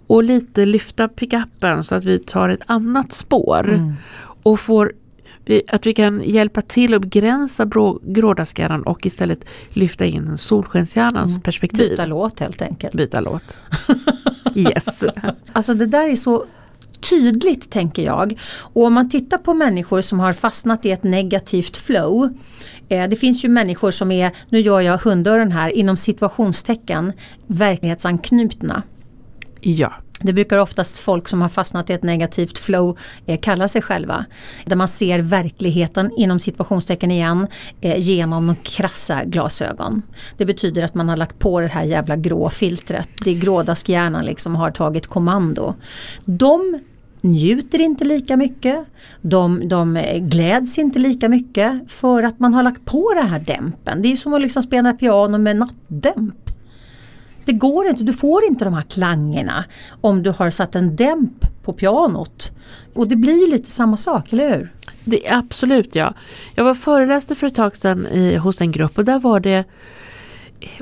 och 0.07 0.23
lite 0.23 0.65
lyfta 0.67 1.09
pickuppen 1.09 1.83
så 1.83 1.95
att 1.95 2.05
vi 2.05 2.19
tar 2.19 2.49
ett 2.49 2.63
annat 2.67 3.13
spår 3.13 3.69
mm. 3.69 3.93
och 4.43 4.61
får 4.61 4.93
att 5.69 5.87
vi 5.87 5.95
kan 5.95 6.23
hjälpa 6.25 6.63
till 6.63 6.95
att 6.95 7.03
begränsa 7.03 7.71
grådaskhjärnan 8.03 8.83
och 8.83 9.07
istället 9.07 9.45
lyfta 9.69 10.05
in 10.05 10.39
solskenshjärnans 10.39 11.31
mm. 11.31 11.43
perspektiv. 11.43 11.91
Byta 11.91 12.07
låt 12.07 12.41
helt 12.41 12.63
enkelt. 12.63 12.93
Byta 12.93 13.21
låt. 13.21 13.59
yes. 14.55 15.05
Alltså 15.53 15.75
det 15.75 15.87
där 15.87 16.09
är 16.09 16.17
så 16.17 16.45
tydligt 17.11 17.71
tänker 17.71 18.03
jag. 18.03 18.41
Och 18.73 18.85
om 18.85 18.93
man 18.93 19.11
tittar 19.11 19.39
på 19.39 19.55
människor 19.55 20.01
som 20.01 20.21
har 20.21 20.33
fastnat 20.33 20.87
i 20.87 20.91
ett 20.91 21.03
negativt 21.03 21.77
flow. 21.77 22.29
Eh, 22.89 23.09
det 23.09 23.17
finns 23.17 23.45
ju 23.45 23.49
människor 23.49 23.91
som 23.91 24.13
är, 24.13 24.31
nu 24.49 24.61
gör 24.61 24.81
jag 24.81 24.99
hunddörren 24.99 25.53
här, 25.53 25.71
inom 25.71 25.97
situationstecken 25.97 27.13
verklighetsanknutna. 27.47 28.83
Ja. 29.61 29.93
Det 30.21 30.33
brukar 30.33 30.59
oftast 30.59 30.99
folk 30.99 31.29
som 31.29 31.43
har 31.43 31.49
fastnat 31.49 31.91
i 31.91 31.93
ett 31.93 32.03
negativt 32.03 32.59
flow 32.59 32.99
eh, 33.27 33.41
kalla 33.41 33.69
sig 33.69 33.83
själva. 33.83 34.25
Där 34.65 34.77
man 34.77 34.89
ser 34.89 35.19
verkligheten 35.19 36.11
inom 36.17 36.41
situationstecken 36.41 37.11
igen 37.11 37.47
eh, 37.81 37.99
genom 37.99 38.57
krassa 38.63 39.25
glasögon. 39.25 40.03
Det 40.37 40.45
betyder 40.45 40.85
att 40.85 40.95
man 40.95 41.09
har 41.09 41.17
lagt 41.17 41.39
på 41.39 41.61
det 41.61 41.67
här 41.67 41.85
jävla 41.85 42.17
grå 42.17 42.51
filtret. 42.51 43.09
Det 43.25 43.31
är 43.31 43.35
grådaskhjärnan 43.35 44.25
liksom 44.25 44.55
har 44.55 44.71
tagit 44.71 45.07
kommando. 45.07 45.75
De 46.25 46.81
njuter 47.21 47.81
inte 47.81 48.05
lika 48.05 48.37
mycket. 48.37 48.85
De, 49.21 49.69
de 49.69 49.97
eh, 49.97 50.19
gläds 50.19 50.79
inte 50.79 50.99
lika 50.99 51.29
mycket 51.29 51.93
för 51.93 52.23
att 52.23 52.41
man 52.41 52.55
har 52.55 52.63
lagt 52.63 52.85
på 52.85 53.13
det 53.15 53.29
här 53.29 53.41
dämpen. 53.41 54.03
Det 54.03 54.13
är 54.13 54.17
som 54.17 54.35
att 54.35 54.41
liksom 54.41 54.63
spela 54.63 54.93
piano 54.93 55.39
med 55.39 55.57
nattdämp. 55.57 56.35
Det 57.49 57.53
går 57.55 57.87
inte, 57.87 58.03
du 58.03 58.13
får 58.13 58.45
inte 58.45 58.65
de 58.65 58.75
här 58.75 58.83
klangerna 58.83 59.65
om 60.01 60.23
du 60.23 60.31
har 60.31 60.51
satt 60.51 60.75
en 60.75 60.97
dämp 60.97 61.47
på 61.65 61.73
pianot. 61.73 62.53
Och 62.95 63.09
det 63.09 63.17
blir 63.17 63.47
ju 63.47 63.51
lite 63.51 63.71
samma 63.71 63.97
sak, 63.97 64.33
eller 64.33 64.57
hur? 64.57 64.73
Det, 65.05 65.29
absolut 65.29 65.95
ja. 65.95 66.15
Jag 66.55 66.65
var 66.65 66.75
föreläste 66.75 67.35
för 67.35 67.47
ett 67.47 67.55
tag 67.55 67.77
sedan 67.77 68.07
i, 68.07 68.37
hos 68.37 68.61
en 68.61 68.73
grupp 68.73 68.99
och 68.99 69.05
där 69.05 69.19
var 69.19 69.41
det 69.41 69.65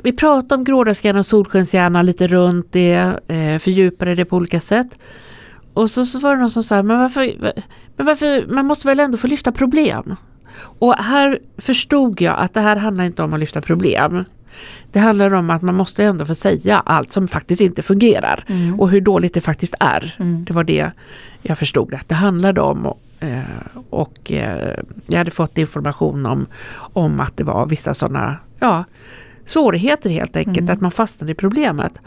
vi 0.03 0.13
pratade 0.13 0.55
om 0.55 0.63
grådaskhjärna 0.63 1.19
och 1.19 1.25
solskenshjärna 1.25 2.01
lite 2.01 2.27
runt 2.27 2.71
det, 2.71 2.93
eh, 3.27 3.57
fördjupade 3.59 4.15
det 4.15 4.25
på 4.25 4.35
olika 4.35 4.59
sätt. 4.59 4.99
Och 5.73 5.89
så, 5.89 6.05
så 6.05 6.19
var 6.19 6.35
det 6.35 6.41
någon 6.41 6.51
som 6.51 6.63
sa, 6.63 6.83
men 6.83 6.99
varför, 6.99 7.53
men 7.95 8.05
varför, 8.05 8.53
man 8.53 8.65
måste 8.65 8.87
väl 8.87 8.99
ändå 8.99 9.17
få 9.17 9.27
lyfta 9.27 9.51
problem? 9.51 10.15
Och 10.79 10.93
här 10.93 11.39
förstod 11.57 12.21
jag 12.21 12.39
att 12.39 12.53
det 12.53 12.61
här 12.61 12.75
handlar 12.75 13.03
inte 13.03 13.23
om 13.23 13.33
att 13.33 13.39
lyfta 13.39 13.61
problem. 13.61 14.25
Det 14.91 14.99
handlar 14.99 15.33
om 15.33 15.49
att 15.49 15.61
man 15.61 15.75
måste 15.75 16.03
ändå 16.03 16.25
få 16.25 16.35
säga 16.35 16.83
allt 16.85 17.11
som 17.11 17.27
faktiskt 17.27 17.61
inte 17.61 17.81
fungerar 17.81 18.43
mm. 18.47 18.79
och 18.79 18.89
hur 18.89 19.01
dåligt 19.01 19.33
det 19.33 19.41
faktiskt 19.41 19.75
är. 19.79 20.15
Mm. 20.19 20.45
Det 20.45 20.53
var 20.53 20.63
det 20.63 20.91
jag 21.41 21.57
förstod 21.57 21.93
att 21.93 22.09
det 22.09 22.15
handlade 22.15 22.61
om. 22.61 22.85
Och, 22.85 22.99
eh, 23.19 23.41
och 23.89 24.31
eh, 24.31 24.79
jag 25.07 25.17
hade 25.17 25.31
fått 25.31 25.57
information 25.57 26.25
om, 26.25 26.45
om 26.93 27.19
att 27.19 27.37
det 27.37 27.43
var 27.43 27.65
vissa 27.65 27.93
sådana 27.93 28.37
ja, 28.59 28.83
svårigheter 29.45 30.09
helt 30.09 30.37
enkelt, 30.37 30.59
mm. 30.59 30.73
att 30.73 30.81
man 30.81 30.91
fastnade 30.91 31.31
i 31.31 31.35
problemet. 31.35 31.99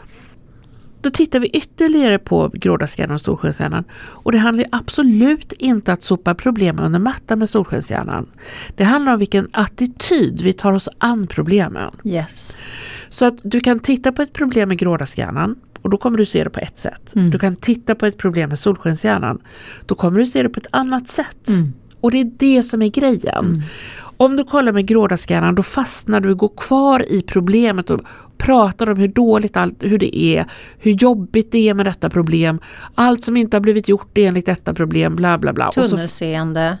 Då 1.01 1.09
tittar 1.09 1.39
vi 1.39 1.47
ytterligare 1.47 2.19
på 2.19 2.51
grådaskhjärnan 2.53 3.15
och 3.15 3.21
solskenshjärnan. 3.21 3.83
Och 4.01 4.31
det 4.31 4.37
handlar 4.37 4.65
absolut 4.71 5.53
inte 5.53 5.93
att 5.93 6.03
sopa 6.03 6.35
problemen 6.35 6.85
under 6.85 6.99
mattan 6.99 7.39
med 7.39 7.49
solskenshjärnan. 7.49 8.27
Det 8.75 8.83
handlar 8.83 9.13
om 9.13 9.19
vilken 9.19 9.47
attityd 9.51 10.41
vi 10.41 10.53
tar 10.53 10.73
oss 10.73 10.89
an 10.97 11.27
problemen. 11.27 11.91
Yes. 12.03 12.57
Så 13.09 13.25
att 13.25 13.39
du 13.43 13.59
kan 13.59 13.79
titta 13.79 14.11
på 14.11 14.21
ett 14.21 14.33
problem 14.33 14.69
med 14.69 14.77
grådaskhjärnan 14.77 15.55
och 15.81 15.89
då 15.89 15.97
kommer 15.97 16.17
du 16.17 16.25
se 16.25 16.43
det 16.43 16.49
på 16.49 16.59
ett 16.59 16.77
sätt. 16.77 17.15
Mm. 17.15 17.29
Du 17.29 17.39
kan 17.39 17.55
titta 17.55 17.95
på 17.95 18.05
ett 18.05 18.17
problem 18.17 18.49
med 18.49 18.59
solskenshjärnan. 18.59 19.39
Då 19.85 19.95
kommer 19.95 20.19
du 20.19 20.25
se 20.25 20.43
det 20.43 20.49
på 20.49 20.59
ett 20.59 20.67
annat 20.71 21.07
sätt. 21.07 21.49
Mm. 21.49 21.73
Och 22.01 22.11
det 22.11 22.17
är 22.17 22.31
det 22.37 22.63
som 22.63 22.81
är 22.81 22.89
grejen. 22.89 23.45
Mm. 23.45 23.61
Om 24.17 24.35
du 24.35 24.43
kollar 24.43 24.71
med 24.71 24.87
grådaskhjärnan 24.87 25.55
då 25.55 25.63
fastnar 25.63 26.19
du 26.19 26.31
och 26.31 26.37
går 26.37 26.51
kvar 26.57 27.11
i 27.11 27.21
problemet 27.21 27.89
och 27.89 28.01
pratar 28.41 28.89
om 28.89 28.97
hur 28.97 29.07
dåligt 29.07 29.57
allt, 29.57 29.83
hur 29.83 29.97
det 29.97 30.17
är, 30.17 30.45
hur 30.79 30.91
jobbigt 30.91 31.51
det 31.51 31.69
är 31.69 31.73
med 31.73 31.85
detta 31.85 32.09
problem, 32.09 32.59
allt 32.95 33.23
som 33.23 33.37
inte 33.37 33.57
har 33.57 33.61
blivit 33.61 33.87
gjort 33.87 34.17
enligt 34.17 34.45
detta 34.45 34.73
problem, 34.73 35.15
bla 35.15 35.37
bla 35.37 35.53
bla. 35.53 35.71
Tunnelseende. 35.71 36.77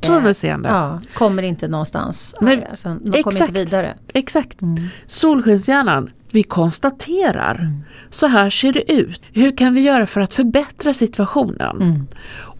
Tunnelseende. 0.00 0.68
Ja, 0.68 1.00
kommer 1.14 1.42
inte 1.42 1.68
någonstans. 1.68 2.34
Nej, 2.40 2.66
alltså, 2.70 2.88
de 2.88 3.18
exakt, 3.18 3.24
kommer 3.24 3.40
inte 3.40 3.52
vidare. 3.52 3.94
Exakt. 4.12 4.62
Mm. 4.62 4.86
Solskenshjärnan, 5.06 6.10
vi 6.30 6.42
konstaterar. 6.42 7.54
Mm. 7.54 7.84
Så 8.10 8.26
här 8.26 8.50
ser 8.50 8.72
det 8.72 8.92
ut. 8.92 9.22
Hur 9.32 9.56
kan 9.56 9.74
vi 9.74 9.80
göra 9.80 10.06
för 10.06 10.20
att 10.20 10.34
förbättra 10.34 10.94
situationen? 10.94 11.76
Mm. 11.82 12.06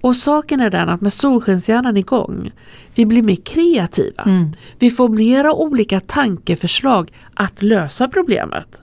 Och 0.00 0.16
saken 0.16 0.60
är 0.60 0.70
den 0.70 0.88
att 0.88 1.00
med 1.00 1.12
solskenshjärnan 1.12 1.96
igång, 1.96 2.52
vi 2.94 3.06
blir 3.06 3.22
mer 3.22 3.36
kreativa. 3.36 4.22
Mm. 4.22 4.52
Vi 4.78 4.90
får 4.90 5.08
mera 5.08 5.52
olika 5.52 6.00
tankeförslag 6.00 7.12
att 7.34 7.62
lösa 7.62 8.08
problemet. 8.08 8.80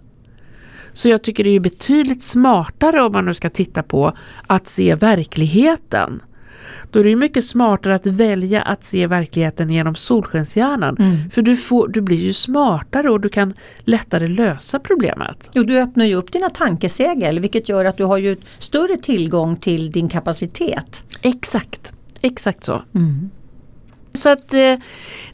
Så 0.93 1.09
jag 1.09 1.23
tycker 1.23 1.43
det 1.43 1.49
är 1.49 1.59
betydligt 1.59 2.23
smartare 2.23 3.01
om 3.01 3.11
man 3.11 3.25
nu 3.25 3.33
ska 3.33 3.49
titta 3.49 3.83
på 3.83 4.13
att 4.47 4.67
se 4.67 4.95
verkligheten 4.95 6.21
då 6.91 6.99
är 6.99 7.03
det 7.03 7.15
mycket 7.15 7.45
smartare 7.45 7.95
att 7.95 8.05
välja 8.07 8.61
att 8.61 8.83
se 8.83 9.07
verkligheten 9.07 9.69
genom 9.69 9.95
solskenshjärnan. 9.95 10.97
Mm. 10.99 11.29
För 11.29 11.41
du, 11.41 11.57
får, 11.57 11.87
du 11.87 12.01
blir 12.01 12.17
ju 12.17 12.33
smartare 12.33 13.09
och 13.09 13.21
du 13.21 13.29
kan 13.29 13.53
lättare 13.79 14.27
lösa 14.27 14.79
problemet. 14.79 15.49
Och 15.55 15.65
du 15.65 15.81
öppnar 15.81 16.05
ju 16.05 16.15
upp 16.15 16.31
dina 16.31 16.49
tankesegel 16.49 17.39
vilket 17.39 17.69
gör 17.69 17.85
att 17.85 17.97
du 17.97 18.03
har 18.03 18.17
ju 18.17 18.35
större 18.57 18.97
tillgång 18.97 19.55
till 19.55 19.91
din 19.91 20.09
kapacitet. 20.09 21.03
Exakt, 21.21 21.93
exakt 22.21 22.63
så. 22.63 22.81
Mm. 22.95 23.29
Så 24.13 24.29
att 24.29 24.53
eh, 24.53 24.75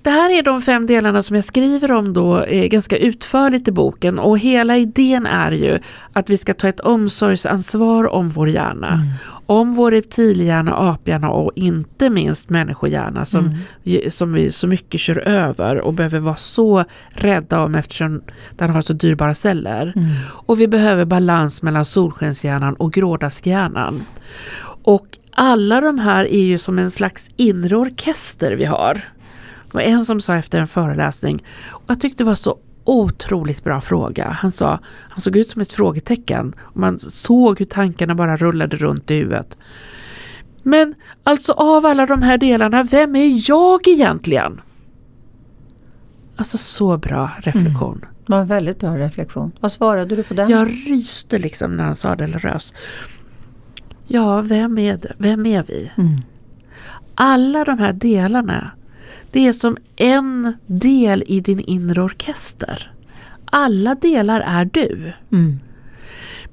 det 0.02 0.10
här 0.10 0.30
är 0.30 0.42
de 0.42 0.62
fem 0.62 0.86
delarna 0.86 1.22
som 1.22 1.36
jag 1.36 1.46
skriver 1.46 1.92
om 1.92 2.14
då 2.14 2.44
eh, 2.44 2.66
ganska 2.66 2.98
utförligt 2.98 3.68
i 3.68 3.72
boken 3.72 4.20
och 4.20 4.40
hela 4.40 4.78
idén 4.78 5.26
är 5.26 5.52
ju 5.52 5.80
att 6.14 6.30
vi 6.30 6.38
ska 6.38 6.54
ta 6.54 6.68
ett 6.68 6.80
omsorgsansvar 6.80 8.08
om 8.08 8.30
vår 8.30 8.50
hjärna. 8.50 8.88
Mm. 8.88 9.08
Om 9.46 9.74
vår 9.74 9.92
reptilhjärna, 9.92 10.76
aphjärna 10.76 11.30
och 11.30 11.52
inte 11.56 12.10
minst 12.10 12.50
människohjärna 12.50 13.26
som, 13.26 13.56
mm. 13.86 14.10
som 14.10 14.34
vi 14.34 14.52
så 14.52 14.68
mycket 14.68 15.00
kör 15.00 15.20
över 15.28 15.82
och 15.82 15.94
behöver 15.94 16.20
vara 16.20 16.36
så 16.36 16.84
rädda 17.10 17.64
om 17.64 17.76
eftersom 17.76 18.22
den 18.52 18.70
har 18.70 18.82
så 18.82 18.94
dyrbara 18.94 19.34
celler. 19.34 19.94
Mm. 19.96 20.10
Och 20.28 20.62
vi 20.62 20.68
behöver 20.68 21.06
balans 21.06 21.62
mellan 21.62 21.86
solskenshjärnan 21.86 22.74
och 22.74 22.94
grådaskhjärnan. 22.94 24.04
Och 24.84 25.08
alla 25.32 25.82
de 25.82 26.00
här 26.00 26.26
är 26.26 26.44
ju 26.44 26.58
som 26.58 26.80
en 26.80 26.92
slags 26.92 27.32
inre 27.36 27.76
orkester 27.78 28.52
vi 28.52 28.66
har. 28.66 28.94
Det 29.66 29.74
var 29.74 29.82
en 29.82 30.06
som 30.06 30.22
sa 30.22 30.36
efter 30.36 30.60
en 30.60 30.68
föreläsning, 30.68 31.44
och 31.70 31.84
jag 31.88 32.02
tyckte 32.02 32.24
det 32.24 32.28
var 32.28 32.36
så 32.36 32.58
otroligt 32.84 33.64
bra 33.64 33.82
fråga. 33.82 34.30
Han 34.30 34.52
sa, 34.52 34.80
han 35.10 35.22
såg 35.22 35.38
ut 35.38 35.48
som 35.48 35.62
ett 35.62 35.74
frågetecken 35.74 36.56
och 36.60 36.78
man 36.78 37.00
såg 37.00 37.60
hur 37.60 37.66
tankarna 37.66 38.16
bara 38.16 38.38
rullade 38.38 38.78
runt 38.78 39.12
i 39.12 39.16
huvudet. 39.16 39.58
Men 40.64 40.96
alltså 41.24 41.52
av 41.54 41.86
alla 41.86 42.06
de 42.06 42.22
här 42.22 42.38
delarna, 42.38 42.84
vem 42.84 43.16
är 43.16 43.50
jag 43.50 43.88
egentligen? 43.88 44.62
Alltså 46.36 46.58
så 46.58 46.98
bra 46.98 47.32
reflektion. 47.38 47.98
Mm. 47.98 48.10
Det 48.26 48.32
var 48.32 48.40
en 48.40 48.48
väldigt 48.48 48.80
bra 48.80 48.98
reflektion. 48.98 49.52
Vad 49.60 49.72
svarade 49.72 50.16
du 50.16 50.24
på 50.24 50.34
den? 50.34 50.50
Jag 50.50 50.70
ryste 50.70 51.40
liksom 51.40 51.78
när 51.78 51.84
han 51.84 51.96
sa 51.96 52.16
det, 52.16 52.24
eller 52.24 52.40
rös. 52.40 52.74
Ja, 54.08 54.42
vem 54.42 54.78
är 54.78 54.98
det? 54.98 55.14
Vem 55.18 55.46
är 55.46 55.64
vi? 55.64 55.92
Mm. 55.98 56.18
Alla 57.16 57.64
de 57.64 57.80
här 57.80 57.94
delarna 57.94 58.72
det 59.34 59.48
är 59.48 59.52
som 59.52 59.78
en 59.96 60.54
del 60.66 61.24
i 61.28 61.40
din 61.40 61.60
inre 61.60 62.02
orkester. 62.02 62.92
Alla 63.46 63.96
delar 63.96 64.42
är 64.42 64.66
du. 64.66 65.14
Mm. 65.32 65.60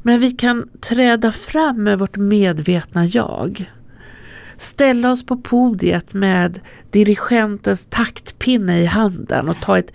Men 0.02 0.20
vi 0.20 0.30
kan 0.30 0.68
träda 0.80 1.32
fram 1.32 1.82
med 1.82 1.98
vårt 1.98 2.16
medvetna 2.16 3.06
jag. 3.06 3.70
Ställa 4.56 5.10
oss 5.10 5.26
på 5.26 5.36
podiet 5.36 6.14
med 6.14 6.60
dirigentens 6.90 7.86
taktpinne 7.90 8.80
i 8.80 8.86
handen 8.86 9.48
och 9.48 9.60
ta 9.60 9.78
ett 9.78 9.92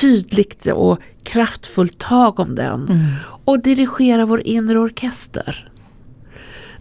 tydligt 0.00 0.66
och 0.66 0.98
kraftfullt 1.22 1.98
tag 1.98 2.40
om 2.40 2.54
den. 2.54 2.82
Mm. 2.88 3.06
Och 3.44 3.62
dirigera 3.62 4.26
vår 4.26 4.40
inre 4.40 4.78
orkester. 4.78 5.68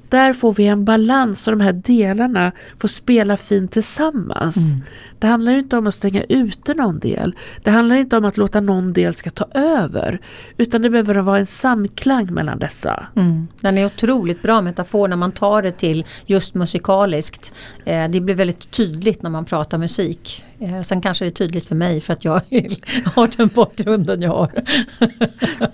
Där 0.09 0.33
får 0.33 0.53
vi 0.53 0.67
en 0.67 0.85
balans 0.85 1.47
och 1.47 1.57
de 1.57 1.63
här 1.63 1.73
delarna 1.73 2.51
får 2.77 2.87
spela 2.87 3.37
fint 3.37 3.71
tillsammans. 3.71 4.57
Mm. 4.57 4.81
Det 5.19 5.27
handlar 5.27 5.53
inte 5.53 5.77
om 5.77 5.87
att 5.87 5.93
stänga 5.93 6.23
ute 6.23 6.73
någon 6.73 6.99
del. 6.99 7.35
Det 7.63 7.71
handlar 7.71 7.95
inte 7.95 8.17
om 8.17 8.25
att 8.25 8.37
låta 8.37 8.61
någon 8.61 8.93
del 8.93 9.15
ska 9.15 9.29
ta 9.29 9.45
över. 9.53 10.21
Utan 10.57 10.81
det 10.81 10.89
behöver 10.89 11.15
vara 11.15 11.39
en 11.39 11.45
samklang 11.45 12.33
mellan 12.33 12.59
dessa. 12.59 13.07
Mm. 13.15 13.47
Den 13.61 13.77
är 13.77 13.85
otroligt 13.85 14.41
bra 14.41 14.61
metafor 14.61 15.07
när 15.07 15.15
man 15.15 15.31
tar 15.31 15.61
det 15.61 15.71
till 15.71 16.05
just 16.25 16.55
musikaliskt. 16.55 17.53
Eh, 17.85 18.09
det 18.09 18.21
blir 18.21 18.35
väldigt 18.35 18.71
tydligt 18.71 19.21
när 19.23 19.29
man 19.29 19.45
pratar 19.45 19.77
musik. 19.77 20.45
Eh, 20.59 20.81
sen 20.81 21.01
kanske 21.01 21.25
det 21.25 21.29
är 21.29 21.31
tydligt 21.31 21.65
för 21.65 21.75
mig 21.75 22.01
för 22.01 22.13
att 22.13 22.25
jag 22.25 22.33
har 23.15 23.37
den 23.37 23.49
bakgrunden 23.55 24.21
jag 24.21 24.29
har. 24.29 24.51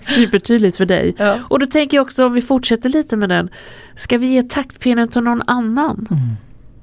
Supertydligt 0.00 0.76
för 0.76 0.86
dig. 0.86 1.14
Ja. 1.18 1.38
Och 1.48 1.58
då 1.58 1.66
tänker 1.66 1.96
jag 1.96 2.02
också 2.02 2.26
om 2.26 2.32
vi 2.32 2.42
fortsätter 2.42 2.88
lite 2.88 3.16
med 3.16 3.28
den. 3.28 3.50
Ska 3.96 4.18
vi 4.18 4.26
ge 4.26 4.42
taktpinnen 4.42 5.08
till 5.08 5.22
någon 5.22 5.42
annan? 5.46 6.06
Mm. 6.10 6.22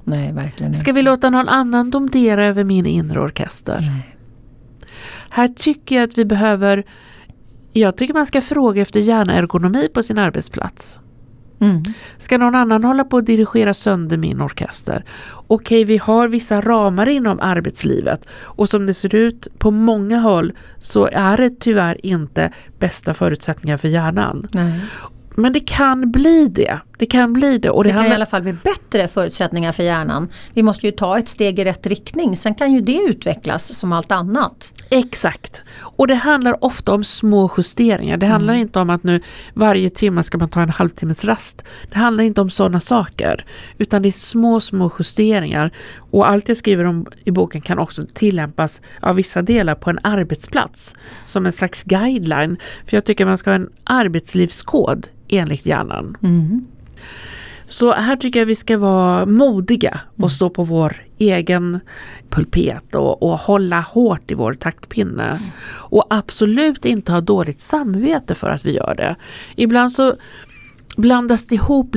Nej, 0.04 0.32
verkligen 0.32 0.74
Ska 0.74 0.92
vi 0.92 1.02
låta 1.02 1.30
någon 1.30 1.48
annan 1.48 1.90
domdera 1.90 2.46
över 2.46 2.64
min 2.64 2.86
inre 2.86 3.20
orkester? 3.20 3.78
Nej. 3.80 4.16
Här 5.30 5.48
tycker 5.48 5.96
jag 5.96 6.08
att 6.08 6.18
vi 6.18 6.24
behöver 6.24 6.84
jag 7.72 7.96
tycker 7.96 8.14
man 8.14 8.26
ska 8.26 8.40
fråga 8.40 8.82
efter 8.82 9.00
hjärnergonomi 9.00 9.88
på 9.94 10.02
sin 10.02 10.18
arbetsplats. 10.18 10.98
Mm. 11.60 11.82
Ska 12.18 12.38
någon 12.38 12.54
annan 12.54 12.84
hålla 12.84 13.04
på 13.04 13.16
att 13.16 13.26
dirigera 13.26 13.74
sönder 13.74 14.16
min 14.16 14.40
orkester? 14.40 15.04
Okej, 15.46 15.84
vi 15.84 15.98
har 15.98 16.28
vissa 16.28 16.60
ramar 16.60 17.08
inom 17.08 17.38
arbetslivet 17.40 18.26
och 18.32 18.68
som 18.68 18.86
det 18.86 18.94
ser 18.94 19.14
ut 19.14 19.48
på 19.58 19.70
många 19.70 20.20
håll 20.20 20.52
så 20.78 21.08
är 21.12 21.36
det 21.36 21.60
tyvärr 21.60 22.06
inte 22.06 22.52
bästa 22.78 23.14
förutsättningar 23.14 23.76
för 23.76 23.88
hjärnan. 23.88 24.46
Nej. 24.52 24.80
Men 25.36 25.52
det 25.52 25.60
kan 25.60 26.10
bli 26.12 26.48
det. 26.48 26.78
Det 27.02 27.06
kan 27.06 27.32
bli 27.32 27.58
det. 27.58 27.70
Och 27.70 27.84
det, 27.84 27.90
det 27.90 27.94
kan 27.94 28.06
i 28.06 28.14
alla 28.14 28.26
fall 28.26 28.42
bli 28.42 28.52
bättre 28.52 29.08
förutsättningar 29.08 29.72
för 29.72 29.82
hjärnan. 29.82 30.28
Vi 30.54 30.62
måste 30.62 30.86
ju 30.86 30.92
ta 30.92 31.18
ett 31.18 31.28
steg 31.28 31.58
i 31.58 31.64
rätt 31.64 31.86
riktning. 31.86 32.36
Sen 32.36 32.54
kan 32.54 32.72
ju 32.72 32.80
det 32.80 32.98
utvecklas 33.08 33.74
som 33.74 33.92
allt 33.92 34.12
annat. 34.12 34.84
Exakt. 34.90 35.62
Och 35.78 36.06
det 36.06 36.14
handlar 36.14 36.64
ofta 36.64 36.92
om 36.92 37.04
små 37.04 37.50
justeringar. 37.58 38.16
Det 38.16 38.26
handlar 38.26 38.54
mm. 38.54 38.62
inte 38.62 38.78
om 38.78 38.90
att 38.90 39.02
nu 39.02 39.20
varje 39.54 39.90
timme 39.90 40.22
ska 40.22 40.38
man 40.38 40.48
ta 40.48 40.60
en 40.60 40.68
halvtimmes 40.68 41.24
rast. 41.24 41.64
Det 41.90 41.98
handlar 41.98 42.24
inte 42.24 42.40
om 42.40 42.50
sådana 42.50 42.80
saker. 42.80 43.44
Utan 43.78 44.02
det 44.02 44.08
är 44.08 44.10
små, 44.10 44.60
små 44.60 44.92
justeringar. 44.98 45.70
Och 45.98 46.28
allt 46.28 46.48
jag 46.48 46.56
skriver 46.56 46.84
om 46.84 47.06
i 47.24 47.30
boken 47.30 47.60
kan 47.60 47.78
också 47.78 48.02
tillämpas 48.14 48.80
av 49.00 49.16
vissa 49.16 49.42
delar 49.42 49.74
på 49.74 49.90
en 49.90 49.98
arbetsplats. 50.02 50.94
Som 51.24 51.46
en 51.46 51.52
slags 51.52 51.82
guideline. 51.82 52.56
För 52.86 52.96
jag 52.96 53.04
tycker 53.04 53.26
man 53.26 53.38
ska 53.38 53.50
ha 53.50 53.54
en 53.54 53.70
arbetslivskod 53.84 55.08
enligt 55.28 55.66
hjärnan. 55.66 56.16
Mm. 56.22 56.66
Så 57.66 57.92
här 57.92 58.16
tycker 58.16 58.40
jag 58.40 58.46
vi 58.46 58.54
ska 58.54 58.78
vara 58.78 59.26
modiga 59.26 60.00
och 60.12 60.18
mm. 60.18 60.30
stå 60.30 60.50
på 60.50 60.64
vår 60.64 61.04
egen 61.18 61.80
pulpet 62.30 62.94
och, 62.94 63.22
och 63.22 63.38
hålla 63.38 63.80
hårt 63.80 64.30
i 64.30 64.34
vår 64.34 64.54
taktpinne. 64.54 65.24
Mm. 65.24 65.42
Och 65.64 66.06
absolut 66.10 66.84
inte 66.84 67.12
ha 67.12 67.20
dåligt 67.20 67.60
samvete 67.60 68.34
för 68.34 68.50
att 68.50 68.66
vi 68.66 68.72
gör 68.72 68.94
det. 68.94 69.16
Ibland 69.56 69.92
så 69.92 70.14
blandas 70.96 71.46
det 71.46 71.54
ihop 71.54 71.96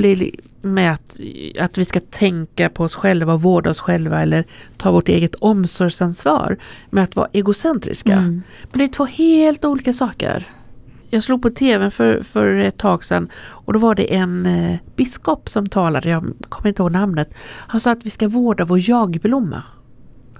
med 0.62 0.92
att, 0.92 1.20
att 1.58 1.78
vi 1.78 1.84
ska 1.84 2.00
tänka 2.00 2.68
på 2.68 2.84
oss 2.84 2.94
själva 2.94 3.32
och 3.32 3.42
vårda 3.42 3.70
oss 3.70 3.80
själva 3.80 4.22
eller 4.22 4.44
ta 4.76 4.90
vårt 4.90 5.08
eget 5.08 5.34
omsorgsansvar 5.34 6.56
med 6.90 7.04
att 7.04 7.16
vara 7.16 7.28
egocentriska. 7.32 8.12
Mm. 8.12 8.42
Men 8.70 8.78
det 8.78 8.84
är 8.84 8.88
två 8.88 9.04
helt 9.04 9.64
olika 9.64 9.92
saker 9.92 10.46
jag 11.16 11.22
slog 11.22 11.42
på 11.42 11.50
tvn 11.50 11.90
för, 11.90 12.22
för 12.22 12.54
ett 12.54 12.78
tag 12.78 13.04
sedan 13.04 13.28
och 13.36 13.72
då 13.72 13.78
var 13.78 13.94
det 13.94 14.14
en 14.14 14.46
eh, 14.46 14.76
biskop 14.96 15.48
som 15.48 15.66
talade, 15.66 16.08
jag 16.08 16.32
kommer 16.48 16.68
inte 16.68 16.82
ihåg 16.82 16.92
namnet. 16.92 17.34
Han 17.44 17.80
sa 17.80 17.92
att 17.92 18.06
vi 18.06 18.10
ska 18.10 18.28
vårda 18.28 18.64
vår 18.64 18.90
jagblomma. 18.90 19.62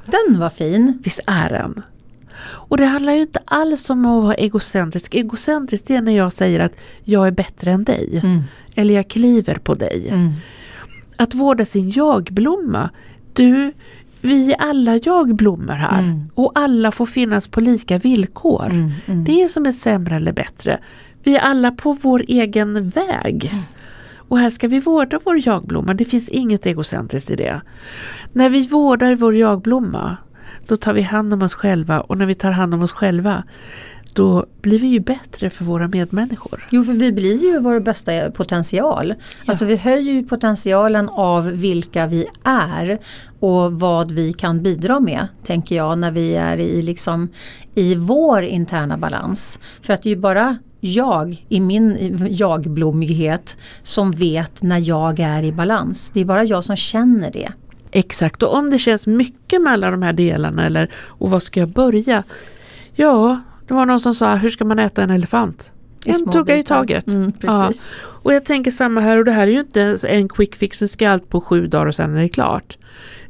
Den 0.04 0.40
var 0.40 0.48
fin! 0.48 1.02
Visst 1.04 1.20
är 1.26 1.48
den? 1.48 1.82
Och 2.42 2.76
det 2.76 2.84
handlar 2.84 3.12
ju 3.12 3.20
inte 3.20 3.40
alls 3.44 3.90
om 3.90 4.06
att 4.06 4.22
vara 4.22 4.34
egocentrisk. 4.34 5.14
Egocentrisk 5.14 5.90
är 5.90 6.02
när 6.02 6.12
jag 6.12 6.32
säger 6.32 6.60
att 6.60 6.76
jag 7.02 7.26
är 7.26 7.30
bättre 7.30 7.70
än 7.70 7.84
dig. 7.84 8.20
Mm. 8.24 8.42
Eller 8.74 8.94
jag 8.94 9.08
kliver 9.08 9.54
på 9.54 9.74
dig. 9.74 10.08
Mm. 10.08 10.32
Att 11.16 11.34
vårda 11.34 11.64
sin 11.64 11.90
jagblomma. 11.90 12.90
Du, 13.32 13.72
vi 14.20 14.52
är 14.52 14.56
alla 14.60 14.96
jagblommor 14.96 15.72
här 15.72 15.98
mm. 15.98 16.30
och 16.34 16.52
alla 16.54 16.90
får 16.90 17.06
finnas 17.06 17.48
på 17.48 17.60
lika 17.60 17.98
villkor. 17.98 18.66
Mm, 18.66 18.92
mm. 19.06 19.24
Det 19.24 19.42
är 19.42 19.48
som 19.48 19.66
är 19.66 19.72
sämre 19.72 20.16
eller 20.16 20.32
bättre. 20.32 20.78
Vi 21.22 21.36
är 21.36 21.40
alla 21.40 21.70
på 21.70 21.92
vår 21.92 22.24
egen 22.28 22.88
väg. 22.88 23.50
Mm. 23.52 23.64
Och 24.28 24.38
här 24.38 24.50
ska 24.50 24.68
vi 24.68 24.80
vårda 24.80 25.18
vår 25.24 25.48
jagblomma. 25.48 25.94
Det 25.94 26.04
finns 26.04 26.28
inget 26.28 26.66
egocentriskt 26.66 27.30
i 27.30 27.36
det. 27.36 27.60
När 28.32 28.50
vi 28.50 28.66
vårdar 28.66 29.16
vår 29.16 29.36
jagblomma 29.36 30.16
då 30.66 30.76
tar 30.76 30.92
vi 30.92 31.02
hand 31.02 31.34
om 31.34 31.42
oss 31.42 31.54
själva 31.54 32.00
och 32.00 32.18
när 32.18 32.26
vi 32.26 32.34
tar 32.34 32.50
hand 32.50 32.74
om 32.74 32.82
oss 32.82 32.92
själva 32.92 33.44
då 34.16 34.46
blir 34.62 34.78
vi 34.78 34.86
ju 34.86 35.00
bättre 35.00 35.50
för 35.50 35.64
våra 35.64 35.88
medmänniskor. 35.88 36.66
Jo, 36.70 36.82
för 36.82 36.92
vi 36.92 37.12
blir 37.12 37.44
ju 37.44 37.60
vår 37.60 37.80
bästa 37.80 38.30
potential. 38.30 39.14
Ja. 39.18 39.44
Alltså 39.46 39.64
vi 39.64 39.76
höjer 39.76 40.12
ju 40.12 40.22
potentialen 40.22 41.08
av 41.08 41.50
vilka 41.50 42.06
vi 42.06 42.26
är 42.44 42.98
och 43.40 43.72
vad 43.72 44.10
vi 44.10 44.32
kan 44.32 44.62
bidra 44.62 45.00
med, 45.00 45.28
tänker 45.42 45.76
jag, 45.76 45.98
när 45.98 46.10
vi 46.10 46.34
är 46.34 46.56
i, 46.56 46.82
liksom, 46.82 47.28
i 47.74 47.94
vår 47.94 48.42
interna 48.42 48.98
balans. 48.98 49.60
För 49.80 49.92
att 49.92 50.02
det 50.02 50.08
är 50.08 50.14
ju 50.14 50.20
bara 50.20 50.56
jag 50.80 51.44
i 51.48 51.60
min 51.60 52.16
jagblommighet 52.30 53.56
som 53.82 54.12
vet 54.12 54.62
när 54.62 54.88
jag 54.88 55.20
är 55.20 55.42
i 55.42 55.52
balans. 55.52 56.10
Det 56.10 56.20
är 56.20 56.24
bara 56.24 56.44
jag 56.44 56.64
som 56.64 56.76
känner 56.76 57.30
det. 57.30 57.52
Exakt, 57.90 58.42
och 58.42 58.54
om 58.54 58.70
det 58.70 58.78
känns 58.78 59.06
mycket 59.06 59.62
med 59.62 59.72
alla 59.72 59.90
de 59.90 60.02
här 60.02 60.12
delarna 60.12 60.66
eller 60.66 60.90
och 60.94 61.30
vad 61.30 61.42
ska 61.42 61.60
jag 61.60 61.68
börja? 61.68 62.22
Ja, 62.94 63.40
det 63.66 63.74
var 63.74 63.86
någon 63.86 64.00
som 64.00 64.14
sa, 64.14 64.34
hur 64.34 64.50
ska 64.50 64.64
man 64.64 64.78
äta 64.78 65.02
en 65.02 65.10
elefant? 65.10 65.72
En 66.04 66.32
tugga 66.32 66.56
i 66.56 66.62
taget. 66.62 67.06
Mm. 67.06 67.32
Ja. 67.40 67.72
Och 67.98 68.34
jag 68.34 68.44
tänker 68.44 68.70
samma 68.70 69.00
här 69.00 69.18
och 69.18 69.24
det 69.24 69.32
här 69.32 69.46
är 69.46 69.52
ju 69.52 69.60
inte 69.60 69.96
en 70.08 70.28
quick 70.28 70.56
fix, 70.56 70.78
du 70.78 70.88
ska 70.88 71.10
allt 71.10 71.28
på 71.28 71.40
sju 71.40 71.66
dagar 71.66 71.86
och 71.86 71.94
sen 71.94 72.16
är 72.16 72.20
det 72.20 72.28
klart. 72.28 72.78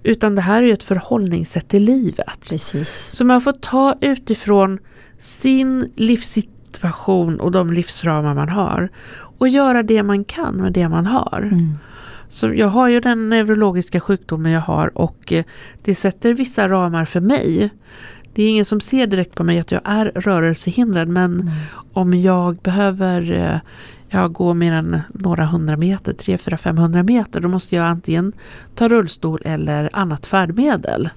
Utan 0.03 0.35
det 0.35 0.43
här 0.43 0.63
är 0.63 0.67
ju 0.67 0.73
ett 0.73 0.83
förhållningssätt 0.83 1.69
till 1.69 1.85
livet. 1.85 2.51
Precis. 2.51 3.11
Så 3.13 3.25
man 3.25 3.41
får 3.41 3.53
ta 3.53 3.95
utifrån 4.01 4.79
sin 5.19 5.93
livssituation 5.97 7.41
och 7.41 7.53
de 7.53 7.71
livsramar 7.71 8.35
man 8.35 8.49
har. 8.49 8.89
Och 9.39 9.49
göra 9.49 9.83
det 9.83 10.03
man 10.03 10.25
kan 10.25 10.55
med 10.55 10.73
det 10.73 10.89
man 10.89 11.07
har. 11.07 11.51
Mm. 11.53 11.75
Så 12.29 12.55
jag 12.55 12.69
har 12.69 12.89
ju 12.89 13.01
den 13.01 13.29
neurologiska 13.29 14.01
sjukdomen 14.01 14.53
jag 14.53 14.61
har 14.61 14.99
och 14.99 15.33
eh, 15.33 15.45
det 15.83 15.95
sätter 15.95 16.35
vissa 16.35 16.69
ramar 16.69 17.05
för 17.05 17.21
mig. 17.21 17.71
Det 18.37 18.43
är 18.43 18.51
ingen 18.51 18.65
som 18.65 18.81
ser 18.81 19.07
direkt 19.07 19.35
på 19.35 19.45
mig 19.45 19.59
att 19.59 19.73
jag 19.73 19.81
är 19.85 20.13
rörelsehindrad 20.15 21.09
men 21.09 21.41
mm. 21.41 21.53
om 21.93 22.15
jag 22.15 22.57
behöver 22.57 23.33
eh, 23.33 23.59
jag 24.09 24.33
går 24.33 24.55
mer 24.55 24.73
än 24.73 25.01
några 25.09 25.47
hundra 25.47 25.77
meter, 25.77 26.13
3 26.13 26.39
4 26.39 26.57
500 26.57 27.03
meter, 27.03 27.41
då 27.41 27.49
måste 27.49 27.77
jag 27.77 27.87
antingen 27.87 28.33
ta 28.75 28.89
rullstol 28.89 29.43
eller 29.45 29.91
annat 29.93 30.27
färdmedel. 30.27 31.09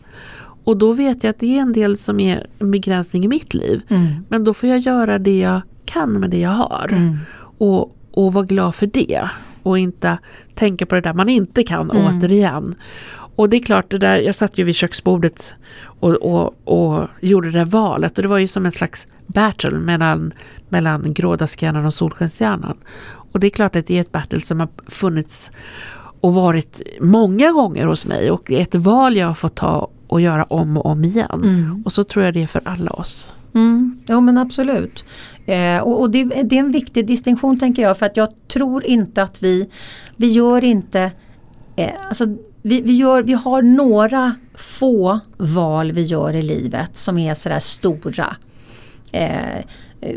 Och 0.64 0.78
då 0.78 0.94
vet 0.94 1.24
jag 1.24 1.32
att 1.32 1.40
det 1.40 1.58
är 1.58 1.62
en 1.62 1.74
del 1.74 1.98
som 1.98 2.20
är 2.20 2.48
en 2.60 2.72
begränsning 2.72 3.26
i 3.26 3.28
mitt 3.28 3.54
liv. 3.54 3.82
Mm. 3.88 4.08
Men 4.30 4.44
då 4.44 4.54
får 4.54 4.70
jag 4.70 4.80
göra 4.80 5.20
det 5.20 5.40
jag 5.40 5.62
kan 5.86 6.12
med 6.12 6.30
det 6.30 6.40
jag 6.40 6.50
har. 6.50 6.88
Mm. 6.92 7.18
Och, 7.58 7.96
och 8.12 8.34
vara 8.34 8.46
glad 8.46 8.76
för 8.76 8.88
det. 8.88 9.30
Och 9.64 9.80
inte 9.80 10.18
tänka 10.56 10.86
på 10.86 10.96
det 10.96 11.02
där 11.02 11.14
man 11.14 11.30
inte 11.30 11.64
kan 11.64 11.92
Mm. 11.92 12.18
återigen. 12.18 12.76
Och 13.40 13.50
det 13.50 13.58
är 13.58 13.62
klart, 13.62 13.92
det 13.92 13.98
där, 13.98 14.20
jag 14.20 14.36
satt 14.36 14.58
ju 14.58 14.64
vid 14.64 14.76
köksbordet 14.76 15.56
och, 16.00 16.10
och, 16.10 16.56
och 16.64 17.08
gjorde 17.20 17.52
det 17.52 17.60
där 17.60 17.66
valet. 17.66 18.18
Och 18.18 18.22
det 18.22 18.28
var 18.28 18.38
ju 18.38 18.48
som 18.48 18.66
en 18.66 18.72
slags 18.72 19.08
battle 19.28 19.72
mellan, 19.72 20.34
mellan 20.70 21.14
grådaskhjärnan 21.14 21.86
och 21.86 21.94
solskenshjärnan. 21.94 22.78
Och 23.32 23.40
det 23.40 23.48
är 23.48 23.52
klart 23.52 23.76
att 23.76 23.88
det 23.88 23.98
är 23.98 24.02
ett 24.02 24.12
battle 24.12 24.42
som 24.42 24.60
har 24.60 24.70
funnits 24.88 25.52
och 26.22 26.34
varit 26.34 26.82
många 27.02 27.52
gånger 27.52 27.86
hos 27.86 28.06
mig. 28.06 28.32
Och 28.32 28.44
det 28.48 28.58
är 28.58 28.62
ett 28.62 28.76
val 28.76 29.18
jag 29.18 29.28
har 29.28 29.34
fått 29.34 29.56
ta 29.56 29.90
och 30.08 30.22
göra 30.22 30.44
om 30.44 30.78
och 30.78 30.86
om 30.86 31.06
igen. 31.06 31.42
Mm. 31.44 31.84
Och 31.86 31.94
så 31.94 32.04
tror 32.04 32.26
jag 32.26 32.34
det 32.34 32.44
är 32.44 32.48
för 32.48 32.62
alla 32.66 32.92
oss. 32.92 33.34
Mm, 33.56 34.00
jo 34.08 34.22
men 34.22 34.38
absolut. 34.38 35.06
Eh, 35.46 35.78
och 35.78 36.02
och 36.02 36.12
det, 36.12 36.24
det 36.24 36.56
är 36.56 36.60
en 36.60 36.72
viktig 36.72 37.08
distinktion 37.08 37.60
tänker 37.60 37.82
jag 37.82 37.98
för 37.98 38.06
att 38.06 38.18
jag 38.18 38.30
tror 38.48 38.86
inte 38.86 39.24
att 39.24 39.44
vi, 39.44 39.70
vi 40.16 40.28
gör 40.28 40.64
inte, 40.64 41.12
eh, 41.76 41.92
alltså 42.10 42.26
vi, 42.62 42.82
vi, 42.82 42.94
gör, 42.94 43.24
vi 43.24 43.34
har 43.34 43.62
några 43.62 44.36
få 44.56 45.20
val 45.38 45.92
vi 45.92 46.02
gör 46.02 46.34
i 46.34 46.42
livet 46.42 46.96
som 46.96 47.18
är 47.18 47.34
sådär 47.34 47.60
stora. 47.60 48.36
Eh, 49.12 49.58
eh, 50.02 50.16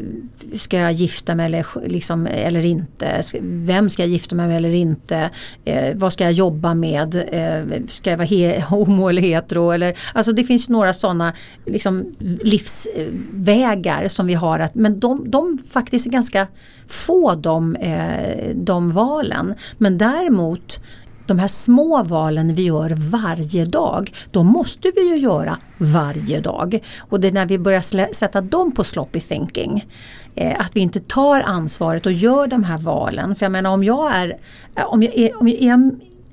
ska 0.54 0.78
jag 0.78 0.92
gifta 0.92 1.34
mig 1.34 1.46
eller, 1.46 1.66
liksom, 1.86 2.26
eller 2.26 2.64
inte? 2.64 3.22
Vem 3.42 3.90
ska 3.90 4.02
jag 4.02 4.10
gifta 4.10 4.34
mig 4.34 4.48
med 4.48 4.56
eller 4.56 4.74
inte? 4.74 5.30
Eh, 5.64 5.94
vad 5.94 6.12
ska 6.12 6.24
jag 6.24 6.32
jobba 6.32 6.74
med? 6.74 7.16
Eh, 7.32 7.82
ska 7.88 8.10
jag 8.10 8.16
vara 8.16 8.26
he, 8.26 8.60
homo 8.68 9.08
eller 9.08 9.22
hetero? 9.22 9.70
Eller, 9.70 9.98
alltså 10.14 10.32
det 10.32 10.44
finns 10.44 10.68
några 10.68 10.94
sådana 10.94 11.32
liksom, 11.66 12.14
livsvägar 12.42 14.08
som 14.08 14.26
vi 14.26 14.34
har. 14.34 14.58
Att, 14.58 14.74
men 14.74 15.00
de, 15.00 15.30
de 15.30 15.58
faktiskt 15.72 16.06
är 16.06 16.10
ganska 16.10 16.46
få 16.86 17.34
de, 17.34 17.76
eh, 17.76 18.54
de 18.54 18.92
valen. 18.92 19.54
Men 19.78 19.98
däremot 19.98 20.80
de 21.26 21.38
här 21.38 21.48
små 21.48 22.02
valen 22.02 22.54
vi 22.54 22.62
gör 22.62 22.94
varje 23.10 23.64
dag, 23.64 24.12
de 24.30 24.46
måste 24.46 24.92
vi 24.96 25.14
ju 25.14 25.16
göra 25.16 25.58
varje 25.78 26.40
dag. 26.40 26.78
Och 27.00 27.20
det 27.20 27.28
är 27.28 27.32
när 27.32 27.46
vi 27.46 27.58
börjar 27.58 28.12
sätta 28.12 28.40
dem 28.40 28.72
på 28.72 28.84
sloppy 28.84 29.20
thinking, 29.20 29.86
eh, 30.34 30.60
att 30.60 30.76
vi 30.76 30.80
inte 30.80 31.00
tar 31.00 31.40
ansvaret 31.40 32.06
och 32.06 32.12
gör 32.12 32.46
de 32.46 32.64
här 32.64 32.78
valen. 32.78 33.34
För 33.34 33.44
jag 33.44 33.52
menar 33.52 33.70
om 33.70 33.84
jag 33.84 34.14
är, 34.14 34.36
eh, 34.76 34.84
om 34.84 35.02
jag 35.02 35.14
är, 35.14 35.40
om 35.40 35.48
jag 35.48 35.62
är, 35.62 35.90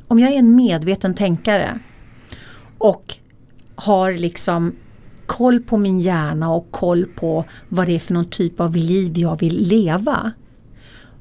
om 0.07 0.19
jag 0.19 0.31
är 0.31 0.37
en 0.37 0.55
medveten 0.55 1.13
tänkare 1.13 1.79
och 2.77 3.15
har 3.75 4.13
liksom 4.13 4.75
koll 5.25 5.59
på 5.59 5.77
min 5.77 5.99
hjärna 5.99 6.51
och 6.51 6.71
koll 6.71 7.05
på 7.05 7.45
vad 7.69 7.87
det 7.87 7.95
är 7.95 7.99
för 7.99 8.13
någon 8.13 8.29
typ 8.29 8.59
av 8.59 8.75
liv 8.75 9.17
jag 9.17 9.39
vill 9.39 9.67
leva. 9.67 10.31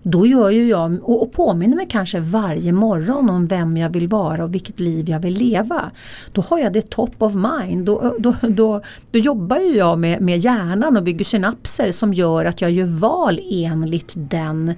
Då 0.03 0.27
gör 0.27 0.51
ju 0.51 0.69
jag 0.69 0.99
och 1.03 1.33
påminner 1.33 1.77
mig 1.77 1.87
kanske 1.91 2.21
varje 2.21 2.73
morgon 2.73 3.31
om 3.31 3.47
vem 3.47 3.77
jag 3.77 3.91
vill 3.91 4.09
vara 4.09 4.45
och 4.45 4.55
vilket 4.55 4.81
liv 4.81 5.11
jag 5.11 5.21
vill 5.21 5.35
leva. 5.35 5.91
Då 6.33 6.41
har 6.41 6.59
jag 6.59 6.73
det 6.73 6.91
top 6.91 7.23
of 7.23 7.35
mind. 7.35 7.87
Då, 7.87 8.15
då, 8.19 8.35
då, 8.43 8.83
då 9.11 9.19
jobbar 9.19 9.57
ju 9.57 9.77
jag 9.77 9.99
med, 9.99 10.21
med 10.21 10.39
hjärnan 10.39 10.97
och 10.97 11.03
bygger 11.03 11.25
synapser 11.25 11.93
som 11.93 12.13
gör 12.13 12.45
att 12.45 12.61
jag 12.61 12.71
gör 12.71 13.01
val 13.01 13.41
enligt 13.51 14.15
den, 14.17 14.69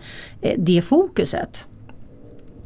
eh, 0.40 0.54
det 0.58 0.82
fokuset. 0.82 1.66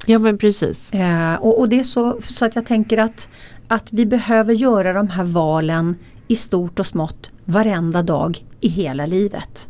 Ja 0.07 0.19
men 0.19 0.39
precis. 0.39 0.93
Eh, 0.93 1.35
och, 1.35 1.59
och 1.61 1.69
det 1.69 1.79
är 1.79 1.83
så, 1.83 2.21
så 2.21 2.45
att 2.45 2.57
jag 2.57 2.67
tänker 2.67 2.99
att, 2.99 3.29
att 3.69 3.93
vi 3.93 4.07
behöver 4.07 4.55
göra 4.55 4.93
de 4.93 5.09
här 5.09 5.25
valen 5.25 5.97
i 6.29 6.37
stort 6.37 6.79
och 6.79 6.87
smått 6.87 7.31
varenda 7.45 8.03
dag 8.03 8.45
i 8.61 8.69
hela 8.69 9.07
livet. 9.07 9.69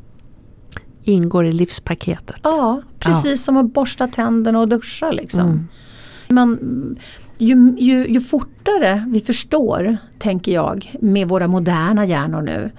Ingår 1.05 1.47
i 1.47 1.53
livspaketet. 1.53 2.41
Ja, 2.43 2.83
precis 2.99 3.45
som 3.45 3.57
att 3.57 3.73
borsta 3.73 4.07
tänderna 4.07 4.61
och 4.61 4.69
duscha 4.69 5.11
liksom. 5.11 5.47
Mm. 5.47 5.69
Men 6.29 6.59
ju, 7.39 7.75
ju, 7.79 8.07
ju 8.09 8.21
fortare 8.21 9.05
vi 9.09 9.21
förstår, 9.21 9.97
tänker 10.19 10.53
jag, 10.53 10.97
med 11.01 11.29
våra 11.29 11.49
moderna 11.49 12.07
hjärnor 12.07 12.43
nu, 12.43 12.71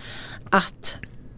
att, 0.50 0.98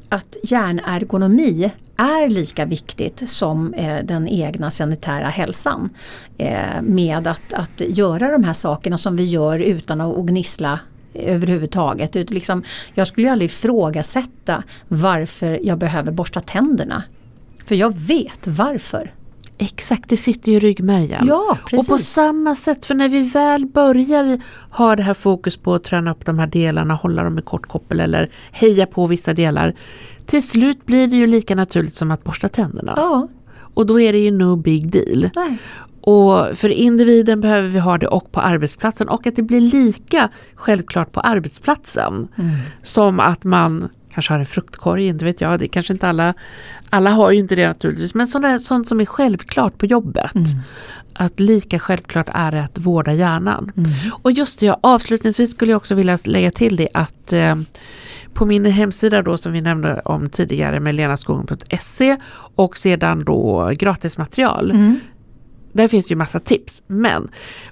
att 0.09 0.37
hjärnergonomi 0.43 1.71
är 1.97 2.29
lika 2.29 2.65
viktigt 2.65 3.29
som 3.29 3.73
eh, 3.73 3.97
den 4.03 4.27
egna 4.27 4.71
sanitära 4.71 5.27
hälsan. 5.27 5.89
Eh, 6.37 6.81
med 6.81 7.27
att, 7.27 7.53
att 7.53 7.81
göra 7.87 8.31
de 8.31 8.43
här 8.43 8.53
sakerna 8.53 8.97
som 8.97 9.15
vi 9.15 9.23
gör 9.23 9.59
utan 9.59 10.01
att 10.01 10.25
gnissla 10.25 10.79
överhuvudtaget. 11.17 12.15
Ut, 12.15 12.29
liksom, 12.29 12.63
jag 12.93 13.07
skulle 13.07 13.27
ju 13.27 13.31
aldrig 13.31 13.49
ifrågasätta 13.49 14.63
varför 14.87 15.59
jag 15.63 15.77
behöver 15.77 16.11
borsta 16.11 16.39
tänderna. 16.39 17.03
För 17.65 17.75
jag 17.75 17.97
vet 17.97 18.47
varför. 18.47 19.13
Exakt, 19.59 20.09
det 20.09 20.17
sitter 20.17 20.51
ju 20.51 20.57
i 20.57 20.59
ryggmärgen. 20.59 21.25
Ja, 21.27 21.57
precis. 21.69 21.89
Och 21.89 21.97
på 21.97 22.03
samma 22.03 22.55
sätt, 22.55 22.85
för 22.85 22.95
när 22.95 23.09
vi 23.09 23.21
väl 23.21 23.65
börjar 23.65 24.39
ha 24.71 24.95
det 24.95 25.03
här 25.03 25.13
fokus 25.13 25.57
på 25.57 25.73
att 25.75 25.83
träna 25.83 26.11
upp 26.11 26.25
de 26.25 26.39
här 26.39 26.47
delarna, 26.47 26.93
hålla 26.93 27.23
dem 27.23 27.39
i 27.39 27.41
kort 27.41 27.67
koppel 27.67 27.99
eller 27.99 28.29
heja 28.51 28.85
på 28.85 29.07
vissa 29.07 29.33
delar. 29.33 29.75
Till 30.25 30.47
slut 30.47 30.85
blir 30.85 31.07
det 31.07 31.15
ju 31.15 31.27
lika 31.27 31.55
naturligt 31.55 31.93
som 31.95 32.11
att 32.11 32.23
borsta 32.23 32.49
tänderna. 32.49 32.93
Ja, 32.95 33.27
Och 33.73 33.85
då 33.85 33.99
är 34.01 34.13
det 34.13 34.19
ju 34.19 34.31
no 34.31 34.55
big 34.55 34.91
deal. 34.91 35.29
nej. 35.35 35.57
Och 36.07 36.57
för 36.57 36.69
individen 36.69 37.41
behöver 37.41 37.69
vi 37.69 37.79
ha 37.79 37.97
det 37.97 38.07
och 38.07 38.31
på 38.31 38.39
arbetsplatsen 38.39 39.09
och 39.09 39.27
att 39.27 39.35
det 39.35 39.41
blir 39.41 39.61
lika 39.61 40.29
självklart 40.55 41.11
på 41.11 41.19
arbetsplatsen. 41.19 42.27
Som 42.83 43.19
att 43.19 43.43
man 43.43 43.89
kanske 44.13 44.33
har 44.33 44.39
en 44.39 44.45
fruktkorg, 44.45 45.07
inte 45.07 45.25
vet 45.25 45.41
jag, 45.41 45.59
det 45.59 45.67
kanske 45.67 45.93
inte 45.93 46.07
alla, 46.07 46.33
alla 46.89 47.09
har 47.09 47.31
ju 47.31 47.39
inte 47.39 47.55
det 47.55 47.67
naturligtvis, 47.67 48.13
men 48.13 48.27
sånt, 48.27 48.43
där, 48.43 48.57
sånt 48.57 48.87
som 48.87 49.01
är 49.01 49.05
självklart 49.05 49.77
på 49.77 49.85
jobbet. 49.85 50.31
Att 51.13 51.39
lika 51.39 51.79
självklart 51.79 52.29
är 52.33 52.51
det 52.51 52.63
att 52.63 52.77
vårda 52.77 53.13
hjärnan. 53.13 53.71
Och 54.21 54.31
just 54.31 54.59
det, 54.59 54.65
ja, 54.65 54.79
avslutningsvis 54.83 55.51
skulle 55.51 55.71
jag 55.71 55.77
också 55.77 55.95
vilja 55.95 56.17
lägga 56.25 56.51
till 56.51 56.75
det 56.75 56.89
att 56.93 57.33
eh, 57.33 57.55
på 58.33 58.45
min 58.45 58.65
hemsida 58.65 59.21
då 59.21 59.37
som 59.37 59.51
vi 59.51 59.61
nämnde 59.61 60.01
om 60.05 60.29
tidigare 60.29 60.79
med 60.79 60.95
lenaskogen.se 60.95 62.17
och 62.55 62.77
sedan 62.77 63.25
då 63.25 63.71
gratismaterial. 63.77 64.71
Mm. 64.71 64.99
Där 65.77 65.87
finns 65.87 66.07
det 66.07 66.11
ju 66.11 66.15
massa 66.15 66.39
tips. 66.39 66.83
Men 66.87 67.27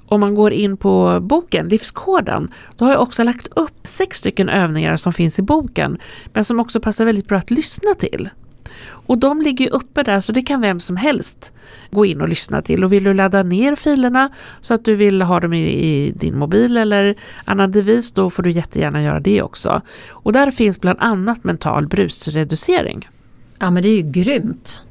om 0.06 0.20
man 0.20 0.36
går 0.36 0.54
in 0.54 0.78
på 0.78 1.20
boken 1.22 1.68
Livskoden, 1.68 2.52
då 2.78 2.86
har 2.86 2.92
jag 2.92 3.02
också 3.02 3.24
lagt 3.24 3.48
upp 3.48 3.78
sex 3.84 4.18
stycken 4.18 4.50
övningar 4.50 4.96
som 4.96 5.14
finns 5.14 5.40
i 5.40 5.42
boken, 5.42 5.98
men 6.34 6.46
som 6.46 6.60
också 6.60 6.80
passar 6.80 7.06
väldigt 7.06 7.28
bra 7.28 7.38
att 7.38 7.52
lyssna 7.52 7.94
till. 7.94 8.30
Och 9.08 9.18
de 9.18 9.42
ligger 9.42 9.66
ju 9.66 9.72
uppe 9.72 10.04
där 10.04 10.20
så 10.20 10.32
det 10.32 10.42
kan 10.42 10.62
vem 10.62 10.80
som 10.80 10.98
helst 10.98 11.54
gå 11.92 12.06
in 12.06 12.22
och 12.22 12.30
lyssna 12.30 12.62
till. 12.62 12.84
Och 12.84 12.94
vill 12.94 13.04
du 13.04 13.14
ladda 13.14 13.44
ner 13.44 13.76
filerna 13.76 14.30
så 14.62 14.74
att 14.74 14.86
du 14.86 14.96
vill 14.96 15.22
ha 15.22 15.40
dem 15.40 15.54
i, 15.54 15.64
i 15.64 16.12
din 16.12 16.38
mobil 16.38 16.78
eller 16.78 17.16
annan 17.46 17.72
devis, 17.72 18.12
då 18.12 18.30
får 18.30 18.44
du 18.44 18.52
jättegärna 18.52 19.04
göra 19.04 19.20
det 19.20 19.42
också. 19.42 19.82
Och 20.10 20.34
där 20.34 20.52
finns 20.52 20.82
bland 20.82 21.00
annat 21.02 21.44
mental 21.44 21.88
brusreducering. 21.88 23.10
Ja 23.60 23.72
men 23.72 23.84
det 23.84 23.90
är 23.90 23.96
ju 23.96 24.12
grymt. 24.12 24.82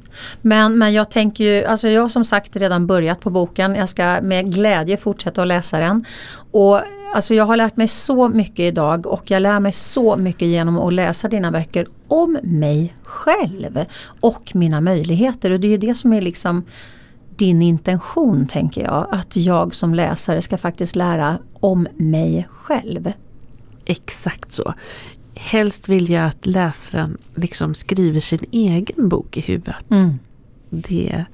Men, 0.43 0.79
men 0.79 0.93
jag 0.93 1.11
tänker 1.11 1.45
ju, 1.45 1.65
alltså 1.65 1.89
jag 1.89 2.03
har 2.03 2.09
som 2.09 2.25
sagt 2.25 2.57
redan 2.57 2.87
börjat 2.87 3.21
på 3.21 3.31
boken. 3.31 3.75
Jag 3.75 3.89
ska 3.89 4.19
med 4.23 4.55
glädje 4.55 4.97
fortsätta 4.97 5.43
att 5.43 5.49
läsa 5.49 5.79
den. 5.79 6.05
Och 6.51 6.81
alltså 7.15 7.35
jag 7.35 7.45
har 7.45 7.57
lärt 7.57 7.77
mig 7.77 7.89
så 7.89 8.29
mycket 8.29 8.61
idag 8.61 9.07
och 9.07 9.31
jag 9.31 9.43
lär 9.43 9.61
mig 9.61 9.73
så 9.73 10.17
mycket 10.17 10.49
genom 10.49 10.79
att 10.79 10.93
läsa 10.93 11.29
dina 11.29 11.51
böcker 11.51 11.87
om 12.09 12.39
mig 12.43 12.95
själv 13.03 13.85
och 14.21 14.51
mina 14.55 14.81
möjligheter. 14.81 15.51
Och 15.51 15.61
det 15.61 15.67
är 15.67 15.71
ju 15.71 15.79
det 15.79 15.95
som 15.95 16.13
är 16.13 16.21
liksom 16.21 16.65
din 17.37 17.63
intention 17.63 18.47
tänker 18.47 18.83
jag. 18.83 19.07
Att 19.11 19.37
jag 19.37 19.75
som 19.75 19.95
läsare 19.95 20.43
ska 20.43 20.59
faktiskt 20.59 20.97
lära 20.97 21.39
om 21.61 21.89
mig 21.97 22.49
själv. 22.51 23.13
Exakt 23.85 24.53
så. 24.53 24.75
Helst 25.35 25.89
vill 25.89 26.11
jag 26.11 26.25
att 26.27 26.47
läsaren 26.47 27.19
liksom 27.35 27.75
skriver 27.75 28.21
sin 28.21 28.45
egen 28.51 29.09
bok 29.09 29.37
i 29.37 29.41
huvudet. 29.41 29.91
Mm. 29.91 30.19
Det, 30.71 31.25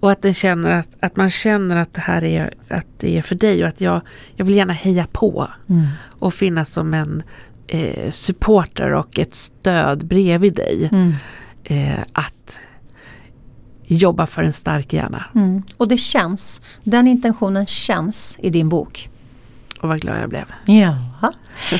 och 0.00 0.10
att, 0.10 0.22
den 0.22 0.34
känner 0.34 0.70
att, 0.70 0.88
att 1.00 1.16
man 1.16 1.30
känner 1.30 1.76
att 1.76 1.94
det 1.94 2.00
här 2.00 2.24
är, 2.24 2.54
att 2.68 2.86
det 2.98 3.18
är 3.18 3.22
för 3.22 3.34
dig 3.34 3.62
och 3.62 3.68
att 3.68 3.80
jag, 3.80 4.00
jag 4.36 4.44
vill 4.44 4.56
gärna 4.56 4.72
heja 4.72 5.06
på 5.12 5.48
Mm. 5.68 5.86
och 6.18 6.34
finnas 6.34 6.72
som 6.72 6.94
en 6.94 7.22
eh, 7.66 8.10
supporter 8.10 8.92
och 8.92 9.18
ett 9.18 9.34
stöd 9.34 10.06
bredvid 10.06 10.54
dig. 10.54 10.88
Mm. 10.92 11.12
Eh, 11.64 12.00
att 12.12 12.58
jobba 13.84 14.26
för 14.26 14.42
en 14.42 14.52
stark 14.52 14.92
hjärna. 14.92 15.24
Mm. 15.34 15.62
Och 15.76 15.88
det 15.88 15.96
känns, 15.96 16.62
den 16.84 17.08
intentionen 17.08 17.66
känns 17.66 18.38
i 18.42 18.50
din 18.50 18.68
bok. 18.68 19.08
Och 19.80 19.88
vad 19.88 20.00
glad 20.00 20.20
jag 20.22 20.28
blev. 20.28 20.44
Ja, 20.66 20.96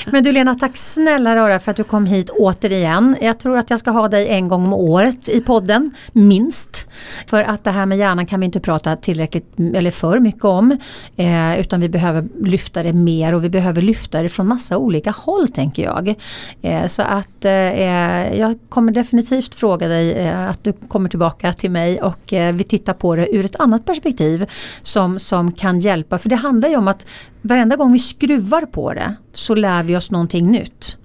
men 0.06 0.24
du 0.24 0.32
Lena, 0.32 0.54
tack 0.54 0.76
snälla 0.76 1.36
rara 1.36 1.58
för 1.58 1.70
att 1.70 1.76
du 1.76 1.84
kom 1.84 2.06
hit 2.06 2.30
återigen. 2.30 3.16
Jag 3.20 3.38
tror 3.38 3.58
att 3.58 3.70
jag 3.70 3.78
ska 3.78 3.90
ha 3.90 4.08
dig 4.08 4.28
en 4.28 4.48
gång 4.48 4.66
om 4.66 4.72
året 4.72 5.28
i 5.28 5.40
podden, 5.40 5.90
minst. 6.12 6.86
För 7.26 7.42
att 7.42 7.64
det 7.64 7.70
här 7.70 7.86
med 7.86 7.98
hjärnan 7.98 8.26
kan 8.26 8.40
vi 8.40 8.46
inte 8.46 8.60
prata 8.60 8.96
tillräckligt 8.96 9.60
eller 9.74 9.90
för 9.90 10.20
mycket 10.20 10.44
om. 10.44 10.78
Eh, 11.16 11.60
utan 11.60 11.80
vi 11.80 11.88
behöver 11.88 12.28
lyfta 12.44 12.82
det 12.82 12.92
mer 12.92 13.34
och 13.34 13.44
vi 13.44 13.48
behöver 13.48 13.82
lyfta 13.82 14.22
det 14.22 14.28
från 14.28 14.48
massa 14.48 14.78
olika 14.78 15.10
håll 15.10 15.48
tänker 15.48 15.82
jag. 15.82 16.14
Eh, 16.62 16.86
så 16.86 17.02
att 17.02 17.44
eh, 17.44 17.52
eh 17.52 18.38
jag 18.38 18.58
kommer 18.68 18.92
definitivt 18.92 19.54
fråga 19.54 19.88
dig 19.88 20.12
eh, 20.12 20.48
att 20.48 20.64
du 20.64 20.72
kommer 20.72 21.08
tillbaka 21.08 21.52
till 21.52 21.70
mig 21.70 22.02
och 22.02 22.32
eh, 22.32 22.54
vi 22.54 22.64
tittar 22.64 22.94
på 22.94 23.16
det 23.16 23.36
ur 23.36 23.44
ett 23.44 23.60
annat 23.60 23.84
perspektiv 23.84 24.50
som, 24.82 25.18
som 25.18 25.52
kan 25.52 25.78
hjälpa. 25.78 26.18
För 26.18 26.28
det 26.28 26.36
handlar 26.36 26.68
ju 26.68 26.76
om 26.76 26.88
att 26.88 27.06
varenda 27.42 27.76
gång 27.76 27.92
vi 27.92 27.98
skruvar 27.98 28.66
på 28.66 28.94
det 28.94 29.14
så 29.32 29.54
lär 29.54 29.82
vi 29.82 29.96
oss 29.96 30.10
någonting 30.10 30.50
nytt. 30.50 30.98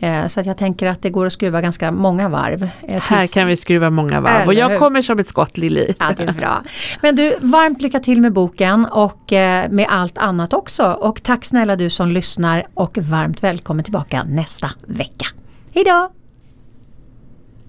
Eh, 0.00 0.26
så 0.26 0.40
att 0.40 0.46
jag 0.46 0.58
tänker 0.58 0.86
att 0.86 1.02
det 1.02 1.10
går 1.10 1.26
att 1.26 1.32
skruva 1.32 1.60
ganska 1.60 1.90
många 1.90 2.28
varv. 2.28 2.62
Eh, 2.88 3.02
Här 3.02 3.26
kan 3.26 3.46
vi 3.46 3.56
skruva 3.56 3.90
många 3.90 4.20
varv 4.20 4.46
och 4.46 4.54
jag 4.54 4.78
kommer 4.78 5.02
som 5.02 5.18
ett 5.18 5.28
skott 5.28 5.56
Lili. 5.56 5.94
Ja, 5.98 6.12
det 6.16 6.22
är 6.22 6.32
bra. 6.32 6.62
Men 7.02 7.16
du, 7.16 7.34
varmt 7.40 7.82
lycka 7.82 8.00
till 8.00 8.20
med 8.20 8.32
boken 8.32 8.84
och 8.86 9.32
eh, 9.32 9.70
med 9.70 9.86
allt 9.90 10.18
annat 10.18 10.52
också. 10.52 10.84
Och 10.92 11.22
tack 11.22 11.44
snälla 11.44 11.76
du 11.76 11.90
som 11.90 12.08
lyssnar 12.08 12.66
och 12.74 12.98
varmt 12.98 13.42
välkommen 13.42 13.84
tillbaka 13.84 14.22
nästa 14.22 14.70
vecka. 14.86 15.26
Hej 15.74 15.84
då! 15.84 16.08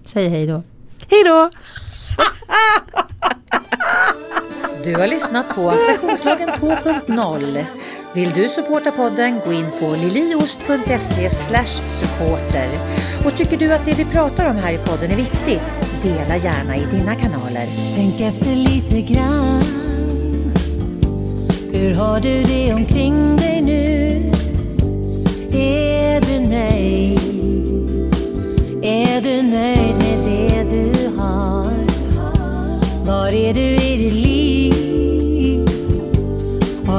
Säg 0.04 0.28
hej 0.28 0.46
då. 0.46 0.62
Hej 1.08 1.24
då! 1.24 1.50
Du 4.84 4.94
har 4.94 5.06
lyssnat 5.06 5.54
på 5.54 5.70
Attraktionslagen 5.70 6.48
2.0 6.48 7.64
vill 8.14 8.30
du 8.30 8.48
supporta 8.48 8.92
podden, 8.92 9.40
gå 9.46 9.52
in 9.52 9.66
på 9.80 9.94
liliost.se 9.94 11.30
supporter. 11.30 12.68
Och 13.24 13.36
tycker 13.36 13.56
du 13.56 13.72
att 13.72 13.84
det 13.84 13.98
vi 13.98 14.04
pratar 14.04 14.50
om 14.50 14.56
här 14.56 14.72
i 14.72 14.78
podden 14.78 15.10
är 15.10 15.16
viktigt, 15.16 15.62
dela 16.02 16.36
gärna 16.36 16.76
i 16.76 16.84
dina 16.90 17.14
kanaler. 17.14 17.68
Tänk 17.94 18.20
efter 18.20 18.56
lite 18.56 19.00
grann. 19.12 19.62
Hur 21.72 21.94
har 21.94 22.20
du 22.20 22.42
det 22.42 22.74
omkring 22.74 23.36
dig 23.36 23.60
nu? 23.60 24.30
Är 25.52 26.20
du 26.20 26.48
nöjd? 26.48 27.20
Är 28.82 29.20
du 29.20 29.42
nöjd 29.42 29.96
med 29.98 30.18
det 30.24 30.76
du 30.76 31.16
har? 31.16 31.72
Var 33.06 33.32
är 33.32 33.54
du 33.54 33.60
i 33.60 33.96
ditt 33.96 34.12
liv? 34.12 34.29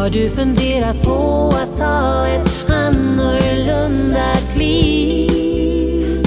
Har 0.01 0.09
du 0.09 0.29
funderat 0.29 1.03
på 1.03 1.53
att 1.55 1.77
ta 1.77 2.27
ett 2.27 2.71
annorlunda 2.71 4.35
kliv? 4.53 6.25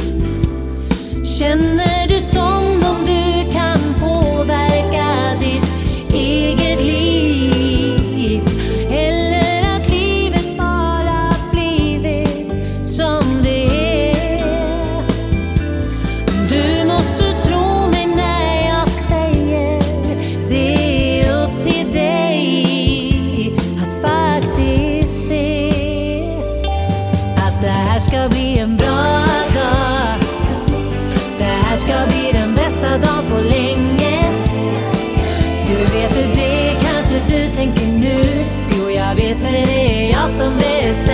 Känner 1.39 2.09
du 2.09 2.21
som 2.21 2.84
vet 35.95 36.15
du 36.15 36.41
det 36.41 36.77
kanske 36.83 37.21
du 37.29 37.49
tänker 37.49 37.87
nu. 37.87 38.45
Jo, 38.71 38.91
jag 38.91 39.15
vet 39.15 39.39
för 39.39 39.53
det 39.53 40.07
är 40.07 40.11
jag 40.11 40.31
som 40.37 40.57
bestämmer. 40.57 41.14